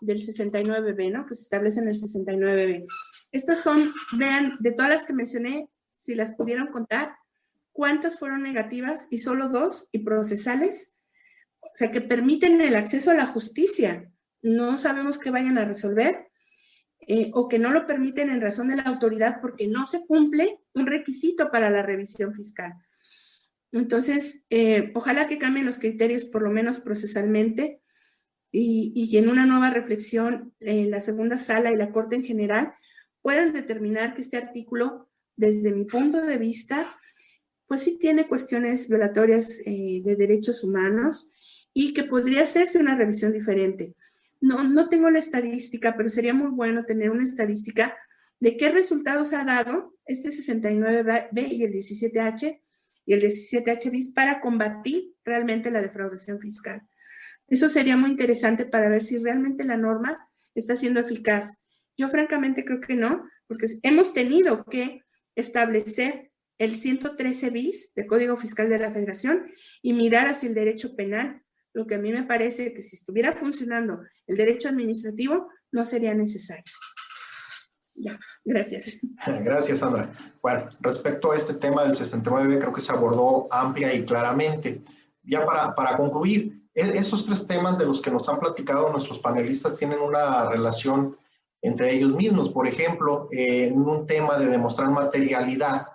del 0.00 0.18
69B, 0.18 1.12
¿no? 1.12 1.26
Que 1.26 1.34
se 1.34 1.42
establece 1.42 1.80
en 1.80 1.88
el 1.88 1.94
69B. 1.94 2.86
Estas 3.32 3.62
son, 3.62 3.92
vean, 4.18 4.56
de 4.60 4.72
todas 4.72 4.90
las 4.90 5.06
que 5.06 5.12
mencioné, 5.12 5.68
si 5.96 6.14
las 6.14 6.34
pudieron 6.34 6.68
contar, 6.68 7.14
cuántas 7.72 8.18
fueron 8.18 8.42
negativas 8.42 9.08
y 9.10 9.18
solo 9.18 9.48
dos 9.48 9.88
y 9.92 10.00
procesales, 10.00 10.95
o 11.72 11.76
sea, 11.76 11.92
que 11.92 12.00
permiten 12.00 12.60
el 12.60 12.76
acceso 12.76 13.10
a 13.10 13.14
la 13.14 13.26
justicia. 13.26 14.10
No 14.42 14.78
sabemos 14.78 15.18
qué 15.18 15.30
vayan 15.30 15.58
a 15.58 15.64
resolver 15.64 16.28
eh, 17.08 17.30
o 17.34 17.48
que 17.48 17.58
no 17.58 17.70
lo 17.70 17.86
permiten 17.86 18.30
en 18.30 18.40
razón 18.40 18.68
de 18.68 18.76
la 18.76 18.82
autoridad 18.82 19.40
porque 19.40 19.68
no 19.68 19.86
se 19.86 20.04
cumple 20.06 20.60
un 20.74 20.86
requisito 20.86 21.50
para 21.50 21.70
la 21.70 21.82
revisión 21.82 22.34
fiscal. 22.34 22.72
Entonces, 23.72 24.44
eh, 24.50 24.90
ojalá 24.94 25.28
que 25.28 25.38
cambien 25.38 25.66
los 25.66 25.78
criterios, 25.78 26.24
por 26.24 26.42
lo 26.42 26.50
menos 26.50 26.80
procesalmente, 26.80 27.80
y, 28.58 29.18
en 29.18 29.28
una 29.28 29.44
nueva 29.44 29.70
reflexión, 29.70 30.54
en 30.60 30.90
la 30.90 31.00
segunda 31.00 31.36
sala 31.36 31.72
y 31.72 31.76
la 31.76 31.92
Corte 31.92 32.16
en 32.16 32.24
general 32.24 32.72
puedan 33.20 33.52
determinar 33.52 34.14
que 34.14 34.22
este 34.22 34.38
artículo, 34.38 35.10
desde 35.36 35.72
mi 35.72 35.84
punto 35.84 36.24
de 36.24 36.38
vista, 36.38 36.96
pues 37.66 37.82
sí 37.82 37.98
tiene 37.98 38.28
cuestiones 38.28 38.88
violatorias 38.88 39.60
eh, 39.66 40.00
de 40.02 40.16
derechos 40.16 40.64
humanos 40.64 41.30
y 41.78 41.92
que 41.92 42.04
podría 42.04 42.44
hacerse 42.44 42.78
una 42.78 42.96
revisión 42.96 43.34
diferente. 43.34 43.92
No, 44.40 44.64
no 44.64 44.88
tengo 44.88 45.10
la 45.10 45.18
estadística, 45.18 45.94
pero 45.94 46.08
sería 46.08 46.32
muy 46.32 46.50
bueno 46.50 46.86
tener 46.86 47.10
una 47.10 47.22
estadística 47.22 47.94
de 48.40 48.56
qué 48.56 48.70
resultados 48.70 49.34
ha 49.34 49.44
dado 49.44 49.94
este 50.06 50.30
69B 50.30 51.52
y 51.52 51.64
el 51.64 51.72
17H 51.74 52.62
y 53.04 53.12
el 53.12 53.20
17H 53.20 53.90
bis 53.90 54.14
para 54.14 54.40
combatir 54.40 55.12
realmente 55.22 55.70
la 55.70 55.82
defraudación 55.82 56.40
fiscal. 56.40 56.80
Eso 57.46 57.68
sería 57.68 57.98
muy 57.98 58.12
interesante 58.12 58.64
para 58.64 58.88
ver 58.88 59.04
si 59.04 59.18
realmente 59.18 59.62
la 59.62 59.76
norma 59.76 60.30
está 60.54 60.76
siendo 60.76 61.00
eficaz. 61.00 61.58
Yo 61.98 62.08
francamente 62.08 62.64
creo 62.64 62.80
que 62.80 62.94
no, 62.94 63.28
porque 63.48 63.66
hemos 63.82 64.14
tenido 64.14 64.64
que 64.64 65.02
establecer 65.34 66.30
el 66.56 66.74
113 66.74 67.50
bis 67.50 67.92
del 67.92 68.06
Código 68.06 68.38
Fiscal 68.38 68.70
de 68.70 68.78
la 68.78 68.90
Federación 68.90 69.52
y 69.82 69.92
mirar 69.92 70.26
hacia 70.26 70.48
el 70.48 70.54
derecho 70.54 70.96
penal, 70.96 71.42
lo 71.76 71.86
que 71.86 71.96
a 71.96 71.98
mí 71.98 72.10
me 72.10 72.22
parece 72.22 72.72
que 72.72 72.80
si 72.80 72.96
estuviera 72.96 73.34
funcionando 73.34 74.00
el 74.26 74.36
derecho 74.38 74.70
administrativo 74.70 75.48
no 75.70 75.84
sería 75.84 76.14
necesario. 76.14 76.64
Ya, 77.94 78.18
gracias. 78.44 79.00
Gracias, 79.44 79.80
Sandra. 79.80 80.10
Bueno, 80.42 80.68
respecto 80.80 81.32
a 81.32 81.36
este 81.36 81.54
tema 81.54 81.84
del 81.84 81.94
69, 81.94 82.58
creo 82.58 82.72
que 82.72 82.80
se 82.80 82.92
abordó 82.92 83.46
amplia 83.50 83.92
y 83.94 84.04
claramente. 84.06 84.82
Ya 85.22 85.44
para, 85.44 85.74
para 85.74 85.96
concluir, 85.98 86.62
e-, 86.74 86.98
esos 86.98 87.26
tres 87.26 87.46
temas 87.46 87.78
de 87.78 87.84
los 87.84 88.00
que 88.00 88.10
nos 88.10 88.26
han 88.28 88.38
platicado 88.38 88.90
nuestros 88.90 89.18
panelistas 89.18 89.76
tienen 89.76 89.98
una 89.98 90.48
relación 90.48 91.16
entre 91.60 91.94
ellos 91.94 92.14
mismos. 92.14 92.48
Por 92.48 92.66
ejemplo, 92.66 93.28
en 93.32 93.78
un 93.78 94.06
tema 94.06 94.38
de 94.38 94.46
demostrar 94.46 94.88
materialidad 94.90 95.86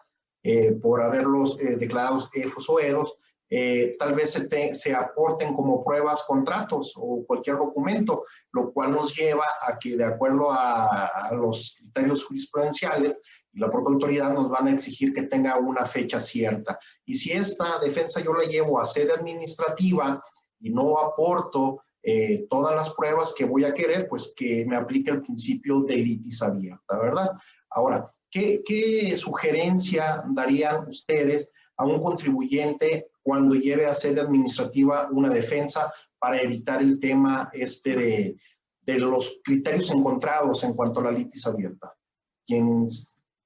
eh, 0.43 0.73
por 0.73 1.01
haberlos 1.01 1.59
eh, 1.59 1.77
declarados 1.77 2.29
EFOS 2.33 2.69
o 2.69 2.79
EDOS, 2.79 3.17
eh, 3.53 3.97
tal 3.99 4.15
vez 4.15 4.31
se, 4.71 4.95
aporten 4.95 5.53
como 5.53 5.83
pruebas 5.83 6.23
contratos 6.23 6.93
o 6.95 7.25
cualquier 7.27 7.57
documento, 7.57 8.23
lo 8.53 8.71
cual 8.71 8.91
nos 8.91 9.13
lleva 9.13 9.45
a 9.67 9.77
que 9.77 9.97
de 9.97 10.05
acuerdo 10.05 10.49
a, 10.51 11.29
los 11.33 11.75
criterios 11.77 12.23
jurisprudenciales, 12.23 13.19
la 13.53 13.69
propia 13.69 13.93
autoridad 13.93 14.33
nos 14.33 14.49
van 14.49 14.67
a 14.67 14.71
exigir 14.71 15.13
que 15.13 15.23
tenga 15.23 15.57
una 15.59 15.85
fecha 15.85 16.19
cierta. 16.19 16.79
Y 17.05 17.13
si 17.13 17.33
esta 17.33 17.77
defensa 17.79 18.21
yo 18.21 18.33
la 18.33 18.45
llevo 18.45 18.79
a 18.79 18.85
sede 18.85 19.11
administrativa, 19.11 20.23
y 20.61 20.69
no 20.69 20.97
aporto 20.99 21.83
eh, 22.03 22.45
todas 22.49 22.75
las 22.75 22.91
pruebas 22.91 23.33
que 23.37 23.45
voy 23.45 23.65
a 23.65 23.73
querer, 23.73 24.07
pues 24.07 24.33
que 24.35 24.65
me 24.65 24.75
aplique 24.75 25.11
el 25.11 25.21
principio 25.21 25.81
de 25.81 25.97
litis 25.97 26.41
abierta, 26.41 26.97
¿verdad? 26.97 27.31
Ahora, 27.69 28.09
¿qué, 28.29 28.61
¿qué, 28.65 29.15
sugerencia 29.17 30.23
darían 30.29 30.87
ustedes 30.87 31.51
a 31.77 31.85
un 31.85 32.01
contribuyente 32.01 33.10
cuando 33.23 33.55
lleve 33.55 33.85
a 33.85 33.93
sede 33.93 34.21
administrativa 34.21 35.09
una 35.11 35.29
defensa 35.29 35.93
para 36.19 36.41
evitar 36.41 36.81
el 36.81 36.99
tema 36.99 37.49
este 37.53 37.95
de, 37.95 38.37
de 38.81 38.99
los 38.99 39.41
criterios 39.43 39.89
encontrados 39.91 40.63
en 40.63 40.73
cuanto 40.73 40.99
a 40.99 41.03
la 41.03 41.11
litis 41.11 41.45
abierta? 41.45 41.93
Quien, 42.45 42.87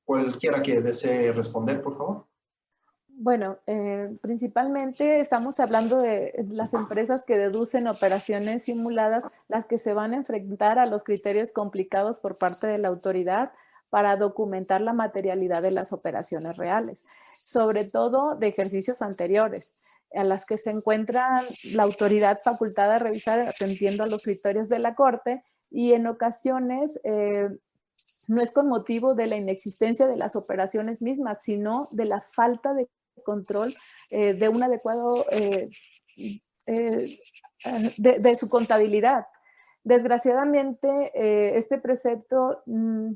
cualquiera 0.06 0.62
que 0.62 0.82
desee 0.82 1.34
responder, 1.34 1.82
por 1.82 1.98
favor. 1.98 2.28
Bueno, 3.18 3.58
eh, 3.66 4.18
principalmente 4.22 5.20
estamos 5.20 5.60
hablando 5.62 6.00
de 6.00 6.34
las 6.50 6.74
empresas 6.74 7.24
que 7.24 7.38
deducen 7.38 7.88
operaciones 7.88 8.64
simuladas, 8.64 9.24
las 9.48 9.66
que 9.66 9.78
se 9.78 9.94
van 9.94 10.14
a 10.14 10.18
enfrentar 10.18 10.80
a 10.80 10.86
los 10.86 11.04
criterios 11.04 11.54
complicados 11.54 12.20
por 12.20 12.38
parte 12.38 12.68
de 12.68 12.78
la 12.78 12.90
autoridad 12.90 13.54
para 13.90 14.18
documentar 14.18 14.82
la 14.82 14.92
materialidad 14.92 15.62
de 15.62 15.72
las 15.72 15.94
operaciones 15.94 16.58
reales, 16.58 17.06
sobre 17.46 17.86
todo 17.86 18.36
de 18.36 18.48
ejercicios 18.48 19.04
anteriores, 19.04 19.76
a 20.16 20.24
las 20.24 20.48
que 20.48 20.58
se 20.58 20.72
encuentra 20.72 21.44
la 21.74 21.84
autoridad 21.84 22.42
facultada 22.44 22.96
a 22.96 23.00
revisar 23.00 23.40
atendiendo 23.42 24.04
a 24.04 24.08
los 24.08 24.24
criterios 24.24 24.68
de 24.68 24.80
la 24.80 24.96
Corte 24.96 25.44
y 25.70 25.94
en 25.94 26.08
ocasiones 26.08 27.00
eh, 27.04 27.50
no 28.28 28.42
es 28.42 28.52
con 28.52 28.68
motivo 28.68 29.14
de 29.14 29.28
la 29.28 29.36
inexistencia 29.36 30.08
de 30.08 30.16
las 30.16 30.36
operaciones 30.36 31.04
mismas, 31.04 31.44
sino 31.44 31.88
de 31.92 32.06
la 32.06 32.20
falta 32.20 32.74
de 32.74 32.90
control 33.24 33.76
eh, 34.10 34.34
de 34.34 34.50
un 34.50 34.64
adecuado 34.64 35.24
eh, 35.30 35.70
de, 36.66 38.36
su 38.36 38.50
contabilidad. 38.50 39.28
Desgraciadamente, 39.84 41.12
este 41.56 41.78
precepto 41.78 42.64
mm, 42.66 43.12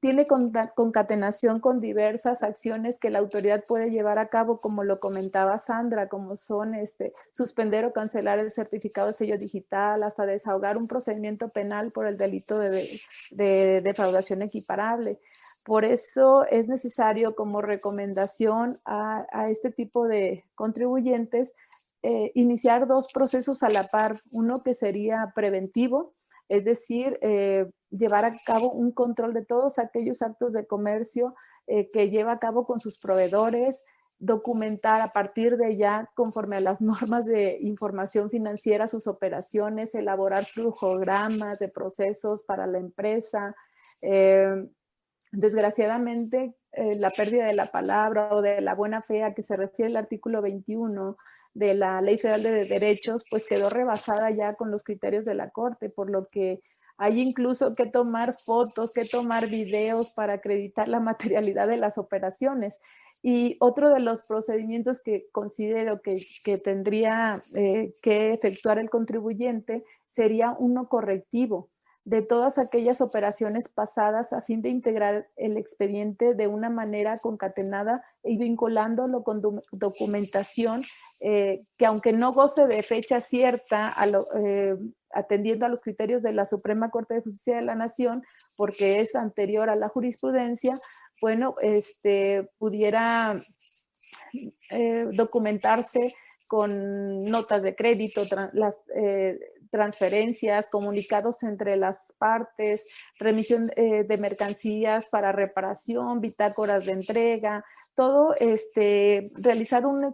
tiene 0.00 0.26
concatenación 0.26 1.60
con 1.60 1.80
diversas 1.80 2.42
acciones 2.42 2.98
que 2.98 3.10
la 3.10 3.18
autoridad 3.18 3.64
puede 3.66 3.90
llevar 3.90 4.18
a 4.18 4.28
cabo, 4.28 4.60
como 4.60 4.84
lo 4.84 5.00
comentaba 5.00 5.58
Sandra, 5.58 6.08
como 6.08 6.36
son 6.36 6.74
este, 6.74 7.14
suspender 7.30 7.84
o 7.86 7.92
cancelar 7.92 8.38
el 8.38 8.50
certificado 8.50 9.08
de 9.08 9.14
sello 9.14 9.38
digital, 9.38 10.02
hasta 10.02 10.26
desahogar 10.26 10.76
un 10.76 10.86
procedimiento 10.86 11.48
penal 11.48 11.92
por 11.92 12.06
el 12.06 12.18
delito 12.18 12.58
de, 12.58 13.00
defraudación 13.30 14.42
equiparable. 14.42 15.18
Por 15.64 15.84
eso 15.84 16.44
es 16.50 16.68
necesario 16.68 17.34
como 17.34 17.62
recomendación 17.62 18.78
a, 18.84 19.48
este 19.50 19.70
tipo 19.70 20.06
de 20.06 20.44
contribuyentes 20.54 21.54
eh, 22.02 22.30
iniciar 22.34 22.86
dos 22.86 23.08
procesos 23.12 23.62
a 23.62 23.70
la 23.70 23.84
par, 23.84 24.20
uno 24.30 24.62
que 24.62 24.74
sería 24.74 25.32
preventivo, 25.34 26.14
es 26.48 26.64
decir, 26.64 27.18
eh, 27.22 27.68
llevar 27.90 28.24
a 28.24 28.32
cabo 28.44 28.72
un 28.72 28.92
control 28.92 29.32
de 29.32 29.44
todos 29.44 29.78
aquellos 29.78 30.22
actos 30.22 30.52
de 30.52 30.66
comercio 30.66 31.34
eh, 31.66 31.90
que 31.90 32.10
lleva 32.10 32.32
a 32.32 32.38
cabo 32.38 32.66
con 32.66 32.80
sus 32.80 32.98
proveedores, 32.98 33.84
documentar 34.18 35.00
a 35.02 35.08
partir 35.08 35.56
de 35.56 35.76
ya, 35.76 36.10
conforme 36.14 36.56
a 36.56 36.60
las 36.60 36.80
normas 36.82 37.26
de 37.26 37.58
información 37.60 38.30
financiera, 38.30 38.88
sus 38.88 39.06
operaciones, 39.06 39.94
elaborar 39.94 40.46
flujogramas 40.46 41.58
de 41.58 41.68
procesos 41.68 42.42
para 42.42 42.66
la 42.66 42.78
empresa. 42.78 43.54
Eh, 44.02 44.66
desgraciadamente, 45.32 46.54
la 46.72 47.08
pérdida 47.08 47.46
de 47.46 47.54
la 47.54 47.70
palabra 47.72 48.28
o 48.32 48.42
de 48.42 48.60
la 48.60 48.74
buena 48.74 49.00
fe 49.00 49.22
a 49.24 49.32
que 49.32 49.42
se 49.42 49.56
refiere 49.56 49.90
el 49.90 49.96
artículo 49.96 50.42
21 50.42 51.16
de 51.56 51.72
la 51.72 52.02
Ley 52.02 52.18
Federal 52.18 52.42
de 52.42 52.66
Derechos, 52.66 53.24
pues 53.30 53.48
quedó 53.48 53.70
rebasada 53.70 54.30
ya 54.30 54.54
con 54.54 54.70
los 54.70 54.84
criterios 54.84 55.24
de 55.24 55.34
la 55.34 55.48
Corte, 55.48 55.88
por 55.88 56.10
lo 56.10 56.28
que 56.28 56.60
hay 56.98 57.20
incluso 57.20 57.74
que 57.74 57.86
tomar 57.86 58.36
fotos, 58.40 58.92
que 58.92 59.04
tomar 59.04 59.48
videos 59.48 60.12
para 60.12 60.34
acreditar 60.34 60.88
la 60.88 61.00
materialidad 61.00 61.68
de 61.68 61.76
las 61.76 61.98
operaciones. 61.98 62.80
Y 63.22 63.56
otro 63.60 63.90
de 63.90 64.00
los 64.00 64.22
procedimientos 64.22 65.02
que 65.02 65.24
considero 65.32 66.00
que, 66.00 66.58
tendría 66.58 67.36
eh, 67.54 67.92
que 68.02 68.32
efectuar 68.32 68.78
el 68.78 68.90
contribuyente 68.90 69.84
sería 70.10 70.54
uno 70.58 70.88
correctivo 70.88 71.70
de 72.04 72.22
todas 72.22 72.56
aquellas 72.58 73.00
operaciones 73.00 73.68
pasadas 73.68 74.32
a 74.32 74.40
fin 74.40 74.62
de 74.62 74.68
integrar 74.68 75.26
el 75.34 75.56
expediente 75.56 76.34
de 76.34 76.46
una 76.46 76.70
manera 76.70 77.18
concatenada 77.18 78.04
y 78.22 78.38
vinculándolo 78.38 79.24
con 79.24 79.42
documentación 79.72 80.84
eh, 81.18 81.64
que 81.76 81.86
aunque 81.86 82.12
no 82.12 82.32
goce 82.32 82.66
de 82.66 82.82
fecha 82.82 83.20
cierta, 83.20 83.94
eh, 84.38 84.76
atendiendo 85.16 85.66
a 85.66 85.68
los 85.68 85.82
criterios 85.82 86.22
de 86.22 86.32
la 86.32 86.46
Suprema 86.46 86.90
Corte 86.90 87.14
de 87.14 87.22
Justicia 87.22 87.56
de 87.56 87.62
la 87.62 87.74
Nación, 87.74 88.22
porque 88.56 89.00
es 89.00 89.14
anterior 89.14 89.70
a 89.70 89.76
la 89.76 89.88
jurisprudencia, 89.88 90.78
bueno, 91.20 91.56
este, 91.62 92.48
pudiera 92.58 93.38
eh, 94.70 95.06
documentarse 95.12 96.14
con 96.46 97.24
notas 97.24 97.64
de 97.64 97.74
crédito, 97.74 98.22
las 98.52 98.76
transferencias, 99.70 100.68
comunicados 100.68 101.42
entre 101.42 101.76
las 101.76 102.14
partes, 102.18 102.86
remisión 103.18 103.66
de 103.66 104.16
mercancías 104.16 105.06
para 105.06 105.32
reparación, 105.32 106.20
bitácoras 106.20 106.86
de 106.86 106.92
entrega, 106.92 107.64
todo 107.96 108.34
este, 108.38 109.32
realizar 109.34 109.86
un, 109.86 110.12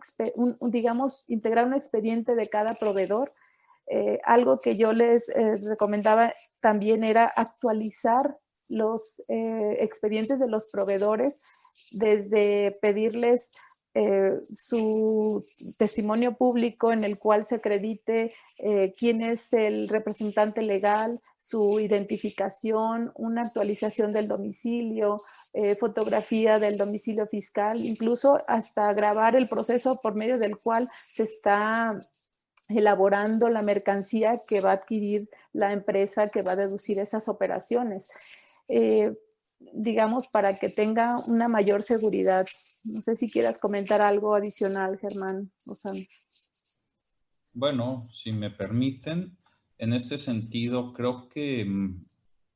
digamos, 0.60 1.24
integrar 1.26 1.66
un 1.66 1.74
expediente 1.74 2.34
de 2.34 2.48
cada 2.48 2.74
proveedor. 2.74 3.30
Eh, 3.94 4.20
algo 4.24 4.58
que 4.58 4.78
yo 4.78 4.94
les 4.94 5.28
eh, 5.28 5.58
recomendaba 5.58 6.32
también 6.60 7.04
era 7.04 7.26
actualizar 7.26 8.38
los 8.66 9.20
eh, 9.28 9.76
expedientes 9.80 10.40
de 10.40 10.48
los 10.48 10.68
proveedores 10.68 11.42
desde 11.90 12.78
pedirles 12.80 13.50
su 14.54 15.44
testimonio 15.76 16.32
público 16.32 16.94
en 16.94 17.04
el 17.04 17.18
cual 17.18 17.44
se 17.44 17.56
acredite 17.56 18.32
quién 18.96 19.20
es 19.20 19.52
el 19.52 19.90
representante 19.90 20.62
legal, 20.62 21.20
su 21.36 21.78
identificación, 21.78 23.12
una 23.16 23.42
actualización 23.42 24.10
del 24.12 24.28
domicilio, 24.28 25.20
fotografía 25.78 26.58
del 26.58 26.78
domicilio 26.78 27.26
fiscal, 27.26 27.84
incluso 27.84 28.40
hasta 28.48 28.90
grabar 28.94 29.36
el 29.36 29.46
proceso 29.46 30.00
por 30.02 30.14
medio 30.14 30.38
del 30.38 30.56
cual 30.56 30.88
se 31.12 31.24
está 31.24 32.00
elaborando 32.76 33.48
la 33.48 33.62
mercancía 33.62 34.40
que 34.46 34.60
va 34.60 34.70
a 34.70 34.74
adquirir 34.74 35.28
la 35.52 35.72
empresa 35.72 36.28
que 36.28 36.42
va 36.42 36.52
a 36.52 36.56
deducir 36.56 36.98
esas 36.98 37.28
operaciones. 37.28 38.08
digamos, 39.74 40.28
para 40.28 40.54
que 40.54 40.68
tenga 40.68 41.18
una 41.26 41.46
mayor 41.46 41.82
seguridad 41.82 42.46
no 42.84 43.00
sé 43.00 43.14
si 43.14 43.30
quieras 43.30 43.58
comentar 43.58 44.00
algo 44.02 44.34
adicional, 44.34 44.98
Germán 44.98 45.50
o 45.66 45.74
Bueno, 47.52 48.08
si 48.12 48.32
me 48.32 48.50
permiten, 48.50 49.36
en 49.78 49.92
ese 49.92 50.18
sentido, 50.18 50.92
creo 50.92 51.28
que 51.28 51.64
mm, 51.64 52.04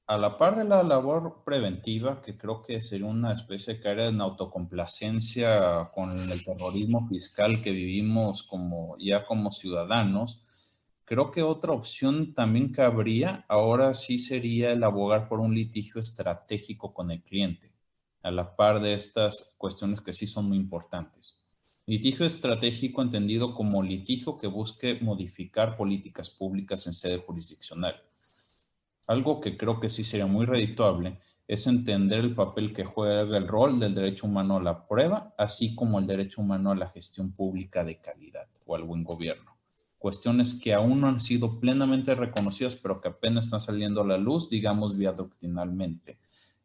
a 0.09 0.19
la 0.19 0.39
par 0.39 0.57
de 0.57 0.65
la 0.65 0.85
labor 0.85 1.43
preventiva, 1.45 2.23
que 2.23 2.37
creo 2.39 2.63
que 2.63 2.81
sería 2.81 3.07
una 3.07 3.33
especie 3.33 3.75
de 3.75 3.81
caer 3.81 4.01
en 4.01 4.21
autocomplacencia 4.21 5.91
con 5.93 6.13
el 6.13 6.45
terrorismo 6.45 7.09
fiscal 7.09 7.61
que 7.61 7.73
vivimos 7.73 8.45
como 8.45 8.97
ya 9.01 9.27
como 9.27 9.51
ciudadanos, 9.51 10.45
creo 11.05 11.33
que 11.33 11.43
otra 11.43 11.73
opción 11.73 12.35
también 12.35 12.73
cabría, 12.73 13.45
ahora 13.49 13.95
sí 13.95 14.21
sería 14.21 14.73
el 14.73 14.85
abogar 14.85 15.29
por 15.29 15.41
un 15.41 15.55
litigio 15.55 16.01
estratégico 16.01 16.95
con 16.95 17.11
el 17.11 17.23
cliente 17.23 17.73
a 18.23 18.31
la 18.31 18.55
par 18.57 18.81
de 18.81 18.93
estas 18.95 19.55
cuestiones 19.59 20.01
que 20.01 20.13
sí 20.13 20.27
son 20.27 20.49
muy 20.49 20.57
importantes. 20.57 21.45
Litigio 21.85 22.27
estratégico 22.27 23.03
entendido 23.03 23.55
como 23.55 23.83
litigio 23.83 24.39
que 24.39 24.49
busque 24.49 24.99
modificar 25.01 25.77
políticas 25.77 26.31
públicas 26.31 26.87
en 26.89 26.93
sede 26.93 27.19
jurisdiccional. 27.19 28.03
Algo 29.07 29.41
que 29.41 29.57
creo 29.57 29.81
que 29.81 29.91
sí 29.91 30.05
sería 30.05 30.27
muy 30.27 30.47
redituable 30.47 31.21
es 31.49 31.67
entender 31.67 32.21
el 32.21 32.35
papel 32.35 32.73
que 32.73 32.85
juega 32.85 33.37
el 33.37 33.47
rol 33.47 33.79
del 33.79 33.95
derecho 33.95 34.27
humano 34.27 34.57
a 34.57 34.63
la 34.63 34.87
prueba, 34.87 35.35
así 35.39 35.75
como 35.75 35.99
el 35.99 36.07
derecho 36.07 36.41
humano 36.41 36.73
a 36.73 36.77
la 36.77 36.91
gestión 36.91 37.33
pública 37.33 37.85
de 37.85 38.01
calidad 38.01 38.49
o 38.67 38.75
al 38.75 38.83
buen 38.83 39.05
gobierno. 39.05 39.57
Cuestiones 39.99 40.55
que 40.55 40.75
aún 40.75 41.01
no 41.01 41.09
han 41.09 41.21
sido 41.21 41.61
plenamente 41.61 42.15
reconocidas, 42.15 42.75
pero 42.75 43.01
que 43.01 43.09
apenas 43.09 43.47
están 43.47 43.61
saliendo 43.61 44.03
a 44.03 44.07
la 44.07 44.19
luz, 44.19 44.51
digamos, 44.51 44.97
vía 44.97 45.13
doctrinalmente 45.13 46.19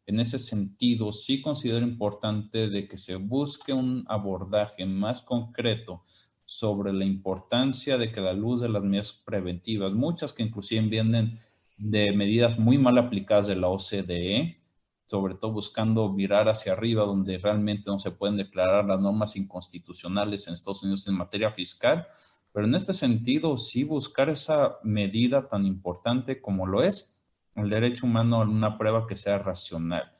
en 0.06 0.20
ese 0.20 0.38
sentido, 0.38 1.12
sí 1.12 1.40
considero 1.40 1.86
importante 1.86 2.68
de 2.68 2.88
que 2.88 2.98
se 2.98 3.16
busque 3.16 3.72
un 3.72 4.04
abordaje 4.08 4.84
más 4.84 5.22
concreto 5.22 6.02
sobre 6.44 6.92
la 6.92 7.04
importancia 7.04 7.96
de 7.96 8.10
que 8.10 8.20
la 8.20 8.32
luz 8.32 8.60
de 8.60 8.68
las 8.68 8.82
medidas 8.82 9.12
preventivas, 9.12 9.92
muchas 9.92 10.32
que 10.32 10.42
inclusive 10.42 10.82
vienen 10.88 11.38
de 11.82 12.12
medidas 12.12 12.60
muy 12.60 12.78
mal 12.78 12.96
aplicadas 12.96 13.48
de 13.48 13.56
la 13.56 13.66
OCDE, 13.66 14.62
sobre 15.08 15.34
todo 15.34 15.50
buscando 15.50 16.12
mirar 16.12 16.48
hacia 16.48 16.74
arriba 16.74 17.04
donde 17.04 17.38
realmente 17.38 17.90
no 17.90 17.98
se 17.98 18.12
pueden 18.12 18.36
declarar 18.36 18.84
las 18.84 19.00
normas 19.00 19.34
inconstitucionales 19.34 20.46
en 20.46 20.52
Estados 20.52 20.84
Unidos 20.84 21.08
en 21.08 21.14
materia 21.14 21.50
fiscal, 21.50 22.06
pero 22.52 22.66
en 22.66 22.76
este 22.76 22.92
sentido 22.92 23.56
sí 23.56 23.82
buscar 23.82 24.30
esa 24.30 24.78
medida 24.84 25.48
tan 25.48 25.66
importante 25.66 26.40
como 26.40 26.66
lo 26.66 26.84
es 26.84 27.20
el 27.56 27.68
derecho 27.68 28.06
humano 28.06 28.36
a 28.36 28.44
una 28.44 28.78
prueba 28.78 29.08
que 29.08 29.16
sea 29.16 29.40
racional. 29.40 30.12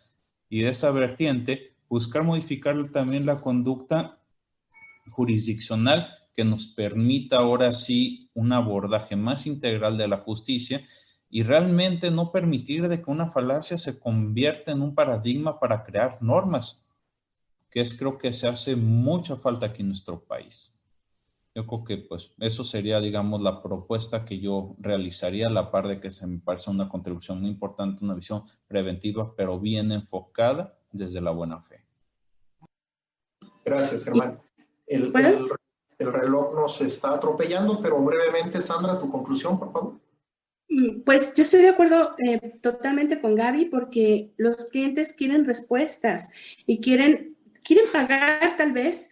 Y 0.48 0.62
de 0.62 0.70
esa 0.70 0.90
vertiente, 0.90 1.76
buscar 1.89 2.24
modificar 2.24 2.89
también 2.89 3.24
la 3.24 3.40
conducta 3.40 4.18
jurisdiccional 5.10 6.09
que 6.34 6.44
nos 6.44 6.66
permita 6.66 7.36
ahora 7.36 7.72
sí 7.72 8.30
un 8.34 8.52
abordaje 8.52 9.14
más 9.14 9.47
integral 9.47 9.97
de 9.97 10.09
la 10.09 10.18
justicia 10.18 10.84
y 11.34 11.44
realmente 11.44 12.10
no 12.10 12.30
permitir 12.30 12.88
de 12.88 13.00
que 13.00 13.10
una 13.10 13.30
falacia 13.30 13.78
se 13.78 13.98
convierta 13.98 14.70
en 14.70 14.82
un 14.82 14.94
paradigma 14.94 15.59
para 15.59 15.82
crear 15.82 16.18
normas, 16.20 16.86
que 17.70 17.80
es 17.80 17.98
creo 17.98 18.18
que 18.18 18.34
se 18.34 18.46
hace 18.46 18.76
mucha 18.76 19.36
falta 19.36 19.64
aquí 19.64 19.80
en 19.80 19.88
nuestro 19.88 20.22
país. 20.22 20.78
Yo 21.54 21.66
creo 21.66 21.84
que 21.84 21.96
pues 21.96 22.34
eso 22.38 22.64
sería, 22.64 23.00
digamos, 23.00 23.40
la 23.40 23.62
propuesta 23.62 24.26
que 24.26 24.40
yo 24.40 24.76
realizaría, 24.78 25.46
a 25.46 25.50
la 25.50 25.70
par 25.70 25.88
de 25.88 26.00
que 26.00 26.10
se 26.10 26.26
me 26.26 26.38
parece 26.38 26.70
una 26.70 26.90
contribución 26.90 27.40
muy 27.40 27.48
importante, 27.48 28.04
una 28.04 28.14
visión 28.14 28.42
preventiva, 28.68 29.34
pero 29.34 29.59
bien 29.59 29.90
enfocada 29.90 30.78
desde 30.90 31.22
la 31.22 31.30
buena 31.30 31.62
fe. 31.62 31.82
Gracias, 33.64 34.04
Germán. 34.04 34.38
El, 34.86 35.14
reloj 35.98 36.54
nos 36.54 36.78
está 36.82 37.14
atropellando, 37.14 37.80
pero 37.80 38.04
brevemente, 38.04 38.60
Sandra, 38.60 38.98
tu 38.98 39.10
conclusión, 39.10 39.59
por 39.59 39.72
favor. 39.72 40.02
Mm, 40.72 41.02
pues 41.04 41.34
yo 41.34 41.42
estoy 41.42 41.60
de 41.62 41.68
acuerdo 41.68 42.14
eh, 42.18 42.40
totalmente 42.62 43.20
con 43.20 43.34
Gaby 43.34 43.66
porque 43.66 44.32
los 44.38 44.66
clientes 44.70 45.12
quieren 45.12 45.44
respuestas 45.44 46.30
y 46.66 46.80
quieren, 46.80 47.36
quieren 47.62 47.92
pagar 47.92 48.56
tal 48.56 48.72
vez, 48.72 49.10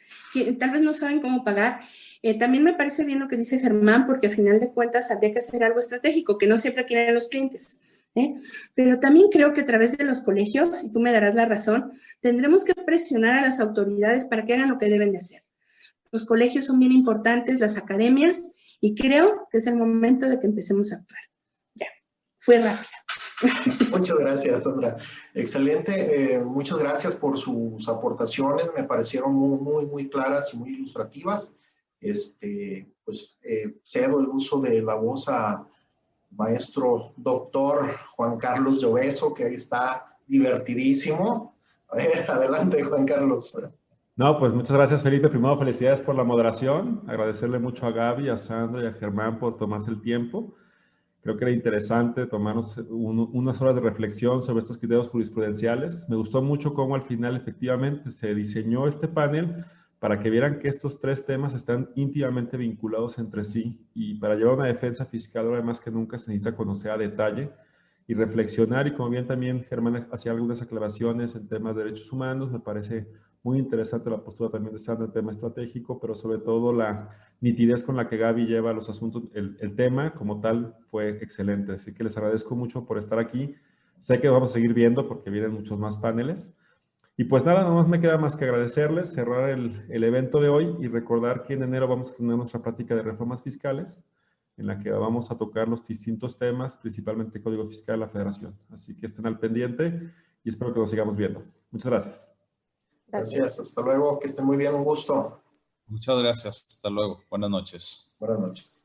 tal 0.58 0.70
vez 0.70 0.80
no 0.82 0.94
saben 0.94 1.20
cómo 1.20 1.44
pagar 1.44 1.80
Eh, 2.22 2.38
también 2.38 2.64
me 2.64 2.74
parece 2.74 3.04
bien 3.04 3.18
lo 3.20 3.28
que 3.28 3.36
dice 3.38 3.60
Germán, 3.60 4.06
porque 4.06 4.26
a 4.28 4.30
final 4.30 4.60
de 4.60 4.72
cuentas 4.72 5.10
habría 5.10 5.32
que 5.32 5.38
hacer 5.40 5.64
algo 5.64 5.78
estratégico, 5.80 6.36
que 6.38 6.46
no 6.46 6.58
siempre 6.58 6.84
quieren 6.86 7.14
los 7.14 7.28
clientes. 7.28 7.80
¿eh? 8.14 8.34
Pero 8.74 9.00
también 9.00 9.28
creo 9.30 9.54
que 9.54 9.62
a 9.62 9.66
través 9.66 9.96
de 9.96 10.04
los 10.04 10.20
colegios, 10.20 10.84
y 10.84 10.92
tú 10.92 11.00
me 11.00 11.12
darás 11.12 11.34
la 11.34 11.46
razón, 11.46 11.92
tendremos 12.20 12.64
que 12.64 12.74
presionar 12.74 13.38
a 13.38 13.42
las 13.42 13.58
autoridades 13.60 14.26
para 14.26 14.44
que 14.44 14.54
hagan 14.54 14.68
lo 14.70 14.78
que 14.78 14.90
deben 14.90 15.12
de 15.12 15.18
hacer. 15.18 15.42
Los 16.12 16.24
colegios 16.26 16.66
son 16.66 16.78
bien 16.78 16.92
importantes, 16.92 17.58
las 17.60 17.78
academias, 17.78 18.52
y 18.82 18.94
creo 18.94 19.48
que 19.50 19.58
es 19.58 19.66
el 19.66 19.76
momento 19.76 20.28
de 20.28 20.38
que 20.40 20.46
empecemos 20.46 20.92
a 20.92 20.96
actuar. 20.96 21.29
Fue 22.40 22.58
rápido. 22.58 22.88
Muchas 23.90 24.18
gracias, 24.18 24.64
Sandra. 24.64 24.96
Excelente. 25.34 26.34
Eh, 26.34 26.38
muchas 26.38 26.78
gracias 26.78 27.16
por 27.16 27.38
sus 27.38 27.88
aportaciones. 27.88 28.66
Me 28.76 28.84
parecieron 28.84 29.34
muy, 29.34 29.58
muy, 29.58 29.86
muy 29.86 30.08
claras 30.08 30.52
y 30.52 30.58
muy 30.58 30.70
ilustrativas. 30.74 31.54
Este, 32.00 32.86
pues 33.04 33.38
eh, 33.42 33.76
cedo 33.82 34.20
el 34.20 34.28
uso 34.28 34.60
de 34.60 34.82
la 34.82 34.94
voz 34.94 35.28
a 35.28 35.66
maestro 36.30 37.12
doctor 37.16 37.96
Juan 38.12 38.38
Carlos 38.38 38.80
Lloveso, 38.80 39.34
que 39.34 39.44
ahí 39.44 39.54
está 39.54 40.16
divertidísimo. 40.26 41.56
adelante, 42.28 42.82
Juan 42.82 43.04
Carlos. 43.06 43.56
No, 44.16 44.38
pues 44.38 44.54
muchas 44.54 44.76
gracias, 44.76 45.02
Felipe. 45.02 45.28
Primero, 45.28 45.58
felicidades 45.58 46.00
por 46.00 46.14
la 46.14 46.24
moderación. 46.24 47.02
Agradecerle 47.08 47.58
mucho 47.58 47.86
a 47.86 47.90
Gaby, 47.90 48.28
a 48.28 48.36
Sandra 48.36 48.82
y 48.82 48.86
a 48.86 48.92
Germán 48.92 49.38
por 49.38 49.56
tomarse 49.56 49.90
el 49.90 50.00
tiempo. 50.00 50.54
Creo 51.22 51.36
que 51.36 51.44
era 51.44 51.52
interesante 51.52 52.26
tomarnos 52.26 52.78
unas 52.88 53.60
horas 53.60 53.74
de 53.74 53.82
reflexión 53.82 54.42
sobre 54.42 54.60
estos 54.60 54.78
criterios 54.78 55.10
jurisprudenciales. 55.10 56.08
Me 56.08 56.16
gustó 56.16 56.40
mucho 56.40 56.72
cómo 56.72 56.94
al 56.94 57.02
final 57.02 57.36
efectivamente 57.36 58.10
se 58.10 58.34
diseñó 58.34 58.88
este 58.88 59.06
panel 59.06 59.64
para 59.98 60.18
que 60.18 60.30
vieran 60.30 60.58
que 60.58 60.68
estos 60.68 60.98
tres 60.98 61.26
temas 61.26 61.54
están 61.54 61.90
íntimamente 61.94 62.56
vinculados 62.56 63.18
entre 63.18 63.44
sí 63.44 63.86
y 63.94 64.14
para 64.14 64.34
llevar 64.34 64.54
una 64.54 64.66
defensa 64.66 65.04
fiscal 65.04 65.44
ahora 65.44 65.62
más 65.62 65.78
que 65.78 65.90
nunca 65.90 66.16
se 66.16 66.30
necesita 66.30 66.56
conocer 66.56 66.90
a 66.90 66.96
detalle 66.96 67.50
y 68.06 68.14
reflexionar 68.14 68.86
y 68.86 68.94
como 68.94 69.10
bien 69.10 69.26
también 69.26 69.62
Germán 69.68 70.08
hacía 70.10 70.32
algunas 70.32 70.62
aclaraciones 70.62 71.34
en 71.34 71.48
temas 71.48 71.76
de 71.76 71.84
derechos 71.84 72.10
humanos, 72.10 72.50
me 72.50 72.60
parece 72.60 73.06
muy 73.42 73.58
interesante 73.58 74.10
la 74.10 74.22
postura 74.22 74.50
también 74.50 74.74
de 74.74 74.78
Sandra 74.78 75.06
en 75.06 75.12
tema 75.12 75.30
estratégico, 75.30 75.98
pero 75.98 76.14
sobre 76.14 76.38
todo 76.38 76.72
la 76.72 77.10
nitidez 77.40 77.82
con 77.82 77.96
la 77.96 78.08
que 78.08 78.18
Gaby 78.18 78.46
lleva 78.46 78.72
los 78.72 78.88
asuntos, 78.90 79.24
el, 79.32 79.56
el, 79.60 79.74
tema 79.74 80.12
como 80.12 80.40
tal 80.40 80.76
fue 80.90 81.10
excelente. 81.22 81.72
Así 81.72 81.94
que 81.94 82.04
les 82.04 82.16
agradezco 82.16 82.54
mucho 82.54 82.84
por 82.84 82.98
estar 82.98 83.18
aquí. 83.18 83.54
Sé 83.98 84.20
que 84.20 84.28
vamos 84.28 84.50
a 84.50 84.52
seguir 84.54 84.74
viendo 84.74 85.08
porque 85.08 85.30
vienen 85.30 85.52
muchos 85.52 85.78
más 85.78 85.96
paneles. 85.96 86.54
Y 87.16 87.24
pues 87.24 87.44
nada, 87.44 87.64
no 87.64 87.74
más 87.74 87.88
me 87.88 88.00
queda 88.00 88.18
más 88.18 88.36
que 88.36 88.44
agradecerles, 88.44 89.12
cerrar 89.12 89.50
el, 89.50 89.84
el 89.90 90.04
evento 90.04 90.40
de 90.40 90.48
hoy 90.48 90.76
y 90.80 90.88
recordar 90.88 91.42
que 91.42 91.54
en 91.54 91.62
enero 91.62 91.86
vamos 91.86 92.10
a 92.10 92.14
tener 92.14 92.36
nuestra 92.36 92.62
práctica 92.62 92.94
de 92.94 93.02
reformas 93.02 93.42
fiscales 93.42 94.04
en 94.56 94.66
la 94.66 94.78
que 94.78 94.90
vamos 94.90 95.30
a 95.30 95.38
tocar 95.38 95.68
los 95.68 95.86
distintos 95.86 96.36
temas, 96.36 96.76
principalmente 96.78 97.42
Código 97.42 97.66
Fiscal 97.66 97.98
de 97.98 98.06
la 98.06 98.08
Federación. 98.12 98.54
Así 98.70 98.94
que 98.96 99.06
estén 99.06 99.26
al 99.26 99.38
pendiente 99.38 100.12
y 100.44 100.48
espero 100.48 100.72
que 100.72 100.80
nos 100.80 100.90
sigamos 100.90 101.16
viendo. 101.16 101.42
Muchas 101.70 102.29
gracias. 103.10 103.40
Gracias. 103.40 103.68
Hasta 103.68 103.82
luego. 103.82 104.18
Que 104.18 104.26
estén 104.26 104.44
muy 104.44 104.56
bien. 104.56 104.74
Un 104.74 104.84
gusto. 104.84 105.42
Muchas 105.86 106.18
gracias. 106.22 106.66
Hasta 106.68 106.90
luego. 106.90 107.20
Buenas 107.30 107.50
noches. 107.50 108.14
Buenas 108.18 108.38
noches. 108.38 108.79